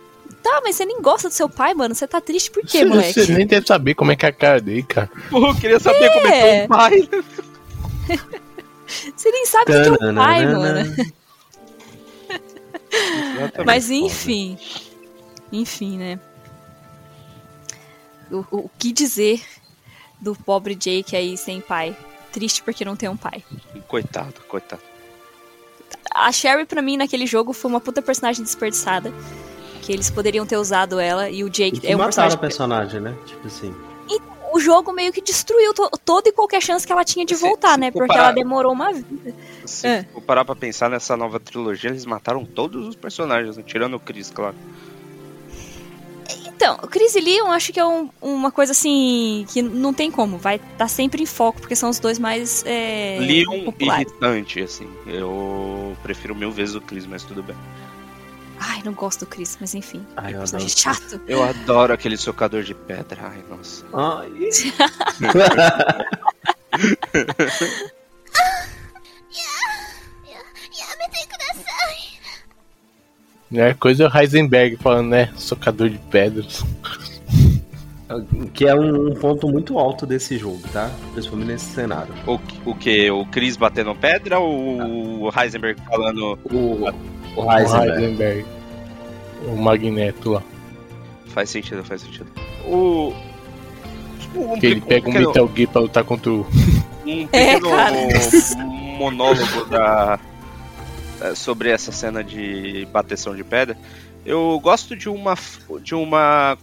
Tá, 0.43 0.61
mas 0.63 0.75
você 0.75 0.85
nem 0.85 1.01
gosta 1.01 1.27
do 1.27 1.33
seu 1.33 1.49
pai, 1.49 1.73
mano. 1.73 1.95
Você 1.95 2.05
tá 2.07 2.21
triste 2.21 2.51
por 2.51 2.61
quê, 2.61 2.79
Você, 2.79 2.85
moleque? 2.85 3.13
você 3.25 3.33
nem 3.33 3.47
deve 3.47 3.65
saber 3.65 3.95
como 3.95 4.11
é 4.11 4.15
que 4.15 4.27
é 4.27 4.29
a 4.29 4.31
cara 4.31 4.61
dele, 4.61 4.83
cara. 4.83 5.09
Pô, 5.31 5.47
eu 5.47 5.55
queria 5.55 5.79
saber 5.79 6.07
como 6.13 6.27
é 6.27 6.31
que 6.31 6.47
é 6.47 6.65
o 6.65 6.67
pai. 6.67 7.09
Você 9.17 9.31
nem 9.31 9.45
sabe 9.47 9.63
o 9.63 9.65
que 9.97 10.03
é 10.03 10.09
um 10.11 10.15
pai, 10.15 10.45
mano. 10.45 10.95
Mas 13.65 13.89
enfim. 13.89 14.57
Enfim, 15.51 15.97
né? 15.97 16.19
O, 18.31 18.37
o- 18.51 18.59
o 18.65 18.71
que 18.77 18.91
dizer 18.91 19.41
do 20.25 20.35
pobre 20.35 20.73
Jake 20.75 21.15
aí 21.15 21.37
sem 21.37 21.61
pai. 21.61 21.95
Triste 22.31 22.63
porque 22.63 22.83
não 22.83 22.95
tem 22.95 23.07
um 23.07 23.15
pai. 23.15 23.43
Coitado, 23.87 24.33
coitado. 24.47 24.81
A 26.13 26.31
Sherry, 26.31 26.65
pra 26.65 26.81
mim, 26.81 26.97
naquele 26.97 27.27
jogo, 27.27 27.53
foi 27.53 27.69
uma 27.69 27.79
puta 27.79 28.01
personagem 28.01 28.43
desperdiçada. 28.43 29.13
Que 29.83 29.93
eles 29.93 30.09
poderiam 30.09 30.45
ter 30.47 30.57
usado 30.57 30.99
ela 30.99 31.29
e 31.29 31.43
o 31.43 31.49
Jake 31.49 31.77
E 31.77 31.79
que 31.79 31.87
é 31.87 31.95
um 31.95 31.99
mataram 31.99 32.07
personagem. 32.07 32.37
o 32.37 32.39
personagem, 32.39 33.01
né? 33.01 33.15
Tipo 33.27 33.47
assim. 33.47 33.73
O 34.53 34.59
jogo 34.59 34.93
meio 34.93 35.11
que 35.11 35.21
destruiu 35.21 35.73
to- 35.73 35.89
toda 36.05 36.29
e 36.29 36.31
qualquer 36.31 36.61
chance 36.61 36.87
que 36.87 36.91
ela 36.93 37.03
tinha 37.03 37.25
de 37.25 37.35
Se- 37.35 37.41
voltar, 37.41 37.73
se 37.73 37.79
né? 37.79 37.91
Porque 37.91 38.07
parar- 38.07 38.23
ela 38.25 38.31
demorou 38.31 38.71
uma 38.71 38.91
vida. 38.93 39.33
Se 39.65 39.85
É. 39.85 40.03
for 40.03 40.21
parar 40.21 40.45
pra 40.45 40.55
pensar 40.55 40.89
nessa 40.89 41.17
nova 41.17 41.39
trilogia, 41.41 41.89
eles 41.89 42.05
mataram 42.05 42.45
todos 42.45 42.87
os 42.87 42.95
personagens, 42.95 43.57
né? 43.57 43.63
tirando 43.67 43.95
o 43.95 43.99
Chris, 43.99 44.31
claro. 44.31 44.55
Então, 46.55 46.75
o 46.81 46.87
Chris 46.87 47.13
e 47.15 47.19
Leon 47.19 47.51
acho 47.51 47.73
que 47.73 47.79
é 47.79 47.85
um- 47.85 48.09
uma 48.21 48.49
coisa 48.51 48.71
assim 48.71 49.45
que 49.49 49.61
não 49.61 49.93
tem 49.93 50.09
como, 50.09 50.37
vai 50.37 50.55
estar 50.55 50.87
sempre 50.87 51.21
em 51.21 51.25
foco, 51.25 51.59
porque 51.59 51.75
são 51.75 51.89
os 51.89 51.99
dois 51.99 52.17
mais 52.17 52.63
é, 52.65 53.17
Leon 53.19 53.65
populares. 53.65 54.07
irritante, 54.09 54.61
assim. 54.61 54.89
Eu 55.05 55.95
prefiro 56.01 56.33
mil 56.33 56.51
vezes 56.51 56.73
o 56.75 56.81
Chris, 56.81 57.05
mas 57.05 57.23
tudo 57.23 57.43
bem. 57.43 57.55
Ai, 58.57 58.81
não 58.85 58.93
gosto 58.93 59.25
do 59.25 59.25
Chris, 59.25 59.57
mas 59.59 59.75
enfim. 59.75 60.05
Ai, 60.15 60.33
eu 60.33 60.41
adoro 60.41 60.69
chato. 60.69 61.19
Eu 61.27 61.43
adoro 61.43 61.91
aquele 61.93 62.15
socador 62.15 62.63
de 62.63 62.73
pedra. 62.73 63.19
Ai, 63.23 63.43
nossa. 63.49 63.85
Ai. 63.93 64.31
É 73.53 73.73
coisa 73.73 74.11
Heisenberg 74.13 74.75
falando, 74.77 75.09
né? 75.09 75.29
Socador 75.35 75.89
de 75.89 75.97
pedras. 75.97 76.63
que 78.53 78.65
é 78.65 78.75
um, 78.75 79.11
um 79.11 79.15
ponto 79.15 79.47
muito 79.47 79.77
alto 79.79 80.05
desse 80.05 80.37
jogo, 80.37 80.61
tá? 80.71 80.91
Principalmente 81.13 81.47
nesse 81.47 81.65
cenário. 81.65 82.13
O, 82.27 82.39
o 82.65 82.75
que? 82.75 83.09
O 83.11 83.25
Chris 83.25 83.55
batendo 83.57 83.93
pedra 83.95 84.39
ou 84.39 85.23
o 85.27 85.29
Heisenberg 85.37 85.79
falando. 85.89 86.37
O, 86.45 86.55
o 86.55 86.93
O 87.35 87.51
Heisenberg. 87.51 87.91
Heisenberg. 88.03 88.45
O 89.47 89.55
Magneto 89.57 90.31
lá. 90.33 90.43
Faz 91.27 91.49
sentido, 91.49 91.83
faz 91.83 92.01
sentido. 92.01 92.27
O. 92.65 93.13
um 94.35 94.59
Que 94.59 94.67
ele 94.67 94.81
pe- 94.81 94.87
pega 94.87 95.09
um 95.09 95.11
pequeno- 95.13 95.27
Metal 95.29 95.51
Gear 95.55 95.69
pra 95.71 95.81
lutar 95.81 96.03
contra 96.03 96.31
o. 96.31 96.41
um 96.41 96.45
É, 97.31 97.53
pequeno 97.59 97.69
cara. 97.69 97.95
monólogo 98.97 99.65
da, 99.69 100.19
sobre 101.35 101.69
essa 101.69 101.91
cena 101.91 102.23
de 102.23 102.87
bateção 102.91 103.35
de 103.35 103.43
pedra. 103.43 103.77
Eu 104.25 104.59
gosto 104.61 104.95
de 104.95 105.07
uma 105.09 105.35
de 105.81 105.93
uma 105.95 106.57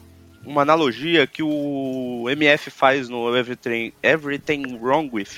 uma 0.44 0.62
analogia 0.62 1.26
que 1.26 1.42
o 1.42 2.26
MF 2.28 2.68
faz 2.70 3.08
no 3.08 3.34
Everything, 3.36 3.92
Everything 4.02 4.76
Wrong 4.80 5.08
With 5.12 5.28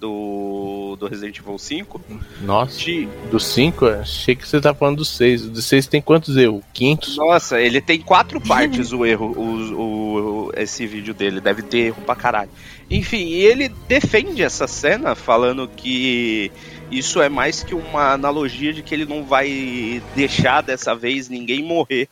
do, 0.00 0.96
do 0.98 1.06
Resident 1.06 1.38
Evil 1.38 1.58
5 1.58 2.00
Nossa, 2.42 2.78
de 2.78 3.06
do 3.30 3.38
5? 3.40 3.86
Achei 3.86 4.34
que 4.36 4.46
você 4.48 4.60
tá 4.60 4.72
falando 4.74 4.98
do 4.98 5.04
6. 5.04 5.46
O 5.46 5.50
do 5.50 5.60
6 5.62 5.86
tem 5.86 6.00
quantos 6.02 6.36
erros? 6.36 6.62
500? 6.72 7.16
Nossa, 7.16 7.60
ele 7.60 7.80
tem 7.80 8.00
quatro 8.00 8.40
partes 8.40 8.92
o 8.92 9.04
erro, 9.04 9.26
o, 9.36 10.46
o- 10.48 10.52
esse 10.56 10.86
vídeo 10.86 11.12
dele, 11.14 11.40
deve 11.40 11.62
ter 11.62 11.78
erro 11.88 12.02
pra 12.04 12.14
caralho. 12.14 12.50
Enfim, 12.90 13.30
ele 13.30 13.68
defende 13.88 14.42
essa 14.42 14.66
cena 14.66 15.14
falando 15.14 15.68
que 15.68 16.50
isso 16.90 17.20
é 17.20 17.28
mais 17.28 17.62
que 17.62 17.74
uma 17.74 18.12
analogia 18.12 18.72
de 18.72 18.82
que 18.82 18.94
ele 18.94 19.06
não 19.06 19.24
vai 19.24 20.02
deixar 20.14 20.62
dessa 20.62 20.94
vez 20.94 21.28
ninguém 21.28 21.62
morrer. 21.62 22.08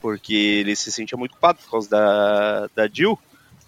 Porque 0.00 0.34
ele 0.34 0.74
se 0.74 0.90
sentia 0.90 1.16
muito 1.16 1.32
culpado 1.32 1.58
por 1.60 1.70
causa 1.70 1.88
da, 1.88 2.68
da 2.74 2.88
Jill. 2.88 3.18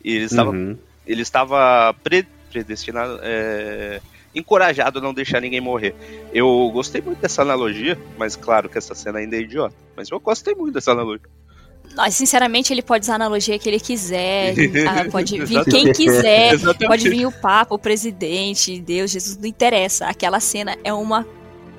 E 0.05 0.15
ele 0.16 0.24
estava, 0.24 0.51
Uhum. 0.51 0.77
ele 1.06 1.23
estava 1.23 1.94
pre- 2.02 2.27
predestinado, 2.51 3.20
é, 3.23 4.01
encorajado 4.35 4.98
a 4.98 5.02
não 5.02 5.15
deixar 5.15 5.40
ninguém 5.40 5.61
morrer. 5.61 5.94
Eu 6.32 6.70
gostei 6.73 7.01
muito 7.01 7.20
dessa 7.20 7.43
analogia, 7.43 7.97
mas 8.19 8.35
claro 8.35 8.69
que 8.69 8.77
essa 8.77 8.94
cena 8.94 9.20
ainda 9.20 9.36
é 9.36 9.40
idiota. 9.40 9.74
Mas 9.97 10.11
eu 10.11 10.19
gostei 10.19 10.55
muito 10.55 10.74
dessa 10.74 10.90
analogia. 10.93 11.28
Mas, 11.97 12.15
sinceramente, 12.15 12.73
ele 12.73 12.83
pode 12.83 13.05
usar 13.05 13.15
a 13.15 13.16
analogia 13.16 13.59
que 13.59 13.69
ele 13.69 13.79
quiser. 13.79 14.55
ah, 14.89 15.11
pode 15.11 15.45
vir 15.45 15.65
quem 15.65 15.93
quiser. 15.93 16.59
Pode 16.87 17.09
vir 17.09 17.27
o 17.27 17.33
Papa, 17.33 17.75
o 17.75 17.79
presidente, 17.79 18.81
Deus, 18.81 19.11
Jesus, 19.11 19.37
não 19.37 19.47
interessa. 19.47 20.07
Aquela 20.07 20.41
cena 20.41 20.77
é 20.83 20.93
uma. 20.93 21.27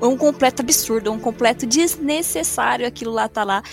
É 0.01 0.05
um 0.05 0.17
completo 0.17 0.61
absurdo, 0.61 1.09
é 1.09 1.11
um 1.11 1.19
completo 1.19 1.65
desnecessário 1.65 2.85
aquilo 2.85 3.13
lá 3.13 3.27
tá 3.27 3.43
lá. 3.43 3.63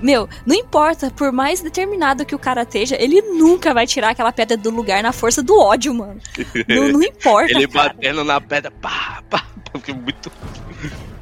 Meu, 0.00 0.28
não 0.46 0.54
importa, 0.54 1.10
por 1.10 1.32
mais 1.32 1.60
determinado 1.60 2.24
que 2.24 2.34
o 2.34 2.38
cara 2.38 2.62
esteja, 2.62 2.96
ele 3.00 3.20
nunca 3.20 3.74
vai 3.74 3.86
tirar 3.86 4.10
aquela 4.10 4.32
pedra 4.32 4.56
do 4.56 4.70
lugar 4.70 5.02
na 5.02 5.12
força 5.12 5.42
do 5.42 5.58
ódio, 5.58 5.94
mano. 5.94 6.20
Não, 6.68 6.88
não 6.88 7.02
importa. 7.04 7.52
Ele 7.52 7.68
cara. 7.68 7.90
batendo 7.90 8.24
na 8.24 8.40
pedra, 8.40 8.70
pá, 8.70 9.22
pá, 9.28 9.46
pá, 9.72 9.80
que 9.80 9.92
muito. 9.92 10.30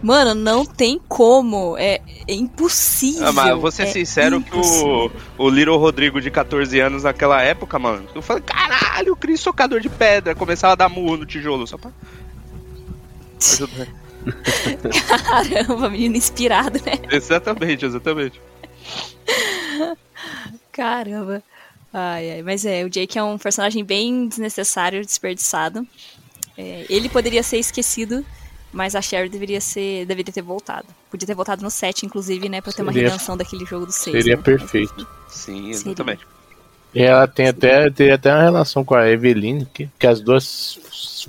Mano, 0.03 0.35
não 0.35 0.65
tem 0.65 1.01
como. 1.09 1.77
É, 1.79 2.01
é 2.27 2.35
impossível. 2.35 3.29
Ah, 3.29 3.33
mas 3.33 3.57
vou 3.57 3.71
ser 3.71 3.85
é 3.85 3.87
sincero 3.87 4.43
que 4.43 4.57
o, 4.57 5.11
o 5.39 5.49
Little 5.49 5.79
Rodrigo 5.79 6.21
de 6.21 6.31
14 6.31 6.81
anos 6.81 7.05
naquela 7.05 7.41
época, 7.41 7.79
mano, 7.79 8.09
eu 8.13 8.21
falei, 8.21 8.43
caralho, 8.43 9.13
o 9.13 9.17
Cris 9.17 9.41
socador 9.41 9.81
de 9.81 9.89
pedra, 9.89 10.35
começava 10.35 10.73
a 10.73 10.77
dar 10.77 10.89
murro 10.89 11.19
no 11.19 11.27
tijolo, 11.27 11.67
só 11.67 11.79
pra. 11.79 11.93
Caramba, 15.09 15.91
menino 15.91 16.17
inspirado, 16.17 16.79
né? 16.85 16.93
exatamente, 17.11 17.85
exatamente. 17.85 18.41
Caramba. 20.71 21.43
Ai, 21.93 22.33
ai. 22.33 22.43
Mas 22.43 22.65
é, 22.65 22.85
o 22.85 22.91
Jake 22.91 23.19
é 23.19 23.23
um 23.23 23.37
personagem 23.37 23.85
bem 23.85 24.27
desnecessário, 24.27 25.05
desperdiçado. 25.05 25.87
É, 26.57 26.87
ele 26.89 27.09
poderia 27.09 27.43
ser 27.43 27.59
esquecido, 27.59 28.25
mas 28.73 28.95
a 28.95 29.03
Sherry 29.03 29.29
deveria 29.29 29.61
ser. 29.61 30.07
deveria 30.07 30.33
ter 30.33 30.43
voltado. 30.43 30.87
Podia 31.11 31.27
ter 31.27 31.35
voltado 31.35 31.63
no 31.63 31.71
7, 31.71 32.07
inclusive, 32.07 32.49
né? 32.49 32.61
Pra 32.61 32.73
ter 32.73 32.83
uma 32.83 32.93
redenção 32.93 33.37
daquele 33.37 33.67
jogo 33.67 33.87
do 33.87 33.93
6. 33.93 34.17
Seria 34.17 34.37
né? 34.37 34.43
perfeito. 34.43 35.07
Sim, 35.29 35.73
Seria. 35.75 36.19
E 36.95 37.03
ela 37.03 37.27
tem 37.27 37.49
até, 37.49 37.91
tem 37.91 38.11
até 38.11 38.33
uma 38.33 38.43
relação 38.43 38.85
com 38.85 38.95
a 38.95 39.09
Eveline, 39.09 39.67
que, 39.67 39.89
que 39.99 40.07
as 40.07 40.21
duas 40.21 40.79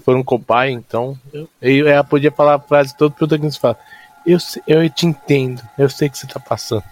foram 0.04 0.24
com 0.24 0.36
o 0.36 0.40
pai, 0.40 0.72
então. 0.72 1.18
Eu, 1.34 1.48
eu- 1.62 1.88
ela 1.88 2.04
podia 2.04 2.32
falar 2.32 2.56
a 2.56 2.60
frase 2.60 2.96
todo 2.98 3.14
protagonista 3.14 3.62
fala. 3.62 3.80
Eu, 4.26 4.38
eu 4.68 4.90
te 4.90 5.06
entendo, 5.06 5.62
eu 5.78 5.90
sei 5.90 6.10
que 6.10 6.18
você 6.18 6.28
tá 6.28 6.40
passando. 6.40 6.84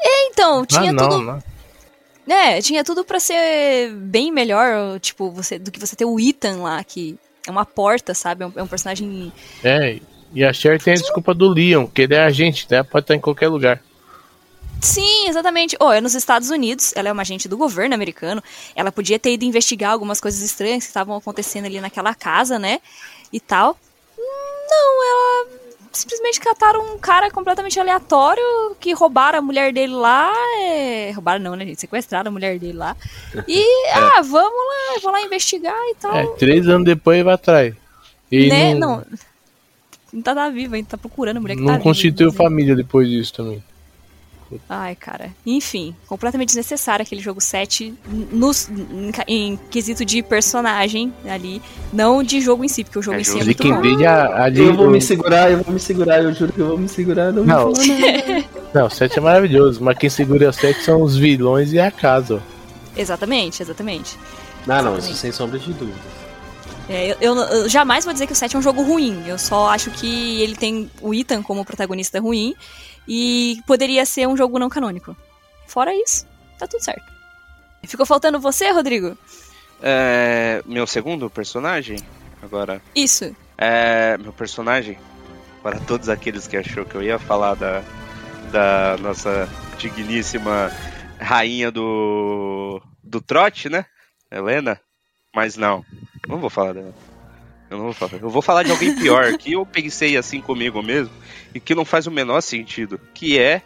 Então, 0.00 0.64
tinha 0.66 0.90
ah, 0.90 0.92
não, 0.92 1.08
tudo. 1.08 1.22
não. 1.22 1.42
É, 2.34 2.60
tinha 2.60 2.84
tudo 2.84 3.04
pra 3.04 3.18
ser 3.20 3.92
bem 3.94 4.30
melhor, 4.32 4.98
tipo, 5.00 5.30
você, 5.30 5.58
do 5.58 5.70
que 5.70 5.80
você 5.80 5.96
ter 5.96 6.04
o 6.04 6.18
Ethan 6.18 6.62
lá, 6.62 6.82
que 6.84 7.18
é 7.46 7.50
uma 7.50 7.64
porta, 7.66 8.14
sabe? 8.14 8.44
É 8.44 8.46
um, 8.46 8.52
é 8.56 8.62
um 8.62 8.66
personagem. 8.66 9.32
É, 9.62 9.98
e 10.32 10.44
a 10.44 10.52
Cher 10.52 10.80
tem 10.80 10.94
a 10.94 10.96
desculpa 10.96 11.34
do 11.34 11.48
Leon, 11.48 11.86
que 11.86 12.02
ele 12.02 12.14
é 12.14 12.22
agente, 12.22 12.66
né? 12.70 12.82
Pode 12.82 13.04
estar 13.04 13.14
em 13.14 13.20
qualquer 13.20 13.48
lugar. 13.48 13.82
Sim, 14.82 15.28
exatamente. 15.28 15.76
Oh, 15.78 15.92
é 15.92 16.00
nos 16.00 16.12
Estados 16.12 16.50
Unidos, 16.50 16.92
ela 16.96 17.08
é 17.08 17.12
uma 17.12 17.22
agente 17.22 17.48
do 17.48 17.56
governo 17.56 17.94
americano. 17.94 18.42
Ela 18.74 18.90
podia 18.90 19.16
ter 19.16 19.32
ido 19.32 19.44
investigar 19.44 19.92
algumas 19.92 20.20
coisas 20.20 20.42
estranhas 20.42 20.82
que 20.82 20.88
estavam 20.88 21.16
acontecendo 21.16 21.66
ali 21.66 21.80
naquela 21.80 22.12
casa, 22.16 22.58
né? 22.58 22.80
E 23.32 23.38
tal. 23.38 23.78
Não, 24.18 25.04
ela 25.04 25.46
simplesmente 25.92 26.40
cataram 26.40 26.94
um 26.94 26.98
cara 26.98 27.30
completamente 27.30 27.78
aleatório 27.78 28.42
que 28.80 28.92
roubaram 28.92 29.38
a 29.38 29.42
mulher 29.42 29.72
dele 29.72 29.94
lá. 29.94 30.32
É... 30.60 31.12
Roubaram 31.12 31.40
não, 31.40 31.54
né, 31.54 31.64
gente? 31.64 31.80
Sequestraram 31.80 32.30
a 32.30 32.32
mulher 32.32 32.58
dele 32.58 32.76
lá. 32.76 32.96
E, 33.46 33.64
ah, 33.94 34.20
vamos 34.20 34.50
lá, 34.50 35.00
vou 35.00 35.12
lá 35.12 35.22
investigar 35.22 35.78
e 35.90 35.94
tal. 35.94 36.16
É, 36.16 36.26
três 36.34 36.66
anos 36.68 36.84
depois 36.84 37.22
vai 37.22 37.34
atrás. 37.34 37.72
E 38.32 38.48
né? 38.48 38.74
não, 38.74 38.96
Não. 38.96 39.04
Não 40.12 40.20
tá, 40.22 40.34
tá 40.34 40.50
viva, 40.50 40.74
ainda 40.74 40.88
tá 40.88 40.98
procurando 40.98 41.36
a 41.36 41.40
mulher 41.40 41.54
que 41.54 41.60
não 41.60 41.68
tá 41.68 41.72
viva, 41.74 41.84
constituiu 41.84 42.32
família 42.32 42.74
depois 42.76 43.08
disso 43.08 43.32
também. 43.32 43.62
Ai, 44.68 44.94
cara. 44.94 45.30
Enfim, 45.46 45.94
completamente 46.06 46.48
desnecessário 46.48 47.02
aquele 47.02 47.20
jogo 47.20 47.40
7 47.40 47.94
nos, 48.30 48.68
em, 48.68 49.12
em 49.28 49.56
quesito 49.70 50.04
de 50.04 50.22
personagem 50.22 51.12
ali, 51.28 51.60
não 51.92 52.22
de 52.22 52.40
jogo 52.40 52.64
em 52.64 52.68
si, 52.68 52.84
porque 52.84 52.98
o 52.98 53.02
jogo 53.02 53.18
É, 53.18 53.20
em 53.20 53.24
si 53.24 53.40
é 53.40 53.44
muito 53.44 53.62
bom. 53.68 53.74
ali. 54.34 54.60
Eu 54.60 54.74
vou 54.74 54.90
me 54.90 55.00
segurar, 55.00 55.50
eu 55.50 55.62
vou 55.62 55.74
me 55.74 55.80
segurar, 55.80 56.22
eu 56.22 56.32
juro 56.34 56.52
que 56.52 56.58
eu 56.60 56.68
vou 56.68 56.78
me 56.78 56.88
segurar. 56.88 57.32
Não, 57.32 57.44
Não. 57.44 57.72
nada. 57.72 58.44
Não, 58.74 58.86
o 58.86 58.90
7 58.90 59.18
é 59.18 59.20
maravilhoso, 59.20 59.82
mas 59.82 59.98
quem 59.98 60.08
segura 60.08 60.48
o 60.48 60.52
7 60.52 60.82
são 60.82 61.02
os 61.02 61.16
vilões 61.16 61.72
e 61.72 61.78
a 61.78 61.90
casa. 61.90 62.42
Exatamente, 62.96 63.62
exatamente. 63.62 64.18
não, 64.66 64.82
não, 64.82 64.98
isso 64.98 65.14
sem 65.14 65.32
sombra 65.32 65.58
de 65.58 65.72
dúvida. 65.72 65.98
É, 66.88 67.12
eu, 67.12 67.16
eu- 67.20 67.36
eu 67.36 67.68
jamais 67.68 68.04
vou 68.04 68.12
dizer 68.12 68.26
que 68.26 68.32
o 68.32 68.36
7 68.36 68.56
é 68.56 68.58
um 68.58 68.62
jogo 68.62 68.82
ruim. 68.82 69.22
Eu 69.26 69.38
só 69.38 69.68
acho 69.68 69.90
que 69.92 70.42
ele 70.42 70.56
tem 70.56 70.90
o 71.00 71.14
Ethan 71.14 71.42
como 71.42 71.64
protagonista 71.64 72.18
ruim 72.20 72.54
e 73.06 73.60
poderia 73.66 74.04
ser 74.06 74.26
um 74.26 74.36
jogo 74.36 74.58
não 74.58 74.68
canônico. 74.68 75.16
Fora 75.66 75.94
isso, 75.94 76.26
tá 76.58 76.66
tudo 76.66 76.82
certo. 76.82 77.10
Ficou 77.84 78.06
faltando 78.06 78.38
você, 78.38 78.70
Rodrigo? 78.70 79.16
É, 79.82 80.62
meu 80.64 80.86
segundo 80.86 81.28
personagem, 81.28 81.98
agora. 82.40 82.80
Isso. 82.94 83.34
É, 83.58 84.16
meu 84.18 84.32
personagem, 84.32 84.98
para 85.62 85.80
todos 85.80 86.08
aqueles 86.08 86.46
que 86.46 86.56
achou 86.56 86.84
que 86.84 86.94
eu 86.94 87.02
ia 87.02 87.18
falar 87.18 87.54
da, 87.54 87.82
da 88.52 88.96
nossa 89.00 89.48
digníssima 89.78 90.70
rainha 91.18 91.70
do, 91.70 92.80
do 93.02 93.20
trote, 93.20 93.68
né? 93.68 93.86
Helena? 94.30 94.80
Mas 95.34 95.56
não, 95.56 95.84
não 96.28 96.38
vou 96.38 96.50
falar 96.50 96.74
dela. 96.74 96.94
Eu 97.72 97.78
não 97.78 97.84
vou 97.86 97.94
falar. 97.94 98.22
Eu 98.22 98.28
vou 98.28 98.42
falar 98.42 98.62
de 98.64 98.70
alguém 98.70 98.94
pior, 98.94 99.36
que 99.38 99.54
eu 99.54 99.64
pensei 99.64 100.16
assim 100.18 100.42
comigo 100.42 100.82
mesmo, 100.82 101.12
e 101.54 101.58
que 101.58 101.74
não 101.74 101.86
faz 101.86 102.06
o 102.06 102.10
menor 102.10 102.42
sentido, 102.42 103.00
que 103.14 103.38
é 103.38 103.62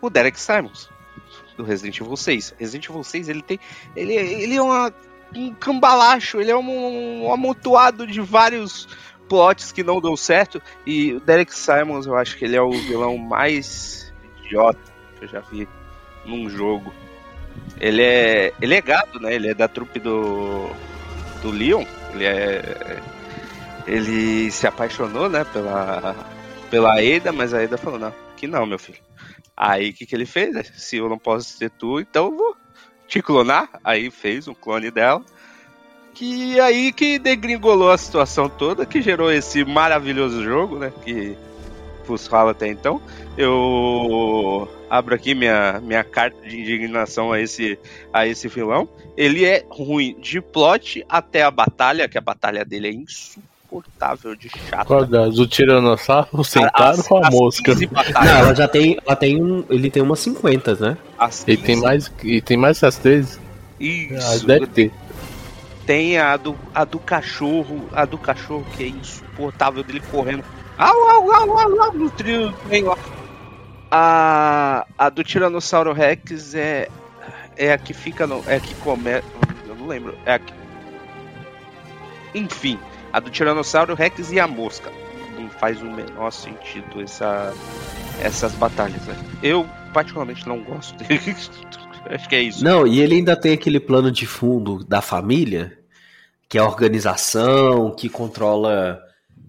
o 0.00 0.08
Derek 0.08 0.38
Simons, 0.38 0.88
do 1.56 1.64
Resident 1.64 1.98
Evil 1.98 2.16
6. 2.16 2.54
Resident 2.56 2.88
Evil 2.88 3.02
6, 3.02 3.28
ele 3.28 3.42
tem. 3.42 3.58
Ele, 3.96 4.14
ele 4.14 4.54
é 4.54 4.62
uma, 4.62 4.94
um 5.34 5.52
cambalacho, 5.54 6.40
ele 6.40 6.52
é 6.52 6.56
um, 6.56 7.24
um 7.24 7.32
amontoado 7.32 8.06
de 8.06 8.20
vários 8.20 8.86
plots 9.28 9.72
que 9.72 9.82
não 9.82 10.00
deu 10.00 10.16
certo. 10.16 10.62
E 10.86 11.14
o 11.14 11.20
Derek 11.20 11.52
Simons, 11.52 12.06
eu 12.06 12.14
acho 12.16 12.36
que 12.36 12.44
ele 12.44 12.54
é 12.54 12.62
o 12.62 12.70
vilão 12.70 13.18
mais 13.18 14.14
idiota 14.44 14.78
que 15.18 15.24
eu 15.24 15.28
já 15.28 15.40
vi 15.40 15.68
num 16.24 16.48
jogo. 16.48 16.94
Ele 17.80 18.02
é. 18.02 18.52
Ele 18.62 18.74
é 18.76 18.80
gado, 18.80 19.18
né? 19.18 19.34
Ele 19.34 19.48
é 19.48 19.54
da 19.54 19.66
trupe 19.66 19.98
do. 19.98 20.70
do 21.42 21.50
Leon. 21.50 21.84
Ele 22.14 22.24
é. 22.24 23.02
Ele 23.88 24.50
se 24.50 24.66
apaixonou, 24.66 25.28
né, 25.28 25.44
pela. 25.44 26.14
pela 26.70 27.00
Ada, 27.00 27.32
mas 27.32 27.54
a 27.54 27.62
Ada 27.62 27.78
falou, 27.78 27.98
não, 27.98 28.14
que 28.36 28.46
não, 28.46 28.66
meu 28.66 28.78
filho. 28.78 28.98
Aí 29.56 29.90
o 29.90 29.92
que, 29.92 30.06
que 30.06 30.14
ele 30.14 30.26
fez? 30.26 30.70
Se 30.76 30.98
eu 30.98 31.08
não 31.08 31.18
posso 31.18 31.48
ser 31.56 31.70
tu, 31.70 31.98
então 31.98 32.26
eu 32.26 32.36
vou 32.36 32.56
te 33.08 33.20
clonar. 33.20 33.68
Aí 33.82 34.10
fez 34.10 34.46
um 34.46 34.54
clone 34.54 34.90
dela. 34.90 35.24
Que 36.14 36.60
aí 36.60 36.92
que 36.92 37.18
degringolou 37.18 37.90
a 37.90 37.98
situação 37.98 38.48
toda, 38.48 38.86
que 38.86 39.02
gerou 39.02 39.32
esse 39.32 39.64
maravilhoso 39.64 40.44
jogo, 40.44 40.78
né? 40.78 40.92
Que 41.02 41.36
vos 42.06 42.26
fala 42.26 42.52
até 42.52 42.68
então. 42.68 43.00
Eu 43.36 44.68
abro 44.90 45.14
aqui 45.14 45.34
minha, 45.34 45.80
minha 45.80 46.04
carta 46.04 46.40
de 46.42 46.60
indignação 46.60 47.32
a 47.32 47.40
esse, 47.40 47.78
a 48.12 48.26
esse 48.26 48.48
vilão. 48.48 48.88
Ele 49.16 49.44
é 49.44 49.64
ruim 49.68 50.16
de 50.20 50.40
plot 50.40 51.04
até 51.08 51.42
a 51.42 51.50
batalha, 51.50 52.08
que 52.08 52.18
a 52.18 52.20
batalha 52.22 52.64
dele 52.64 52.88
é 52.88 52.92
insuportável 52.92 53.57
de 54.38 54.48
chata. 54.48 54.84
Qual 54.84 55.04
das? 55.04 55.38
O 55.38 55.46
Tiranossauro 55.46 56.42
sentado 56.42 57.02
com 57.04 57.24
a 57.24 57.30
mosca? 57.30 57.74
15 57.74 57.88
Não, 57.92 58.22
ela 58.22 58.54
já 58.54 58.66
tem. 58.66 58.98
Ela 59.04 59.16
tem 59.16 59.42
um. 59.42 59.64
Ele 59.68 59.90
tem 59.90 60.02
umas 60.02 60.20
50, 60.20 60.74
né? 60.76 60.96
as 61.18 61.46
Ele 61.46 61.56
tem 61.58 61.74
15. 61.74 61.82
mais, 61.82 62.12
ele 62.22 62.40
tem 62.40 62.56
mais 62.56 62.76
essas 62.78 62.96
três? 62.96 63.38
Ah, 63.38 63.84
Isso, 63.84 64.46
deve 64.46 64.66
ter. 64.66 64.92
Tem 65.86 66.18
a 66.18 66.36
do, 66.36 66.56
a 66.74 66.84
do 66.84 66.98
cachorro, 66.98 67.88
a 67.92 68.04
do 68.04 68.18
cachorro 68.18 68.66
que 68.76 68.84
é 68.84 68.88
insuportável 68.88 69.82
dele 69.82 70.02
correndo. 70.10 70.44
Au, 70.76 70.94
au, 70.94 71.32
au, 71.32 71.58
au, 71.58 71.82
au, 71.82 71.92
no 71.92 72.10
trio, 72.10 72.52
tem 72.68 72.84
lá. 72.84 72.96
A, 73.90 74.86
a 74.98 75.08
do 75.08 75.24
Tiranossauro 75.24 75.92
Rex 75.92 76.54
é, 76.54 76.88
é 77.56 77.72
a 77.72 77.78
que 77.78 77.94
fica 77.94 78.26
no. 78.26 78.42
É 78.46 78.56
a 78.56 78.60
que 78.60 78.74
começa. 78.76 79.26
Eu 79.66 79.74
não 79.76 79.86
lembro. 79.86 80.16
É 80.26 80.34
a 80.34 80.38
que. 80.38 80.52
Enfim, 82.34 82.78
a 83.12 83.20
do 83.20 83.30
Tiranossauro 83.30 83.94
Rex 83.94 84.32
e 84.32 84.40
a 84.40 84.46
mosca. 84.46 84.90
Não 85.38 85.48
faz 85.48 85.80
o 85.80 85.86
menor 85.86 86.30
sentido 86.30 87.00
essa, 87.00 87.52
essas 88.20 88.52
batalhas. 88.54 89.04
Né? 89.06 89.16
Eu, 89.42 89.68
particularmente, 89.92 90.46
não 90.46 90.62
gosto 90.62 90.96
dele. 91.04 91.36
Acho 92.06 92.28
que 92.28 92.34
é 92.34 92.42
isso. 92.42 92.64
Não, 92.64 92.86
e 92.86 93.00
ele 93.00 93.16
ainda 93.16 93.36
tem 93.36 93.52
aquele 93.52 93.80
plano 93.80 94.10
de 94.10 94.26
fundo 94.26 94.84
da 94.84 95.00
família, 95.00 95.78
que 96.48 96.58
é 96.58 96.60
a 96.60 96.66
organização, 96.66 97.94
que 97.94 98.08
controla 98.08 99.02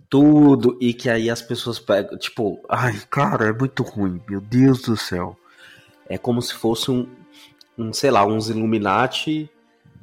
tudo, 0.09 0.77
e 0.81 0.93
que 0.93 1.09
aí 1.09 1.29
as 1.29 1.41
pessoas 1.41 1.79
pegam. 1.79 2.17
Tipo, 2.17 2.63
ai, 2.67 2.99
cara, 3.09 3.49
é 3.49 3.53
muito 3.53 3.83
ruim, 3.83 4.21
meu 4.27 4.41
Deus 4.41 4.81
do 4.81 4.97
céu. 4.97 5.37
É 6.07 6.17
como 6.17 6.41
se 6.41 6.53
fosse 6.53 6.89
um, 6.89 7.07
um 7.77 7.93
sei 7.93 8.09
lá, 8.09 8.25
uns 8.25 8.49
Illuminati 8.49 9.49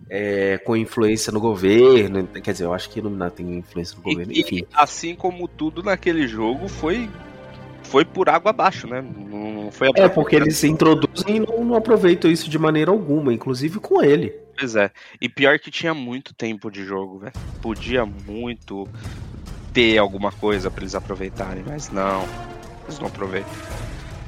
é, 0.08 0.58
com 0.58 0.76
influência 0.76 1.32
no 1.32 1.40
governo. 1.40 2.26
Quer 2.26 2.52
dizer, 2.52 2.64
eu 2.64 2.72
acho 2.74 2.88
que 2.90 2.98
Illuminati 2.98 3.36
tem 3.36 3.58
influência 3.58 3.96
no 3.96 4.02
governo, 4.02 4.32
E, 4.32 4.40
enfim. 4.40 4.56
e, 4.58 4.66
assim 4.74 5.14
como 5.14 5.48
tudo 5.48 5.82
naquele 5.82 6.26
jogo 6.26 6.68
foi 6.68 7.08
foi 7.84 8.04
por 8.04 8.28
água 8.28 8.50
abaixo, 8.50 8.88
né? 8.88 9.00
Não 9.00 9.70
foi 9.70 9.90
É, 9.94 10.08
porque 10.08 10.34
eles 10.34 10.56
se 10.56 10.66
introduzem 10.68 11.36
e 11.36 11.40
não, 11.40 11.64
não 11.64 11.74
aproveitam 11.76 12.28
isso 12.28 12.50
de 12.50 12.58
maneira 12.58 12.90
alguma, 12.90 13.32
inclusive 13.32 13.78
com 13.78 14.02
ele. 14.02 14.30
Pois 14.58 14.74
é. 14.74 14.90
E 15.20 15.28
pior 15.28 15.58
que 15.60 15.70
tinha 15.70 15.94
muito 15.94 16.34
tempo 16.34 16.68
de 16.70 16.84
jogo, 16.84 17.18
velho. 17.20 17.32
Podia 17.62 18.04
muito 18.04 18.88
ter 19.72 19.98
alguma 19.98 20.32
coisa 20.32 20.70
pra 20.70 20.82
eles 20.82 20.94
aproveitarem, 20.94 21.62
mas 21.66 21.90
não. 21.90 22.24
Eles 22.84 22.98
não 22.98 23.06
aproveitam. 23.06 23.52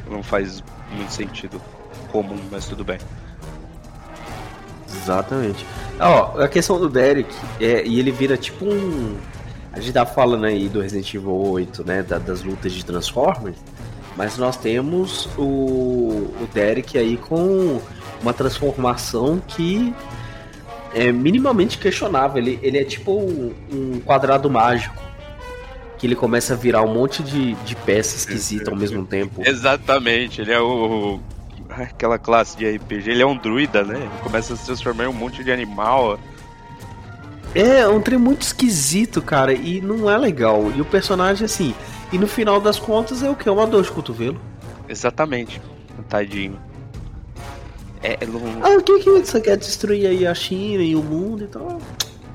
Não 0.08 0.22
faz 0.22 0.62
muito 0.92 1.12
sentido 1.12 1.60
comum, 2.12 2.38
mas 2.50 2.66
tudo 2.68 2.84
bem. 2.84 2.98
Exatamente. 4.96 5.64
Ó, 6.00 6.40
a 6.40 6.48
questão 6.48 6.78
do 6.78 6.88
Derek, 6.88 7.34
é, 7.60 7.84
e 7.86 7.98
ele 7.98 8.10
vira 8.10 8.36
tipo 8.36 8.64
um. 8.64 9.16
A 9.72 9.80
gente 9.80 9.92
tá 9.92 10.06
falando 10.06 10.44
aí 10.44 10.68
do 10.68 10.80
Resident 10.80 11.12
Evil 11.14 11.34
8, 11.36 11.84
né? 11.86 12.02
da- 12.02 12.18
das 12.18 12.42
lutas 12.42 12.72
de 12.72 12.84
Transformers. 12.84 13.56
Mas 14.16 14.36
nós 14.36 14.56
temos 14.56 15.28
o, 15.36 15.42
o 15.42 16.48
Derek 16.52 16.98
aí 16.98 17.16
com 17.16 17.80
uma 18.20 18.32
transformação 18.34 19.40
que 19.46 19.94
é 20.94 21.12
minimamente 21.12 21.78
questionável. 21.78 22.38
Ele, 22.38 22.58
ele 22.62 22.78
é 22.78 22.84
tipo 22.84 23.12
um, 23.12 23.54
um 23.72 24.00
quadrado 24.00 24.50
mágico. 24.50 24.96
Que 25.98 26.06
ele 26.06 26.14
começa 26.16 26.54
a 26.54 26.56
virar 26.56 26.82
um 26.82 26.92
monte 26.94 27.22
de, 27.24 27.54
de 27.54 27.74
peça 27.76 28.16
esquisita 28.16 28.70
ao 28.70 28.76
mesmo 28.76 29.04
tempo. 29.04 29.42
Exatamente, 29.44 30.40
ele 30.40 30.52
é 30.52 30.60
o. 30.60 31.18
Aquela 31.90 32.18
classe 32.18 32.56
de 32.56 32.68
RPG, 32.76 33.10
ele 33.10 33.22
é 33.22 33.26
um 33.26 33.36
druida, 33.36 33.82
né? 33.84 33.96
Ele 33.96 34.10
começa 34.22 34.52
a 34.54 34.56
se 34.56 34.64
transformar 34.66 35.04
em 35.04 35.08
um 35.08 35.12
monte 35.12 35.42
de 35.44 35.50
animal. 35.52 36.18
É, 37.54 37.80
é 37.80 37.88
um 37.88 38.00
trem 38.00 38.18
muito 38.18 38.42
esquisito, 38.42 39.22
cara, 39.22 39.52
e 39.52 39.80
não 39.80 40.10
é 40.10 40.16
legal. 40.18 40.70
E 40.74 40.80
o 40.80 40.84
personagem, 40.84 41.44
assim, 41.46 41.74
e 42.12 42.18
no 42.18 42.26
final 42.26 42.60
das 42.60 42.78
contas 42.78 43.22
é 43.22 43.30
o 43.30 43.34
que? 43.34 43.48
Uma 43.48 43.66
dor 43.66 43.82
de 43.82 43.90
cotovelo. 43.90 44.38
Exatamente. 44.88 45.60
Tadinho. 46.08 46.58
É, 48.02 48.18
não- 48.26 48.40
Ah, 48.62 48.76
o 48.78 48.82
que 48.82 48.98
que 49.00 49.10
você 49.10 49.40
quer 49.40 49.56
destruir 49.56 50.06
aí 50.06 50.26
a 50.26 50.34
China 50.34 50.82
e 50.82 50.94
o 50.94 51.02
mundo 51.02 51.44
e 51.44 51.46
tal? 51.48 51.80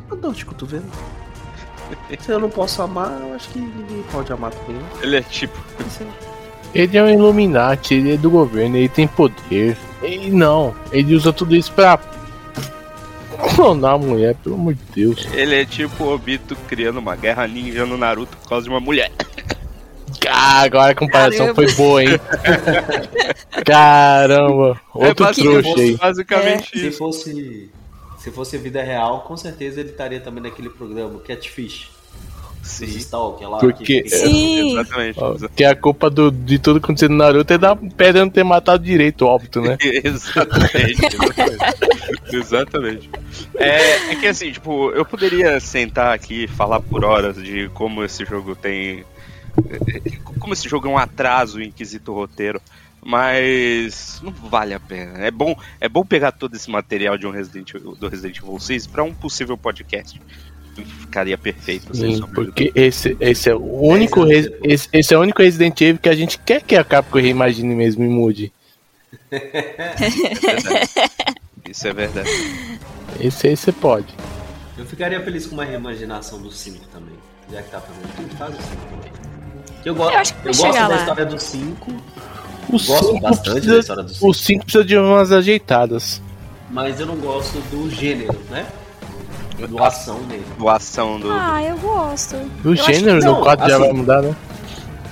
Uma 0.08 0.18
dor 0.18 0.34
de 0.34 0.46
cotovelo. 0.46 0.86
Se 2.20 2.32
eu 2.32 2.40
não 2.40 2.50
posso 2.50 2.82
amar, 2.82 3.18
eu 3.22 3.34
acho 3.36 3.50
que 3.50 3.60
ninguém 3.60 4.04
pode 4.12 4.32
amar 4.34 4.52
também. 4.52 4.76
né? 4.76 4.90
ele 5.02 5.18
é 5.18 5.22
tipo. 5.22 5.58
É- 6.74 6.80
Ele 6.82 6.98
é 6.98 7.04
um 7.04 7.10
Illuminati, 7.10 7.94
ele 7.96 8.14
é 8.14 8.18
do 8.18 8.30
governo, 8.30 8.78
ele 8.78 8.90
tem 8.90 9.08
poder. 9.08 9.78
E 10.02 10.30
não, 10.30 10.76
ele 10.92 11.16
usa 11.16 11.32
tudo 11.32 11.56
isso 11.56 11.72
pra 11.72 11.98
clonar 13.56 13.94
a 13.94 13.98
mulher, 13.98 14.36
pelo 14.36 14.56
amor 14.56 14.74
de 14.74 14.82
Deus. 14.96 15.28
Ele 15.34 15.62
é 15.62 15.66
tipo 15.66 16.04
o 16.04 16.14
Obito 16.14 16.56
criando 16.68 16.98
uma 16.98 17.16
guerra 17.16 17.48
ninja 17.48 17.86
no 17.86 17.98
Naruto 17.98 18.36
por 18.38 18.50
causa 18.50 18.64
de 18.66 18.70
uma 18.70 18.80
mulher. 18.80 19.12
Ah, 20.30 20.62
agora 20.62 20.92
a 20.92 20.96
comparação 20.96 21.48
Caramba. 21.54 21.56
foi 21.56 21.72
boa, 21.74 22.04
hein? 22.04 22.10
Caramba, 23.66 24.80
outro 24.94 25.26
é 25.26 25.32
trouxa 25.34 25.80
aí. 25.82 25.98
basicamente 25.98 26.80
Se 26.80 26.88
isso. 26.88 26.98
fosse. 26.98 27.70
Se 28.20 28.32
fosse 28.32 28.58
vida 28.58 28.82
real, 28.82 29.22
com 29.28 29.36
certeza 29.36 29.82
ele 29.82 29.90
estaria 29.90 30.20
também 30.22 30.42
naquele 30.44 30.70
programa 30.70 31.20
Catfish. 31.20 31.92
Os 32.64 32.70
Sim, 32.70 32.86
Stalker 32.86 33.50
lá. 33.50 33.58
Porque- 33.60 34.04
que- 34.04 34.10
Sim. 34.10 34.72
exatamente. 34.72 35.20
Ó, 35.22 35.36
Que 35.54 35.66
a 35.66 35.76
culpa 35.76 36.10
do, 36.10 36.32
de 36.32 36.58
tudo 36.58 36.80
que 36.80 36.86
aconteceu 36.86 37.10
no 37.10 37.18
Naruto 37.18 37.52
é 37.54 37.58
da 37.58 37.76
pedra 37.76 38.24
não 38.24 38.32
ter 38.32 38.44
matado 38.44 38.82
direito, 38.84 39.26
óbvio, 39.26 39.62
né? 39.62 39.78
exatamente. 39.84 41.06
Exatamente. 41.06 41.60
exatamente. 42.34 43.10
É, 43.56 44.12
é 44.12 44.16
que 44.16 44.28
assim, 44.28 44.52
tipo, 44.52 44.92
eu 44.92 45.04
poderia 45.06 45.60
sentar 45.60 46.14
aqui 46.14 46.46
e 46.46 46.48
falar 46.48 46.80
por 46.80 47.04
horas 47.04 47.36
de 47.36 47.70
como 47.74 48.04
esse 48.04 48.24
jogo 48.26 48.56
tem. 48.56 49.04
Como 50.40 50.54
esse 50.54 50.68
jogo 50.68 50.88
é 50.88 50.92
um 50.92 50.98
atraso 50.98 51.62
em 51.62 51.70
quesito 51.72 52.14
roteiro. 52.14 52.62
Mas 53.06 54.22
não 54.24 54.32
vale 54.32 54.74
a 54.74 54.80
pena. 54.80 55.20
É 55.26 55.30
bom, 55.30 55.54
é 55.82 55.90
bom 55.90 56.06
pegar 56.06 56.32
todo 56.32 56.56
esse 56.56 56.72
material 56.72 57.18
de 57.18 57.28
um 57.28 57.32
Resident, 57.32 57.74
do 57.74 58.08
Resident 58.08 58.38
Evil 58.38 58.58
6 58.58 58.88
para 58.88 59.04
um 59.04 59.14
possível 59.14 59.58
podcast. 59.58 60.22
Ficaria 60.76 61.38
perfeito. 61.38 61.96
Sim, 61.96 62.22
porque 62.34 62.72
esse, 62.74 63.16
esse 63.20 63.50
é 63.50 63.56
o 63.56 63.62
único 63.82 64.24
res- 64.24 64.50
esse, 64.64 64.90
esse 64.92 65.14
é 65.14 65.18
o 65.18 65.22
único 65.22 65.42
Resident 65.42 65.80
Evil 65.82 66.00
que 66.02 66.10
a 66.10 66.16
gente 66.16 66.38
quer 66.40 66.62
que 66.64 66.76
a 66.76 66.84
Capcom 66.84 67.20
reimagine 67.20 67.76
mesmo 67.76 68.04
e 68.04 68.08
mude. 68.10 68.52
Isso 71.70 71.88
é 71.88 71.94
verdade. 71.94 72.30
Esse 73.20 73.48
aí 73.48 73.56
você 73.58 73.72
pode. 73.72 74.08
Eu 74.78 74.86
ficaria 74.86 75.22
feliz 75.24 75.46
com 75.46 75.54
uma 75.56 75.66
reimaginação 75.66 76.42
do 76.42 76.52
5 76.52 76.88
também. 76.88 77.14
Já 77.52 77.62
que 77.62 77.70
tá 77.70 77.80
fazendo 77.82 78.16
tudo, 78.16 78.36
faz 78.38 78.54
o 78.58 78.62
5 78.62 78.76
também. 78.90 79.12
Eu, 79.86 79.96
gosto, 79.96 80.14
Eu 80.14 80.20
acho 80.20 80.34
que 80.36 80.42
vai 80.44 80.52
eu 80.54 80.58
gosto 80.58 80.74
da 80.74 80.88
lá. 80.88 80.96
história 80.98 81.26
do 81.26 81.40
5, 81.40 81.92
O 81.92 82.72
gosto 82.72 83.06
5 83.06 83.20
bastante 83.20 83.46
da 83.48 83.52
precisa, 83.54 83.80
história 83.80 84.04
do 84.04 84.14
5, 84.14 84.28
o 84.30 84.34
5 84.34 84.64
precisa 84.66 84.86
de 84.86 84.98
umas 84.98 85.32
ajeitadas. 85.32 86.22
mas 86.72 87.00
eu 87.00 87.06
não 87.06 87.16
gosto 87.18 87.60
do 87.70 87.90
gênero, 87.90 88.40
né? 88.50 88.66
Do 89.68 89.84
ação 89.84 90.22
dele. 90.24 90.46
Doação 90.58 91.20
do. 91.20 91.30
Ah, 91.32 91.64
eu 91.64 91.78
gosto. 91.78 92.36
O 92.64 92.70
Eu 92.70 92.76
gênero 92.76 93.20
não, 93.24 93.36
no 93.38 93.44
4 93.44 93.68
já 93.70 93.76
assim, 93.76 93.86
vai 93.86 93.94
mudar, 93.94 94.22
né? 94.22 94.36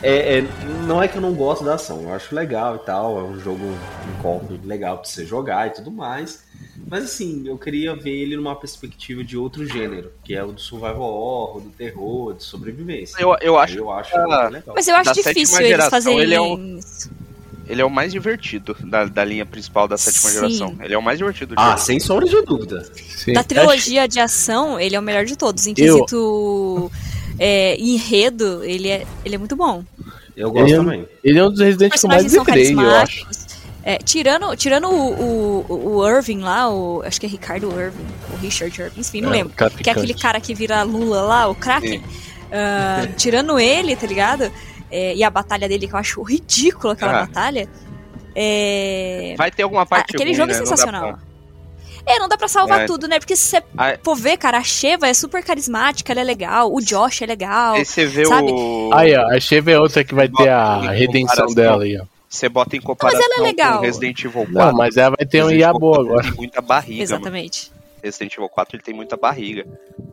É, 0.03 0.39
é, 0.39 0.43
não 0.88 1.01
é 1.01 1.07
que 1.07 1.15
eu 1.18 1.22
não 1.22 1.34
gosto 1.34 1.63
da 1.63 1.76
ação, 1.76 2.01
eu 2.01 2.13
acho 2.13 2.34
legal 2.34 2.76
e 2.77 2.80
tal, 2.80 3.19
é 3.19 3.23
um 3.23 3.39
jogo 3.39 3.63
um 3.63 4.22
corpo 4.22 4.57
legal 4.65 4.97
pra 4.97 5.07
você 5.07 5.23
jogar 5.26 5.68
e 5.68 5.69
tudo 5.72 5.91
mais. 5.91 6.43
Mas 6.89 7.03
assim, 7.03 7.47
eu 7.47 7.55
queria 7.57 7.95
ver 7.95 8.09
ele 8.09 8.35
numa 8.35 8.55
perspectiva 8.55 9.23
de 9.23 9.38
outro 9.38 9.63
gênero, 9.65 10.11
que 10.23 10.34
é 10.35 10.43
o 10.43 10.51
do 10.51 10.59
survival 10.59 11.01
horror, 11.03 11.61
do 11.61 11.69
terror, 11.69 12.34
de 12.34 12.43
sobrevivência. 12.43 13.15
Eu, 13.22 13.35
eu 13.41 13.57
acho 13.59 13.77
eu 13.77 13.91
acho 13.91 14.15
Ah, 14.15 14.49
legal. 14.49 14.73
Mas 14.76 14.88
eu 14.88 14.95
acho 14.95 15.05
Da 15.05 15.13
difícil 15.13 15.57
eles 15.57 15.68
geração, 15.69 15.91
fazerem 15.91 16.19
ele 16.19 16.34
é 16.34 16.41
um- 16.41 16.77
isso. 16.80 17.11
Ele 17.72 17.81
é 17.81 17.85
o 17.85 17.89
mais 17.89 18.11
divertido 18.11 18.76
da, 18.81 19.06
da 19.06 19.23
linha 19.23 19.45
principal 19.45 19.88
da 19.88 19.98
sétima 19.98 20.30
Sim. 20.30 20.35
geração. 20.39 20.76
Ele 20.81 20.93
é 20.93 20.98
o 20.98 21.02
mais 21.02 21.18
divertido. 21.18 21.53
Ah, 21.57 21.69
jogo. 21.72 21.81
sem 21.81 21.99
sombra 21.99 22.26
de 22.27 22.41
dúvida. 22.43 22.85
Sim. 23.15 23.34
Da 23.34 23.43
trilogia 23.43 24.07
de 24.07 24.19
ação, 24.19 24.80
ele 24.80 24.95
é 24.95 24.99
o 24.99 25.03
melhor 25.03 25.26
de 25.26 25.35
todos. 25.38 25.65
Em 25.68 25.72
Eu- 25.72 25.76
quesito 26.06 26.91
é, 27.39 27.76
enredo, 27.80 28.64
ele 28.64 28.89
é, 28.89 29.06
ele 29.26 29.35
é 29.35 29.38
muito 29.38 29.56
bom. 29.56 29.84
Eu 30.35 30.52
gosto 30.52 30.65
Ele 30.68 30.73
é- 30.73 30.77
também. 30.77 31.07
Ele 31.23 31.39
é 31.39 31.43
um 31.45 31.49
dos 31.49 31.60
Resident 31.60 31.93
que 31.93 32.06
eu 32.06 32.10
mais 32.10 32.34
lembrei, 32.34 32.73
eu 32.73 32.95
acho. 32.95 33.27
É, 33.84 33.98
tirando 33.98 34.56
tirando 34.56 34.88
o, 34.89 35.65
o, 35.68 35.95
o 35.98 36.07
Irving 36.07 36.39
lá, 36.41 36.69
o, 36.69 37.02
acho 37.03 37.19
que 37.19 37.26
é 37.26 37.30
Ricardo 37.30 37.68
Irving, 37.72 38.06
o 38.31 38.38
Richard 38.38 38.80
Irving, 38.80 38.99
enfim, 38.99 39.22
não 39.22 39.30
É, 39.30 39.38
lembro. 39.38 39.53
Que 39.81 39.89
é 39.89 39.93
aquele 39.93 40.14
cara 40.14 40.39
que 40.39 40.53
vira 40.53 40.84
Lula 40.84 41.22
lá, 41.22 41.48
o 41.48 41.56
Kraken. 41.56 42.02
Ah, 42.52 43.07
tirando 43.18 43.57
ele, 43.60 43.95
tá 43.95 44.06
ligado? 44.06 44.52
É, 44.91 45.15
e 45.15 45.23
a 45.23 45.30
batalha 45.30 45.68
dele, 45.69 45.88
que 45.88 45.93
eu 45.93 45.99
acho 45.99 46.22
ridícula 46.22 46.93
aquela 46.93 47.22
Ah. 47.22 47.26
batalha. 47.26 47.69
É... 48.35 49.34
Vai 49.38 49.51
ter 49.51 49.63
alguma 49.63 49.85
parte 49.85 50.15
Aquele 50.15 50.31
ruim, 50.31 50.35
jogo 50.35 50.51
é 50.51 50.53
né? 50.53 50.59
Não 50.59 50.65
dá 50.65 50.69
sensacional. 50.77 51.19
É, 52.05 52.18
não 52.18 52.27
dá 52.27 52.35
pra 52.38 52.47
salvar 52.47 52.81
É. 52.81 52.85
tudo, 52.85 53.07
né? 53.07 53.19
Porque 53.19 53.35
se 53.35 53.43
você 53.47 53.63
Ah. 53.77 53.97
for 54.03 54.15
ver, 54.15 54.35
cara, 54.38 54.57
a 54.57 54.63
Sheva 54.63 55.07
é 55.07 55.13
super 55.13 55.43
carismática, 55.43 56.11
ela 56.11 56.22
é 56.22 56.23
legal, 56.23 56.73
o 56.73 56.81
Josh 56.81 57.22
é 57.22 57.26
legal. 57.27 57.76
Aí 57.76 57.85
você 57.85 58.05
vê 58.05 58.26
sabe? 58.26 58.51
o. 58.51 58.89
Aí, 58.93 59.15
ó, 59.15 59.30
a 59.35 59.39
Cheva 59.39 59.72
é 59.72 59.80
outra 59.80 60.03
que 60.03 60.13
vai 60.15 60.27
ter 60.27 60.49
a 60.49 60.91
redenção 60.91 61.47
dela 61.53 61.84
aí, 61.84 61.99
ó. 61.99 62.05
Você 62.27 62.47
bota 62.49 62.76
em 62.77 62.81
comparação 62.81 63.22
ela 63.22 63.43
é 63.45 63.47
legal. 63.47 63.80
com 63.80 63.85
Resident 63.85 64.19
Evil 64.23 64.45
4. 64.45 64.53
Não, 64.53 64.73
mas 64.73 64.95
ela 64.97 65.15
vai 65.18 65.26
ter 65.27 65.43
um 65.43 65.51
IA 65.51 65.73
boa 65.73 65.97
4 65.97 66.07
agora. 66.07 66.23
Tem 66.23 66.31
muita 66.34 66.61
barriga, 66.61 67.19
mano. 67.19 67.38
Resident 68.03 68.34
Evil 68.34 68.49
4 68.49 68.76
ele 68.76 68.84
tem 68.84 68.94
muita 68.94 69.15
barriga. 69.18 69.65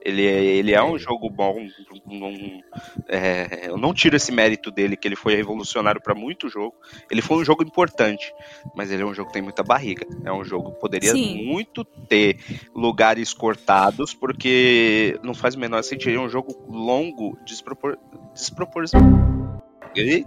Ele 0.02 0.26
é, 0.26 0.42
ele 0.44 0.72
é 0.72 0.82
um 0.82 0.98
jogo 0.98 1.28
bom. 1.28 1.66
não- 2.06 2.60
é, 3.08 3.68
eu 3.68 3.76
não 3.76 3.92
tiro 3.92 4.16
esse 4.16 4.30
mérito 4.32 4.70
dele, 4.70 4.96
que 4.96 5.06
ele 5.08 5.16
foi 5.16 5.34
revolucionário 5.34 6.00
para 6.00 6.14
muito 6.14 6.48
jogo. 6.48 6.74
Ele 7.10 7.20
foi 7.22 7.38
um 7.38 7.44
jogo 7.44 7.62
importante, 7.62 8.32
mas 8.74 8.90
ele 8.90 9.02
é 9.02 9.06
um 9.06 9.14
jogo 9.14 9.28
que 9.28 9.34
tem 9.34 9.42
muita 9.42 9.62
barriga. 9.62 10.06
É 10.24 10.32
um 10.32 10.44
jogo 10.44 10.72
que 10.72 10.80
poderia 10.80 11.12
Sim. 11.12 11.44
muito 11.46 11.84
ter 11.84 12.38
lugares 12.74 13.32
cortados, 13.34 14.14
porque 14.14 15.18
não 15.22 15.34
faz 15.34 15.54
o 15.54 15.58
menor 15.58 15.82
sentido. 15.82 16.16
É 16.16 16.20
um 16.20 16.28
jogo 16.28 16.54
longo, 16.68 17.38
despropor... 17.44 17.98
desproporcional. 18.32 19.38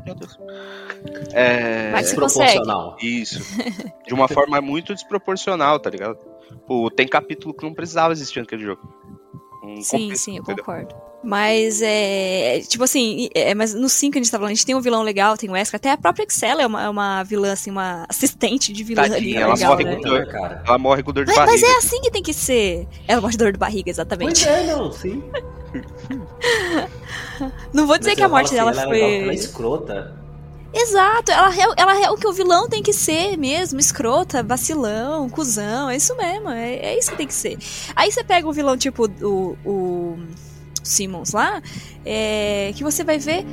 Meu 0.05 0.15
Deus. 0.15 0.37
É, 1.33 1.91
Mas. 1.91 2.07
Desproporcional. 2.07 2.97
isso. 3.01 3.39
De 4.05 4.13
uma 4.13 4.27
forma 4.27 4.59
muito 4.59 4.93
desproporcional, 4.93 5.79
tá 5.79 5.89
ligado? 5.89 6.17
Pô, 6.67 6.89
tem 6.89 7.07
capítulo 7.07 7.53
que 7.53 7.63
não 7.63 7.73
precisava 7.73 8.13
existir 8.13 8.39
naquele 8.39 8.63
jogo. 8.63 8.81
Um 9.63 9.81
Sim, 9.81 10.13
sim, 10.15 10.37
eu 10.37 10.41
entendeu? 10.43 10.63
concordo. 10.63 10.95
Mas 11.23 11.81
é. 11.83 12.61
Tipo 12.67 12.83
assim, 12.83 13.29
é, 13.35 13.53
mas 13.53 13.75
no 13.75 13.87
5 13.87 14.13
que 14.13 14.17
a 14.17 14.21
gente 14.23 14.31
tá 14.31 14.37
falando, 14.39 14.51
a 14.51 14.55
gente 14.55 14.65
tem 14.65 14.73
um 14.73 14.81
vilão 14.81 15.03
legal, 15.03 15.37
tem 15.37 15.47
o 15.49 15.53
Wesker, 15.53 15.75
até 15.77 15.91
a 15.91 15.97
própria 15.97 16.23
Excel 16.23 16.59
é 16.59 16.65
uma, 16.65 16.83
é 16.83 16.89
uma 16.89 17.21
vilã, 17.23 17.53
assim, 17.53 17.69
uma 17.69 18.05
assistente 18.09 18.73
de 18.73 18.83
vilã 18.83 19.03
ali, 19.03 19.11
Tadinha, 19.13 19.37
é 19.37 19.41
ela 19.43 19.53
legal, 19.53 19.71
morre 19.71 19.83
né? 19.83 19.95
com 19.95 20.01
dor. 20.01 20.19
Né, 20.19 20.25
cara? 20.25 20.63
Ela 20.65 20.77
morre 20.79 21.03
com 21.03 21.13
dor 21.13 21.25
de 21.25 21.29
Mas, 21.31 21.37
barriga. 21.37 21.67
mas 21.67 21.75
é 21.75 21.77
assim 21.77 22.01
que 22.01 22.09
tem 22.09 22.23
que 22.23 22.33
ser. 22.33 22.87
Ela 23.07 23.21
morre 23.21 23.33
de 23.33 23.37
dor 23.37 23.51
de 23.51 23.59
barriga, 23.59 23.89
exatamente. 23.91 24.43
Pois 24.43 24.57
é, 24.57 24.65
não, 24.75 24.91
sim. 24.91 25.23
Não 27.73 27.87
vou 27.87 27.97
dizer 27.97 28.11
Mas 28.11 28.17
que 28.17 28.23
a 28.23 28.25
eu 28.25 28.29
morte 28.29 28.45
assim, 28.47 28.55
dela 28.55 28.71
ela 28.71 28.81
é 28.81 28.85
legal 28.85 28.89
porque 28.89 29.05
Ela 29.15 29.21
é 29.21 29.25
foi. 29.25 29.35
escrota. 29.35 30.20
Exato, 30.73 31.31
ela, 31.31 31.53
é- 31.53 31.73
ela 31.77 32.01
é 32.05 32.09
o 32.09 32.15
que 32.15 32.25
o 32.27 32.31
vilão 32.31 32.67
tem 32.69 32.81
que 32.81 32.93
ser 32.93 33.35
mesmo, 33.37 33.79
escrota, 33.79 34.41
vacilão, 34.41 35.29
cuzão, 35.29 35.89
é 35.89 35.97
isso 35.97 36.15
mesmo, 36.15 36.49
é, 36.49 36.75
é 36.75 36.97
isso 36.97 37.11
que 37.11 37.17
tem 37.17 37.27
que 37.27 37.33
ser. 37.33 37.57
Aí 37.95 38.09
você 38.11 38.23
pega 38.23 38.47
o 38.47 38.53
vilão 38.53 38.77
tipo 38.77 39.05
o, 39.21 39.57
o 39.65 40.17
Simmons 40.83 41.33
lá, 41.33 41.61
é, 42.05 42.71
que 42.73 42.83
você 42.85 43.03
vai 43.03 43.17
ver, 43.19 43.45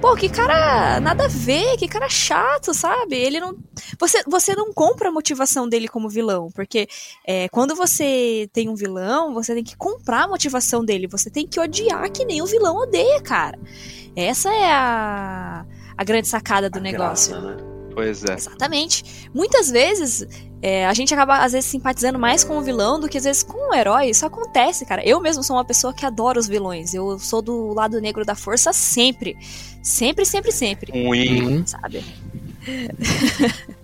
pô, 0.00 0.16
que 0.16 0.28
cara 0.28 0.98
nada 1.00 1.26
a 1.26 1.28
ver, 1.28 1.76
que 1.76 1.86
cara 1.88 2.08
chato, 2.08 2.74
sabe? 2.74 3.16
Ele 3.16 3.38
não. 3.40 3.56
Você, 4.00 4.22
você 4.26 4.54
não 4.56 4.72
compra 4.74 5.10
a 5.10 5.12
motivação 5.12 5.68
dele 5.68 5.86
como 5.88 6.08
vilão, 6.08 6.50
porque 6.54 6.88
é, 7.24 7.48
quando 7.50 7.76
você 7.76 8.48
tem 8.52 8.68
um 8.68 8.74
vilão, 8.74 9.32
você 9.32 9.54
tem 9.54 9.62
que 9.64 9.76
comprar 9.76 10.24
a 10.24 10.28
motivação 10.28 10.84
dele, 10.84 11.06
você 11.06 11.30
tem 11.30 11.46
que 11.46 11.60
odiar 11.60 12.10
que 12.10 12.24
nem 12.24 12.42
o 12.42 12.46
vilão 12.46 12.76
odeia, 12.78 13.20
cara. 13.22 13.58
Essa 14.16 14.50
é 14.52 14.72
a, 14.72 15.64
a 15.98 16.04
grande 16.04 16.28
sacada 16.28 16.70
do 16.70 16.78
A 16.78 16.80
negócio. 16.80 17.32
graça, 17.32 17.56
né? 17.56 17.56
Pois 17.92 18.24
é. 18.24 18.34
Exatamente. 18.34 19.28
Muitas 19.34 19.68
vezes 19.70 20.24
é, 20.62 20.86
a 20.86 20.94
gente 20.94 21.12
acaba, 21.12 21.38
às 21.38 21.52
vezes, 21.52 21.68
simpatizando 21.68 22.16
mais 22.18 22.44
com 22.44 22.56
o 22.56 22.62
vilão 22.62 23.00
do 23.00 23.08
que 23.08 23.18
às 23.18 23.24
vezes 23.24 23.42
com 23.42 23.70
o 23.70 23.74
herói. 23.74 24.10
Isso 24.10 24.24
acontece, 24.24 24.86
cara. 24.86 25.04
Eu 25.04 25.20
mesmo 25.20 25.42
sou 25.42 25.56
uma 25.56 25.64
pessoa 25.64 25.92
que 25.92 26.06
adora 26.06 26.38
os 26.38 26.46
vilões. 26.46 26.94
Eu 26.94 27.18
sou 27.18 27.42
do 27.42 27.74
lado 27.74 28.00
negro 28.00 28.24
da 28.24 28.36
força 28.36 28.72
sempre. 28.72 29.36
Sempre, 29.82 30.24
sempre, 30.24 30.52
sempre. 30.52 30.92
Ruim. 30.92 31.42
Uhum. 31.42 31.66
Sabe? 31.66 32.04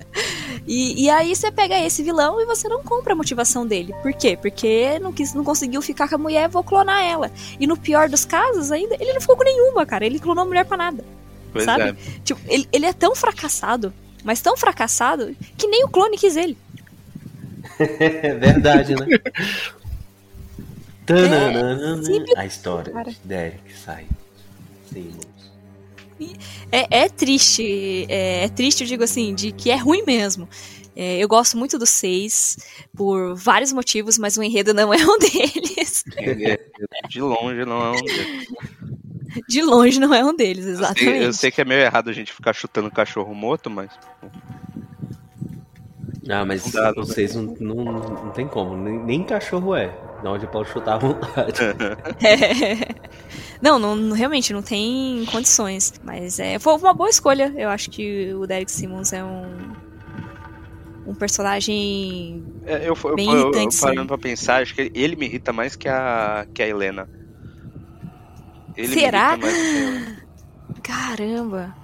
E, 0.66 1.04
e 1.04 1.10
aí 1.10 1.34
você 1.34 1.50
pega 1.50 1.78
esse 1.84 2.02
vilão 2.02 2.40
e 2.40 2.46
você 2.46 2.68
não 2.68 2.82
compra 2.82 3.12
a 3.12 3.16
motivação 3.16 3.66
dele. 3.66 3.92
Por 4.00 4.12
quê? 4.14 4.38
Porque 4.40 4.98
não, 5.00 5.12
quis, 5.12 5.34
não 5.34 5.44
conseguiu 5.44 5.82
ficar 5.82 6.08
com 6.08 6.14
a 6.14 6.18
mulher, 6.18 6.48
vou 6.48 6.62
clonar 6.62 7.02
ela. 7.02 7.30
E 7.58 7.66
no 7.66 7.76
pior 7.76 8.08
dos 8.08 8.24
casos, 8.24 8.70
ainda, 8.70 8.94
ele 9.00 9.12
não 9.12 9.20
ficou 9.20 9.36
com 9.36 9.44
nenhuma, 9.44 9.84
cara. 9.84 10.06
Ele 10.06 10.18
clonou 10.18 10.42
a 10.42 10.46
mulher 10.46 10.64
pra 10.64 10.76
nada. 10.76 11.04
Pois 11.54 11.64
sabe? 11.64 11.82
é. 11.90 11.96
Tipo, 12.24 12.40
ele, 12.48 12.68
ele 12.72 12.84
é 12.84 12.92
tão 12.92 13.14
fracassado, 13.14 13.94
mas 14.24 14.40
tão 14.40 14.56
fracassado, 14.56 15.34
que 15.56 15.68
nem 15.68 15.84
o 15.84 15.88
clone 15.88 16.18
quis 16.18 16.36
ele. 16.36 16.58
É 17.78 18.34
verdade, 18.34 18.94
né? 18.96 19.06
Tananana, 21.06 22.02
simples, 22.02 22.36
a 22.36 22.44
história 22.44 22.92
cara. 22.92 23.10
de 23.10 23.18
Derek 23.24 23.72
sai. 23.72 24.06
Sim, 24.92 25.14
É, 26.72 27.04
é 27.04 27.08
triste, 27.08 28.06
é, 28.08 28.44
é 28.44 28.48
triste, 28.48 28.82
eu 28.82 28.86
digo 28.88 29.04
assim, 29.04 29.34
de 29.34 29.52
que 29.52 29.70
é 29.70 29.76
ruim 29.76 30.02
mesmo. 30.04 30.48
É, 30.96 31.18
eu 31.18 31.28
gosto 31.28 31.56
muito 31.56 31.78
do 31.78 31.86
6 31.86 32.56
por 32.96 33.34
vários 33.34 33.72
motivos, 33.72 34.16
mas 34.18 34.36
o 34.36 34.42
enredo 34.42 34.72
não 34.74 34.92
é 34.92 34.98
um 34.98 35.18
deles. 35.18 36.04
É, 36.16 36.58
De 37.08 37.20
longe 37.20 37.64
não 37.64 37.80
é 37.82 37.90
um. 37.90 39.03
De 39.48 39.62
longe 39.62 39.98
não 39.98 40.14
é 40.14 40.24
um 40.24 40.34
deles, 40.34 40.64
Eu 40.66 40.76
sei, 40.76 40.84
exatamente. 40.84 41.24
eu 41.24 41.32
sei 41.32 41.50
que 41.50 41.60
é 41.60 41.64
meio 41.64 41.80
errado 41.80 42.08
a 42.10 42.12
gente 42.12 42.32
ficar 42.32 42.52
chutando 42.52 42.90
cachorro 42.90 43.34
morto, 43.34 43.68
mas. 43.70 43.90
Ah, 46.28 46.44
mas 46.44 46.72
Não 46.72 46.82
não 46.84 46.94
vocês 46.94 47.34
não, 47.34 47.42
não, 47.60 47.74
não 47.84 48.30
tem 48.30 48.48
como. 48.48 48.76
Nem, 48.76 48.98
nem 48.98 49.22
cachorro 49.24 49.74
é. 49.74 49.94
Na 50.22 50.32
onde 50.32 50.46
pode 50.46 50.70
chutar 50.70 50.94
à 50.94 50.98
vontade. 50.98 51.60
Não, 53.60 53.78
não, 53.78 53.96
não- 53.96 54.14
realmente 54.14 54.52
não 54.52 54.60
tem 54.62 55.24
condições. 55.30 55.94
Mas 56.02 56.38
é, 56.38 56.58
foi 56.58 56.74
uma 56.76 56.92
boa 56.92 57.08
escolha. 57.08 57.52
Eu 57.56 57.70
acho 57.70 57.90
que 57.90 58.32
o 58.34 58.46
Derek 58.46 58.70
Simmons 58.70 59.12
é 59.12 59.24
um. 59.24 59.72
Um 61.06 61.14
personagem. 61.14 62.44
É, 62.66 62.88
eu, 62.88 62.96
eu, 63.04 63.14
Bem 63.14 63.26
eu, 63.26 63.32
eu 63.34 63.42
irritante, 63.52 63.80
parando 63.80 64.06
pra 64.06 64.18
pensar, 64.18 64.62
acho 64.62 64.74
que 64.74 64.90
ele 64.94 65.16
me 65.16 65.26
irrita 65.26 65.52
mais 65.52 65.76
que 65.76 65.88
a, 65.88 66.46
que 66.52 66.62
a 66.62 66.68
Helena. 66.68 67.08
Ele 68.76 68.88
Será? 68.88 69.38
Caramba! 70.82 71.74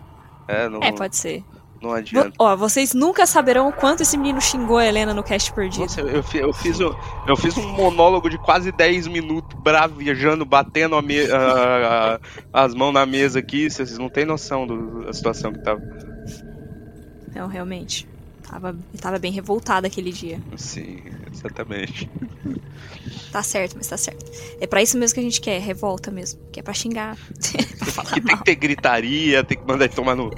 É, 0.49 0.69
não, 0.69 0.81
É, 0.83 0.91
pode 0.93 1.17
ser. 1.17 1.45
não 1.81 1.93
adianta. 1.93 2.33
Ó, 2.39 2.57
vocês 2.57 2.93
nunca 2.93 3.25
saberão 3.27 3.69
o 3.69 3.73
quanto 3.73 4.03
esse 4.03 4.17
menino 4.17 4.41
xingou 4.41 4.79
a 4.79 4.85
Helena 4.85 5.15
no 5.15 5.23
cast 5.23 5.53
perdido. 5.53 5.83
Nossa, 5.83 6.01
eu, 6.01 6.23
fi- 6.23 6.39
eu 6.39 6.53
fiz, 6.53 6.81
um- 6.81 6.95
eu 7.29 7.37
fiz 7.37 7.57
um 7.57 7.69
monólogo 7.73 8.29
de 8.29 8.37
quase 8.39 8.73
10 8.73 9.07
minutos, 9.07 9.59
bravejando, 9.63 10.45
batendo 10.45 10.97
a 10.97 11.03
me- 11.03 11.31
a- 11.31 12.19
a- 12.53 12.65
as 12.65 12.75
mãos 12.75 12.93
na 12.93 13.07
mesa 13.07 13.39
aqui. 13.39 13.71
Vocês 13.71 13.97
não 13.97 14.09
têm 14.09 14.25
noção 14.25 14.67
do- 14.67 15.05
da 15.05 15.13
situação 15.13 15.53
que 15.53 15.63
tava. 15.63 15.81
Não, 17.35 17.47
realmente. 17.47 18.09
Tava, 18.43 18.77
tava 19.01 19.19
bem 19.19 19.33
revoltada 19.33 19.87
aquele 19.87 20.13
dia. 20.13 20.41
Sim, 20.57 20.99
exatamente. 21.33 22.11
Tá 23.31 23.45
certo, 23.45 23.77
mas 23.77 23.87
tá 23.87 23.97
certo. 23.97 24.29
É 24.61 24.67
pra 24.67 24.83
isso 24.83 24.99
mesmo 24.99 25.15
que 25.15 25.21
a 25.21 25.23
gente 25.23 25.41
quer, 25.41 25.61
revolta 25.61 26.11
mesmo. 26.11 26.41
Que 26.51 26.59
é 26.59 26.63
pra 26.63 26.75
xingar. 26.75 27.17
pra 27.95 28.05
Que 28.13 28.21
tem 28.21 28.37
que 28.37 28.45
ter 28.45 28.55
gritaria, 28.57 29.45
tem 29.45 29.57
que 29.57 29.65
mandar 29.65 29.85
ele 29.85 29.95
tomar 29.95 30.17
no. 30.17 30.33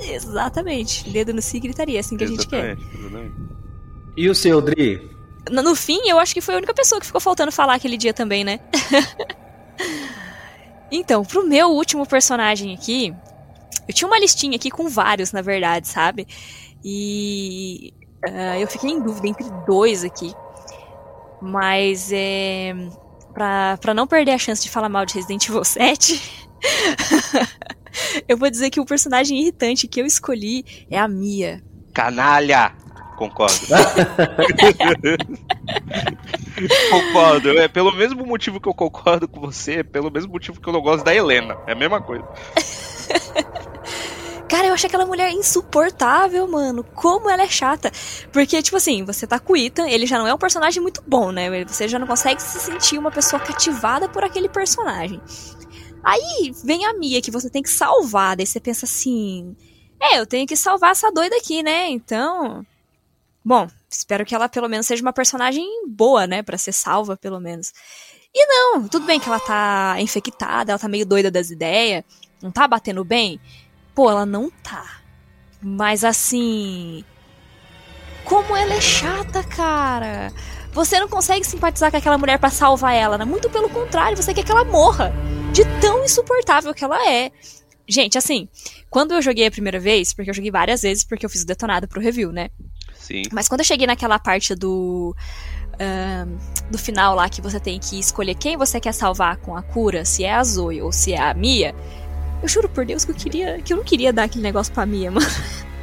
Exatamente. 0.00 1.08
Dedo 1.08 1.32
no 1.32 1.40
si 1.40 1.58
e 1.58 1.60
gritaria, 1.60 1.98
é 1.98 2.00
assim 2.00 2.16
que 2.16 2.24
a 2.24 2.26
gente 2.26 2.48
quer. 2.48 2.72
Exatamente, 2.72 2.98
exatamente. 2.98 3.34
E 4.16 4.28
o 4.28 4.34
seu, 4.34 4.60
Dri? 4.60 5.08
No, 5.50 5.62
no 5.62 5.76
fim, 5.76 6.00
eu 6.08 6.18
acho 6.18 6.34
que 6.34 6.40
foi 6.40 6.54
a 6.54 6.58
única 6.58 6.74
pessoa 6.74 7.00
que 7.00 7.06
ficou 7.06 7.20
faltando 7.20 7.52
falar 7.52 7.74
aquele 7.74 7.96
dia 7.96 8.12
também, 8.12 8.42
né? 8.42 8.58
então, 10.90 11.24
pro 11.24 11.46
meu 11.46 11.68
último 11.68 12.04
personagem 12.06 12.74
aqui, 12.74 13.14
eu 13.86 13.94
tinha 13.94 14.08
uma 14.08 14.18
listinha 14.18 14.56
aqui 14.56 14.70
com 14.70 14.88
vários, 14.88 15.30
na 15.32 15.42
verdade, 15.42 15.86
sabe? 15.86 16.26
E 16.88 17.92
ah, 18.24 18.56
eu 18.60 18.68
fiquei 18.68 18.90
em 18.90 19.02
dúvida 19.02 19.26
entre 19.26 19.50
dois 19.66 20.04
aqui. 20.04 20.32
Mas 21.42 22.10
é. 22.12 22.72
Pra, 23.34 23.76
pra 23.78 23.92
não 23.92 24.06
perder 24.06 24.30
a 24.30 24.38
chance 24.38 24.62
de 24.62 24.70
falar 24.70 24.88
mal 24.88 25.04
de 25.04 25.14
Resident 25.14 25.48
Evil 25.48 25.64
7, 25.66 26.48
eu 28.28 28.38
vou 28.38 28.48
dizer 28.48 28.70
que 28.70 28.80
o 28.80 28.86
personagem 28.86 29.40
irritante 29.40 29.88
que 29.88 30.00
eu 30.00 30.06
escolhi 30.06 30.64
é 30.88 30.96
a 30.96 31.08
Mia. 31.08 31.60
Canalha! 31.92 32.72
Concordo. 33.16 33.56
Concordo. 36.90 37.58
É 37.58 37.66
pelo 37.66 37.92
mesmo 37.92 38.24
motivo 38.26 38.60
que 38.60 38.68
eu 38.68 38.74
concordo 38.74 39.26
com 39.26 39.40
você, 39.40 39.80
é 39.80 39.82
pelo 39.82 40.10
mesmo 40.10 40.30
motivo 40.32 40.60
que 40.60 40.68
eu 40.68 40.72
não 40.72 40.82
gosto 40.82 41.02
da 41.02 41.14
Helena. 41.14 41.56
É 41.66 41.72
a 41.72 41.74
mesma 41.74 42.00
coisa. 42.00 42.26
Cara, 44.48 44.68
eu 44.68 44.74
acho 44.74 44.86
aquela 44.86 45.04
mulher 45.04 45.32
insuportável, 45.32 46.46
mano. 46.46 46.84
Como 46.84 47.28
ela 47.28 47.42
é 47.42 47.48
chata. 47.48 47.90
Porque, 48.32 48.62
tipo 48.62 48.76
assim, 48.76 49.04
você 49.04 49.26
tá 49.26 49.40
com 49.40 49.54
o 49.54 49.56
Ethan, 49.56 49.88
ele 49.88 50.06
já 50.06 50.18
não 50.18 50.26
é 50.26 50.32
um 50.32 50.38
personagem 50.38 50.80
muito 50.80 51.02
bom, 51.06 51.32
né? 51.32 51.64
Você 51.64 51.88
já 51.88 51.98
não 51.98 52.06
consegue 52.06 52.40
se 52.40 52.60
sentir 52.60 52.96
uma 52.96 53.10
pessoa 53.10 53.40
cativada 53.40 54.08
por 54.08 54.22
aquele 54.22 54.48
personagem. 54.48 55.20
Aí 56.04 56.54
vem 56.64 56.84
a 56.86 56.94
Mia 56.94 57.20
que 57.20 57.32
você 57.32 57.50
tem 57.50 57.62
que 57.62 57.70
salvar, 57.70 58.36
daí 58.36 58.46
você 58.46 58.60
pensa 58.60 58.86
assim: 58.86 59.56
é, 60.00 60.20
eu 60.20 60.26
tenho 60.26 60.46
que 60.46 60.56
salvar 60.56 60.92
essa 60.92 61.10
doida 61.10 61.36
aqui, 61.36 61.62
né? 61.64 61.88
Então. 61.88 62.64
Bom, 63.44 63.68
espero 63.90 64.24
que 64.24 64.34
ela 64.34 64.48
pelo 64.48 64.68
menos 64.68 64.86
seja 64.86 65.02
uma 65.02 65.12
personagem 65.12 65.64
boa, 65.88 66.26
né? 66.26 66.42
Pra 66.42 66.56
ser 66.56 66.72
salva, 66.72 67.16
pelo 67.16 67.40
menos. 67.40 67.72
E 68.32 68.46
não, 68.46 68.86
tudo 68.86 69.06
bem 69.06 69.18
que 69.18 69.28
ela 69.28 69.40
tá 69.40 69.96
infectada, 69.98 70.70
ela 70.70 70.78
tá 70.78 70.88
meio 70.88 71.06
doida 71.06 71.30
das 71.30 71.50
ideias, 71.50 72.04
não 72.40 72.52
tá 72.52 72.68
batendo 72.68 73.04
bem. 73.04 73.40
Pô, 73.96 74.10
ela 74.10 74.26
não 74.26 74.50
tá. 74.62 75.00
Mas 75.60 76.04
assim. 76.04 77.02
Como 78.26 78.54
ela 78.54 78.74
é 78.74 78.80
chata, 78.80 79.42
cara. 79.42 80.30
Você 80.72 81.00
não 81.00 81.08
consegue 81.08 81.46
simpatizar 81.46 81.90
com 81.90 81.96
aquela 81.96 82.18
mulher 82.18 82.38
pra 82.38 82.50
salvar 82.50 82.94
ela, 82.94 83.16
né? 83.16 83.24
Muito 83.24 83.48
pelo 83.48 83.70
contrário, 83.70 84.14
você 84.14 84.34
quer 84.34 84.44
que 84.44 84.52
ela 84.52 84.64
morra. 84.64 85.14
De 85.50 85.64
tão 85.80 86.04
insuportável 86.04 86.74
que 86.74 86.84
ela 86.84 87.10
é. 87.10 87.32
Gente, 87.88 88.18
assim, 88.18 88.48
quando 88.90 89.14
eu 89.14 89.22
joguei 89.22 89.46
a 89.46 89.50
primeira 89.50 89.80
vez, 89.80 90.12
porque 90.12 90.28
eu 90.28 90.34
joguei 90.34 90.50
várias 90.50 90.82
vezes, 90.82 91.02
porque 91.02 91.24
eu 91.24 91.30
fiz 91.30 91.42
o 91.42 91.46
detonado 91.46 91.88
pro 91.88 91.98
review, 92.00 92.30
né? 92.30 92.50
Sim. 92.94 93.22
Mas 93.32 93.48
quando 93.48 93.60
eu 93.60 93.66
cheguei 93.66 93.86
naquela 93.86 94.18
parte 94.18 94.54
do. 94.54 95.16
do 96.70 96.76
final 96.76 97.14
lá 97.14 97.30
que 97.30 97.40
você 97.40 97.58
tem 97.58 97.80
que 97.80 97.98
escolher 97.98 98.34
quem 98.34 98.58
você 98.58 98.78
quer 98.78 98.92
salvar 98.92 99.38
com 99.38 99.56
a 99.56 99.62
cura, 99.62 100.04
se 100.04 100.22
é 100.22 100.34
a 100.34 100.44
Zoe 100.44 100.82
ou 100.82 100.92
se 100.92 101.14
é 101.14 101.20
a 101.20 101.32
Mia. 101.32 101.74
Eu 102.46 102.48
juro 102.48 102.68
por 102.68 102.86
Deus 102.86 103.04
que 103.04 103.10
eu 103.10 103.14
queria. 103.16 103.60
que 103.60 103.72
eu 103.72 103.76
não 103.76 103.82
queria 103.82 104.12
dar 104.12 104.22
aquele 104.22 104.44
negócio 104.44 104.72
pra 104.72 104.86
Mia, 104.86 105.10
mano. 105.10 105.26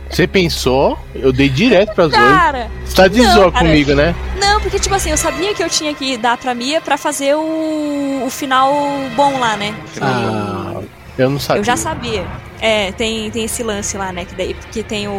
Você 0.10 0.26
pensou? 0.26 0.98
Eu 1.14 1.34
dei 1.34 1.50
direto 1.50 1.94
pra 1.94 2.06
Zoe. 2.06 2.14
Cara! 2.14 2.72
Você 2.86 2.96
tá 2.96 3.08
de 3.10 3.22
Não, 3.22 3.34
zoa 3.34 3.52
cara. 3.52 3.66
comigo, 3.66 3.94
né? 3.94 4.16
Não, 4.40 4.62
porque, 4.62 4.80
tipo 4.80 4.96
assim, 4.96 5.10
eu 5.10 5.18
sabia 5.18 5.54
que 5.54 5.62
eu 5.62 5.70
tinha 5.70 5.94
que 5.94 6.16
dar 6.16 6.38
pra 6.38 6.54
Mia 6.54 6.80
pra 6.80 6.98
fazer 6.98 7.36
o, 7.36 8.24
o 8.26 8.30
final 8.30 8.72
bom 9.14 9.38
lá, 9.40 9.58
né? 9.58 9.76
Ah, 10.00 10.82
eu 11.18 11.30
não 11.30 11.38
sabia. 11.38 11.60
Eu 11.60 11.66
já 11.66 11.76
sabia. 11.76 12.26
É, 12.62 12.94
tem, 12.94 13.30
tem 13.30 13.44
esse 13.44 13.62
lance 13.62 13.98
lá, 13.98 14.14
né? 14.14 14.24
Que, 14.24 14.34
daí, 14.34 14.54
que 14.72 14.84
tem 14.84 15.10
o. 15.10 15.12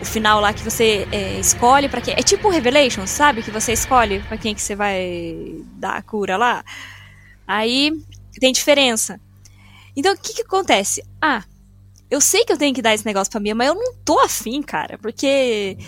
O 0.00 0.04
final 0.06 0.40
lá 0.40 0.54
que 0.54 0.62
você 0.62 1.06
é, 1.12 1.38
escolhe 1.38 1.86
pra 1.86 2.00
quem. 2.00 2.14
É 2.14 2.22
tipo 2.22 2.48
o 2.48 2.50
Revelation, 2.50 3.06
sabe? 3.06 3.42
Que 3.42 3.50
você 3.50 3.74
escolhe 3.74 4.20
pra 4.20 4.38
quem 4.38 4.54
que 4.54 4.62
você 4.62 4.74
vai 4.74 5.44
dar 5.74 5.96
a 5.96 6.02
cura 6.02 6.38
lá. 6.38 6.64
Aí 7.46 7.92
tem 8.40 8.52
diferença. 8.52 9.20
Então 9.96 10.12
o 10.14 10.16
que 10.16 10.34
que 10.34 10.42
acontece? 10.42 11.02
Ah, 11.20 11.44
eu 12.12 12.20
sei 12.20 12.44
que 12.44 12.52
eu 12.52 12.58
tenho 12.58 12.74
que 12.74 12.82
dar 12.82 12.92
esse 12.92 13.06
negócio 13.06 13.30
pra 13.30 13.40
Mia, 13.40 13.54
mas 13.54 13.68
eu 13.68 13.74
não 13.74 13.94
tô 14.04 14.18
afim, 14.18 14.60
cara. 14.60 14.98
Porque. 14.98 15.78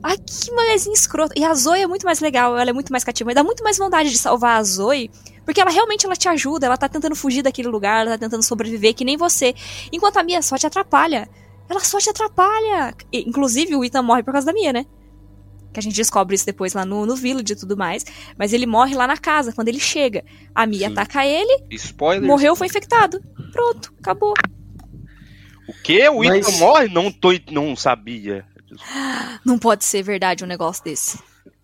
Ai, 0.00 0.16
que 0.16 0.50
mulherzinha 0.52 0.94
escrota. 0.94 1.34
E 1.36 1.44
a 1.44 1.52
Zoe 1.54 1.80
é 1.80 1.86
muito 1.88 2.04
mais 2.04 2.20
legal, 2.20 2.56
ela 2.56 2.70
é 2.70 2.72
muito 2.72 2.92
mais 2.92 3.02
cativa. 3.02 3.34
Dá 3.34 3.42
muito 3.42 3.64
mais 3.64 3.78
vontade 3.78 4.10
de 4.10 4.18
salvar 4.18 4.60
a 4.60 4.62
Zoe. 4.62 5.10
Porque 5.44 5.60
ela 5.60 5.72
realmente 5.72 6.06
ela 6.06 6.14
te 6.14 6.28
ajuda, 6.28 6.66
ela 6.66 6.76
tá 6.76 6.88
tentando 6.88 7.16
fugir 7.16 7.42
daquele 7.42 7.66
lugar, 7.66 8.06
ela 8.06 8.16
tá 8.16 8.18
tentando 8.18 8.44
sobreviver, 8.44 8.94
que 8.94 9.04
nem 9.04 9.16
você. 9.16 9.56
Enquanto 9.90 10.18
a 10.18 10.22
Mia 10.22 10.40
só 10.40 10.56
te 10.56 10.68
atrapalha. 10.68 11.28
Ela 11.68 11.80
só 11.80 11.98
te 11.98 12.10
atrapalha. 12.10 12.94
E, 13.12 13.28
inclusive, 13.28 13.74
o 13.74 13.84
Ethan 13.84 14.02
morre 14.02 14.22
por 14.22 14.32
causa 14.32 14.46
da 14.46 14.52
Mia, 14.52 14.72
né? 14.72 14.86
Que 15.72 15.80
a 15.80 15.82
gente 15.82 15.94
descobre 15.96 16.34
isso 16.34 16.44
depois 16.46 16.74
lá 16.74 16.84
no, 16.84 17.06
no 17.06 17.16
Village 17.16 17.52
e 17.52 17.56
tudo 17.56 17.76
mais. 17.76 18.04
Mas 18.38 18.52
ele 18.52 18.66
morre 18.66 18.94
lá 18.94 19.06
na 19.06 19.16
casa, 19.16 19.52
quando 19.52 19.68
ele 19.68 19.80
chega. 19.80 20.24
A 20.54 20.66
Mia 20.66 20.86
Sim. 20.88 20.92
ataca 20.92 21.24
ele, 21.26 21.64
Spoiler. 21.70 22.26
morreu, 22.26 22.54
foi 22.54 22.66
infectado. 22.66 23.22
Pronto, 23.52 23.92
acabou. 24.00 24.34
O 25.68 25.72
quê? 25.82 26.08
O 26.08 26.18
Mas- 26.18 26.46
Ethan 26.48 26.58
morre? 26.58 26.88
Não, 26.88 27.10
tô, 27.10 27.30
não 27.50 27.74
sabia. 27.76 28.44
Não 29.44 29.58
pode 29.58 29.84
ser 29.84 30.02
verdade 30.02 30.42
um 30.44 30.46
negócio 30.46 30.82
desse. 30.82 31.18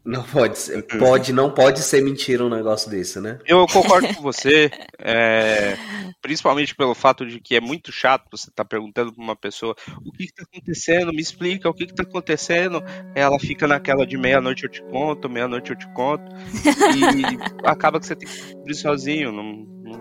Não 0.09 0.23
pode 0.23 0.59
ser. 0.59 0.83
Pode, 0.99 1.35
não 1.35 1.51
pode 1.51 1.81
ser 1.83 2.03
mentira 2.03 2.43
um 2.43 2.49
negócio 2.49 2.91
desse, 2.91 3.21
né? 3.21 3.39
Eu 3.45 3.67
concordo 3.67 4.09
com 4.15 4.23
você, 4.23 4.71
é, 4.99 5.77
principalmente 6.23 6.75
pelo 6.75 6.95
fato 6.95 7.27
de 7.27 7.39
que 7.39 7.55
é 7.55 7.61
muito 7.61 7.93
chato 7.93 8.25
você 8.31 8.49
estar 8.49 8.65
perguntando 8.65 9.13
pra 9.13 9.23
uma 9.23 9.37
pessoa 9.37 9.77
o 10.03 10.11
que, 10.11 10.29
que 10.29 10.33
tá 10.33 10.45
acontecendo, 10.51 11.13
me 11.13 11.21
explica 11.21 11.69
o 11.69 11.75
que, 11.75 11.85
que 11.85 11.95
tá 11.95 12.05
acontecendo. 12.05 12.83
Ela 13.15 13.39
fica 13.39 13.69
naquela 13.69 14.07
de 14.07 14.17
meia-noite 14.17 14.65
eu 14.65 14.71
te 14.71 14.83
conto, 14.85 15.29
meia-noite 15.29 15.73
eu 15.73 15.77
te 15.77 15.87
conto, 15.93 16.25
e 16.65 17.69
acaba 17.69 18.01
que 18.01 18.07
você 18.07 18.17
tem 18.17 18.27
que 18.27 18.35
descobrir 18.35 18.75
sozinho, 18.77 19.31
não, 19.31 19.45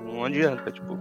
não 0.05 0.23
adianta, 0.23 0.71
tipo. 0.71 0.97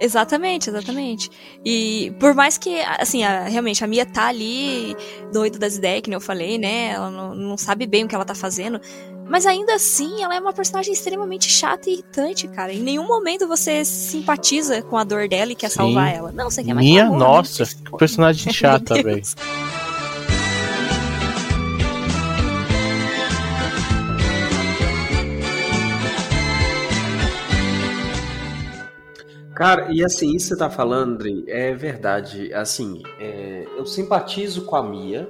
Exatamente, 0.00 0.70
exatamente. 0.70 1.28
E 1.64 2.12
por 2.20 2.34
mais 2.34 2.56
que, 2.56 2.80
assim, 2.98 3.24
a- 3.24 3.44
realmente, 3.44 3.82
a 3.82 3.86
Mia 3.86 4.06
tá 4.06 4.26
ali 4.28 4.96
doida 5.32 5.58
das 5.58 5.76
ideias, 5.76 6.02
que 6.02 6.10
nem 6.10 6.14
eu 6.16 6.20
falei, 6.20 6.56
né? 6.58 6.90
Ela 6.90 7.10
não, 7.10 7.34
não 7.34 7.56
sabe 7.58 7.86
bem 7.86 8.04
o 8.04 8.08
que 8.08 8.14
ela 8.14 8.24
tá 8.24 8.34
fazendo. 8.34 8.80
Mas 9.28 9.44
ainda 9.44 9.74
assim, 9.74 10.22
ela 10.22 10.34
é 10.34 10.40
uma 10.40 10.52
personagem 10.54 10.92
extremamente 10.92 11.50
chata 11.50 11.90
e 11.90 11.94
irritante, 11.94 12.48
cara. 12.48 12.72
Em 12.72 12.80
nenhum 12.80 13.06
momento 13.06 13.46
você 13.46 13.84
simpatiza 13.84 14.80
com 14.82 14.96
a 14.96 15.04
dor 15.04 15.28
dela 15.28 15.52
e 15.52 15.54
quer 15.54 15.68
Sim. 15.68 15.76
salvar 15.76 16.14
ela. 16.14 16.32
Não, 16.32 16.50
você 16.50 16.64
quer 16.64 16.72
mais 16.74 16.86
ela 16.88 17.06
morra, 17.10 17.18
nossa, 17.18 17.64
né? 17.64 17.70
que 17.84 17.96
personagem 17.98 18.50
chata, 18.54 19.02
velho. 19.02 19.22
Cara, 29.58 29.88
e 29.90 30.04
assim, 30.04 30.28
isso 30.36 30.48
que 30.50 30.54
você 30.54 30.56
tá 30.56 30.70
falando, 30.70 31.14
Andrei, 31.14 31.44
é 31.48 31.74
verdade. 31.74 32.52
Assim, 32.54 33.02
é, 33.18 33.66
eu 33.76 33.84
simpatizo 33.84 34.64
com 34.64 34.76
a 34.76 34.82
Mia, 34.82 35.28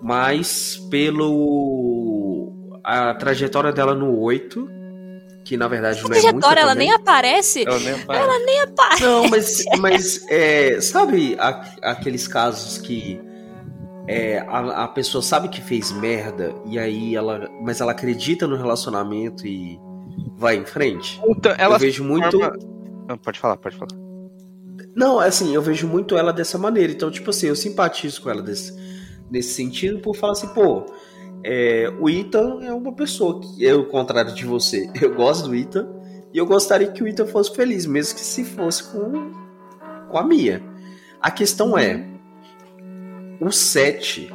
mas 0.00 0.76
pelo. 0.90 2.52
a 2.84 3.14
trajetória 3.14 3.72
dela 3.72 3.94
no 3.94 4.18
8, 4.20 4.68
que 5.44 5.56
na 5.56 5.66
verdade 5.68 6.02
não 6.02 6.06
é 6.06 6.20
trajetória, 6.20 6.60
ela 6.60 6.74
nem 6.74 6.92
aparece. 6.92 7.64
Ela 7.66 7.78
nem 7.78 7.92
Nem 8.46 8.60
aparece. 8.60 9.02
Não, 9.02 9.28
mas, 9.28 9.64
mas 9.78 10.26
é, 10.30 10.80
sabe 10.80 11.36
a- 11.38 11.64
aqueles 11.82 12.28
casos 12.28 12.78
que 12.78 13.20
é, 14.06 14.38
a, 14.46 14.84
a 14.84 14.88
pessoa 14.88 15.20
sabe 15.22 15.48
que 15.48 15.60
fez 15.62 15.90
merda 15.90 16.54
e 16.66 16.78
aí 16.78 17.16
ela, 17.16 17.48
mas 17.62 17.80
ela 17.80 17.92
acredita 17.92 18.46
no 18.46 18.56
relacionamento 18.56 19.46
e 19.46 19.78
vai 20.36 20.56
em 20.56 20.64
frente? 20.66 21.18
Puta, 21.20 21.50
ela 21.58 21.76
eu 21.76 21.80
vejo 21.80 22.04
muito. 22.04 22.38
forma- 22.38 22.73
Ah, 23.08 23.16
pode 23.16 23.38
falar, 23.38 23.56
pode 23.56 23.76
falar. 23.76 23.92
Não, 24.94 25.18
assim, 25.18 25.54
eu 25.54 25.60
vejo 25.60 25.86
muito 25.88 26.16
ela 26.16 26.32
dessa 26.32 26.56
maneira. 26.56 26.92
Então, 26.92 27.10
tipo 27.10 27.30
assim, 27.30 27.46
eu 27.48 27.56
simpatizo 27.56 28.22
com 28.22 28.30
ela 28.30 28.42
desse, 28.42 28.74
nesse 29.30 29.54
sentido 29.54 29.98
por 29.98 30.14
falar 30.14 30.32
assim, 30.32 30.48
pô, 30.48 30.86
é, 31.42 31.92
o 32.00 32.08
Ethan 32.08 32.60
é 32.62 32.72
uma 32.72 32.92
pessoa 32.92 33.40
que, 33.40 33.62
eu, 33.62 33.80
ao 33.80 33.86
contrário 33.86 34.34
de 34.34 34.46
você, 34.46 34.88
eu 35.00 35.14
gosto 35.14 35.48
do 35.48 35.54
Ethan 35.54 35.88
e 36.32 36.38
eu 36.38 36.46
gostaria 36.46 36.90
que 36.90 37.02
o 37.02 37.08
Ethan 37.08 37.26
fosse 37.26 37.54
feliz, 37.54 37.86
mesmo 37.86 38.14
que 38.14 38.20
se 38.20 38.44
fosse 38.44 38.84
com, 38.84 39.32
com 40.08 40.18
a 40.18 40.24
Mia. 40.24 40.62
A 41.20 41.30
questão 41.30 41.76
é, 41.76 42.06
o 43.40 43.50
7, 43.50 44.32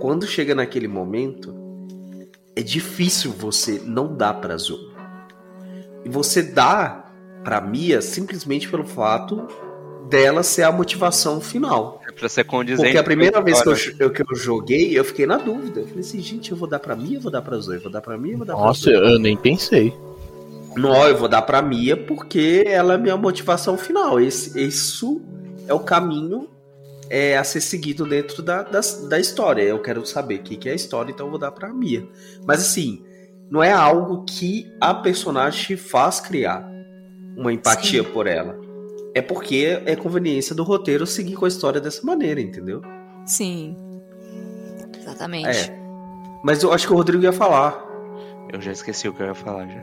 quando 0.00 0.26
chega 0.26 0.54
naquele 0.54 0.88
momento, 0.88 1.54
é 2.54 2.62
difícil 2.62 3.30
você 3.30 3.80
não 3.84 4.16
dar 4.16 4.34
pra 4.34 4.56
Zoe. 4.56 4.92
E 6.04 6.08
você 6.08 6.42
dá 6.42 7.07
pra 7.42 7.60
Mia 7.60 8.00
simplesmente 8.00 8.68
pelo 8.68 8.84
fato 8.84 9.46
dela 10.08 10.42
ser 10.42 10.62
a 10.62 10.72
motivação 10.72 11.40
final. 11.40 12.00
É 12.08 12.12
pra 12.12 12.28
ser 12.28 12.44
condizente. 12.44 12.82
Porque 12.82 12.98
a 12.98 13.04
primeira 13.04 13.40
vez 13.40 13.60
que 13.62 14.02
eu, 14.02 14.10
que 14.10 14.22
eu 14.22 14.36
joguei, 14.36 14.98
eu 14.98 15.04
fiquei 15.04 15.26
na 15.26 15.36
dúvida. 15.36 15.80
Eu 15.80 15.86
falei 15.86 16.00
assim, 16.00 16.20
gente, 16.20 16.50
eu 16.50 16.56
vou 16.56 16.68
dar 16.68 16.78
pra 16.78 16.96
Mia, 16.96 17.18
eu 17.18 17.20
vou 17.20 17.30
dar 17.30 17.42
pra 17.42 17.58
Zoe, 17.58 17.76
eu 17.76 17.82
vou 17.82 17.92
dar 17.92 18.00
pra 18.00 18.16
Mia, 18.16 18.32
eu 18.32 18.38
vou 18.38 18.46
dar 18.46 18.54
Nossa, 18.54 18.90
pra 18.90 19.00
Zoe. 19.00 19.12
eu 19.12 19.18
nem 19.18 19.36
pensei. 19.36 19.92
Não, 20.76 21.06
eu 21.06 21.16
vou 21.16 21.28
dar 21.28 21.42
pra 21.42 21.60
Mia 21.60 21.96
porque 21.96 22.64
ela 22.66 22.94
é 22.94 22.96
a 22.96 22.98
minha 22.98 23.16
motivação 23.16 23.76
final. 23.76 24.20
Esse, 24.20 24.58
isso 24.60 25.20
é 25.66 25.74
o 25.74 25.80
caminho 25.80 26.48
é, 27.10 27.36
a 27.36 27.44
ser 27.44 27.60
seguido 27.60 28.06
dentro 28.06 28.42
da, 28.42 28.62
da, 28.62 28.80
da 29.08 29.18
história. 29.18 29.62
Eu 29.62 29.80
quero 29.80 30.04
saber 30.06 30.36
o 30.36 30.42
que, 30.42 30.56
que 30.56 30.68
é 30.68 30.72
a 30.72 30.76
história, 30.76 31.10
então 31.10 31.26
eu 31.26 31.30
vou 31.30 31.38
dar 31.38 31.50
pra 31.50 31.72
Mia. 31.72 32.06
Mas 32.46 32.60
assim, 32.60 33.04
não 33.50 33.62
é 33.62 33.72
algo 33.72 34.24
que 34.24 34.70
a 34.80 34.94
personagem 34.94 35.66
te 35.66 35.76
faz 35.76 36.20
criar 36.20 36.77
uma 37.38 37.52
empatia 37.52 38.02
por 38.02 38.26
ela. 38.26 38.58
É 39.14 39.22
porque 39.22 39.80
é 39.86 39.96
conveniência 39.96 40.54
do 40.54 40.64
roteiro 40.64 41.06
seguir 41.06 41.34
com 41.34 41.44
a 41.44 41.48
história 41.48 41.80
dessa 41.80 42.04
maneira, 42.04 42.40
entendeu? 42.40 42.82
Sim. 43.24 43.76
Exatamente. 44.96 45.48
É. 45.48 45.78
Mas 46.42 46.62
eu 46.62 46.72
acho 46.72 46.86
que 46.86 46.92
o 46.92 46.96
Rodrigo 46.96 47.22
ia 47.22 47.32
falar. 47.32 47.84
Eu 48.52 48.60
já 48.60 48.72
esqueci 48.72 49.08
o 49.08 49.12
que 49.12 49.22
eu 49.22 49.26
ia 49.26 49.34
falar 49.34 49.66
já. 49.66 49.82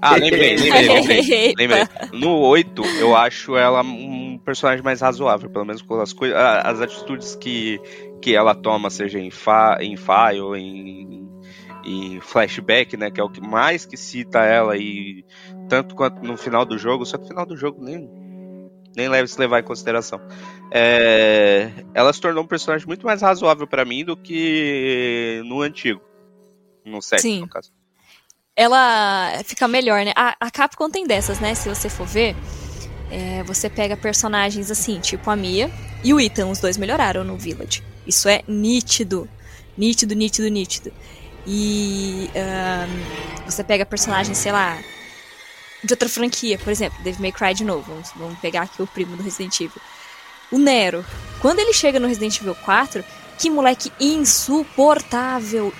Ah, 0.00 0.16
lembrei, 0.16 0.56
lembrei, 0.56 0.88
lembrei. 0.88 1.54
Lembrei. 1.56 1.84
No 2.12 2.38
8, 2.38 2.82
eu 2.98 3.16
acho 3.16 3.56
ela 3.56 3.82
um 3.82 4.38
personagem 4.44 4.82
mais 4.82 5.00
razoável, 5.00 5.48
pelo 5.48 5.64
menos 5.64 5.80
com 5.80 6.00
as 6.00 6.12
coisas, 6.12 6.36
as 6.36 6.80
atitudes 6.80 7.36
que, 7.36 7.80
que 8.20 8.34
ela 8.34 8.54
toma, 8.54 8.90
seja 8.90 9.20
em 9.20 9.30
Fa, 9.30 9.78
em 9.80 9.96
Fa 9.96 10.32
ou 10.34 10.56
em, 10.56 11.28
e 11.84 12.18
flashback, 12.20 12.96
né? 12.96 13.10
Que 13.10 13.20
é 13.20 13.24
o 13.24 13.28
que 13.28 13.40
mais 13.40 13.86
que 13.86 13.96
cita 13.96 14.40
ela 14.40 14.76
e 14.76 15.24
tanto 15.72 15.94
quanto 15.94 16.22
no 16.22 16.36
final 16.36 16.66
do 16.66 16.76
jogo, 16.76 17.06
só 17.06 17.16
que 17.16 17.22
no 17.22 17.28
final 17.30 17.46
do 17.46 17.56
jogo 17.56 17.82
nem 17.82 18.06
nem 18.94 19.08
leva 19.08 19.26
se 19.26 19.40
levar 19.40 19.60
em 19.60 19.62
consideração. 19.62 20.20
É, 20.70 21.70
ela 21.94 22.12
se 22.12 22.20
tornou 22.20 22.44
um 22.44 22.46
personagem 22.46 22.86
muito 22.86 23.06
mais 23.06 23.22
razoável 23.22 23.66
pra 23.66 23.82
mim 23.82 24.04
do 24.04 24.14
que 24.14 25.40
no 25.46 25.62
antigo, 25.62 26.02
no 26.84 27.00
7 27.00 27.22
Sim. 27.22 27.40
no 27.40 27.48
caso. 27.48 27.72
ela 28.54 29.42
fica 29.46 29.66
melhor, 29.66 30.04
né? 30.04 30.12
A, 30.14 30.36
a 30.38 30.50
Capcom 30.50 30.90
tem 30.90 31.06
dessas, 31.06 31.40
né? 31.40 31.54
Se 31.54 31.70
você 31.70 31.88
for 31.88 32.06
ver, 32.06 32.36
é, 33.10 33.42
você 33.44 33.70
pega 33.70 33.96
personagens 33.96 34.70
assim, 34.70 35.00
tipo 35.00 35.30
a 35.30 35.36
Mia 35.36 35.70
e 36.04 36.12
o 36.12 36.20
Ethan, 36.20 36.48
os 36.48 36.58
dois 36.58 36.76
melhoraram 36.76 37.24
no 37.24 37.38
Village. 37.38 37.82
Isso 38.06 38.28
é 38.28 38.42
nítido. 38.46 39.26
Nítido, 39.74 40.14
nítido, 40.14 40.48
nítido. 40.48 40.92
E 41.46 42.28
ahn, 42.36 43.46
você 43.46 43.64
pega 43.64 43.86
personagens, 43.86 44.36
sei 44.36 44.52
lá, 44.52 44.78
de 45.82 45.92
outra 45.92 46.08
franquia, 46.08 46.58
por 46.58 46.70
exemplo, 46.70 47.02
Devil 47.02 47.20
May 47.20 47.32
Cry 47.32 47.54
de 47.54 47.64
novo. 47.64 47.82
Vamos, 47.90 48.10
vamos 48.14 48.38
pegar 48.38 48.62
aqui 48.62 48.80
o 48.82 48.86
primo 48.86 49.16
do 49.16 49.22
Resident 49.22 49.60
Evil. 49.60 49.82
O 50.50 50.58
Nero. 50.58 51.04
Quando 51.40 51.58
ele 51.58 51.72
chega 51.72 51.98
no 51.98 52.06
Resident 52.06 52.38
Evil 52.40 52.54
4, 52.54 53.04
que 53.38 53.50
moleque 53.50 53.90
insuportável. 53.98 55.72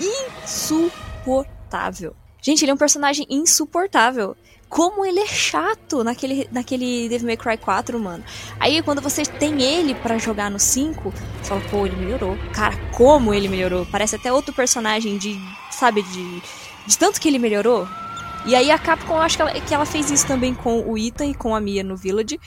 Insuportável. 0.44 2.16
Gente, 2.40 2.64
ele 2.64 2.72
é 2.72 2.74
um 2.74 2.78
personagem 2.78 3.26
insuportável. 3.30 4.36
Como 4.68 5.04
ele 5.04 5.20
é 5.20 5.26
chato 5.26 6.02
naquele, 6.02 6.48
naquele 6.50 7.08
Devil 7.08 7.26
May 7.26 7.36
Cry 7.36 7.58
4, 7.58 8.00
mano. 8.00 8.24
Aí 8.58 8.82
quando 8.82 9.02
você 9.02 9.22
tem 9.22 9.62
ele 9.62 9.94
pra 9.94 10.16
jogar 10.18 10.50
no 10.50 10.58
5, 10.58 11.12
você 11.12 11.48
fala, 11.48 11.60
pô, 11.70 11.86
ele 11.86 11.94
melhorou. 11.94 12.36
Cara, 12.52 12.74
como 12.90 13.32
ele 13.34 13.48
melhorou. 13.48 13.86
Parece 13.86 14.16
até 14.16 14.32
outro 14.32 14.52
personagem 14.54 15.18
de, 15.18 15.38
sabe, 15.70 16.02
de, 16.02 16.42
de 16.86 16.98
tanto 16.98 17.20
que 17.20 17.28
ele 17.28 17.38
melhorou. 17.38 17.86
E 18.44 18.56
aí 18.56 18.70
a 18.70 18.78
Capcom, 18.78 19.14
eu 19.14 19.23
acho 19.23 19.36
que 19.36 19.43
ela, 19.43 19.52
que 19.52 19.74
ela 19.74 19.86
fez 19.86 20.10
isso 20.10 20.27
também 20.27 20.52
com 20.52 20.81
o 20.81 20.98
Ethan 20.98 21.27
e 21.27 21.35
com 21.35 21.55
a 21.55 21.60
Mia 21.60 21.85
no 21.85 21.97
Village. 21.97 22.40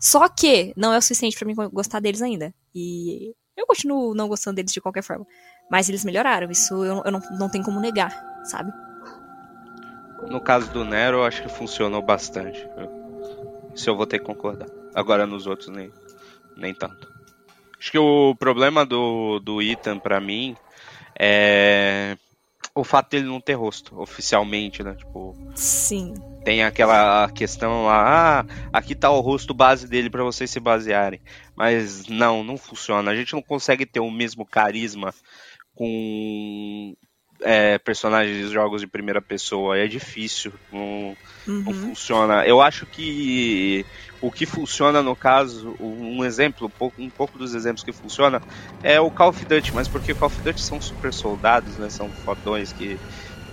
Só 0.00 0.28
que 0.28 0.72
não 0.76 0.92
é 0.92 0.98
o 0.98 1.02
suficiente 1.02 1.36
pra 1.36 1.46
mim 1.46 1.54
gostar 1.70 2.00
deles 2.00 2.22
ainda. 2.22 2.54
E 2.74 3.34
eu 3.56 3.66
continuo 3.66 4.14
não 4.14 4.28
gostando 4.28 4.56
deles 4.56 4.72
de 4.72 4.80
qualquer 4.80 5.02
forma. 5.02 5.26
Mas 5.70 5.88
eles 5.88 6.04
melhoraram, 6.04 6.50
isso 6.50 6.74
eu, 6.84 7.02
eu 7.04 7.12
não, 7.12 7.20
não 7.38 7.48
tenho 7.50 7.64
como 7.64 7.80
negar, 7.80 8.12
sabe? 8.44 8.72
No 10.28 10.40
caso 10.40 10.72
do 10.72 10.84
Nero, 10.84 11.18
eu 11.18 11.24
acho 11.24 11.42
que 11.42 11.48
funcionou 11.48 12.00
bastante. 12.00 12.66
Isso 13.74 13.88
eu 13.90 13.96
vou 13.96 14.06
ter 14.06 14.18
que 14.18 14.24
concordar. 14.24 14.68
Agora 14.94 15.26
nos 15.26 15.46
outros 15.46 15.68
nem, 15.68 15.92
nem 16.56 16.74
tanto. 16.74 17.12
Acho 17.78 17.90
que 17.90 17.98
o 17.98 18.34
problema 18.36 18.86
do, 18.86 19.38
do 19.40 19.60
Ethan 19.60 19.98
pra 19.98 20.20
mim 20.20 20.56
é 21.18 22.16
o 22.74 22.84
fato 22.84 23.10
dele 23.10 23.26
não 23.26 23.40
ter 23.40 23.54
rosto 23.54 24.00
oficialmente, 24.00 24.82
né? 24.82 24.94
Tipo, 24.94 25.36
Sim. 25.54 26.14
tem 26.44 26.62
aquela 26.64 27.28
questão 27.30 27.84
lá, 27.84 28.40
ah, 28.40 28.44
aqui 28.72 28.94
tá 28.94 29.10
o 29.10 29.20
rosto 29.20 29.52
base 29.52 29.86
dele 29.86 30.08
pra 30.08 30.24
vocês 30.24 30.50
se 30.50 30.58
basearem. 30.58 31.20
Mas 31.54 32.06
não, 32.06 32.42
não 32.42 32.56
funciona. 32.56 33.10
A 33.10 33.16
gente 33.16 33.34
não 33.34 33.42
consegue 33.42 33.84
ter 33.84 34.00
o 34.00 34.10
mesmo 34.10 34.46
carisma 34.46 35.12
com 35.74 36.94
é, 37.42 37.78
personagens 37.78 38.36
de 38.46 38.52
jogos 38.52 38.80
de 38.80 38.86
primeira 38.86 39.20
pessoa. 39.20 39.76
É 39.78 39.86
difícil. 39.86 40.52
Não, 40.72 41.16
não 41.46 41.72
Uhum. 41.72 41.88
funciona. 41.88 42.46
Eu 42.46 42.60
acho 42.60 42.86
que 42.86 43.84
o 44.22 44.30
que 44.30 44.46
funciona 44.46 45.02
no 45.02 45.16
caso, 45.16 45.74
um 45.80 46.24
exemplo, 46.24 46.68
um 46.68 46.70
pouco, 46.70 47.02
um 47.02 47.10
pouco 47.10 47.38
dos 47.38 47.54
exemplos 47.54 47.82
que 47.82 47.92
funciona 47.92 48.40
é 48.82 49.00
o 49.00 49.10
Call 49.10 49.30
of 49.30 49.44
Duty, 49.44 49.74
mas 49.74 49.88
porque 49.88 50.12
o 50.12 50.16
Call 50.16 50.28
of 50.28 50.40
Duty 50.40 50.62
são 50.62 50.80
super 50.80 51.12
soldados, 51.12 51.76
né? 51.76 51.88
São 51.90 52.08
fodões 52.24 52.72
que, 52.72 52.98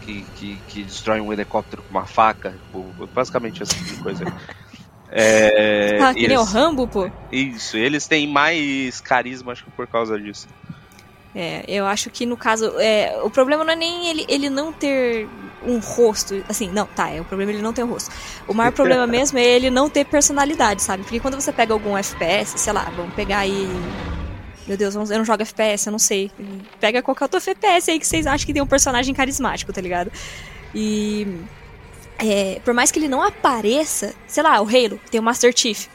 que, 0.01 0.23
que, 0.35 0.57
que 0.67 0.83
destroem 0.83 1.21
um 1.21 1.33
helicóptero 1.33 1.81
com 1.83 1.89
uma 1.89 2.05
faca, 2.05 2.51
tipo, 2.51 2.93
basicamente 3.13 3.63
esse 3.63 3.75
tipo 3.75 3.95
de 3.95 4.01
coisa. 4.03 4.23
É, 5.11 5.97
Ah, 6.03 6.13
que 6.13 6.27
nem 6.27 6.37
o 6.37 6.41
eles- 6.41 6.51
Rambo, 6.53 6.87
pô. 6.87 7.09
isso, 7.31 7.75
eles 7.77 8.07
têm 8.07 8.27
mais 8.27 9.01
carisma, 9.01 9.53
acho 9.53 9.63
que 9.65 9.71
por 9.71 9.87
causa 9.87 10.19
disso. 10.19 10.47
É, 11.33 11.63
eu 11.67 11.87
acho 11.87 12.11
que 12.11 12.27
no 12.27 12.37
caso, 12.37 12.77
é, 12.79 13.19
o 13.23 13.29
problema 13.31 13.63
não 13.63 13.73
é 13.73 13.75
nem 13.75 14.07
ele, 14.07 14.25
ele 14.29 14.49
não 14.51 14.71
ter 14.71 15.27
um 15.65 15.79
rosto, 15.79 16.43
assim, 16.47 16.69
não, 16.69 16.85
tá, 16.85 17.09
é 17.09 17.19
o 17.19 17.25
problema 17.25 17.51
é 17.51 17.55
ele 17.55 17.61
não 17.61 17.73
ter 17.73 17.83
um 17.83 17.89
rosto. 17.89 18.11
O 18.47 18.53
maior 18.53 18.71
problema 18.71 19.05
mesmo 19.07 19.37
é 19.37 19.43
ele 19.43 19.69
não 19.69 19.89
ter 19.89 20.05
personalidade, 20.05 20.81
sabe? 20.81 21.03
Porque 21.03 21.19
quando 21.19 21.39
você 21.39 21.51
pega 21.51 21.73
algum 21.73 21.97
FPS, 21.97 22.57
sei 22.57 22.73
lá, 22.73 22.91
vamos 22.95 23.13
pegar 23.13 23.39
aí. 23.39 23.67
Meu 24.67 24.77
Deus, 24.77 24.95
eu 24.95 25.17
não 25.17 25.25
jogo 25.25 25.41
FPS, 25.41 25.87
eu 25.87 25.91
não 25.91 25.99
sei. 25.99 26.31
Pega 26.79 27.01
qualquer 27.01 27.25
outro 27.25 27.37
FPS 27.37 27.89
aí 27.89 27.99
que 27.99 28.05
vocês 28.07 28.27
acham 28.27 28.45
que 28.45 28.53
tem 28.53 28.61
um 28.61 28.67
personagem 28.67 29.13
carismático, 29.13 29.73
tá 29.73 29.81
ligado? 29.81 30.11
E. 30.73 31.27
é, 32.19 32.61
por 32.63 32.73
mais 32.73 32.91
que 32.91 32.99
ele 32.99 33.07
não 33.07 33.23
apareça, 33.23 34.13
sei 34.27 34.43
lá, 34.43 34.61
o 34.61 34.67
Halo 34.67 34.99
tem 35.09 35.19
o 35.19 35.23
Master 35.23 35.51
Chief. 35.55 35.87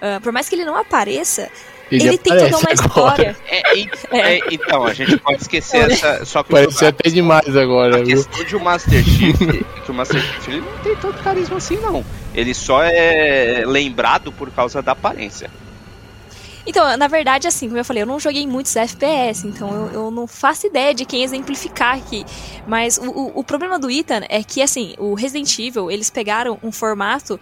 ah, 0.00 0.20
por 0.22 0.32
mais 0.32 0.48
que 0.48 0.54
ele 0.54 0.64
não 0.64 0.76
apareça, 0.76 1.50
ele, 1.90 2.18
tem 2.18 2.36
toda 2.36 2.56
uma 2.58 2.70
história. 2.72 3.36
É, 3.46 3.76
e- 3.78 3.90
é, 4.12 4.40
então, 4.54 4.84
a 4.84 4.92
gente 4.94 5.16
pode 5.18 5.42
esquecer 5.42 5.90
essa. 5.90 6.24
Só 6.24 6.42
que 6.42 6.54
até 6.84 7.08
demais 7.10 7.56
agora, 7.56 7.96
A 8.00 8.02
viu? 8.02 8.16
questão 8.24 8.44
de 8.44 8.56
o 8.56 8.60
Master 8.60 9.04
Chief, 9.04 9.36
que 9.84 9.90
o 9.90 9.94
Master 9.94 10.20
Chief 10.20 10.48
ele 10.48 10.60
não 10.60 10.78
tem 10.78 10.96
tanto 10.96 11.22
carisma 11.22 11.56
assim, 11.56 11.76
não. 11.78 12.04
Ele 12.34 12.54
só 12.54 12.82
é 12.82 13.62
lembrado 13.66 14.30
por 14.32 14.50
causa 14.50 14.80
da 14.82 14.92
aparência. 14.92 15.50
Então, 16.66 16.96
na 16.98 17.08
verdade, 17.08 17.48
assim, 17.48 17.66
como 17.66 17.78
eu 17.78 17.84
falei, 17.84 18.02
eu 18.02 18.06
não 18.06 18.20
joguei 18.20 18.46
muitos 18.46 18.76
FPS, 18.76 19.46
então 19.46 19.70
eu, 19.86 19.92
eu 20.02 20.10
não 20.10 20.26
faço 20.26 20.66
ideia 20.66 20.92
de 20.94 21.06
quem 21.06 21.22
exemplificar 21.22 21.96
aqui. 21.96 22.26
Mas 22.66 22.98
o, 22.98 23.04
o, 23.10 23.38
o 23.40 23.44
problema 23.44 23.78
do 23.78 23.90
Ethan 23.90 24.20
é 24.28 24.42
que, 24.44 24.60
assim, 24.60 24.94
o 24.98 25.14
Resident 25.14 25.58
Evil, 25.58 25.90
eles 25.90 26.10
pegaram 26.10 26.58
um 26.62 26.70
formato 26.70 27.40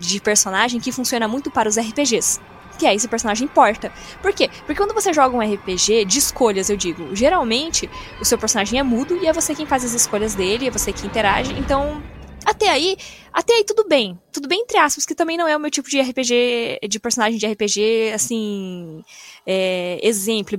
de 0.00 0.20
personagem 0.20 0.80
que 0.80 0.90
funciona 0.90 1.28
muito 1.28 1.48
para 1.48 1.68
os 1.68 1.78
RPGs. 1.78 2.40
Que 2.78 2.86
é 2.86 2.94
esse 2.94 3.08
personagem 3.08 3.44
importa. 3.44 3.92
Por 4.20 4.32
quê? 4.32 4.50
Porque 4.66 4.74
quando 4.74 4.94
você 4.94 5.12
joga 5.12 5.36
um 5.36 5.40
RPG 5.40 6.04
de 6.04 6.18
escolhas, 6.18 6.68
eu 6.68 6.76
digo, 6.76 7.14
geralmente 7.14 7.88
o 8.20 8.24
seu 8.24 8.38
personagem 8.38 8.78
é 8.78 8.82
mudo 8.82 9.16
e 9.16 9.26
é 9.26 9.32
você 9.32 9.54
quem 9.54 9.66
faz 9.66 9.84
as 9.84 9.92
escolhas 9.92 10.34
dele, 10.34 10.68
é 10.68 10.70
você 10.70 10.92
que 10.92 11.06
interage. 11.06 11.52
Então, 11.58 12.02
até 12.46 12.68
aí, 12.68 12.96
até 13.32 13.54
aí 13.54 13.64
tudo 13.64 13.88
bem. 13.88 14.16
Tudo 14.30 14.46
bem 14.46 14.60
entre 14.60 14.78
aspas, 14.78 15.04
que 15.04 15.16
também 15.16 15.36
não 15.36 15.48
é 15.48 15.56
o 15.56 15.60
meu 15.60 15.70
tipo 15.70 15.90
de 15.90 16.00
RPG, 16.00 16.78
de 16.88 17.00
personagem 17.00 17.38
de 17.38 17.46
RPG, 17.46 18.12
assim, 18.14 19.02
é, 19.44 19.98
exemplo, 20.00 20.56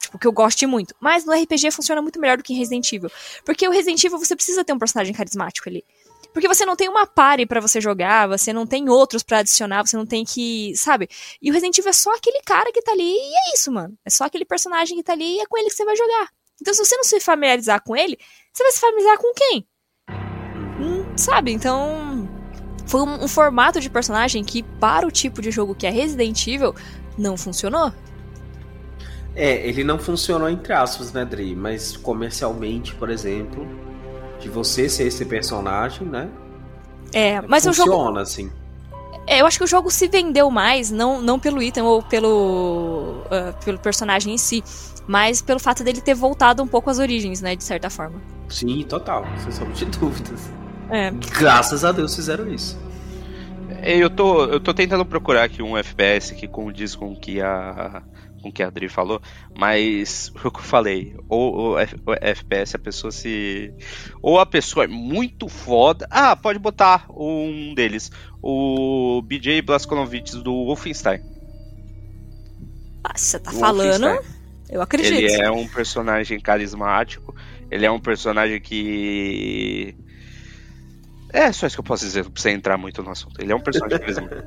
tipo, 0.00 0.18
que 0.18 0.26
eu 0.26 0.32
goste 0.32 0.66
muito. 0.66 0.94
Mas 0.98 1.26
no 1.26 1.34
RPG 1.34 1.70
funciona 1.72 2.00
muito 2.00 2.18
melhor 2.18 2.38
do 2.38 2.42
que 2.42 2.54
em 2.54 2.56
Resident 2.56 2.90
Evil. 2.90 3.10
Porque 3.44 3.68
o 3.68 3.70
Resident 3.70 4.02
Evil 4.02 4.18
você 4.18 4.34
precisa 4.34 4.64
ter 4.64 4.72
um 4.72 4.78
personagem 4.78 5.12
carismático 5.12 5.68
ali. 5.68 5.84
Porque 6.36 6.48
você 6.48 6.66
não 6.66 6.76
tem 6.76 6.86
uma 6.86 7.06
party 7.06 7.46
pra 7.46 7.62
você 7.62 7.80
jogar, 7.80 8.28
você 8.28 8.52
não 8.52 8.66
tem 8.66 8.90
outros 8.90 9.22
pra 9.22 9.38
adicionar, 9.38 9.86
você 9.86 9.96
não 9.96 10.04
tem 10.04 10.22
que, 10.22 10.76
sabe? 10.76 11.08
E 11.40 11.48
o 11.48 11.54
Resident 11.54 11.78
Evil 11.78 11.88
é 11.88 11.94
só 11.94 12.14
aquele 12.14 12.42
cara 12.42 12.70
que 12.70 12.82
tá 12.82 12.92
ali 12.92 13.10
e 13.10 13.34
é 13.34 13.54
isso, 13.54 13.72
mano. 13.72 13.96
É 14.04 14.10
só 14.10 14.24
aquele 14.24 14.44
personagem 14.44 14.98
que 14.98 15.02
tá 15.02 15.14
ali 15.14 15.38
e 15.38 15.40
é 15.40 15.46
com 15.46 15.56
ele 15.56 15.70
que 15.70 15.74
você 15.74 15.86
vai 15.86 15.96
jogar. 15.96 16.28
Então 16.60 16.74
se 16.74 16.84
você 16.84 16.94
não 16.94 17.04
se 17.04 17.18
familiarizar 17.20 17.82
com 17.82 17.96
ele, 17.96 18.18
você 18.52 18.62
vai 18.62 18.70
se 18.70 18.80
familiarizar 18.80 19.16
com 19.16 19.32
quem? 19.32 19.66
Hum, 20.78 21.16
sabe? 21.16 21.52
Então 21.52 22.28
foi 22.86 23.00
um, 23.00 23.24
um 23.24 23.28
formato 23.28 23.80
de 23.80 23.88
personagem 23.88 24.44
que 24.44 24.62
para 24.62 25.06
o 25.06 25.10
tipo 25.10 25.40
de 25.40 25.50
jogo 25.50 25.74
que 25.74 25.86
é 25.86 25.90
Resident 25.90 26.46
Evil 26.46 26.74
não 27.16 27.38
funcionou. 27.38 27.90
É, 29.34 29.66
ele 29.66 29.82
não 29.82 29.98
funcionou 29.98 30.50
entre 30.50 30.74
aspas, 30.74 31.14
né, 31.14 31.24
Dri? 31.24 31.56
Mas 31.56 31.96
comercialmente, 31.96 32.94
por 32.94 33.08
exemplo, 33.08 33.66
de 34.46 34.52
você 34.52 34.88
ser 34.88 35.08
esse 35.08 35.24
personagem, 35.24 36.06
né? 36.06 36.28
É, 37.12 37.40
mas 37.42 37.66
o 37.66 37.72
jogo 37.72 37.90
funciona, 37.90 38.20
assim. 38.20 38.50
É, 39.26 39.40
eu 39.40 39.46
acho 39.46 39.58
que 39.58 39.64
o 39.64 39.66
jogo 39.66 39.90
se 39.90 40.06
vendeu 40.06 40.50
mais, 40.50 40.90
não, 40.90 41.20
não 41.20 41.38
pelo 41.38 41.60
item 41.60 41.82
ou 41.82 42.00
pelo, 42.02 43.22
ah, 43.28 43.52
pelo 43.64 43.78
personagem 43.78 44.34
em 44.34 44.38
si, 44.38 44.62
mas 45.06 45.42
pelo 45.42 45.58
fato 45.58 45.82
dele 45.82 46.00
ter 46.00 46.14
voltado 46.14 46.62
um 46.62 46.66
pouco 46.68 46.88
às 46.90 46.98
origens, 47.00 47.40
né, 47.40 47.56
de 47.56 47.64
certa 47.64 47.90
forma. 47.90 48.20
Sim, 48.48 48.84
total, 48.84 49.26
sem 49.42 49.50
sombra 49.50 49.74
de 49.74 49.84
dúvidas. 49.86 50.48
É. 50.90 51.10
Graças 51.10 51.84
a 51.84 51.90
Deus 51.90 52.14
fizeram 52.14 52.48
isso. 52.48 52.78
É, 53.82 53.96
Eu 53.96 54.08
tô, 54.08 54.44
eu 54.44 54.60
tô 54.60 54.72
tentando 54.72 55.04
procurar 55.04 55.42
aqui 55.44 55.60
um 55.60 55.76
FPS 55.76 56.32
que 56.34 56.46
condiz 56.46 56.94
com 56.94 57.12
o 57.12 57.16
que 57.18 57.40
a 57.40 58.02
com 58.42 58.48
o 58.48 58.52
que 58.52 58.62
a 58.62 58.68
Adri 58.68 58.88
falou, 58.88 59.20
mas 59.56 60.30
o 60.44 60.50
que 60.50 60.58
eu 60.60 60.62
falei, 60.64 61.16
ou 61.28 61.72
o 61.72 61.78
F- 61.78 61.96
o 62.06 62.12
FPS 62.20 62.76
a 62.76 62.78
pessoa 62.78 63.10
se 63.10 63.72
ou 64.22 64.38
a 64.38 64.46
pessoa 64.46 64.84
é 64.84 64.88
muito 64.88 65.48
foda. 65.48 66.06
Ah, 66.10 66.36
pode 66.36 66.58
botar 66.58 67.06
um 67.10 67.74
deles, 67.74 68.10
o 68.42 69.20
BJ 69.22 69.62
Blazkowicz 69.62 70.34
do 70.42 70.52
Wolfenstein. 70.66 71.20
Ah, 73.04 73.12
você 73.16 73.38
tá 73.38 73.52
O 73.52 73.54
falando, 73.54 74.08
eu 74.68 74.82
acredito. 74.82 75.14
Ele 75.14 75.32
é 75.40 75.50
um 75.50 75.66
personagem 75.68 76.40
carismático. 76.40 77.34
Ele 77.70 77.86
é 77.86 77.90
um 77.90 78.00
personagem 78.00 78.60
que. 78.60 79.94
É 81.32 81.52
só 81.52 81.66
isso 81.66 81.76
que 81.76 81.80
eu 81.80 81.84
posso 81.84 82.04
dizer, 82.04 82.24
não 82.24 82.30
precisa 82.30 82.54
entrar 82.54 82.76
muito 82.76 83.02
no 83.02 83.10
assunto. 83.10 83.40
Ele 83.40 83.52
é 83.52 83.54
um 83.56 83.60
personagem 83.60 83.98
carismático. 83.98 84.42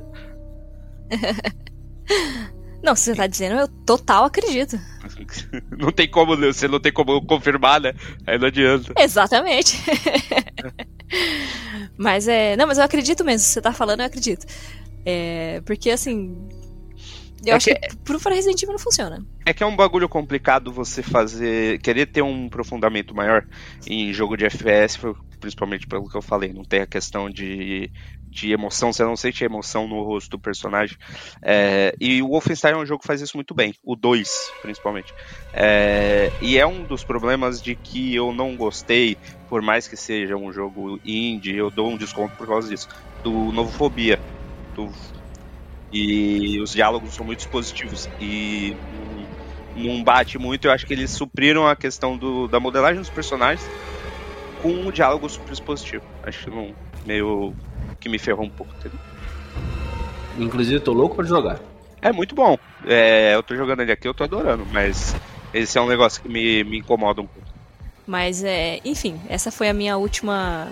Não, 2.82 2.96
se 2.96 3.06
você 3.06 3.16
tá 3.16 3.28
dizendo, 3.28 3.60
eu 3.60 3.68
total 3.86 4.26
acredito. 4.26 4.80
Não 5.78 5.92
tem 5.92 6.10
como, 6.10 6.36
você 6.36 6.68
não 6.68 6.80
tem 6.80 6.92
como 6.92 7.26
confirmar, 7.26 7.82
né? 7.82 7.94
Aí 8.28 8.38
não 8.38 8.48
adianta. 8.48 8.94
Exatamente. 8.98 9.78
mas 11.98 12.28
é. 12.28 12.56
Não, 12.56 12.68
mas 12.68 12.78
eu 12.78 12.84
acredito 12.84 13.24
mesmo. 13.24 13.40
Se 13.40 13.54
você 13.54 13.62
tá 13.62 13.72
falando, 13.72 14.02
eu 14.02 14.06
acredito. 14.06 14.46
É. 15.06 15.62
Porque 15.66 15.90
assim. 15.90 16.36
Eu 17.46 17.54
É 17.54 17.56
acho 17.56 17.66
que- 17.68 17.76
que, 17.76 17.98
pro 18.04 18.18
Resident 18.30 18.62
Evil 18.62 18.74
não 18.74 18.80
funciona. 18.80 19.24
É 19.46 19.54
que 19.54 19.64
é 19.64 19.66
um 19.66 19.76
bagulho 19.76 20.10
complicado 20.10 20.72
você 20.72 21.02
fazer. 21.02 21.80
Querer 21.82 22.06
ter 22.08 22.22
um 22.22 22.48
aprofundamento 22.48 23.16
maior 23.16 23.44
em 23.88 24.12
jogo 24.14 24.36
de 24.36 24.46
FPS, 24.46 24.98
principalmente 25.40 25.88
pelo 25.88 26.08
que 26.10 26.18
eu 26.18 26.22
falei. 26.22 26.52
Não 26.54 26.64
tem 26.64 26.82
a 26.82 26.88
questão 26.88 27.30
de, 27.30 27.90
de 28.28 28.52
emoção, 28.52 28.92
você 28.92 29.04
não 29.04 29.16
sente 29.16 29.44
emoção 29.44 29.88
no 29.88 30.04
rosto 30.04 30.32
do 30.32 30.40
personagem. 30.40 30.98
É, 31.42 31.94
e 32.00 32.22
o 32.22 32.28
Wolfenstein 32.28 32.74
é 32.74 32.78
um 32.78 32.86
jogo 32.86 33.02
que 33.02 33.08
faz 33.08 33.22
isso 33.22 33.38
muito 33.38 33.54
bem. 33.56 33.74
O 33.84 33.96
2, 33.96 34.30
principalmente. 34.62 35.14
É, 35.54 36.30
e 36.42 36.58
é 36.58 36.68
um 36.68 36.84
dos 36.84 37.04
problemas 37.04 37.62
de 37.62 37.76
que 37.76 38.14
eu 38.14 38.34
não 38.34 38.56
gostei, 38.58 39.18
por 39.48 39.62
mais 39.62 39.88
que 39.88 39.96
seja 39.96 40.36
um 40.36 40.52
jogo 40.52 41.00
indie, 41.06 41.56
eu 41.56 41.72
dou 41.72 41.90
um 41.90 41.98
desconto 41.98 42.36
por 42.36 42.48
causa 42.48 42.70
disso. 42.70 42.88
Do 43.24 43.52
Novo 43.52 43.72
Fobia. 43.72 44.20
Do 44.76 44.92
e 45.92 46.60
os 46.62 46.72
diálogos 46.72 47.14
são 47.16 47.26
muito 47.26 47.40
expositivos 47.40 48.08
e 48.20 48.76
não- 49.76 50.04
bate 50.04 50.38
muito. 50.38 50.66
Eu 50.66 50.72
acho 50.72 50.86
que 50.86 50.94
eles 50.94 51.12
supriram 51.12 51.68
a 51.68 51.76
questão 51.76 52.18
do, 52.18 52.48
da 52.48 52.60
modelagem 52.60 53.00
dos 53.00 53.10
personagens 53.10 53.66
com 54.62 54.70
um 54.72 54.92
diálogo 54.92 55.30
super 55.30 55.54
expositivo. 55.54 56.04
Acho 56.24 56.46
que 56.46 56.50
não, 56.50 56.74
meio 57.06 57.54
que 58.00 58.10
me 58.10 58.20
ferrou 58.20 58.46
um 58.46 58.50
pouco. 58.50 58.74
entendeu? 58.80 59.00
Inclusive, 60.38 60.76
eu 60.78 60.82
tô 60.82 60.94
louco 60.94 61.16
pra 61.16 61.26
jogar. 61.26 61.60
É 62.02 62.12
muito 62.12 62.34
bom. 62.36 62.58
É, 62.86 63.36
eu 63.36 63.44
tô 63.44 63.56
jogando 63.56 63.82
ele 63.82 63.92
aqui, 63.92 64.08
eu 64.08 64.14
tô 64.14 64.24
adorando, 64.24 64.66
mas 64.72 65.16
esse 65.54 65.78
é 65.78 65.82
um 65.82 65.88
negócio 65.88 66.22
que 66.22 66.30
me, 66.30 66.64
me 66.64 66.78
incomoda 66.80 67.22
um 67.22 67.28
pouco. 67.28 67.48
Mas 68.08 68.44
é. 68.44 68.80
Enfim, 68.84 69.20
essa 69.30 69.52
foi 69.52 69.70
a 69.70 69.74
minha 69.74 69.98
última 69.98 70.72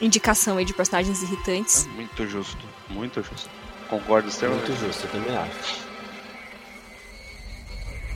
indicação 0.00 0.58
aí 0.58 0.64
de 0.64 0.74
personagens 0.74 1.22
irritantes. 1.22 1.86
Muito 1.94 2.26
justo, 2.26 2.64
muito 2.90 3.22
justo. 3.22 3.50
Concordo 3.88 4.28
extremamente. 4.28 4.68
Muito 4.70 4.80
justo, 4.86 5.06
eu 5.06 5.10
também 5.10 5.36
acho. 5.36 5.88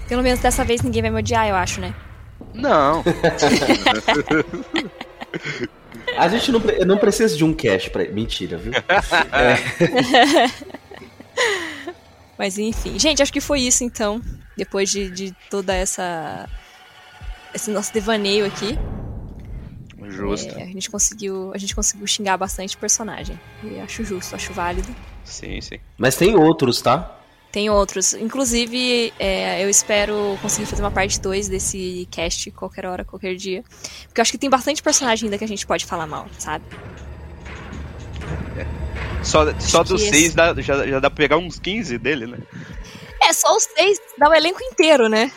Pelo 0.09 0.23
menos 0.23 0.41
dessa 0.41 0.65
vez 0.65 0.83
ninguém 0.83 1.03
vai 1.03 1.11
me 1.11 1.19
odiar, 1.19 1.49
eu 1.49 1.57
acho, 1.57 1.81
né? 1.81 1.95
Não, 2.55 3.03
A 6.19 6.29
gente 6.29 6.53
não, 6.53 6.61
pre- 6.61 6.85
não 6.85 6.99
precisa 6.99 7.35
de 7.37 7.45
um 7.45 7.55
cash 7.55 7.89
pra. 7.89 8.05
Mentira, 8.05 8.59
viu? 8.59 8.73
Mas 12.39 12.59
enfim. 12.59 12.99
Gente, 12.99 13.23
acho 13.23 13.33
que 13.33 13.41
foi 13.41 13.61
isso 13.61 13.85
então. 13.85 14.21
Depois 14.57 14.91
de, 14.91 15.11
de 15.11 15.33
toda 15.49 15.73
essa. 15.75 16.49
Esse 17.55 17.71
nosso 17.71 17.93
devaneio 17.93 18.45
aqui. 18.47 18.79
justo. 20.09 20.59
é, 20.59 20.63
a 20.65 20.67
gente 20.67 20.91
conseguiu. 20.91 21.53
A 21.55 21.59
gente 21.59 21.75
conseguiu 21.75 22.07
xingar 22.07 22.37
bastante 22.37 22.77
personagem. 22.77 23.39
E 23.63 23.79
acho 23.81 24.05
justo, 24.05 24.35
acho 24.35 24.53
válido. 24.53 24.95
Sim, 25.25 25.61
sim. 25.61 25.79
Mas 25.99 26.17
tem 26.17 26.35
outros, 26.37 26.81
tá? 26.83 27.19
Tem 27.51 27.69
outros. 27.69 28.15
Inclusive, 28.15 29.13
é, 29.19 29.63
eu 29.63 29.69
espero 29.69 30.39
conseguir 30.41 30.67
fazer 30.67 30.83
uma 30.83 30.91
parte 30.91 31.21
2 31.21 31.49
desse 31.49 32.09
cast 32.11 32.51
qualquer 32.51 32.87
hora, 32.87 33.05
qualquer 33.05 33.35
dia. 33.35 33.63
Porque 34.07 34.21
eu 34.21 34.23
acho 34.23 34.33
que 34.33 34.39
tem 34.39 34.49
bastante 34.49 34.83
personagem 34.83 35.27
ainda 35.27 35.37
que 35.39 35.45
a 35.45 35.49
gente 35.49 35.67
pode 35.67 35.85
falar 35.85 36.07
mal, 36.07 36.27
sabe? 36.39 36.65
Só, 39.23 39.47
só 39.61 39.83
que 39.85 39.91
dos 39.91 40.01
esse- 40.03 40.11
seis 40.11 40.35
dá, 40.35 40.55
já, 40.61 40.87
já 40.87 40.99
dá 40.99 41.09
pra 41.09 41.17
pegar 41.17 41.37
uns 41.37 41.59
15 41.59 41.97
dele, 41.99 42.27
né? 42.27 42.39
É, 43.23 43.33
só 43.33 43.55
os 43.57 43.63
seis 43.65 44.01
dá 44.19 44.29
o 44.29 44.35
elenco 44.35 44.61
inteiro, 44.65 45.09
né? 45.09 45.31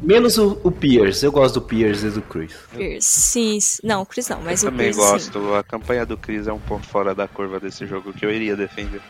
Menos 0.00 0.36
o, 0.36 0.58
o 0.64 0.70
Pierce. 0.70 1.24
Eu 1.24 1.30
gosto 1.30 1.60
do 1.60 1.66
Pierce 1.66 2.06
e 2.06 2.10
do 2.10 2.22
Chris. 2.22 2.52
Chris, 2.72 3.04
Sim, 3.04 3.58
não, 3.84 4.02
o 4.02 4.06
Chris 4.06 4.28
não, 4.28 4.40
mas 4.42 4.62
eu 4.62 4.68
o 4.68 4.72
também 4.72 4.86
Chris, 4.92 4.96
sim. 4.96 5.10
gosto. 5.10 5.54
A 5.54 5.62
campanha 5.62 6.04
do 6.04 6.16
Chris 6.16 6.46
é 6.48 6.52
um 6.52 6.58
ponto 6.58 6.86
fora 6.86 7.14
da 7.14 7.28
curva 7.28 7.60
desse 7.60 7.86
jogo 7.86 8.12
que 8.12 8.26
eu 8.26 8.30
iria 8.30 8.56
defender. 8.56 9.00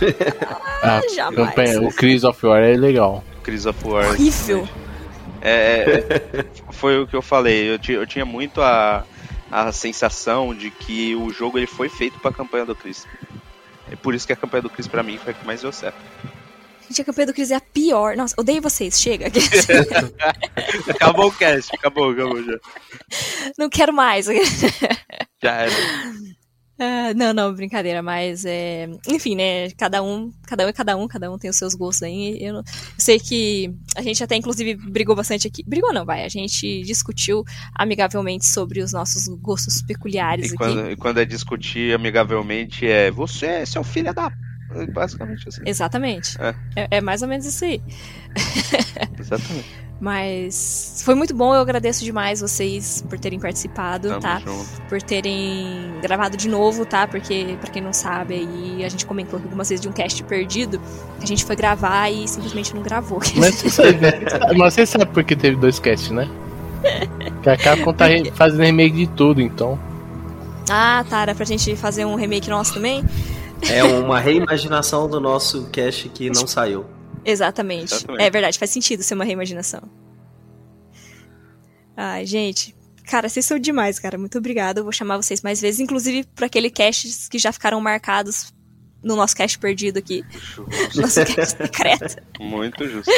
A 0.82 1.00
jamais. 1.14 1.48
campanha, 1.48 1.80
o 1.80 1.92
Chris 1.92 2.24
of 2.24 2.44
War 2.44 2.60
é 2.62 2.76
legal. 2.76 3.24
Chris 3.42 3.64
of 3.64 3.78
War. 3.86 4.10
Horrível. 4.10 4.68
É, 5.40 6.44
foi 6.72 7.00
o 7.00 7.06
que 7.06 7.14
eu 7.14 7.22
falei. 7.22 7.70
Eu, 7.70 7.78
eu 7.94 8.06
tinha 8.06 8.24
muito 8.24 8.60
a, 8.60 9.04
a 9.50 9.72
sensação 9.72 10.54
de 10.54 10.70
que 10.70 11.14
o 11.14 11.30
jogo 11.30 11.58
ele 11.58 11.66
foi 11.66 11.88
feito 11.88 12.18
pra 12.18 12.32
campanha 12.32 12.66
do 12.66 12.74
Chris. 12.74 13.06
É 13.90 13.96
por 13.96 14.14
isso 14.14 14.26
que 14.26 14.32
a 14.32 14.36
campanha 14.36 14.62
do 14.62 14.70
Chris 14.70 14.88
pra 14.88 15.02
mim 15.02 15.18
foi 15.18 15.32
a 15.32 15.34
que 15.36 15.46
mais 15.46 15.62
deu 15.62 15.72
certo. 15.72 15.98
Gente, 16.88 17.00
a 17.00 17.04
campanha 17.04 17.26
do 17.28 17.34
Chris 17.34 17.50
é 17.50 17.56
a 17.56 17.60
pior. 17.60 18.16
Nossa, 18.16 18.34
odeio 18.38 18.60
vocês, 18.62 19.00
chega. 19.00 19.26
Acabou 20.90 21.28
o 21.28 21.32
cast, 21.32 21.74
acabou, 21.74 22.10
acabou 22.10 22.42
já. 22.42 22.58
não 23.58 23.68
quero 23.70 23.92
mais. 23.92 24.26
Já 24.26 25.52
era. 25.52 25.72
Ah, 26.76 27.14
não, 27.14 27.32
não, 27.32 27.54
brincadeira, 27.54 28.02
mas 28.02 28.44
é. 28.44 28.88
Enfim, 29.08 29.36
né? 29.36 29.70
Cada 29.78 30.02
um, 30.02 30.32
cada 30.44 30.64
um 30.66 30.68
é 30.68 30.72
cada 30.72 30.96
um, 30.96 31.06
cada 31.06 31.30
um 31.30 31.38
tem 31.38 31.48
os 31.48 31.56
seus 31.56 31.72
gostos 31.74 32.02
aí. 32.02 32.36
Eu, 32.40 32.52
não- 32.54 32.60
eu 32.60 32.64
sei 32.98 33.20
que 33.20 33.72
a 33.96 34.02
gente 34.02 34.22
até, 34.24 34.34
inclusive, 34.34 34.74
brigou 34.74 35.14
bastante 35.14 35.46
aqui. 35.46 35.62
Brigou 35.64 35.92
não, 35.92 36.04
vai. 36.04 36.24
A 36.24 36.28
gente 36.28 36.82
discutiu 36.82 37.44
amigavelmente 37.76 38.44
sobre 38.46 38.80
os 38.80 38.92
nossos 38.92 39.28
gostos 39.40 39.82
peculiares 39.82 40.46
E 40.46 40.48
aqui. 40.48 40.56
quando, 40.56 40.90
e 40.90 40.96
quando 40.96 41.20
é 41.20 41.24
discutir 41.24 41.94
amigavelmente 41.94 42.84
é 42.86 43.08
você 43.10 43.46
é 43.46 43.66
seu 43.66 43.84
filho 43.84 44.12
da. 44.12 44.32
Basicamente 44.92 45.48
assim. 45.48 45.62
Exatamente. 45.64 46.36
É. 46.40 46.54
É, 46.76 46.88
é 46.92 47.00
mais 47.00 47.22
ou 47.22 47.28
menos 47.28 47.46
isso 47.46 47.64
aí. 47.64 47.82
Exatamente. 49.18 49.84
Mas 50.00 51.02
foi 51.04 51.14
muito 51.14 51.34
bom, 51.34 51.54
eu 51.54 51.60
agradeço 51.60 52.04
demais 52.04 52.40
vocês 52.40 53.02
por 53.08 53.18
terem 53.18 53.38
participado, 53.38 54.08
Tamo 54.08 54.20
tá? 54.20 54.40
junto. 54.40 54.82
Por 54.88 55.00
terem 55.00 55.94
gravado 56.02 56.36
de 56.36 56.48
novo, 56.48 56.84
tá? 56.84 57.06
Porque, 57.06 57.56
pra 57.60 57.70
quem 57.70 57.80
não 57.80 57.92
sabe, 57.92 58.34
aí 58.34 58.84
a 58.84 58.88
gente 58.88 59.06
comentou 59.06 59.36
aqui 59.38 59.46
algumas 59.46 59.68
vezes 59.68 59.80
de 59.80 59.88
um 59.88 59.92
cast 59.92 60.22
perdido. 60.24 60.80
A 61.22 61.24
gente 61.24 61.44
foi 61.44 61.54
gravar 61.56 62.10
e 62.10 62.26
simplesmente 62.26 62.74
não 62.74 62.82
gravou. 62.82 63.20
Mas 63.36 63.54
você 63.54 63.70
sabe, 63.70 63.98
mas 64.58 64.74
você 64.74 64.84
sabe 64.84 65.06
por 65.06 65.22
que 65.24 65.36
teve 65.36 65.56
dois 65.56 65.78
casts, 65.78 66.10
né? 66.10 66.28
Que 67.42 67.48
a 67.48 67.56
Capcom 67.56 67.92
tá 67.94 68.06
fazendo 68.34 68.62
remake 68.62 68.96
de 68.96 69.06
tudo, 69.06 69.40
então. 69.40 69.78
ah, 70.68 71.04
tá, 71.08 71.22
era 71.22 71.34
pra 71.34 71.44
gente 71.46 71.76
fazer 71.76 72.04
um 72.04 72.14
remake 72.16 72.50
nosso 72.50 72.74
também? 72.74 73.02
É 73.70 73.82
uma 73.84 74.20
reimaginação 74.20 75.08
do 75.08 75.20
nosso 75.20 75.68
cast 75.70 76.08
que 76.10 76.28
não 76.30 76.46
saiu. 76.46 76.84
Exatamente. 77.24 77.94
Exatamente. 77.94 78.22
É 78.22 78.30
verdade, 78.30 78.58
faz 78.58 78.70
sentido 78.70 79.02
ser 79.02 79.14
uma 79.14 79.24
reimaginação. 79.24 79.82
Ai, 81.96 82.26
gente. 82.26 82.74
Cara, 83.06 83.28
vocês 83.28 83.44
são 83.44 83.58
demais, 83.58 83.98
cara. 83.98 84.18
Muito 84.18 84.38
obrigada. 84.38 84.80
Eu 84.80 84.84
vou 84.84 84.92
chamar 84.92 85.16
vocês 85.16 85.42
mais 85.42 85.60
vezes, 85.60 85.80
inclusive 85.80 86.24
para 86.34 86.46
aquele 86.46 86.70
cast 86.70 87.28
que 87.28 87.38
já 87.38 87.52
ficaram 87.52 87.80
marcados 87.80 88.52
no 89.02 89.14
nosso 89.14 89.36
cast 89.36 89.58
perdido 89.58 89.98
aqui. 89.98 90.24
Nosso 90.96 91.24
cast 91.26 91.58
secreto. 91.58 92.16
Muito 92.40 92.88
justo. 92.88 93.12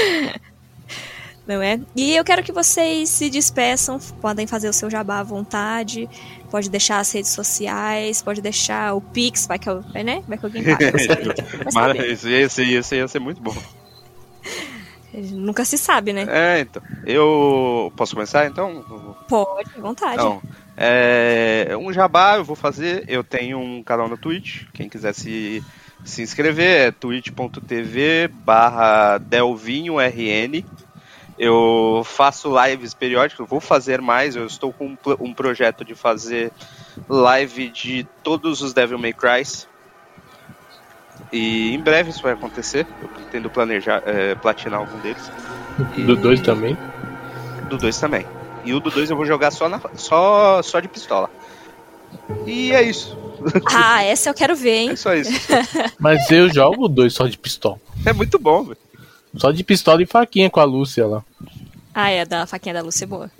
Não 1.47 1.63
é? 1.63 1.81
E 1.95 2.17
eu 2.17 2.25
quero 2.25 2.43
que 2.43 2.51
vocês 2.51 3.09
se 3.09 3.31
despeçam, 3.31 4.01
podem 4.21 4.47
fazer 4.49 4.69
o 4.69 4.73
seu 4.73 4.91
jabá 4.91 5.21
à 5.21 5.23
vontade, 5.23 6.09
pode 6.51 6.69
deixar 6.69 6.99
as 6.99 7.13
redes 7.13 7.31
sociais, 7.31 8.21
pode 8.21 8.41
deixar 8.41 8.95
o 8.95 9.01
Pix, 9.01 9.47
vai 9.47 9.57
que, 9.59 9.69
eu- 9.69 9.81
vai, 9.93 10.03
né? 10.03 10.25
vai 10.27 10.37
que 10.39 10.45
alguém 10.45 10.65
paga. 11.73 12.05
isso 12.07 12.29
ia, 12.29 12.49
ser, 12.49 12.65
ia, 12.65 12.83
ser, 12.83 12.97
ia 12.97 13.07
ser 13.09 13.21
muito 13.21 13.41
bom. 13.41 13.55
Nunca 15.33 15.65
se 15.65 15.79
sabe, 15.79 16.13
né? 16.13 16.27
É, 16.29 16.61
então. 16.61 16.83
Eu. 17.05 17.91
Posso 17.97 18.15
começar 18.15 18.47
então? 18.47 19.17
Pode, 19.29 19.71
à 19.77 19.81
vontade. 19.81 20.15
Então, 20.15 20.43
é, 20.77 21.75
um 21.81 21.91
jabá 21.93 22.37
eu 22.37 22.45
vou 22.45 22.57
fazer. 22.57 23.05
Eu 23.09 23.25
tenho 23.25 23.59
um 23.59 23.83
canal 23.83 24.09
no 24.09 24.19
Twitch. 24.19 24.65
Quem 24.75 24.89
quiser 24.91 25.15
se, 25.15 25.65
se 26.05 26.21
inscrever 26.23 26.89
é 26.89 26.91
twitch.tv 26.91 28.29
barra 28.45 29.17
delvinhorn. 29.19 30.65
Eu 31.39 32.03
faço 32.05 32.51
lives 32.65 32.95
periódicas, 32.95 33.47
vou 33.49 33.61
fazer 33.61 34.01
mais. 34.01 34.37
Eu 34.37 34.47
estou 34.47 34.73
com 34.73 34.87
um, 34.89 34.97
um 35.21 35.35
projeto 35.35 35.85
de 35.85 35.95
fazer 35.95 36.51
live 37.09 37.69
de 37.69 38.07
todos 38.23 38.63
os 38.63 38.73
Devil 38.73 38.99
May 38.99 39.13
Cry. 39.13 39.43
E 41.33 41.75
em 41.75 41.81
breve 41.81 42.11
isso 42.11 42.23
vai 42.23 42.33
acontecer. 42.33 42.87
Eu 43.03 43.09
pretendo 43.09 43.51
planejar, 43.51 44.03
é, 44.07 44.35
platinar 44.35 44.81
algum 44.81 44.99
deles. 45.01 45.31
Do 46.07 46.17
dois 46.17 46.41
também. 46.41 46.77
Do 47.69 47.77
2 47.77 47.99
também. 47.99 48.25
E 48.65 48.73
o 48.73 48.81
do 48.81 48.91
2 48.91 49.11
eu 49.11 49.17
vou 49.17 49.27
jogar 49.27 49.51
só, 49.51 49.69
na, 49.69 49.81
só, 49.95 50.63
só 50.63 50.81
de 50.81 50.89
pistola. 50.89 51.29
E 52.47 52.73
é 52.73 52.83
isso. 52.83 53.17
Ah, 53.67 54.03
essa 54.03 54.31
eu 54.31 54.35
quero 54.35 54.57
ver, 54.57 54.75
hein? 54.75 54.91
É 54.91 54.97
só 54.97 55.15
isso. 55.15 55.31
Mas 56.01 56.31
eu 56.31 56.49
jogo 56.53 56.87
o 56.87 56.89
dois 56.89 57.13
só 57.13 57.27
de 57.27 57.37
pistola. 57.37 57.79
É 58.05 58.13
muito 58.13 58.39
bom, 58.39 58.65
velho. 58.65 58.79
Só 59.37 59.51
de 59.51 59.63
pistola 59.63 60.03
e 60.03 60.07
faquinha 60.07 60.51
com 60.51 60.61
a 60.61 60.65
Lúcia 60.65 61.07
lá. 61.07 61.25
Ah, 61.95 62.11
é, 62.11 62.25
da 62.25 62.47
faquinha 62.47 62.75
da 62.75 62.83
Lúcia 62.83 63.05
é 63.05 63.09
boa. 63.09 63.31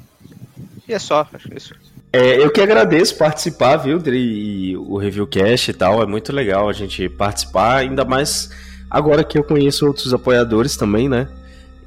E 0.89 0.93
é 0.93 0.99
só, 0.99 1.29
acho 1.33 1.49
que 1.49 1.55
é 1.55 1.57
isso. 1.57 1.75
É, 2.13 2.39
eu 2.39 2.51
que 2.51 2.61
agradeço 2.61 3.17
participar, 3.17 3.77
viu, 3.77 3.99
Dri, 3.99 4.19
e 4.19 4.77
o 4.77 4.97
Reviewcast 4.97 5.71
e 5.71 5.75
tal. 5.75 6.03
É 6.03 6.07
muito 6.07 6.33
legal 6.33 6.69
a 6.69 6.73
gente 6.73 7.09
participar, 7.09 7.79
ainda 7.79 8.05
mais 8.05 8.51
Agora 8.91 9.25
que 9.25 9.37
eu 9.37 9.45
conheço 9.45 9.87
outros 9.87 10.15
apoiadores 10.15 10.77
também, 10.77 11.09
né? 11.09 11.29